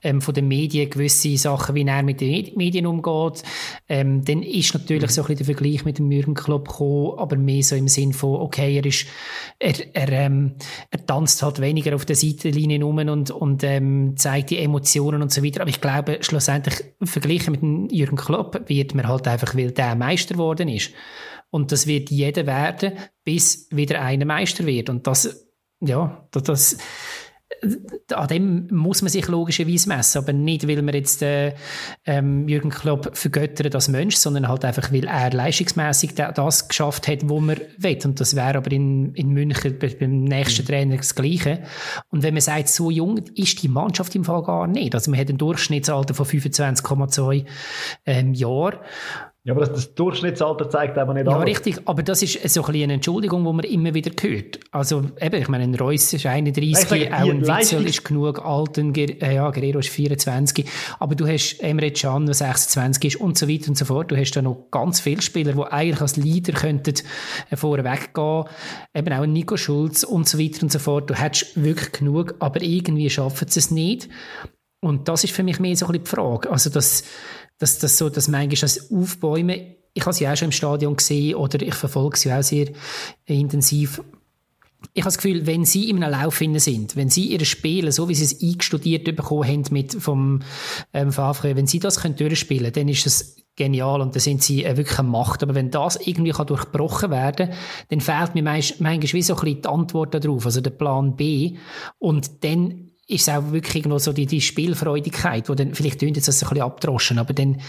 ähm, 0.02 0.22
von 0.22 0.32
den 0.32 0.48
Medien 0.48 0.88
gewisse 0.88 1.36
Sachen, 1.36 1.74
wie 1.74 1.86
er 1.86 2.02
mit 2.02 2.22
den 2.22 2.56
Medien 2.56 2.86
umgeht. 2.86 3.42
Ähm, 3.88 4.24
dann 4.24 4.42
ist 4.42 4.72
natürlich 4.72 5.02
mhm. 5.02 5.08
so 5.08 5.22
ein 5.22 5.26
bisschen 5.26 5.36
der 5.36 5.46
Vergleich 5.46 5.84
mit 5.84 5.98
dem 5.98 6.10
Jürgen 6.10 6.34
Klopp 6.34 6.68
gekommen, 6.68 7.18
aber 7.18 7.36
mehr 7.36 7.62
so 7.62 7.76
im 7.76 7.88
Sinn 7.88 8.14
von, 8.14 8.40
okay, 8.40 8.76
er 8.76 8.86
ist, 8.86 9.06
er, 9.58 9.74
er, 9.94 10.08
ähm, 10.10 10.54
er 10.90 11.04
tanzt 11.04 11.42
halt 11.42 11.60
weniger 11.60 11.94
auf 11.94 12.06
der 12.06 12.16
Seitenlinie 12.16 12.82
rum 12.82 12.98
und, 12.98 13.30
und 13.30 13.57
und 13.58 13.64
ähm, 13.64 14.16
zeigt 14.16 14.50
die 14.50 14.58
Emotionen 14.58 15.20
und 15.20 15.32
so 15.32 15.42
weiter. 15.42 15.62
Aber 15.62 15.70
ich 15.70 15.80
glaube, 15.80 16.18
schlussendlich 16.20 16.94
verglichen 17.02 17.52
mit 17.52 17.92
Jürgen 17.92 18.16
Klopp 18.16 18.68
wird 18.68 18.94
man 18.94 19.08
halt 19.08 19.26
einfach, 19.26 19.56
weil 19.56 19.72
der 19.72 19.96
Meister 19.96 20.34
geworden 20.34 20.68
ist. 20.68 20.92
Und 21.50 21.72
das 21.72 21.86
wird 21.86 22.10
jeder 22.10 22.46
werden, 22.46 22.92
bis 23.24 23.68
wieder 23.70 24.00
einer 24.00 24.26
Meister 24.26 24.64
wird. 24.64 24.90
Und 24.90 25.06
das, 25.08 25.48
ja, 25.80 26.28
das, 26.30 26.78
an 28.14 28.28
dem 28.28 28.68
muss 28.70 29.02
man 29.02 29.10
sich 29.10 29.26
logischerweise 29.26 29.88
messen, 29.88 30.18
aber 30.18 30.32
nicht, 30.32 30.68
weil 30.68 30.82
man 30.82 30.94
jetzt 30.94 31.22
äh, 31.22 31.54
ähm, 32.04 32.46
Jürgen 32.46 32.70
Klopp 32.70 33.16
vergöttert 33.16 33.74
als 33.74 33.88
Mensch, 33.88 34.16
sondern 34.16 34.48
halt 34.48 34.64
einfach, 34.64 34.92
weil 34.92 35.06
er 35.06 35.30
leistungsmäßig 35.32 36.14
das 36.14 36.68
geschafft 36.68 37.08
hat, 37.08 37.28
wo 37.28 37.40
man 37.40 37.60
will. 37.78 37.98
Und 38.04 38.20
das 38.20 38.36
wäre 38.36 38.58
aber 38.58 38.70
in, 38.70 39.14
in 39.14 39.30
München 39.30 39.78
beim 39.78 40.24
nächsten 40.24 40.62
mhm. 40.62 40.66
Trainer 40.66 40.96
das 40.98 41.14
Gleiche. 41.14 41.62
Und 42.10 42.22
wenn 42.22 42.34
man 42.34 42.42
sagt, 42.42 42.68
so 42.68 42.90
jung 42.90 43.18
ist 43.34 43.62
die 43.62 43.68
Mannschaft 43.68 44.14
im 44.14 44.24
Fall 44.24 44.42
gar 44.42 44.66
nicht. 44.66 44.94
Also 44.94 45.10
man 45.10 45.18
hat 45.18 45.28
ein 45.28 45.38
Durchschnittsalter 45.38 46.14
von 46.14 46.26
25,2 46.26 47.44
ähm, 48.06 48.34
Jahren. 48.34 48.78
Ja, 49.44 49.54
aber 49.54 49.60
das, 49.64 49.72
das 49.72 49.94
Durchschnittsalter 49.94 50.68
zeigt 50.68 50.98
aber 50.98 51.14
nicht 51.14 51.26
Ja, 51.26 51.32
alles. 51.32 51.46
richtig. 51.46 51.80
Aber 51.86 52.02
das 52.02 52.22
ist 52.22 52.46
so 52.50 52.64
ein 52.64 52.74
eine 52.74 52.92
Entschuldigung, 52.94 53.44
die 53.44 53.52
man 53.52 53.64
immer 53.64 53.94
wieder 53.94 54.10
hört. 54.20 54.60
Also 54.72 55.04
eben, 55.20 55.40
ich 55.40 55.48
meine, 55.48 55.64
ein 55.64 55.74
Reus 55.74 56.12
ist 56.12 56.26
31, 56.26 56.76
sage, 56.88 57.14
auch 57.14 57.30
ein 57.30 57.46
Witzel 57.46 57.86
ist 57.86 58.04
genug 58.04 58.44
alt, 58.44 58.76
ein 58.78 58.94
äh, 58.94 59.34
ja, 59.34 59.48
Guerrero 59.50 59.78
ist 59.78 59.88
24. 59.88 60.66
Aber 60.98 61.14
du 61.14 61.26
hast 61.26 61.60
Emre 61.60 61.90
Can, 61.92 62.26
der 62.26 62.34
26 62.34 63.04
ist 63.14 63.20
und 63.20 63.38
so 63.38 63.48
weiter 63.48 63.68
und 63.68 63.78
so 63.78 63.84
fort. 63.86 64.10
Du 64.10 64.16
hast 64.18 64.32
da 64.32 64.42
noch 64.42 64.66
ganz 64.70 65.00
viele 65.00 65.22
Spieler, 65.22 65.52
die 65.52 65.62
eigentlich 65.62 66.00
als 66.02 66.16
Leader 66.16 66.52
könnten 66.52 66.94
äh, 67.50 67.56
vorweg 67.56 68.12
gehen. 68.12 68.44
Eben 68.94 69.12
auch 69.14 69.24
Nico 69.24 69.56
Schulz 69.56 70.02
und 70.02 70.28
so 70.28 70.38
weiter 70.38 70.62
und 70.62 70.72
so 70.72 70.78
fort. 70.78 71.08
Du 71.08 71.14
hättest 71.14 71.62
wirklich 71.62 71.92
genug, 71.92 72.34
aber 72.40 72.60
irgendwie 72.60 73.08
schaffen 73.08 73.48
sie 73.48 73.60
es 73.60 73.70
nicht. 73.70 74.08
Und 74.80 75.08
das 75.08 75.24
ist 75.24 75.32
für 75.32 75.42
mich 75.42 75.58
mehr 75.58 75.74
so 75.74 75.86
ein 75.86 75.92
bisschen 75.92 76.04
die 76.04 76.10
Frage. 76.10 76.50
Also, 76.50 76.70
das, 76.70 77.02
dass 77.58 77.78
das 77.78 77.98
so, 77.98 78.08
dass 78.08 78.28
manchmal 78.28 78.56
das 78.60 78.90
Aufbäumen, 78.90 79.74
ich 79.94 80.02
habe 80.04 80.12
sie 80.12 80.28
auch 80.28 80.36
schon 80.36 80.46
im 80.46 80.52
Stadion 80.52 80.96
gesehen 80.96 81.34
oder 81.34 81.60
ich 81.60 81.74
verfolge 81.74 82.16
sie 82.16 82.32
auch 82.32 82.42
sehr 82.42 82.68
intensiv. 83.26 84.00
Ich 84.94 85.02
habe 85.02 85.08
das 85.08 85.18
Gefühl, 85.18 85.46
wenn 85.46 85.64
sie 85.64 85.90
in 85.90 86.02
einem 86.02 86.12
Lauf 86.12 86.38
sind, 86.38 86.94
wenn 86.94 87.10
sie 87.10 87.26
ihre 87.32 87.44
Spiele, 87.44 87.90
so 87.90 88.08
wie 88.08 88.14
sie 88.14 88.24
es 88.24 88.40
eingestudiert 88.40 89.04
bekommen 89.04 89.48
haben 89.48 89.64
mit 89.70 89.94
vom 89.94 90.42
ähm, 90.92 91.10
Favre, 91.10 91.56
wenn 91.56 91.66
sie 91.66 91.80
das 91.80 92.00
können 92.00 92.14
durchspielen, 92.14 92.72
dann 92.72 92.88
ist 92.88 93.06
es 93.06 93.36
genial 93.56 94.00
und 94.00 94.14
dann 94.14 94.20
sind 94.20 94.42
sie 94.42 94.64
äh, 94.64 94.76
wirklich 94.76 95.00
eine 95.00 95.08
Macht. 95.08 95.42
Aber 95.42 95.56
wenn 95.56 95.72
das 95.72 95.96
irgendwie 95.96 96.30
kann 96.30 96.46
durchbrochen 96.46 97.10
werden, 97.10 97.50
dann 97.88 98.00
fehlt 98.00 98.34
mir 98.36 98.42
manchmal 98.44 99.02
wie 99.02 99.22
so 99.22 99.34
ein 99.34 99.40
bisschen 99.40 99.62
die 99.62 99.68
Antwort 99.68 100.14
darauf, 100.14 100.46
also 100.46 100.60
der 100.60 100.70
Plan 100.70 101.16
B. 101.16 101.56
Und 101.98 102.44
dann 102.44 102.87
ist 103.10 103.26
es 103.26 103.34
auch 103.34 103.52
wirklich 103.52 103.76
irgendwo 103.76 103.98
so 103.98 104.12
die, 104.12 104.26
die 104.26 104.42
Spielfreudigkeit, 104.42 105.48
wo 105.48 105.54
dann, 105.54 105.74
vielleicht 105.74 105.98
klingt 105.98 106.16
jetzt 106.16 106.28
das 106.28 106.42
ein 106.42 106.48
bisschen 106.50 106.62
abdroschen, 106.62 107.18
aber 107.18 107.32
dann 107.32 107.60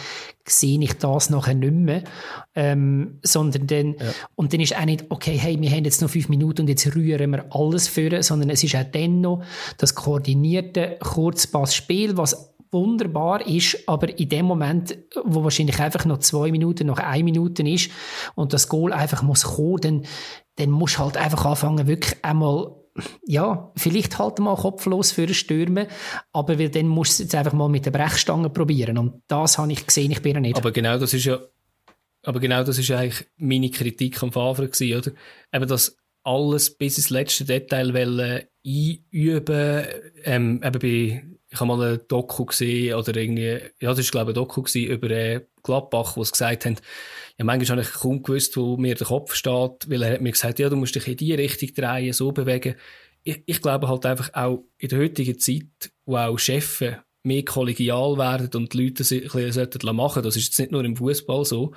sehe 0.46 0.80
ich 0.82 0.94
das 0.94 1.30
nachher 1.30 1.54
nicht 1.54 1.74
mehr, 1.74 2.04
ähm, 2.56 3.20
sondern 3.24 3.66
dann, 3.66 3.94
ja. 3.94 4.12
und 4.36 4.52
dann 4.54 4.60
ist 4.60 4.78
auch 4.78 4.84
nicht, 4.84 5.06
okay, 5.10 5.38
hey, 5.38 5.60
wir 5.60 5.72
haben 5.72 5.86
jetzt 5.86 6.02
noch 6.02 6.10
fünf 6.10 6.28
Minuten 6.28 6.62
und 6.64 6.68
jetzt 6.68 6.94
rühren 6.94 7.32
wir 7.32 7.46
alles 7.56 7.88
führen, 7.88 8.22
sondern 8.22 8.50
es 8.50 8.64
ist 8.64 8.76
auch 8.76 8.84
dann 8.92 9.22
noch 9.22 9.44
das 9.78 9.96
koordinierte 9.96 10.98
Kurzpassspiel, 11.00 12.18
was 12.18 12.54
wunderbar 12.72 13.48
ist, 13.48 13.88
aber 13.88 14.20
in 14.20 14.28
dem 14.28 14.46
Moment, 14.46 14.98
wo 15.24 15.44
wahrscheinlich 15.44 15.80
einfach 15.80 16.04
noch 16.04 16.20
zwei 16.20 16.52
Minuten, 16.52 16.88
noch 16.88 17.00
eine 17.00 17.24
Minute 17.24 17.64
ist 17.64 17.92
und 18.36 18.52
das 18.52 18.68
Goal 18.68 18.92
einfach 18.92 19.24
muss 19.24 19.44
kommen, 19.44 19.82
dann, 19.82 20.06
dann 20.58 20.70
musst 20.70 20.98
du 20.98 21.00
halt 21.00 21.16
einfach 21.16 21.46
anfangen, 21.46 21.88
wirklich 21.88 22.24
einmal 22.24 22.76
ja, 23.26 23.72
vielleicht 23.76 24.18
halt 24.20 24.40
mal 24.40 24.56
kopflos 24.56 25.12
für 25.12 25.34
Stürmen, 25.34 25.88
aber 26.32 26.60
weil 26.60 26.70
dann 26.70 26.88
musst 26.88 27.20
du 27.20 27.24
jetzt 27.24 27.36
einfach 27.36 27.54
mal 27.54 27.70
mit 27.70 27.86
der 27.86 27.92
Brechstange 27.92 28.50
probieren 28.50 28.98
und 28.98 29.22
das 29.28 29.58
habe 29.58 29.72
ich 29.72 29.86
gesehen, 29.86 30.12
ich 30.12 30.22
bin 30.22 30.42
nicht. 30.42 30.58
Aber 30.58 30.72
genau 30.72 30.98
das 30.98 31.14
ist 31.14 31.26
ja 31.26 31.40
aber 32.24 32.40
genau 32.40 32.64
das 32.64 32.78
ist 32.78 32.92
eigentlich 32.92 33.28
meine 33.38 33.72
Kritik 33.72 34.22
am 34.22 34.32
Favre 34.32 34.68
gewesen, 34.68 34.98
oder? 34.98 35.12
Eben 35.54 35.68
das 35.68 35.98
alles 36.24 36.76
bis 36.76 36.98
ins 36.98 37.10
letzte 37.10 37.46
Detail 37.46 37.96
einüben, 38.66 39.86
ähm, 40.26 40.62
eben 40.64 40.80
bei 40.80 41.24
ich 41.52 41.60
habe 41.60 41.76
mal 41.76 41.94
ein 41.94 42.00
Doku 42.08 42.46
gesehen, 42.46 42.94
oder 42.94 43.16
irgendwie, 43.16 43.60
ja, 43.80 43.90
das 43.90 44.00
ist, 44.00 44.12
glaube 44.12 44.30
ich, 44.30 44.36
ein 44.38 44.42
Doku 44.42 44.62
gewesen, 44.62 44.92
über 44.92 45.10
äh, 45.10 45.42
Gladbach, 45.64 46.16
wo 46.16 46.24
sie 46.24 46.32
gesagt 46.32 46.66
haben, 46.66 46.76
ja, 47.40 47.46
manchmal 47.46 47.78
habe 47.78 47.88
ich 47.88 47.94
kaum 47.94 48.22
gewusst, 48.22 48.58
wo 48.58 48.76
mir 48.76 48.96
der 48.96 49.08
Kopf 49.08 49.34
steht, 49.34 49.90
weil 49.90 50.04
er 50.04 50.14
hat 50.14 50.22
mir 50.22 50.32
gesagt, 50.32 50.60
ja, 50.60 50.70
du 50.70 50.76
musst 50.76 50.96
dich 50.96 51.08
in 51.08 51.18
die 51.18 51.34
Richtung 51.34 51.74
drehen, 51.74 52.12
so 52.12 52.34
bewegen. 52.34 52.76
Ich, 53.24 53.42
ich 53.46 53.62
glaube 53.62 53.88
halt 53.88 54.06
einfach 54.06 54.34
auch 54.34 54.66
in 54.78 54.90
der 54.90 55.00
heutigen 55.00 55.40
Zeit, 55.40 55.92
wo 56.06 56.18
auch 56.18 56.38
Chefs 56.38 56.84
mehr 57.24 57.44
kollegial 57.46 58.18
werden 58.18 58.50
und 58.56 58.74
die 58.74 58.84
Leute 58.84 59.04
sich 59.04 59.34
ein 59.34 59.54
bisschen 59.54 59.96
machen 59.96 60.24
das 60.24 60.36
ist 60.38 60.46
jetzt 60.46 60.60
nicht 60.60 60.72
nur 60.72 60.86
im 60.86 60.96
Fußball 60.96 61.44
so, 61.44 61.74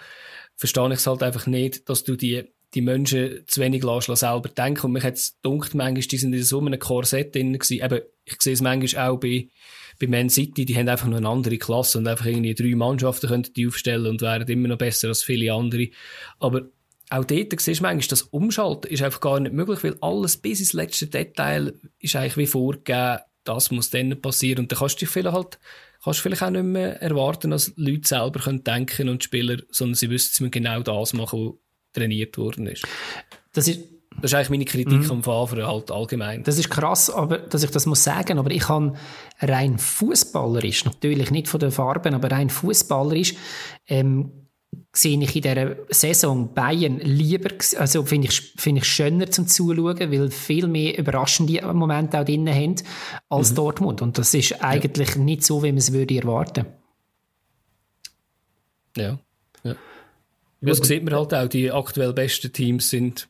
verstehe 0.56 0.86
ich 0.88 0.94
es 0.94 1.06
halt 1.06 1.22
einfach 1.22 1.46
nicht, 1.46 1.88
dass 1.88 2.04
du 2.04 2.16
die 2.16 2.44
die 2.74 2.80
Menschen 2.80 3.44
zu 3.46 3.60
wenig 3.60 3.82
lassen, 3.82 4.16
selber 4.16 4.48
denken. 4.48 4.86
Und 4.86 4.92
mich 4.92 5.04
hat 5.04 5.14
es 5.14 5.36
gedacht, 5.42 5.74
manchmal, 5.74 6.02
die 6.02 6.16
sind 6.16 6.32
in 6.32 6.42
so 6.42 6.58
einem 6.58 6.78
Korsett 6.78 7.34
drin 7.34 7.52
gewesen. 7.52 7.84
Eben, 7.84 8.00
ich 8.24 8.40
sehe 8.40 8.54
es 8.54 8.62
manchmal 8.62 9.08
auch 9.10 9.18
bei, 9.18 9.48
bei 10.02 10.08
Man 10.08 10.28
City, 10.28 10.64
die 10.64 10.76
haben 10.76 10.88
einfach 10.88 11.06
nur 11.06 11.18
eine 11.18 11.28
andere 11.28 11.58
Klasse 11.58 11.98
und 11.98 12.08
einfach 12.08 12.26
irgendwie 12.26 12.54
drei 12.54 12.74
Mannschaften 12.74 13.28
könnten 13.28 13.54
die 13.54 13.68
aufstellen 13.68 14.06
und 14.06 14.20
wären 14.20 14.48
immer 14.48 14.68
noch 14.68 14.78
besser 14.78 15.08
als 15.08 15.22
viele 15.22 15.52
andere. 15.52 15.90
Aber 16.40 16.62
auch 17.10 17.24
dort 17.24 17.60
siehst 17.60 17.80
du 17.80 17.84
manchmal, 17.84 18.08
das 18.08 18.22
Umschalten 18.22 18.90
ist 18.90 19.02
einfach 19.02 19.20
gar 19.20 19.38
nicht 19.38 19.52
möglich, 19.52 19.84
weil 19.84 19.96
alles 20.00 20.38
bis 20.38 20.58
ins 20.58 20.72
letzte 20.72 21.06
Detail 21.06 21.74
ist 22.00 22.16
eigentlich 22.16 22.36
wie 22.36 22.46
vorgegeben, 22.46 23.20
das 23.44 23.70
muss 23.70 23.90
dann 23.90 24.20
passieren. 24.20 24.64
Und 24.64 24.72
dann 24.72 24.78
kannst 24.80 24.96
du 24.96 24.98
dich 25.00 25.08
vielleicht 25.08 25.36
halt, 25.36 25.58
kannst 26.02 26.18
du 26.18 26.22
vielleicht 26.24 26.42
auch 26.42 26.50
nicht 26.50 26.64
mehr 26.64 27.00
erwarten, 27.00 27.52
dass 27.52 27.72
Leute 27.76 28.08
selber 28.08 28.40
können 28.40 28.64
denken 28.64 29.08
und 29.08 29.22
Spieler, 29.22 29.58
sondern 29.70 29.94
sie 29.94 30.10
wissen, 30.10 30.44
sie 30.44 30.50
genau 30.50 30.82
das 30.82 31.12
machen, 31.12 31.46
was 31.46 31.54
trainiert 31.92 32.36
worden 32.38 32.66
ist. 32.66 32.84
Das 33.52 33.68
ist, 33.68 33.80
das 34.20 34.30
ist 34.30 34.34
eigentlich 34.34 34.50
meine 34.50 34.64
Kritik 34.64 35.04
mhm. 35.04 35.10
am 35.10 35.22
Favre 35.22 35.66
halt 35.66 35.90
allgemein. 35.90 36.42
Das 36.42 36.58
ist 36.58 36.70
krass, 36.70 37.10
aber, 37.10 37.38
dass 37.38 37.62
ich 37.62 37.70
das 37.70 37.86
muss 37.86 38.04
sagen, 38.04 38.38
aber 38.38 38.50
ich 38.50 38.68
habe 38.68 38.94
rein 39.40 39.78
fußballerisch, 39.78 40.84
natürlich 40.84 41.30
nicht 41.30 41.48
von 41.48 41.60
den 41.60 41.70
Farben, 41.70 42.14
aber 42.14 42.30
rein 42.30 42.50
fußballerisch, 42.50 43.34
ähm, 43.88 44.30
sehe 44.94 45.20
ich 45.22 45.36
in 45.36 45.42
dieser 45.42 45.76
Saison 45.88 46.52
Bayern 46.52 46.98
lieber, 46.98 47.50
also 47.78 48.04
finde 48.04 48.28
ich, 48.28 48.52
finde 48.56 48.80
ich 48.80 48.86
schöner 48.86 49.30
zum 49.30 49.46
Zuschauen, 49.46 49.98
weil 49.98 50.30
viel 50.30 50.66
mehr 50.66 50.98
überraschende 50.98 51.60
Momente 51.72 52.20
auch 52.20 52.24
drin 52.24 52.48
haben 52.48 52.76
als 53.28 53.52
mhm. 53.52 53.56
Dortmund. 53.56 54.02
Und 54.02 54.18
das 54.18 54.34
ist 54.34 54.62
eigentlich 54.62 55.14
ja. 55.14 55.20
nicht 55.20 55.44
so, 55.44 55.62
wie 55.62 55.68
man 55.68 55.78
es 55.78 55.92
würde 55.92 56.16
erwarten. 56.16 56.66
Ja. 58.96 59.18
ja. 59.64 59.74
Das 60.60 60.78
sieht 60.78 61.04
man 61.04 61.14
halt 61.14 61.32
auch, 61.32 61.48
die 61.48 61.72
aktuell 61.72 62.12
besten 62.12 62.52
Teams 62.52 62.90
sind, 62.90 63.28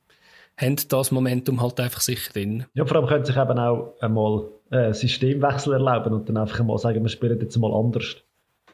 haben 0.57 0.77
das 0.89 1.11
Momentum 1.11 1.61
halt 1.61 1.81
einfach 1.81 2.01
sicher 2.01 2.33
drin. 2.33 2.65
Ja, 2.75 2.85
vor 2.85 2.99
allem 2.99 3.07
können 3.07 3.25
sich 3.25 3.37
eben 3.37 3.59
auch 3.59 3.95
einmal 4.01 4.45
äh, 4.71 4.93
Systemwechsel 4.93 5.75
erlauben 5.75 6.13
und 6.13 6.29
dann 6.29 6.37
einfach 6.37 6.61
einmal 6.61 6.79
sagen, 6.79 7.03
wir 7.03 7.09
spielen 7.09 7.41
jetzt 7.41 7.57
mal 7.57 7.73
anders. 7.73 8.17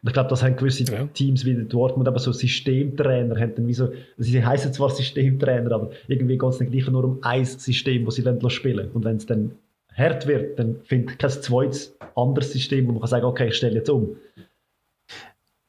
Und 0.03 0.09
ich 0.09 0.13
glaube, 0.13 0.29
das 0.29 0.43
haben 0.43 0.57
gewisse 0.57 0.85
ja. 0.85 1.07
Teams 1.07 1.45
wie 1.45 1.55
Dortmund, 1.65 2.07
aber 2.07 2.21
so 2.21 2.33
Systemtrainer 2.33 3.39
haben 3.39 3.55
dann 3.57 3.67
wie 3.67 3.75
so, 3.75 3.91
sie 4.17 4.45
heißen 4.45 4.73
zwar 4.73 4.91
Systemtrainer, 4.91 5.73
aber 5.73 5.91
irgendwie 6.07 6.39
geht 6.39 6.51
es 6.51 6.61
nicht 6.61 6.71
gleich 6.71 6.89
nur 6.89 7.05
um 7.05 7.19
ein 7.23 7.45
System, 7.45 8.05
das 8.05 8.15
sie 8.15 8.51
spielen 8.51 8.91
Und 8.93 9.05
wenn 9.05 9.17
es 9.17 9.27
dann 9.27 9.53
hart 9.93 10.29
wird, 10.29 10.59
dann 10.59 10.77
finde 10.85 11.13
ich 11.13 11.19
kein 11.19 11.31
zweites 11.31 11.97
anderes 12.15 12.53
System, 12.53 12.87
wo 12.87 12.93
man 12.93 13.01
kann 13.01 13.09
sagen, 13.09 13.25
okay, 13.25 13.49
ich 13.49 13.57
stelle 13.57 13.77
jetzt 13.77 13.91
um. 13.91 14.17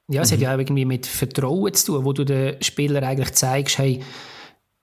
Ja, 0.08 0.22
es 0.22 0.30
mhm. 0.30 0.36
hat 0.36 0.42
ja 0.42 0.54
auch 0.54 0.60
irgendwie 0.60 0.86
mit 0.86 1.08
Vertrauen 1.08 1.74
zu 1.74 1.94
tun, 1.94 2.06
wo 2.06 2.14
du 2.14 2.24
den 2.24 2.62
Spieler 2.62 3.02
eigentlich 3.04 3.34
zeigst, 3.34 3.78
hey, 3.80 4.02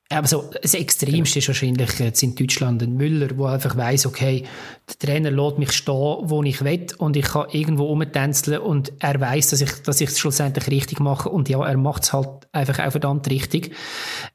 aber 0.09 0.29
so, 0.29 0.51
das 0.63 0.75
Extremste 0.75 1.41
ist 1.41 1.49
wahrscheinlich 1.49 1.99
jetzt 1.99 2.23
in 2.23 2.37
Deutschland 2.37 2.81
ein 2.81 2.95
Müller, 2.95 3.27
der 3.27 3.47
einfach 3.47 3.77
weiss, 3.77 4.07
okay, 4.07 4.45
der 4.89 4.99
Trainer 4.99 5.33
lässt 5.33 5.59
mich 5.59 5.73
stehen, 5.73 5.95
wo 6.23 6.43
ich 6.45 6.63
will 6.63 6.87
und 6.99 7.17
ich 7.17 7.25
kann 7.25 7.51
irgendwo 7.51 7.87
rumtänzeln 7.87 8.61
und 8.61 8.93
er 9.01 9.21
weiss, 9.21 9.51
dass 9.51 9.63
ich, 9.63 9.73
dass 9.83 10.01
ich 10.01 10.11
es 10.11 10.21
schlussendlich 10.21 10.69
richtig 10.69 11.01
mache 11.01 11.29
und 11.29 11.49
ja, 11.49 11.67
er 11.67 11.77
macht 11.77 12.05
es 12.05 12.13
halt 12.13 12.47
einfach 12.53 12.79
auch 12.79 12.91
verdammt 12.93 13.29
richtig, 13.29 13.75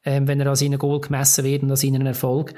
ähm, 0.04 0.28
wenn 0.28 0.40
er 0.40 0.48
an 0.48 0.56
seinen 0.56 0.78
Goal 0.78 1.00
gemessen 1.00 1.44
wird 1.44 1.62
und 1.62 1.70
an 1.70 1.76
seinen 1.76 2.06
Erfolg. 2.06 2.52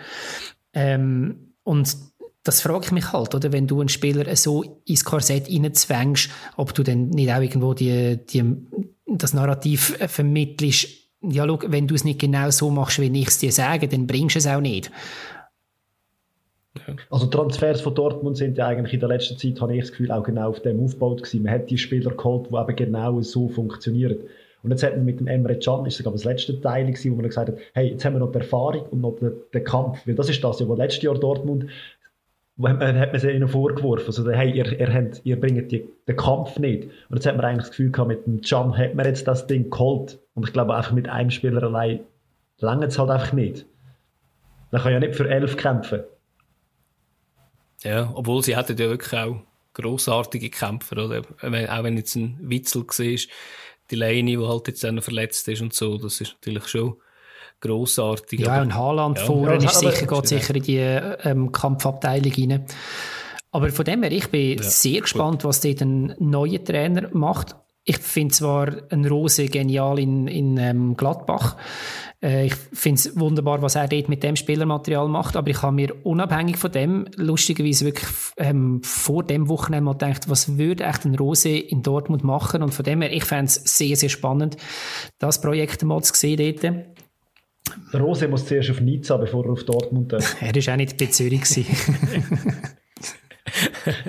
Ähm, 0.72 1.54
und 1.62 1.96
das 2.42 2.62
frage 2.62 2.86
ich 2.86 2.92
mich 2.92 3.12
halt, 3.12 3.34
oder? 3.34 3.52
Wenn 3.52 3.68
du 3.68 3.80
einen 3.80 3.88
Spieler 3.88 4.34
so 4.36 4.82
ins 4.86 5.04
Korsett 5.04 5.48
reinzwängst, 5.48 6.30
ob 6.56 6.74
du 6.74 6.82
dann 6.82 7.10
nicht 7.10 7.32
auch 7.32 7.40
irgendwo 7.40 7.74
die, 7.74 8.18
die, 8.26 8.44
das 9.06 9.34
Narrativ 9.34 9.96
vermittelst, 10.08 11.03
ja, 11.30 11.46
schau, 11.46 11.58
wenn 11.66 11.86
du 11.86 11.94
es 11.94 12.04
nicht 12.04 12.20
genau 12.20 12.50
so 12.50 12.70
machst, 12.70 13.00
wie 13.00 13.20
ich 13.20 13.28
es 13.28 13.38
dir 13.38 13.52
sage, 13.52 13.88
dann 13.88 14.06
bringst 14.06 14.36
du 14.36 14.38
es 14.38 14.46
auch 14.46 14.60
nicht. 14.60 14.90
Also 17.08 17.26
Transfers 17.26 17.80
von 17.80 17.94
Dortmund 17.94 18.36
sind 18.36 18.58
ja 18.58 18.66
eigentlich 18.66 18.94
in 18.94 19.00
der 19.00 19.08
letzten 19.08 19.38
Zeit, 19.38 19.60
habe 19.60 19.74
ich 19.74 19.82
das 19.82 19.90
Gefühl, 19.90 20.10
auch 20.10 20.24
genau 20.24 20.48
auf 20.48 20.60
dem 20.60 20.82
aufgebaut 20.82 21.22
gewesen. 21.22 21.44
Man 21.44 21.52
hat 21.52 21.70
die 21.70 21.78
Spieler 21.78 22.10
geholt, 22.10 22.48
die 22.50 22.56
eben 22.56 22.76
genau 22.76 23.20
so 23.20 23.48
funktionieren. 23.48 24.18
Und 24.64 24.70
jetzt 24.70 24.82
hat 24.82 24.96
man 24.96 25.04
mit 25.04 25.20
dem 25.20 25.26
Emre 25.26 25.58
Can, 25.58 25.84
ist 25.84 25.98
sogar 25.98 26.14
das 26.14 26.24
letzte 26.24 26.58
Teil 26.58 26.86
gewesen, 26.86 27.12
wo 27.12 27.16
man 27.16 27.26
gesagt 27.26 27.50
hat, 27.50 27.58
hey, 27.74 27.90
jetzt 27.90 28.04
haben 28.04 28.14
wir 28.14 28.20
noch 28.20 28.32
die 28.32 28.38
Erfahrung 28.38 28.86
und 28.90 29.02
noch 29.02 29.16
den, 29.16 29.32
den 29.52 29.62
Kampf. 29.62 30.06
Weil 30.06 30.14
das 30.14 30.30
ist 30.30 30.42
das 30.42 30.58
ja, 30.58 30.68
was 30.68 30.78
letztes 30.78 31.02
Jahr 31.02 31.14
Dortmund 31.18 31.66
hat 32.62 32.78
man, 32.78 32.98
hat 32.98 33.12
man 33.12 33.20
sie 33.20 33.30
ihnen 33.30 33.48
vorgeworfen. 33.48 34.06
Also, 34.06 34.30
hey, 34.30 34.50
ihr, 34.52 34.78
ihr, 34.78 34.92
habt, 34.92 35.20
ihr 35.24 35.40
bringt 35.40 35.72
die, 35.72 35.88
den 36.06 36.16
Kampf 36.16 36.58
nicht. 36.58 36.84
Und 37.08 37.16
jetzt 37.16 37.26
hat 37.26 37.36
man 37.36 37.44
eigentlich 37.46 37.64
das 37.64 37.70
Gefühl 37.70 37.90
gehabt, 37.90 38.08
mit 38.08 38.26
dem 38.26 38.40
Can 38.40 38.76
hat 38.76 38.94
man 38.94 39.06
jetzt 39.06 39.26
das 39.26 39.46
Ding 39.46 39.70
geholt. 39.70 40.20
Und 40.34 40.46
ich 40.46 40.52
glaube, 40.52 40.74
einfach 40.74 40.92
mit 40.92 41.08
einem 41.08 41.30
Spieler 41.30 41.62
allein 41.62 42.00
lange 42.58 42.86
es 42.86 42.98
halt 42.98 43.10
einfach 43.10 43.32
nicht. 43.32 43.66
Man 44.70 44.82
kann 44.82 44.92
ja 44.92 45.00
nicht 45.00 45.14
für 45.14 45.28
elf 45.28 45.56
kämpfen. 45.56 46.04
Ja, 47.82 48.10
obwohl 48.14 48.42
sie 48.42 48.56
hatten 48.56 48.76
ja 48.76 48.88
wirklich 48.88 49.12
auch 49.12 49.36
grossartige 49.74 50.50
Kämpfer, 50.50 51.04
oder? 51.04 51.20
Auch 51.20 51.84
wenn 51.84 51.96
jetzt 51.96 52.16
ein 52.16 52.38
Witzel 52.40 52.82
war, 52.82 53.32
die 53.90 53.96
Leine, 53.96 54.30
die 54.30 54.38
halt 54.38 54.68
jetzt 54.68 54.82
dann 54.82 55.02
verletzt 55.02 55.46
ist 55.48 55.60
und 55.60 55.74
so, 55.74 55.98
das 55.98 56.20
ist 56.20 56.34
natürlich 56.34 56.66
schon 56.68 56.96
grossartig. 57.60 58.40
Ja, 58.40 58.62
und 58.62 58.74
Haaland 58.74 59.18
ja, 59.18 59.24
vorne 59.24 59.62
ja, 59.62 59.70
ist 59.70 59.80
sicher, 59.80 60.06
geht 60.06 60.28
sicher 60.28 60.54
in 60.54 60.62
die 60.62 60.78
ähm, 60.78 61.52
Kampfabteilung 61.52 62.32
rein. 62.32 62.66
Aber 63.50 63.70
von 63.70 63.84
dem 63.84 64.02
her, 64.02 64.12
ich 64.12 64.28
bin 64.28 64.58
ja, 64.58 64.62
sehr 64.62 65.00
gespannt, 65.00 65.42
gut. 65.42 65.44
was 65.44 65.60
dort 65.60 65.80
ein 65.80 66.14
neuer 66.18 66.62
Trainer 66.62 67.08
macht. 67.12 67.56
Ich 67.84 67.98
finde 67.98 68.34
zwar 68.34 68.72
ein 68.90 69.04
Rose 69.04 69.46
genial 69.46 69.98
in, 69.98 70.26
in 70.26 70.56
ähm, 70.56 70.96
Gladbach. 70.96 71.56
Äh, 72.24 72.46
ich 72.46 72.54
finde 72.72 72.98
es 72.98 73.18
wunderbar, 73.18 73.60
was 73.60 73.74
er 73.74 73.86
dort 73.86 74.08
mit 74.08 74.22
dem 74.22 74.36
Spielermaterial 74.36 75.08
macht, 75.08 75.36
aber 75.36 75.50
ich 75.50 75.62
habe 75.62 75.76
mir 75.76 75.94
unabhängig 76.04 76.56
von 76.56 76.72
dem 76.72 77.06
lustigerweise 77.16 77.84
wirklich 77.84 78.08
ähm, 78.38 78.82
vor 78.82 79.22
dem 79.22 79.48
Wochenende 79.48 79.84
mal 79.84 79.92
gedacht, 79.92 80.28
was 80.28 80.56
würde 80.56 80.84
echt 80.84 81.04
ein 81.04 81.14
Rose 81.14 81.50
in 81.50 81.82
Dortmund 81.82 82.24
machen 82.24 82.62
und 82.62 82.72
von 82.72 82.84
dem 82.84 83.02
her, 83.02 83.12
ich 83.12 83.24
fände 83.24 83.46
es 83.46 83.54
sehr, 83.56 83.96
sehr 83.96 84.08
spannend, 84.08 84.56
das 85.18 85.40
Projekt 85.40 85.82
mal 85.82 86.02
zu 86.02 86.14
sehen 86.14 86.56
dort. 86.60 86.74
Der 87.92 88.00
Rose 88.00 88.28
muss 88.28 88.46
zuerst 88.46 88.70
auf 88.70 88.80
Nizza, 88.80 89.16
bevor 89.16 89.44
er 89.44 89.52
auf 89.52 89.64
Dortmund 89.64 90.12
darf. 90.12 90.36
er 90.40 90.54
war 90.54 90.72
auch 90.72 90.76
nicht 90.76 90.96
bei 90.96 91.06
Zürich. 91.06 91.42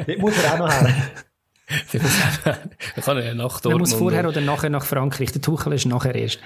Dort 0.07 0.19
muss 0.19 0.43
er 0.43 0.53
auch 0.53 0.59
noch 0.59 0.71
her. 0.71 0.95
Kann 3.03 3.17
er 3.17 3.35
nach 3.35 3.59
Dortmund. 3.59 3.75
Er 3.75 3.79
muss 3.79 3.93
vorher 3.93 4.27
oder 4.27 4.41
nachher 4.41 4.69
nach 4.69 4.85
Frankreich. 4.85 5.31
Der 5.31 5.41
Tuchel 5.41 5.73
ist 5.73 5.85
nachher 5.85 6.15
erst. 6.15 6.39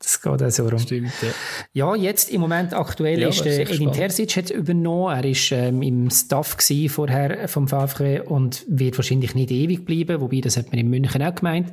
Das 0.00 0.22
geht 0.22 0.42
auch 0.42 0.50
so 0.50 0.66
rum. 0.66 0.78
Stimmt, 0.78 1.12
ja. 1.20 1.28
Ja, 1.74 1.94
jetzt 1.94 2.30
im 2.30 2.40
Moment 2.40 2.72
aktuell 2.72 3.20
ja, 3.20 3.28
ist 3.28 3.44
der 3.44 3.60
Edin 3.60 3.92
Terzic 3.92 4.34
jetzt 4.34 4.50
übernommen. 4.50 5.14
Er 5.14 5.24
war 5.24 5.58
ähm, 5.58 5.82
im 5.82 6.10
Staff 6.10 6.56
vorher 6.88 7.48
vom 7.48 7.68
VfB 7.68 8.20
und 8.20 8.64
wird 8.66 8.96
wahrscheinlich 8.96 9.34
nicht 9.34 9.50
ewig 9.50 9.84
bleiben, 9.84 10.22
wobei 10.22 10.40
das 10.40 10.56
hat 10.56 10.72
man 10.72 10.78
in 10.78 10.88
München 10.88 11.22
auch 11.22 11.34
gemeint. 11.34 11.70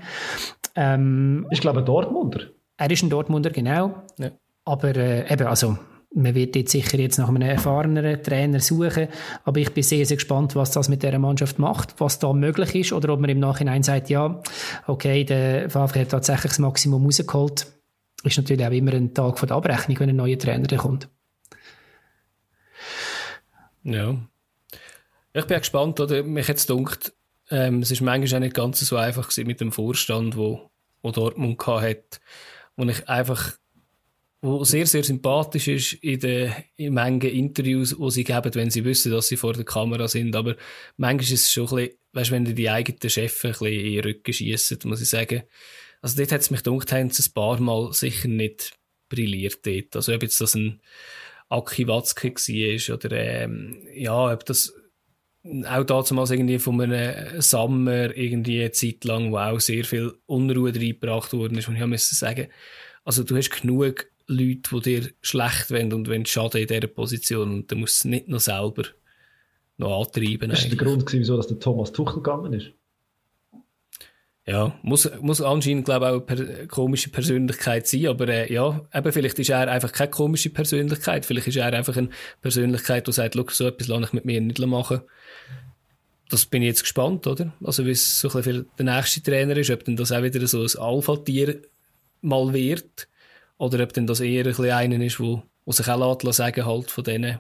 Ähm, 0.76 1.48
ich 1.52 1.62
glaube 1.62 1.84
Dortmunder. 1.84 2.48
Er 2.78 2.92
ist 2.92 3.04
ein 3.04 3.10
Dortmunder, 3.10 3.50
genau. 3.50 4.04
Ja. 4.18 4.32
Aber 4.66 4.96
äh, 4.96 5.32
eben, 5.32 5.48
also 5.48 5.78
man 6.14 6.36
wird 6.36 6.56
jetzt 6.56 6.72
sicher 6.72 6.98
jetzt 7.00 7.18
nach 7.18 7.30
einem 7.30 7.42
erfahreneren 7.42 8.22
Trainer 8.24 8.60
suchen, 8.60 9.08
aber 9.44 9.60
ich 9.60 9.74
bin 9.74 9.84
sehr, 9.84 10.06
sehr 10.06 10.18
gespannt, 10.18 10.56
was 10.56 10.72
das 10.72 10.90
mit 10.90 11.04
dieser 11.04 11.20
Mannschaft 11.20 11.60
macht, 11.60 12.00
was 12.00 12.20
da 12.20 12.34
möglich 12.34 12.76
ist 12.76 12.94
oder 12.94 13.14
ob 13.14 13.20
man 13.20 13.30
im 13.30 13.40
Nachhinein 13.40 13.84
sagt, 13.84 14.10
ja, 14.10 14.42
okay, 14.88 15.24
der 15.24 15.70
VfB 15.70 16.02
hat 16.02 16.10
tatsächlich 16.10 16.52
das 16.52 16.60
Maximum 16.60 17.06
rausgeholt. 17.06 17.68
Ist 18.24 18.38
natürlich 18.38 18.66
auch 18.66 18.72
immer 18.72 18.94
ein 18.94 19.14
Tag 19.14 19.38
von 19.38 19.48
der 19.48 19.58
Abrechnung, 19.58 20.00
wenn 20.00 20.10
ein 20.10 20.16
neuer 20.16 20.40
Trainer 20.40 20.68
kommt. 20.78 21.08
Ja. 23.84 24.16
Ich 25.34 25.46
bin 25.46 25.60
gespannt, 25.60 26.00
oder? 26.00 26.24
Mich 26.24 26.48
jetzt 26.48 26.70
dunkt, 26.70 27.14
ähm, 27.50 27.82
es 27.82 27.92
ist 27.92 28.02
manchmal 28.02 28.40
auch 28.40 28.44
nicht 28.44 28.56
ganz 28.56 28.80
so 28.80 28.98
einfach 28.98 29.30
mit 29.38 29.62
dem 29.62 29.72
Vorstand, 29.72 30.36
wo, 30.36 30.72
wo 31.02 31.12
Dortmund 31.12 31.66
hat, 31.68 32.20
wo 32.78 32.86
ich 32.86 33.10
einfach 33.10 33.58
wo 34.42 34.64
sehr, 34.64 34.86
sehr 34.86 35.04
sympathisch 35.04 35.68
ist 35.68 35.94
in 35.94 36.20
den 36.20 36.54
in 36.76 36.94
Mengen 36.94 37.22
Interviews, 37.22 37.96
die 37.98 38.12
sie 38.12 38.24
geben, 38.24 38.54
wenn 38.54 38.70
sie 38.70 38.86
wissen, 38.86 39.12
dass 39.12 39.28
sie 39.28 39.38
vor 39.38 39.54
der 39.54 39.66
Kamera 39.66 40.08
sind. 40.08 40.36
Aber 40.36 40.56
manchmal 40.96 41.24
ist 41.24 41.32
es 41.32 41.52
schon 41.52 41.68
ein 41.70 41.76
bisschen, 41.76 41.98
weißt, 42.14 42.32
wenn 42.32 42.46
die 42.46 42.70
eigenen 42.70 43.10
Chefs 43.10 43.44
ein 43.44 43.52
bisschen 43.52 43.68
in 43.68 43.94
den 43.94 44.04
Rücken 44.04 44.34
schiessen, 44.34 44.78
muss 44.86 45.02
ich 45.02 45.10
sagen. 45.10 45.44
Also 46.02 46.18
dort 46.18 46.32
hat 46.32 46.42
es 46.42 46.52
mich 46.52 46.64
gedacht, 46.64 46.92
haben 46.92 47.10
sie 47.10 47.28
ein 47.28 47.34
paar 47.34 47.60
Mal 47.60 47.92
sicher 47.94 48.28
nicht 48.28 48.78
brilliert 49.10 49.66
dort. 49.66 49.96
Also 49.96 50.14
ob 50.14 50.22
jetzt 50.22 50.40
das 50.40 50.56
ein 50.56 50.82
Aki 51.50 51.88
Watzke 51.88 52.30
war 52.30 52.96
oder 52.96 53.12
ähm, 53.18 53.88
ja, 53.94 54.34
ob 54.34 54.46
das 54.46 54.74
auch 55.66 55.84
damals 55.84 56.32
irgendwie 56.32 56.60
von 56.60 56.82
einem 56.82 57.42
Sommer 57.42 58.16
irgendwie 58.16 58.62
eine 58.62 58.72
Zeit 58.72 59.04
lang, 59.04 59.32
wo 59.32 59.38
auch 59.38 59.60
sehr 59.60 59.86
viel 59.86 60.14
Unruhe 60.26 60.74
reingebracht 60.74 61.34
worden 61.34 61.58
ist. 61.58 61.68
Und 61.68 61.76
ich 61.76 61.86
musste 61.86 62.16
sagen, 62.16 62.48
also 63.04 63.24
du 63.24 63.36
hast 63.38 63.62
genug 63.62 64.08
Leute, 64.28 64.70
die 64.74 64.82
dir 64.82 65.10
schlecht 65.22 65.72
wollen 65.72 65.94
und 65.94 66.10
wenn 66.10 66.26
schaden 66.26 66.62
in 66.62 66.68
dieser 66.68 66.88
Position. 66.88 67.52
Und 67.54 67.72
dann 67.72 67.80
musst 67.80 68.04
du 68.04 68.08
es 68.08 68.12
nicht 68.12 68.28
noch 68.28 68.40
selber 68.40 68.84
noch 69.78 70.06
antreiben. 70.06 70.50
Das 70.50 70.64
war 70.64 70.70
der 70.70 70.78
Grund, 70.78 71.14
wieso 71.14 71.38
dass 71.38 71.48
der 71.48 71.60
Thomas 71.60 71.92
Tuchel 71.92 72.16
gegangen 72.16 72.54
ist. 72.54 72.72
Ja, 74.46 74.80
muss, 74.82 75.10
muss 75.20 75.42
anscheinend, 75.42 75.84
glaube 75.84 76.06
ich, 76.06 76.12
auch 76.12 76.40
eine 76.40 76.68
komische 76.68 77.10
Persönlichkeit 77.10 77.86
sein, 77.86 78.08
aber 78.08 78.30
äh, 78.30 78.52
ja, 78.52 78.88
eben, 78.94 79.12
vielleicht 79.12 79.38
ist 79.40 79.50
er 79.50 79.70
einfach 79.70 79.92
keine 79.92 80.10
komische 80.10 80.50
Persönlichkeit, 80.50 81.26
vielleicht 81.26 81.48
ist 81.48 81.58
er 81.58 81.74
einfach 81.74 81.98
eine 81.98 82.10
Persönlichkeit, 82.42 83.08
die 83.08 83.12
sagt, 83.12 83.36
so 83.36 83.68
etwas 83.68 83.88
lasse 83.90 84.04
ich 84.06 84.14
mit 84.14 84.24
mir 84.24 84.40
nicht 84.40 84.66
machen. 84.66 85.02
Das 86.30 86.46
bin 86.46 86.62
ich 86.62 86.68
jetzt 86.68 86.82
gespannt, 86.82 87.26
oder? 87.26 87.54
Also, 87.64 87.86
wie 87.86 87.92
es 87.92 88.20
so 88.20 88.28
ein 88.30 88.34
bisschen 88.36 88.66
für 88.66 88.84
den 88.84 88.94
nächsten 88.94 89.24
Trainer 89.24 89.56
ist, 89.56 89.70
ob 89.70 89.84
denn 89.86 89.96
das 89.96 90.12
auch 90.12 90.24
wieder 90.24 90.46
so 90.46 90.62
ein 90.62 90.84
Alpha-Tier 90.84 91.62
mal 92.22 92.54
wird, 92.54 93.08
oder 93.58 93.84
ob 93.84 93.94
denn 93.94 94.08
das 94.08 94.20
eher 94.20 94.44
ein 94.44 94.50
bisschen 94.50 94.72
einer 94.72 95.04
ist, 95.04 95.20
wo, 95.20 95.44
wo 95.66 95.72
sich 95.72 95.88
auch 95.88 96.34
sagen 96.34 96.66
halt 96.66 96.92
von 96.92 97.04
denen, 97.04 97.40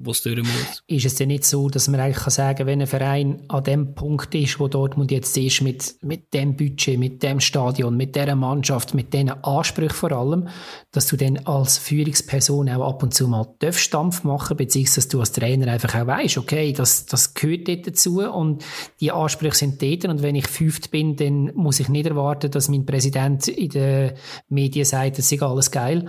wo 0.00 0.12
es 0.12 0.22
durch 0.22 0.38
muss. 0.38 0.82
Ist 0.86 1.06
es 1.06 1.16
denn 1.16 1.28
nicht 1.28 1.44
so, 1.44 1.68
dass 1.68 1.88
man 1.88 1.98
eigentlich 1.98 2.22
kann 2.22 2.30
sagen 2.30 2.66
wenn 2.66 2.80
ein 2.80 2.86
Verein 2.86 3.42
an 3.48 3.64
dem 3.64 3.94
Punkt 3.94 4.32
ist, 4.34 4.60
wo 4.60 4.68
Dortmund 4.68 5.10
jetzt 5.10 5.36
ist, 5.36 5.60
mit, 5.60 5.96
mit 6.02 6.32
dem 6.32 6.56
Budget, 6.56 6.98
mit 6.98 7.22
dem 7.24 7.40
Stadion, 7.40 7.96
mit 7.96 8.14
dieser 8.14 8.36
Mannschaft, 8.36 8.94
mit 8.94 9.12
diesen 9.12 9.30
Ansprüchen 9.30 9.96
vor 9.96 10.12
allem, 10.12 10.48
dass 10.92 11.08
du 11.08 11.16
dann 11.16 11.38
als 11.38 11.78
Führungsperson 11.78 12.68
auch 12.68 12.88
ab 12.88 13.02
und 13.02 13.12
zu 13.12 13.26
mal 13.26 13.48
Dampf 13.58 14.22
machen 14.22 14.56
beziehungsweise 14.56 15.00
dass 15.00 15.08
du 15.08 15.20
als 15.20 15.32
Trainer 15.32 15.72
einfach 15.72 15.94
auch 16.00 16.06
weißt, 16.06 16.38
okay, 16.38 16.72
das, 16.72 17.06
das 17.06 17.34
gehört 17.34 17.66
dort 17.66 17.88
dazu 17.88 18.20
und 18.20 18.64
die 19.00 19.10
Ansprüche 19.10 19.56
sind 19.56 19.82
dort 19.82 20.04
und 20.04 20.22
wenn 20.22 20.36
ich 20.36 20.46
fünft 20.46 20.92
bin, 20.92 21.16
dann 21.16 21.52
muss 21.54 21.80
ich 21.80 21.88
nicht 21.88 22.06
erwarten, 22.06 22.52
dass 22.52 22.68
mein 22.68 22.86
Präsident 22.86 23.48
in 23.48 23.70
den 23.70 24.12
Medien 24.48 24.84
sagt, 24.84 25.18
das 25.18 25.32
ist 25.32 25.42
alles 25.42 25.72
geil 25.72 26.08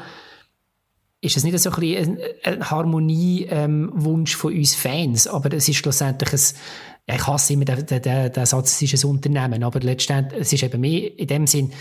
ist 1.21 1.37
es 1.37 1.43
nicht 1.43 1.59
so 1.59 1.71
ein, 1.71 2.17
ein 2.43 2.69
Harmoniewunsch 2.69 4.33
ähm, 4.33 4.39
von 4.39 4.53
uns 4.53 4.75
Fans, 4.75 5.27
aber 5.27 5.53
es 5.53 5.67
ist 5.67 5.77
schlussendlich 5.77 6.33
ein, 6.33 7.15
ich 7.15 7.27
hasse 7.27 7.53
immer 7.53 7.65
den, 7.65 7.85
den, 7.85 8.31
den, 8.31 8.45
Satz, 8.45 8.81
es 8.81 8.93
ist 8.93 9.03
ein 9.03 9.09
Unternehmen, 9.09 9.63
aber 9.63 9.79
letztendlich, 9.79 10.41
es 10.41 10.53
ist 10.53 10.63
eben 10.63 10.79
mehr 10.79 11.17
in 11.17 11.27
dem 11.27 11.47
Sinn, 11.47 11.73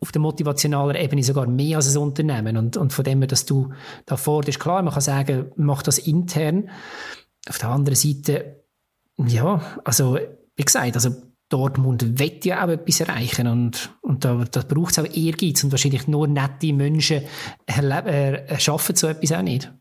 auf 0.00 0.12
der 0.12 0.20
motivationalen 0.20 0.96
Ebene 0.96 1.22
sogar 1.22 1.46
mehr 1.46 1.76
als 1.76 1.94
ein 1.94 2.02
Unternehmen 2.02 2.56
und, 2.56 2.76
und 2.76 2.92
von 2.92 3.04
dem 3.04 3.26
dass 3.26 3.46
du 3.46 3.72
da 4.06 4.16
forderst, 4.16 4.60
klar, 4.60 4.82
man 4.82 4.92
kann 4.92 5.02
sagen, 5.02 5.52
mach 5.56 5.82
das 5.82 5.98
intern. 5.98 6.70
Auf 7.48 7.58
der 7.58 7.70
anderen 7.70 7.96
Seite, 7.96 8.62
ja, 9.16 9.60
also, 9.84 10.18
wie 10.56 10.64
gesagt, 10.64 10.94
also 10.94 11.10
Dortmund 11.48 12.18
will 12.18 12.40
ja 12.44 12.64
auch 12.64 12.68
etwas 12.68 13.00
erreichen 13.00 13.46
und, 13.46 13.96
und 14.02 14.24
da, 14.24 14.44
da 14.50 14.60
braucht 14.62 14.92
es 14.92 14.98
auch 14.98 15.14
Ehrgeiz 15.14 15.64
und 15.64 15.70
wahrscheinlich 15.70 16.06
nur 16.06 16.26
nette 16.28 16.72
Menschen 16.72 17.22
schaffen 18.58 18.96
so 18.96 19.08
etwas 19.08 19.32
auch 19.32 19.42
nicht. 19.42 19.72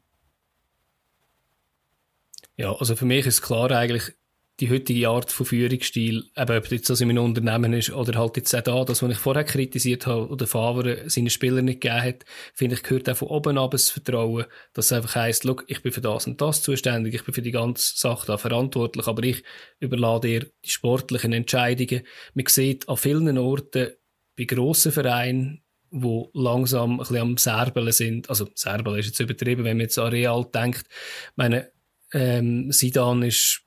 Ja, 2.55 2.73
also 2.73 2.95
für 2.95 3.05
mich 3.05 3.25
ist 3.25 3.41
klar 3.41 3.69
eigentlich, 3.71 4.13
die 4.59 4.71
heutige 4.71 5.09
Art 5.09 5.31
von 5.31 5.45
Führungsstil, 5.45 6.31
eben 6.35 6.57
ob 6.57 6.71
jetzt 6.71 6.89
das 6.89 7.01
in 7.01 7.11
einem 7.11 7.23
Unternehmen 7.23 7.73
ist 7.73 7.91
oder 7.91 8.17
halt 8.17 8.37
jetzt 8.37 8.55
auch 8.55 8.61
da, 8.61 8.85
das, 8.85 9.03
was 9.03 9.11
ich 9.11 9.17
vorher 9.17 9.43
kritisiert 9.43 10.07
habe, 10.07 10.29
oder 10.29 10.47
Favre 10.47 11.09
seine 11.09 11.29
Spieler 11.29 11.61
nicht 11.61 11.81
gegeben 11.81 12.01
hat, 12.01 12.25
finde 12.53 12.75
ich, 12.75 12.83
gehört 12.83 13.07
auch 13.09 13.17
von 13.17 13.27
oben 13.27 13.57
ab 13.59 13.71
das 13.71 13.91
Vertrauen, 13.91 14.45
dass 14.73 14.85
es 14.85 14.93
einfach 14.93 15.15
heisst, 15.15 15.43
look, 15.43 15.63
ich 15.67 15.83
bin 15.83 15.91
für 15.91 16.01
das 16.01 16.25
und 16.25 16.41
das 16.41 16.63
zuständig, 16.63 17.13
ich 17.13 17.23
bin 17.23 17.35
für 17.35 17.43
die 17.43 17.51
ganze 17.51 17.97
Sache 17.97 18.25
da 18.25 18.37
verantwortlich, 18.37 19.07
aber 19.07 19.23
ich 19.23 19.43
überlade 19.79 20.27
dir 20.27 20.51
die 20.65 20.69
sportlichen 20.69 21.33
Entscheidungen. 21.33 22.01
Man 22.33 22.45
sieht 22.47 22.89
an 22.89 22.97
vielen 22.97 23.37
Orten, 23.37 23.91
bei 24.35 24.45
grossen 24.45 24.91
Vereinen, 24.91 25.63
wo 25.89 26.31
langsam 26.33 26.93
ein 26.93 26.97
bisschen 26.97 27.17
am 27.17 27.37
Serbeln 27.37 27.91
sind, 27.91 28.29
also 28.29 28.47
Serbeln 28.55 28.99
ist 28.99 29.07
jetzt 29.07 29.19
übertrieben, 29.19 29.63
wenn 29.63 29.77
man 29.77 29.85
jetzt 29.85 29.99
an 29.99 30.09
Real 30.09 30.45
denkt, 30.53 30.87
meine, 31.35 31.71
ähm, 32.13 32.71
Sidan 32.71 33.21
ist 33.23 33.66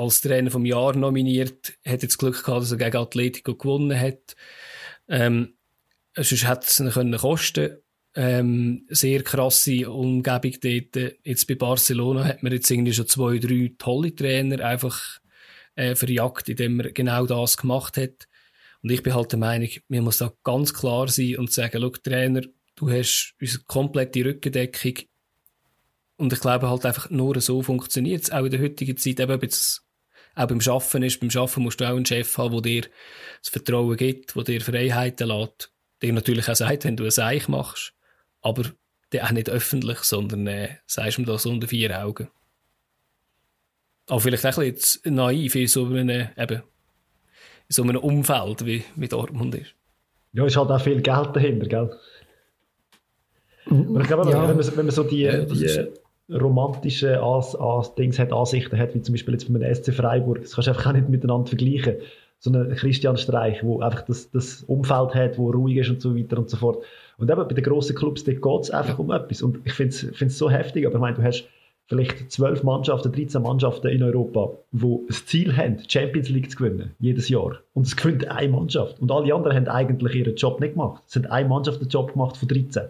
als 0.00 0.20
Trainer 0.20 0.50
vom 0.50 0.66
Jahr 0.66 0.96
nominiert, 0.96 1.74
hat 1.84 2.02
jetzt 2.02 2.18
Glück 2.18 2.44
gehabt, 2.44 2.62
dass 2.62 2.72
er 2.72 2.78
gegen 2.78 2.96
Atletico 2.96 3.54
gewonnen 3.54 3.98
hat. 3.98 4.34
Ähm, 5.08 5.54
sonst 6.14 6.48
hätte 6.48 6.66
es 6.66 6.80
ihn 6.80 6.90
können 6.90 7.18
kosten 7.18 7.78
ähm, 8.14 8.86
sehr 8.88 9.22
krasse 9.22 9.90
Umgebung 9.90 10.52
dort. 10.60 11.14
Jetzt 11.24 11.46
bei 11.46 11.54
Barcelona 11.54 12.24
hat 12.24 12.42
man 12.42 12.52
jetzt 12.52 12.70
irgendwie 12.70 12.92
schon 12.92 13.06
zwei, 13.06 13.38
drei 13.38 13.72
tolle 13.78 14.14
Trainer 14.14 14.64
einfach 14.64 15.20
äh, 15.76 15.94
verjagt, 15.94 16.48
indem 16.48 16.80
er 16.80 16.92
genau 16.92 17.26
das 17.26 17.56
gemacht 17.56 17.96
hat. 17.96 18.26
Und 18.82 18.90
ich 18.90 19.02
bin 19.02 19.14
halt 19.14 19.32
der 19.32 19.38
Meinung, 19.38 19.68
man 19.88 20.04
muss 20.04 20.18
da 20.18 20.32
ganz 20.42 20.74
klar 20.74 21.08
sein 21.08 21.36
und 21.36 21.52
sagen, 21.52 21.80
schau, 21.80 21.90
Trainer, 21.90 22.42
du 22.74 22.90
hast 22.90 23.34
unsere 23.40 23.62
komplette 23.64 24.24
Rückendeckung. 24.24 24.94
Und 26.16 26.32
ich 26.32 26.40
glaube 26.40 26.68
halt 26.68 26.84
einfach, 26.84 27.10
nur 27.10 27.40
so 27.40 27.62
funktioniert 27.62 28.24
es 28.24 28.30
auch 28.30 28.44
in 28.44 28.50
der 28.50 28.60
heutigen 28.60 28.96
Zeit, 28.96 29.20
eben 29.20 29.40
jetzt 29.40 29.82
auch 30.40 30.48
beim 30.48 30.60
Schaffen 30.60 31.02
ist. 31.02 31.20
Beim 31.20 31.30
Schaffen 31.30 31.62
musst 31.62 31.80
du 31.80 31.84
auch 31.84 31.96
einen 31.96 32.06
Chef 32.06 32.36
haben, 32.38 32.62
der 32.62 32.62
dir 32.62 32.82
das 33.40 33.48
Vertrauen 33.48 33.96
gibt, 33.96 34.34
der 34.36 34.44
dir 34.44 34.60
Freiheiten 34.60 35.28
lässt, 35.28 35.72
der 36.02 36.12
natürlich 36.12 36.48
auch 36.48 36.54
sagt, 36.54 36.84
wenn 36.84 36.96
du 36.96 37.04
ein 37.04 37.10
Seich 37.10 37.48
machst, 37.48 37.94
aber 38.42 38.64
der 39.12 39.26
auch 39.26 39.30
nicht 39.32 39.50
öffentlich, 39.50 39.98
sondern 39.98 40.46
äh, 40.46 40.76
sagst 40.86 41.18
ihm 41.18 41.24
das 41.24 41.46
unter 41.46 41.68
vier 41.68 42.02
Augen. 42.02 42.28
Aber 44.08 44.20
vielleicht 44.20 44.46
auch 44.46 44.58
ein 44.58 44.72
bisschen 44.72 45.14
naiv 45.14 45.54
in 45.54 45.68
so 45.68 45.86
einem, 45.86 46.10
eben, 46.10 46.56
in 46.56 46.62
so 47.68 47.82
einem 47.82 47.96
Umfeld, 47.96 48.66
wie, 48.66 48.84
wie 48.96 49.08
Dortmund 49.08 49.54
ist. 49.54 49.74
Ja, 50.32 50.46
ist 50.46 50.56
halt 50.56 50.70
auch 50.70 50.80
viel 50.80 51.00
Geld 51.00 51.34
dahinter, 51.34 51.66
gell? 51.66 51.98
Und 53.66 54.00
ich 54.00 54.06
glaube, 54.06 54.30
ja. 54.30 54.48
wenn, 54.48 54.56
man, 54.56 54.76
wenn 54.76 54.86
man 54.86 54.94
so 54.94 55.04
die, 55.04 55.20
ja, 55.20 55.44
die 55.44 55.66
romantische 56.32 57.22
As 57.22 57.58
As 57.58 57.94
Dings 57.94 58.18
hat, 58.18 58.32
Ansichten 58.32 58.78
hat, 58.78 58.94
wie 58.94 59.02
zum 59.02 59.14
Beispiel 59.14 59.34
jetzt 59.34 59.44
von 59.44 59.56
einem 59.56 59.74
SC 59.74 59.92
Freiburg. 59.92 60.42
Das 60.42 60.54
kannst 60.54 60.68
du 60.68 60.72
einfach 60.72 60.86
auch 60.86 60.92
nicht 60.92 61.08
miteinander 61.08 61.48
vergleichen. 61.48 61.96
So 62.38 62.50
ein 62.50 62.74
Christian 62.74 63.16
Streich, 63.16 63.62
wo 63.62 63.80
einfach 63.80 64.02
das, 64.02 64.30
das 64.30 64.62
Umfeld 64.62 65.14
hat, 65.14 65.38
wo 65.38 65.50
ruhig 65.50 65.76
ist 65.76 65.90
und 65.90 66.00
so 66.00 66.16
weiter 66.16 66.38
und 66.38 66.48
so 66.48 66.56
fort. 66.56 66.82
Und 67.18 67.30
eben 67.30 67.46
bei 67.46 67.54
den 67.54 67.64
grossen 67.64 67.94
Clubs, 67.94 68.24
da 68.24 68.32
geht 68.32 68.60
es 68.62 68.70
einfach 68.70 68.98
um 68.98 69.10
etwas. 69.10 69.42
Und 69.42 69.58
ich 69.64 69.74
finde 69.74 69.94
es 69.94 70.38
so 70.38 70.48
heftig, 70.50 70.86
aber 70.86 70.94
ich 70.94 71.00
meine, 71.00 71.16
du 71.16 71.22
hast 71.22 71.44
vielleicht 71.86 72.30
zwölf 72.30 72.62
Mannschaften, 72.62 73.12
13 73.12 73.42
Mannschaften 73.42 73.88
in 73.88 74.02
Europa, 74.02 74.52
die 74.70 74.98
das 75.08 75.26
Ziel 75.26 75.54
haben, 75.56 75.76
die 75.76 75.90
Champions 75.90 76.28
League 76.28 76.50
zu 76.50 76.56
gewinnen, 76.56 76.94
jedes 77.00 77.28
Jahr. 77.28 77.58
Und 77.74 77.86
es 77.86 77.96
gewinnt 77.96 78.26
eine 78.28 78.48
Mannschaft. 78.48 79.00
Und 79.00 79.10
alle 79.10 79.34
anderen 79.34 79.56
haben 79.56 79.68
eigentlich 79.68 80.14
ihren 80.14 80.36
Job 80.36 80.60
nicht 80.60 80.74
gemacht. 80.74 81.02
Es 81.08 81.16
hat 81.16 81.30
eine 81.30 81.48
Mannschaft 81.48 81.80
den 81.80 81.88
Job 81.88 82.12
gemacht 82.12 82.36
von 82.36 82.48
13. 82.48 82.84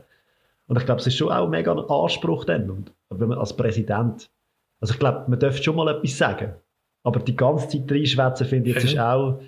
Und 0.71 0.77
ich 0.77 0.87
glaube, 0.87 1.01
es 1.01 1.07
ist 1.09 1.16
schon 1.16 1.33
auch 1.33 1.49
mega 1.49 1.73
ein 1.73 1.81
Anspruch 1.81 2.45
dann. 2.45 2.71
Und 2.71 2.93
wenn 3.09 3.29
man 3.29 3.39
als 3.39 3.57
Präsident, 3.57 4.31
also 4.79 4.95
ich 4.95 5.01
glaube, 5.01 5.25
man 5.27 5.37
dürfte 5.37 5.64
schon 5.64 5.75
mal 5.75 5.89
etwas 5.89 6.16
sagen. 6.16 6.55
Aber 7.03 7.18
die 7.18 7.35
ganze 7.35 7.66
Zeit 7.66 7.91
reinschwätzen, 7.91 8.47
finde 8.47 8.71
ich, 8.71 8.77
jetzt 8.77 8.85
ist 8.85 8.99
auch, 9.01 9.41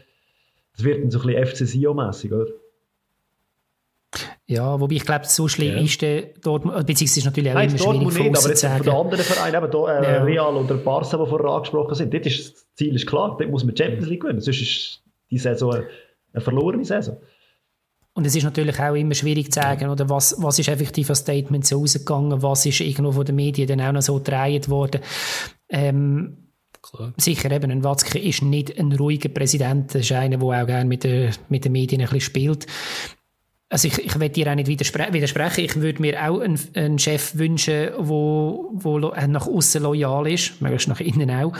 das 0.74 0.84
wird 0.84 1.00
dann 1.00 1.12
so 1.12 1.20
ein 1.20 1.26
bisschen 1.28 1.46
FC 1.46 1.68
Sio-mässig, 1.68 2.32
oder? 2.32 2.48
Ja, 4.46 4.80
wobei 4.80 4.96
ich 4.96 5.04
glaube, 5.04 5.24
so 5.26 5.46
schlimm 5.46 5.76
ja. 5.76 5.82
ist 5.82 6.02
der 6.02 6.22
Dortmund, 6.42 6.84
beziehungsweise 6.84 7.20
ist 7.20 7.26
natürlich 7.26 7.50
auch 7.50 7.54
Nein, 7.54 7.68
immer 7.68 7.78
Dortmund 7.78 8.12
schwierig 8.14 8.32
nicht, 8.32 8.40
aber 8.40 8.48
jetzt 8.48 8.64
von 8.66 8.82
den 8.82 8.92
anderen 8.92 9.24
Vereinen, 9.24 9.62
eben 9.62 9.70
da, 9.70 10.00
äh, 10.00 10.02
ja. 10.02 10.22
Real 10.24 10.56
oder 10.56 10.74
Barca, 10.74 11.16
die 11.18 11.30
vorher 11.30 11.50
angesprochen 11.52 11.94
sind, 11.94 12.12
dort 12.12 12.26
ist 12.26 12.52
das 12.52 12.74
Ziel 12.74 12.96
ist 12.96 13.06
klar, 13.06 13.36
dort 13.38 13.48
muss 13.48 13.62
man 13.62 13.76
Champions 13.76 14.08
League 14.08 14.22
gewinnen, 14.22 14.40
sonst 14.40 14.60
ist 14.60 15.02
die 15.30 15.38
Saison 15.38 15.84
eine 16.32 16.40
verlorene 16.40 16.84
Saison. 16.84 17.16
Und 18.14 18.26
es 18.26 18.36
ist 18.36 18.44
natürlich 18.44 18.78
auch 18.78 18.94
immer 18.94 19.14
schwierig 19.14 19.50
zu 19.52 19.60
sagen, 19.60 19.88
oder 19.88 20.08
was, 20.08 20.36
was 20.38 20.58
ist 20.58 20.68
effektiv 20.68 21.08
als 21.08 21.20
Statement 21.20 21.66
so 21.66 21.78
rausgegangen, 21.78 22.42
was 22.42 22.66
ist 22.66 22.80
irgendwo 22.80 23.12
von 23.12 23.24
den 23.24 23.36
Medien 23.36 23.68
dann 23.68 23.80
auch 23.80 23.92
noch 23.92 24.02
so 24.02 24.16
gedreht 24.16 24.68
worden. 24.68 25.00
Ähm, 25.70 26.36
Klar. 26.82 27.14
Sicher, 27.16 27.50
eben, 27.50 27.70
ein 27.70 27.84
Watzke 27.84 28.18
ist 28.18 28.42
nicht 28.42 28.78
ein 28.78 28.92
ruhiger 28.92 29.28
Präsident, 29.28 29.94
das 29.94 30.02
ist 30.02 30.12
einer, 30.12 30.36
der 30.36 30.62
auch 30.62 30.66
gerne 30.66 30.84
mit, 30.84 31.04
der, 31.04 31.30
mit 31.48 31.64
den 31.64 31.72
Medien 31.72 32.00
ein 32.00 32.06
bisschen 32.06 32.20
spielt. 32.20 32.66
Also 33.68 33.88
ich, 33.88 33.98
ich 33.98 34.20
will 34.20 34.28
dir 34.28 34.50
auch 34.50 34.54
nicht 34.54 34.66
widerspre 34.66 35.10
widersprechen. 35.12 35.64
Ich 35.64 35.76
würde 35.76 36.02
mir 36.02 36.28
auch 36.28 36.40
einen, 36.40 36.60
einen 36.74 36.98
Chef 36.98 37.38
wünschen, 37.38 37.72
der 37.72 38.08
wo, 38.08 38.70
wo 38.74 38.98
nach 38.98 39.46
außen 39.46 39.82
loyal 39.82 40.26
ist, 40.26 40.60
möglichst 40.60 40.88
nach 40.88 41.00
innen 41.00 41.30
auch. 41.30 41.54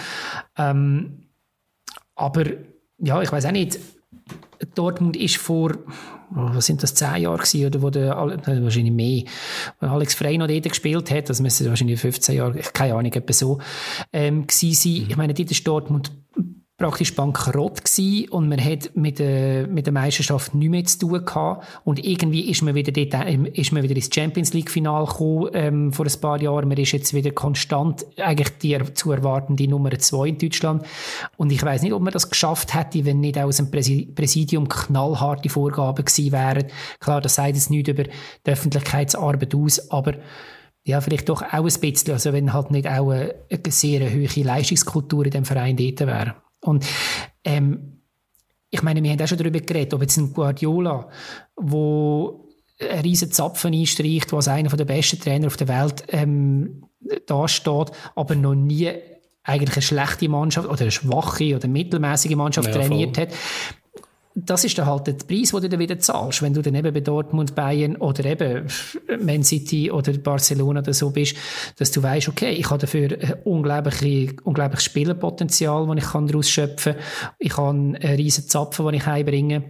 Ähm, 0.59 1.29
aber 2.15 2.45
ja, 2.99 3.23
ich 3.23 3.33
weiß 3.33 3.47
auch 3.47 3.53
nicht. 3.53 3.79
Dortmund 4.75 5.17
ist 5.17 5.39
vor, 5.39 5.73
was 6.35 6.67
sind 6.67 6.83
das, 6.83 6.95
zehn 6.95 7.23
Jahre 7.23 7.39
gewesen, 7.39 7.67
oder 7.67 7.83
wo 7.83 7.91
der, 7.91 8.17
wahrscheinlich 8.17 8.93
mehr, 8.93 9.25
wo 9.81 9.87
Alex 9.87 10.15
Frey 10.15 10.39
noch 10.39 10.47
dort 10.47 10.69
gespielt 10.69 11.11
hat, 11.11 11.29
das 11.29 11.41
müsste 11.41 11.69
wahrscheinlich 11.69 12.01
15 12.01 12.37
Jahre, 12.37 12.59
keine 12.73 12.95
Ahnung, 12.95 13.13
etwa 13.13 13.33
so, 13.33 13.59
ähm, 14.13 14.47
gewesen 14.47 14.75
sein. 14.75 15.07
Ich 15.09 15.17
meine, 15.17 15.35
dort 15.35 15.51
ist 15.51 15.67
Dortmund 15.67 16.13
praktisch 16.79 17.15
bankrott 17.15 17.85
gewesen 17.85 18.29
und 18.31 18.49
man 18.49 18.63
hat 18.63 18.91
mit 18.95 19.19
der, 19.19 19.69
mit 19.69 19.87
der 19.87 19.93
Meisterschaft 19.93 20.55
nichts 20.55 20.71
mehr 20.71 20.85
zu 20.85 20.99
tun 20.99 21.25
gehabt. 21.25 21.67
Und 21.85 22.05
irgendwie 22.05 22.51
ist 22.51 22.63
man 22.63 22.75
wieder 22.75 22.93
dort, 22.93 23.27
ähm, 23.27 23.47
ist 23.47 23.73
man 23.73 23.83
wieder 23.83 23.95
ins 23.95 24.11
Champions 24.13 24.53
League 24.53 24.71
Final 24.71 25.07
gekommen, 25.07 25.51
ähm, 25.53 25.93
vor 25.93 26.07
ein 26.07 26.21
paar 26.21 26.41
Jahren. 26.41 26.69
Man 26.69 26.79
ist 26.79 26.93
jetzt 26.93 27.15
wieder 27.15 27.31
konstant 27.31 28.07
eigentlich 28.19 28.59
die 28.59 28.79
zu 28.95 29.13
erwartende 29.13 29.69
Nummer 29.69 29.97
zwei 29.99 30.29
in 30.29 30.39
Deutschland. 30.39 30.85
Und 31.37 31.53
ich 31.53 31.63
weiß 31.63 31.83
nicht, 31.83 31.93
ob 31.93 32.03
man 32.03 32.13
das 32.13 32.31
geschafft 32.31 32.75
hätte, 32.75 33.05
wenn 33.05 33.21
nicht 33.21 33.39
aus 33.39 33.59
dem 33.59 33.71
Präsidium 33.71 34.69
knallharte 34.69 35.51
Vorgaben 35.51 36.05
gewesen 36.05 36.33
wären. 36.33 36.67
Klar, 36.99 37.21
das 37.21 37.37
sagt 37.37 37.55
jetzt 37.55 37.71
nicht 37.71 37.87
über 37.87 38.05
die 38.05 38.11
Öffentlichkeitsarbeit 38.45 39.55
aus, 39.55 39.91
aber 39.91 40.15
ja, 40.85 41.01
vielleicht 41.01 41.29
doch 41.29 41.43
auch 41.43 41.53
ein 41.53 41.63
bisschen, 41.65 42.13
also 42.13 42.33
wenn 42.33 42.53
halt 42.53 42.73
nicht 42.73 42.89
auch 42.89 43.11
eine, 43.11 43.35
eine 43.51 43.61
sehr 43.69 44.11
hohe 44.11 44.43
Leistungskultur 44.43 45.27
in 45.27 45.31
dem 45.31 45.45
Verein 45.45 45.77
dort 45.77 46.01
wäre. 46.01 46.35
Und 46.63 46.87
ähm, 47.45 48.01
ich 48.71 48.83
meine, 48.83 49.03
wir 49.03 49.11
haben 49.11 49.21
auch 49.21 49.29
schon 49.29 49.39
darüber 49.39 49.61
geredet, 49.61 49.93
ob 49.93 50.01
jetzt 50.01 50.17
ein 50.17 50.33
Guardiola, 50.33 51.09
wo 51.57 52.49
einen 52.81 53.03
riesen 53.03 53.31
Zapfen 53.31 53.75
einstreicht, 53.75 54.33
was 54.33 54.49
einer 54.49 54.71
der 54.71 54.85
besten 54.85 55.21
Trainer 55.21 55.49
auf 55.49 55.57
der 55.57 55.69
Welt 55.69 56.05
ähm, 56.09 56.85
da 57.27 57.47
steht, 57.49 57.91
aber 58.15 58.35
noch 58.35 58.55
nie 58.55 58.91
eigentlich 59.45 59.75
eine 59.75 59.83
schlechte 59.83 60.29
Mannschaft 60.29 60.69
oder 60.69 60.83
eine 60.83 60.91
schwache 60.91 61.57
oder 61.57 61.69
mittelmäßige 61.69 62.37
Mannschaft 62.37 62.69
ja, 62.69 62.75
trainiert 62.75 63.19
hat 63.19 63.31
das 64.35 64.65
ist 64.65 64.79
dann 64.79 64.87
halt 64.87 65.07
der 65.07 65.13
Preis, 65.13 65.51
den 65.51 65.61
du 65.61 65.69
dann 65.69 65.81
wieder 65.81 65.99
zahlst, 65.99 66.43
wenn 66.43 66.55
du 66.55 66.63
dann 66.63 66.75
eben 66.75 66.93
bei 66.93 67.01
Dortmund, 67.01 67.55
Bayern 67.55 67.97
oder 67.97 68.25
eben 68.25 68.67
Man 69.21 69.45
City 69.45 69.91
oder 69.91 70.13
Barcelona 70.15 70.81
oder 70.81 70.95
so 70.95 71.11
bist, 71.11 71.37
dass 71.79 71.91
du 71.91 72.03
weißt, 72.03 72.29
okay, 72.29 72.53
ich 72.53 72.71
habe 72.71 72.81
dafür 72.81 73.39
unglaublich, 73.45 74.45
unglaubliches 74.45 74.85
Spielerpotenzial, 74.85 75.87
das 75.87 76.05
ich 76.05 76.11
kann 76.11 76.27
daraus 76.27 76.49
schöpfen 76.49 76.95
kann. 76.95 77.03
Ich 77.39 77.57
habe 77.57 77.71
einen 77.71 77.97
riesen 77.97 78.49
Zapfen, 78.49 78.87
den 78.87 78.95
ich 78.95 79.07
heimbringe. 79.07 79.65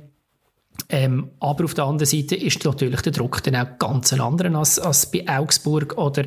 Ähm, 0.89 1.31
aber 1.39 1.65
auf 1.65 1.75
der 1.75 1.85
anderen 1.85 2.07
Seite 2.07 2.35
ist 2.35 2.65
natürlich 2.65 3.03
der 3.03 3.13
Druck 3.13 3.43
dann 3.43 3.57
auch 3.57 3.79
ganz 3.79 4.13
ein 4.13 4.21
anderer 4.21 4.55
als, 4.57 4.79
als 4.79 5.11
bei 5.11 5.25
Augsburg 5.29 5.99
oder 5.99 6.25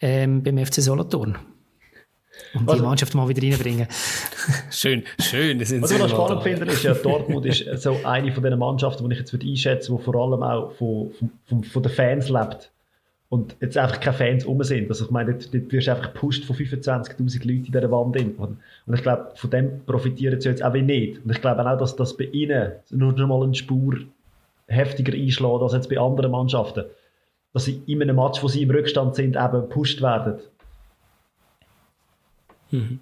ähm, 0.00 0.42
beim 0.42 0.64
FC 0.64 0.74
Solothurn. 0.74 1.36
Und 2.58 2.68
also, 2.68 2.82
die 2.82 2.86
Mannschaft 2.86 3.14
mal 3.14 3.28
wieder 3.28 3.42
reinbringen. 3.42 3.86
schön, 4.70 5.04
schön. 5.20 5.58
Das 5.58 5.72
was 5.80 5.90
ich 5.90 5.98
noch 5.98 6.08
spannend 6.08 6.42
finde, 6.42 6.64
ist 6.66 6.82
ja, 6.82 6.94
Dortmund 6.94 7.46
ist 7.46 7.64
so 7.82 7.98
eine 8.04 8.32
von 8.32 8.42
den 8.42 8.58
Mannschaften, 8.58 9.08
die 9.08 9.12
ich 9.14 9.20
jetzt 9.20 9.32
würde 9.32 9.46
einschätzen, 9.46 9.96
die 9.96 10.02
vor 10.02 10.14
allem 10.14 10.42
auch 10.42 10.72
von, 10.72 11.10
von, 11.44 11.64
von 11.64 11.82
den 11.82 11.92
Fans 11.92 12.28
lebt. 12.28 12.70
Und 13.28 13.56
jetzt 13.60 13.76
einfach 13.76 13.98
keine 13.98 14.16
Fans 14.16 14.44
um 14.44 14.62
sind. 14.62 14.88
Also 14.88 15.06
ich 15.06 15.10
meine, 15.10 15.32
dort, 15.32 15.52
dort 15.52 15.72
wirst 15.72 15.88
du 15.88 15.90
einfach 15.90 16.12
gepusht 16.12 16.44
von 16.44 16.54
25'000 16.54 17.38
Leuten 17.40 17.48
in 17.48 17.64
dieser 17.64 17.90
Wand. 17.90 18.14
Drin. 18.14 18.34
Und 18.38 18.94
ich 18.94 19.02
glaube, 19.02 19.32
von 19.34 19.50
dem 19.50 19.80
profitieren 19.84 20.40
sie 20.40 20.48
jetzt 20.48 20.62
auch 20.62 20.72
nicht. 20.72 21.24
Und 21.24 21.30
ich 21.30 21.40
glaube 21.40 21.68
auch, 21.68 21.76
dass 21.76 21.96
das 21.96 22.16
bei 22.16 22.24
ihnen 22.24 22.72
nur 22.90 23.12
noch 23.12 23.26
mal 23.26 23.42
eine 23.42 23.54
Spur 23.54 23.96
heftiger 24.68 25.12
einschlägt 25.12 25.62
als 25.62 25.72
jetzt 25.72 25.90
bei 25.90 25.98
anderen 25.98 26.30
Mannschaften. 26.30 26.84
Dass 27.52 27.64
sie 27.64 27.82
in 27.86 28.00
einem 28.02 28.16
Match, 28.16 28.42
wo 28.42 28.48
sie 28.48 28.62
im 28.62 28.70
Rückstand 28.70 29.16
sind, 29.16 29.34
eben 29.34 29.60
gepusht 29.62 30.02
werden. 30.02 30.34
Mhm. 32.70 33.00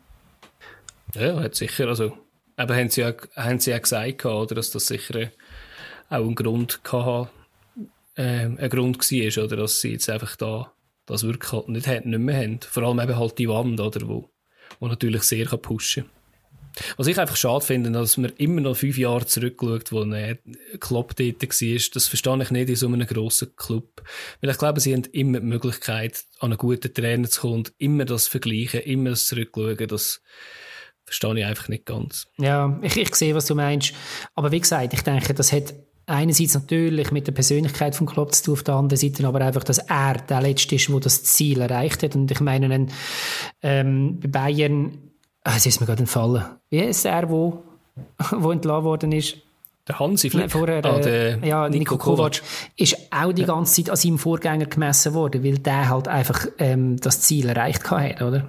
Ja, 1.15 1.41
hat 1.41 1.55
sicher, 1.55 1.89
also, 1.89 2.17
eben 2.59 2.77
haben 2.77 2.91
sie 2.91 3.01
ja, 3.03 3.15
haben 3.37 3.61
sie 3.61 3.71
ja 3.71 3.79
gesagt, 3.79 4.25
oder, 4.25 4.55
dass 4.55 4.71
das 4.71 4.87
sicher 4.87 5.31
auch 6.09 6.25
ein 6.25 6.35
Grund 6.35 6.81
hatte, 6.85 7.31
äh, 8.17 8.47
ein 8.47 8.69
Grund 8.69 8.99
war, 8.99 9.45
oder, 9.45 9.57
dass 9.57 9.81
sie 9.81 9.93
jetzt 9.93 10.11
einfach 10.11 10.37
da 10.37 10.73
das 11.07 11.23
wirklich 11.25 11.53
halt 11.53 11.69
nicht, 11.69 11.87
nicht 11.87 12.19
mehr 12.19 12.43
haben. 12.43 12.61
Vor 12.61 12.83
allem 12.83 13.01
eben 13.01 13.17
halt 13.17 13.39
die 13.39 13.49
Wand, 13.49 13.81
oder, 13.81 14.09
wo, 14.09 14.31
wo 14.81 14.89
natürlich 14.89 15.23
sehr 15.23 15.47
kann 15.47 15.61
pushen 15.61 16.05
kann. 16.05 16.14
Was 16.97 17.07
ich 17.07 17.19
einfach 17.19 17.37
schade 17.37 17.65
finde, 17.65 17.91
dass 17.91 18.17
man 18.17 18.33
immer 18.37 18.61
noch 18.61 18.77
fünf 18.77 18.99
Jahre 18.99 19.27
zurückschaut, 19.27 19.93
wo 19.93 20.01
ein 20.01 20.39
Klopp 20.81 21.15
dort 21.17 21.43
war, 21.43 21.91
das 21.95 22.09
verstehe 22.09 22.43
ich 22.43 22.51
nicht 22.51 22.69
in 22.69 22.77
so 22.77 22.87
einem 22.87 23.07
grossen 23.07 23.55
Club. 23.57 24.03
Weil 24.41 24.51
ich 24.51 24.59
glaube, 24.59 24.81
sie 24.81 24.93
haben 24.93 25.05
immer 25.13 25.41
die 25.41 25.47
Möglichkeit, 25.47 26.25
an 26.41 26.51
einen 26.51 26.59
guten 26.59 26.93
Trainer 26.93 27.29
zu 27.29 27.43
kommen 27.43 27.69
immer 27.79 28.05
das 28.05 28.27
vergleichen, 28.27 28.81
immer 28.81 29.11
das 29.11 29.27
zurückschauen, 29.27 29.89
das 29.89 30.21
verstehe 31.05 31.39
ich 31.39 31.45
einfach 31.45 31.69
nicht 31.69 31.87
ganz. 31.87 32.27
Ja, 32.39 32.79
ich, 32.83 32.97
ich 32.97 33.15
sehe, 33.15 33.35
was 33.35 33.47
du 33.47 33.55
meinst. 33.55 33.95
Aber 34.35 34.51
wie 34.51 34.61
gesagt, 34.61 34.95
ich 34.95 35.03
denke, 35.03 35.35
das 35.35 35.53
hat 35.53 35.75
einerseits 36.07 36.55
natürlich 36.55 37.11
mit 37.11 37.27
der 37.27 37.33
Persönlichkeit 37.33 37.95
von 37.95 38.07
Klopp 38.07 38.35
zu 38.35 38.45
tun, 38.45 38.55
auf 38.55 38.63
der 38.63 38.75
anderen 38.75 38.99
Seite 38.99 39.27
aber 39.27 39.41
einfach, 39.41 39.65
dass 39.65 39.79
er 39.79 40.15
der 40.15 40.43
Letzte 40.43 40.75
ist, 40.75 40.89
der 40.89 41.01
das 41.01 41.25
Ziel 41.25 41.61
erreicht 41.61 42.03
hat. 42.03 42.15
Und 42.15 42.31
ich 42.31 42.41
meine, 42.41 42.87
ähm, 43.63 44.21
bei 44.21 44.29
Bayern 44.29 45.14
es 45.45 45.67
ist 45.67 45.81
mir 45.81 45.87
gerade 45.87 46.01
entfallen. 46.01 46.45
Wie 46.71 46.81
ist 46.81 47.05
der, 47.05 47.29
wo, 47.29 47.63
wo 48.31 48.51
entlassen 48.51 48.85
worden 48.85 49.13
ist? 49.13 49.37
Der 49.87 49.99
Hansi 49.99 50.31
Flick? 50.31 50.51
Vorher, 50.51 50.83
ah, 50.85 50.99
der 50.99 51.39
ja, 51.45 51.69
Nico, 51.69 51.79
Nico 51.79 51.99
Kovac. 51.99 52.41
Ist 52.77 52.97
auch 53.11 53.33
die 53.33 53.45
ganze 53.45 53.83
Zeit 53.83 53.91
an 53.91 53.97
seinem 53.97 54.19
Vorgänger 54.19 54.65
gemessen 54.65 55.13
worden, 55.13 55.45
weil 55.45 55.59
der 55.59 55.91
halt 55.91 56.09
einfach 56.09 56.47
ähm, 56.59 56.97
das 56.97 57.21
Ziel 57.21 57.51
erreicht 57.51 57.91
hat, 57.91 58.23
oder? 58.23 58.49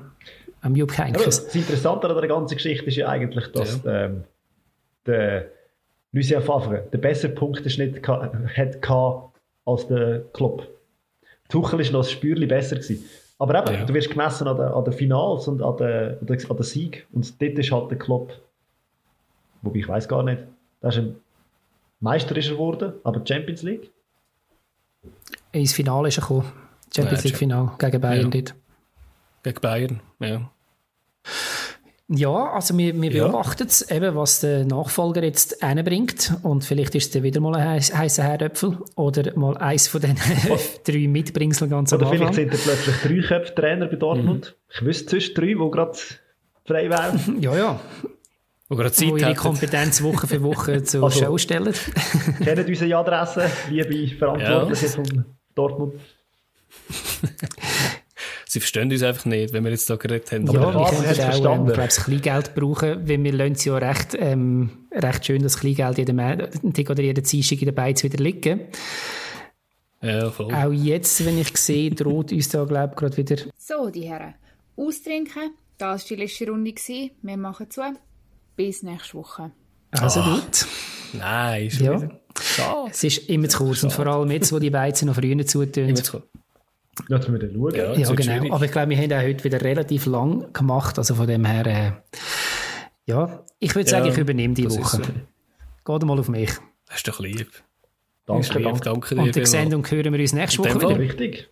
Am 0.61 0.75
Jupp 0.75 0.97
Heynckes. 0.97 1.37
Ja, 1.37 1.43
das 1.43 1.55
Interessante 1.55 2.07
an 2.09 2.15
der 2.15 2.27
ganzen 2.27 2.55
Geschichte 2.55 2.85
ist 2.85 2.95
ja 2.95 3.09
eigentlich, 3.09 3.51
dass 3.51 3.83
ja. 3.83 4.05
ähm, 4.05 4.23
der 5.05 5.47
Lucien 6.13 6.41
Favre 6.41 6.87
den 6.91 7.01
besseren 7.01 7.35
Punkteschnitt 7.35 8.07
hat 8.07 8.89
als 9.65 9.87
der 9.87 10.19
Club. 10.31 10.67
Tuchel 11.49 11.79
war 11.79 11.91
noch 11.91 12.03
ein 12.03 12.09
Spürchen 12.09 12.47
besser. 12.47 12.77
Gewesen. 12.77 13.03
Aber 13.37 13.59
eben, 13.59 13.79
ja. 13.79 13.85
du 13.85 13.93
wirst 13.93 14.09
gemessen 14.09 14.47
an 14.47 14.57
den, 14.57 14.67
an 14.67 14.83
den 14.83 14.93
Finals 14.93 15.47
und 15.47 15.61
an 15.61 15.77
den, 15.77 16.19
an 16.19 16.25
den 16.25 16.63
Sieg. 16.63 17.05
Und 17.11 17.41
dort 17.41 17.59
ist 17.59 17.71
halt 17.71 17.91
der 17.91 17.97
Klopp, 17.97 18.33
wobei 19.61 19.79
ich 19.79 19.87
weiß 19.87 20.07
gar 20.07 20.23
nicht, 20.23 20.43
da 20.81 20.89
ist 20.89 20.97
ein 20.97 21.15
Meister 21.99 22.35
ist 22.37 22.47
er 22.47 22.53
geworden, 22.53 22.93
aber 23.03 23.25
Champions 23.25 23.63
League? 23.63 23.91
Ins 25.51 25.73
Finale 25.73 26.09
ist 26.09 26.17
er 26.17 26.21
gekommen. 26.21 26.51
Champions 26.93 27.23
League 27.23 27.37
Final 27.37 27.71
gegen 27.77 28.01
Bayern 28.01 28.31
ja. 28.31 28.41
dort. 28.41 28.55
Gegen 29.43 29.61
Bayern, 29.61 29.99
ja. 30.19 30.49
Ja, 32.07 32.51
also 32.51 32.77
wir, 32.77 33.01
wir 33.01 33.09
beobachten 33.09 33.65
es, 33.67 33.89
eben, 33.89 34.15
was 34.15 34.41
der 34.41 34.63
Nachfolger 34.63 35.23
jetzt 35.23 35.63
einbringt. 35.63 36.35
Und 36.43 36.63
vielleicht 36.63 36.93
ist 36.93 37.05
es 37.05 37.11
dann 37.11 37.23
wieder 37.23 37.41
mal 37.41 37.55
ein 37.55 37.81
heißer 37.81 38.21
Herdöpfel 38.21 38.77
oder 38.95 39.35
mal 39.37 39.57
eins 39.57 39.87
von 39.87 40.01
den 40.01 40.15
drei 40.85 41.07
Mitbringseln 41.07 41.71
ganz 41.71 41.91
Oder 41.93 42.07
vielleicht 42.07 42.35
sind 42.35 42.53
da 42.53 42.57
plötzlich 42.57 42.95
drei 42.97 43.27
Köpfe 43.27 43.55
Trainer 43.55 43.87
bei 43.87 43.95
Dortmund. 43.95 44.55
Mhm. 44.55 44.73
Ich 44.75 44.85
wüsste 44.85 45.09
sonst 45.09 45.35
drei, 45.35 45.47
die 45.47 45.55
gerade 45.55 45.97
frei 46.65 46.89
wären. 46.89 47.37
ja, 47.41 47.57
ja. 47.57 47.79
Wo, 48.69 48.75
gerade 48.75 48.91
Zeit 48.91 49.09
wo 49.09 49.17
ihre 49.17 49.33
Kompetenz 49.33 50.03
Woche 50.03 50.27
für 50.27 50.43
Woche 50.43 50.83
zur 50.83 51.03
also, 51.05 51.23
Show 51.23 51.37
stellen. 51.39 51.73
Kennen 52.43 52.65
unsere 52.67 52.97
Adresse, 52.97 53.49
liebe 53.69 54.15
Verantwortliche 54.15 54.85
ja. 54.85 54.91
von 54.91 55.25
Dortmund. 55.55 55.93
Sie 58.55 58.61
verstehen 58.61 58.89
uns 58.89 59.03
einfach 59.03 59.25
nicht, 59.25 59.51
wenn 59.51 59.65
wir 59.65 59.71
jetzt 59.71 59.89
da 59.89 59.97
geredet 59.97 60.31
haben. 60.31 60.47
Ja, 60.47 60.53
wir 60.53 60.59
können 60.61 60.77
auch, 60.77 60.93
ähm, 60.93 61.65
glaube 61.65 61.89
ich, 61.89 61.95
Kleingeld 61.97 62.55
brauchen, 62.55 63.05
weil 63.05 63.21
wir 63.21 63.33
lassen 63.33 63.67
ja 63.67 63.77
recht, 63.77 64.15
ähm, 64.17 64.69
recht 64.93 65.25
schön 65.25 65.43
das 65.43 65.59
Kleingeld 65.59 65.97
jeden 65.97 66.17
Tag 66.17 66.89
oder 66.89 67.03
jeden 67.03 67.21
Dienstag 67.21 67.59
in 67.59 67.65
der 67.65 67.73
Beiz 67.73 68.01
wieder 68.05 68.23
liegen. 68.23 68.61
Ja, 70.01 70.31
voll. 70.31 70.53
Auch 70.53 70.71
jetzt, 70.71 71.25
wenn 71.25 71.37
ich 71.37 71.57
sehe, 71.57 71.91
droht 71.91 72.31
uns 72.31 72.47
da, 72.47 72.63
glaube 72.63 72.93
ich, 72.93 72.95
gerade 72.97 73.17
wieder... 73.17 73.35
So, 73.57 73.89
die 73.89 74.03
Herren, 74.03 74.35
austrinken. 74.77 75.51
Das 75.77 76.03
war 76.03 76.07
die 76.07 76.23
letzte 76.23 76.49
Runde. 76.49 76.73
Wir 77.23 77.37
machen 77.37 77.69
zu. 77.69 77.81
Bis 78.55 78.83
nächste 78.83 79.15
Woche. 79.15 79.51
Also 79.91 80.21
oh. 80.21 80.35
gut. 80.35 80.65
Nein, 81.11 81.67
ist 81.67 81.81
ja. 81.81 81.99
Schade. 82.39 82.89
Es 82.89 83.03
ist 83.03 83.29
immer 83.29 83.49
zu 83.49 83.57
kurz. 83.57 83.83
Und 83.83 83.91
vor 83.91 84.07
allem 84.07 84.31
jetzt, 84.31 84.53
wo 84.53 84.59
die 84.59 84.69
Beizen 84.69 85.07
noch 85.07 85.15
früher 85.15 85.45
zutun. 85.45 85.93
Kurz. 86.95 87.09
Lassen 87.09 87.33
wir 87.33 87.39
dann 87.39 87.53
schauen. 87.53 87.75
Ja, 87.75 87.93
ja 87.93 88.13
genau. 88.13 88.21
Schwierig. 88.21 88.53
Aber 88.53 88.65
ich 88.65 88.71
glaube, 88.71 88.89
wir 88.89 88.97
haben 88.97 89.13
auch 89.13 89.21
heute 89.21 89.43
wieder 89.43 89.61
relativ 89.61 90.05
lang 90.05 90.53
gemacht. 90.53 90.97
Also 90.97 91.15
von 91.15 91.27
dem 91.27 91.45
her, 91.45 91.65
äh, 91.67 91.91
ja, 93.05 93.43
ich 93.59 93.75
würde 93.75 93.89
sagen, 93.89 94.05
ja, 94.05 94.11
ich 94.11 94.17
übernehme 94.17 94.53
die 94.53 94.69
Woche. 94.69 94.97
So. 94.97 95.93
Geht 95.93 96.07
mal 96.07 96.19
auf 96.19 96.29
mich. 96.29 96.51
Das 96.87 96.97
ist 96.97 97.07
doch 97.07 97.19
lieb. 97.19 97.49
Danke, 98.25 98.59
lieb, 98.59 98.81
danke 98.81 99.15
dir. 99.15 99.21
Und 99.21 99.35
die 99.35 99.45
Sendung 99.45 99.85
hören 99.89 100.13
wir 100.13 100.19
uns 100.19 100.33
nächste 100.33 100.59
Woche 100.59 100.75
wieder. 100.75 100.97
Richtig. 100.97 101.49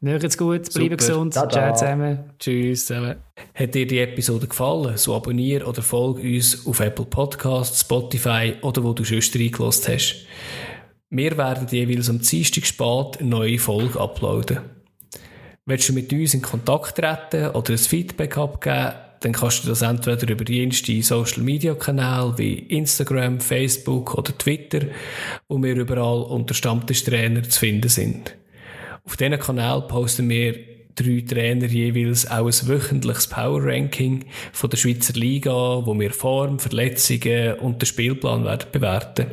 Macht's 0.00 0.36
gut, 0.36 0.72
bleiben 0.74 0.96
gesund. 0.96 1.32
Ciao, 1.32 1.48
ciao 1.48 1.74
zusammen. 1.74 2.30
Tschüss 2.38 2.86
zusammen. 2.86 3.16
Hat 3.54 3.74
dir 3.74 3.86
die 3.86 3.98
Episode 3.98 4.46
gefallen, 4.46 4.96
so 4.98 5.16
abonniere 5.16 5.64
oder 5.64 5.80
folge 5.80 6.20
uns 6.20 6.66
auf 6.66 6.80
Apple 6.80 7.06
Podcasts, 7.06 7.80
Spotify 7.80 8.54
oder 8.60 8.84
wo 8.84 8.92
du 8.92 9.04
schon 9.04 9.18
reingelassen 9.18 9.94
hast. 9.94 10.26
Wir 11.10 11.38
werden 11.38 11.68
jeweils 11.70 12.10
am 12.10 12.20
Dienstag 12.20 12.66
spät 12.66 13.20
eine 13.20 13.28
neue 13.28 13.60
Folge 13.60 14.00
uploaden. 14.00 14.58
Willst 15.64 15.88
du 15.88 15.92
mit 15.92 16.12
uns 16.12 16.34
in 16.34 16.42
Kontakt 16.42 16.96
treten 16.96 17.50
oder 17.50 17.74
ein 17.74 17.78
Feedback 17.78 18.36
abgeben, 18.36 18.92
dann 19.20 19.32
kannst 19.32 19.62
du 19.62 19.68
das 19.68 19.82
entweder 19.82 20.28
über 20.28 20.44
jensten 20.50 21.00
Social 21.02 21.44
Media 21.44 21.74
Kanäle 21.74 22.34
wie 22.38 22.54
Instagram, 22.54 23.38
Facebook 23.38 24.14
oder 24.14 24.36
Twitter, 24.36 24.80
wo 25.48 25.62
wir 25.62 25.76
überall 25.76 26.22
unter 26.22 26.54
Stammtischtrainer 26.54 27.44
zu 27.44 27.60
finden 27.60 27.88
sind. 27.88 28.34
Auf 29.04 29.16
diesen 29.16 29.38
Kanal 29.38 29.82
posten 29.82 30.28
wir 30.28 30.58
drei 30.96 31.24
Trainer 31.24 31.66
jeweils 31.66 32.28
auch 32.28 32.46
ein 32.46 32.68
wöchentliches 32.68 33.28
Power 33.28 33.64
Ranking 33.64 34.24
von 34.52 34.70
der 34.70 34.76
Schweizer 34.76 35.12
Liga, 35.12 35.86
wo 35.86 35.98
wir 35.98 36.10
Form, 36.10 36.58
Verletzungen 36.58 37.60
und 37.60 37.80
den 37.80 37.86
Spielplan 37.86 38.44
werden 38.44 38.66
bewerten. 38.72 39.26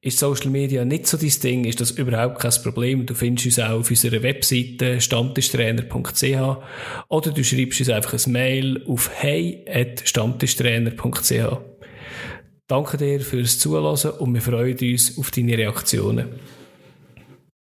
Ist 0.00 0.20
Social 0.20 0.50
Media 0.50 0.84
nicht 0.84 1.08
so 1.08 1.16
dein 1.16 1.32
Ding, 1.42 1.64
ist 1.64 1.80
das 1.80 1.90
überhaupt 1.90 2.38
kein 2.38 2.52
Problem. 2.62 3.04
Du 3.04 3.14
findest 3.14 3.46
uns 3.46 3.58
auch 3.58 3.80
auf 3.80 3.90
unserer 3.90 4.22
Webseite 4.22 5.00
stammtischtrainer.ch 5.00 6.56
oder 7.08 7.32
du 7.32 7.42
schreibst 7.42 7.80
uns 7.80 7.90
einfach 7.90 8.12
ein 8.12 8.32
Mail 8.32 8.84
auf 8.86 9.10
hey.stammtischtrainer.ch. 9.12 11.32
Danke 12.68 12.96
dir 12.96 13.18
fürs 13.20 13.58
Zuhören 13.58 14.12
und 14.18 14.34
wir 14.34 14.42
freuen 14.42 14.78
uns 14.78 15.18
auf 15.18 15.32
deine 15.32 15.58
Reaktionen. 15.58 16.28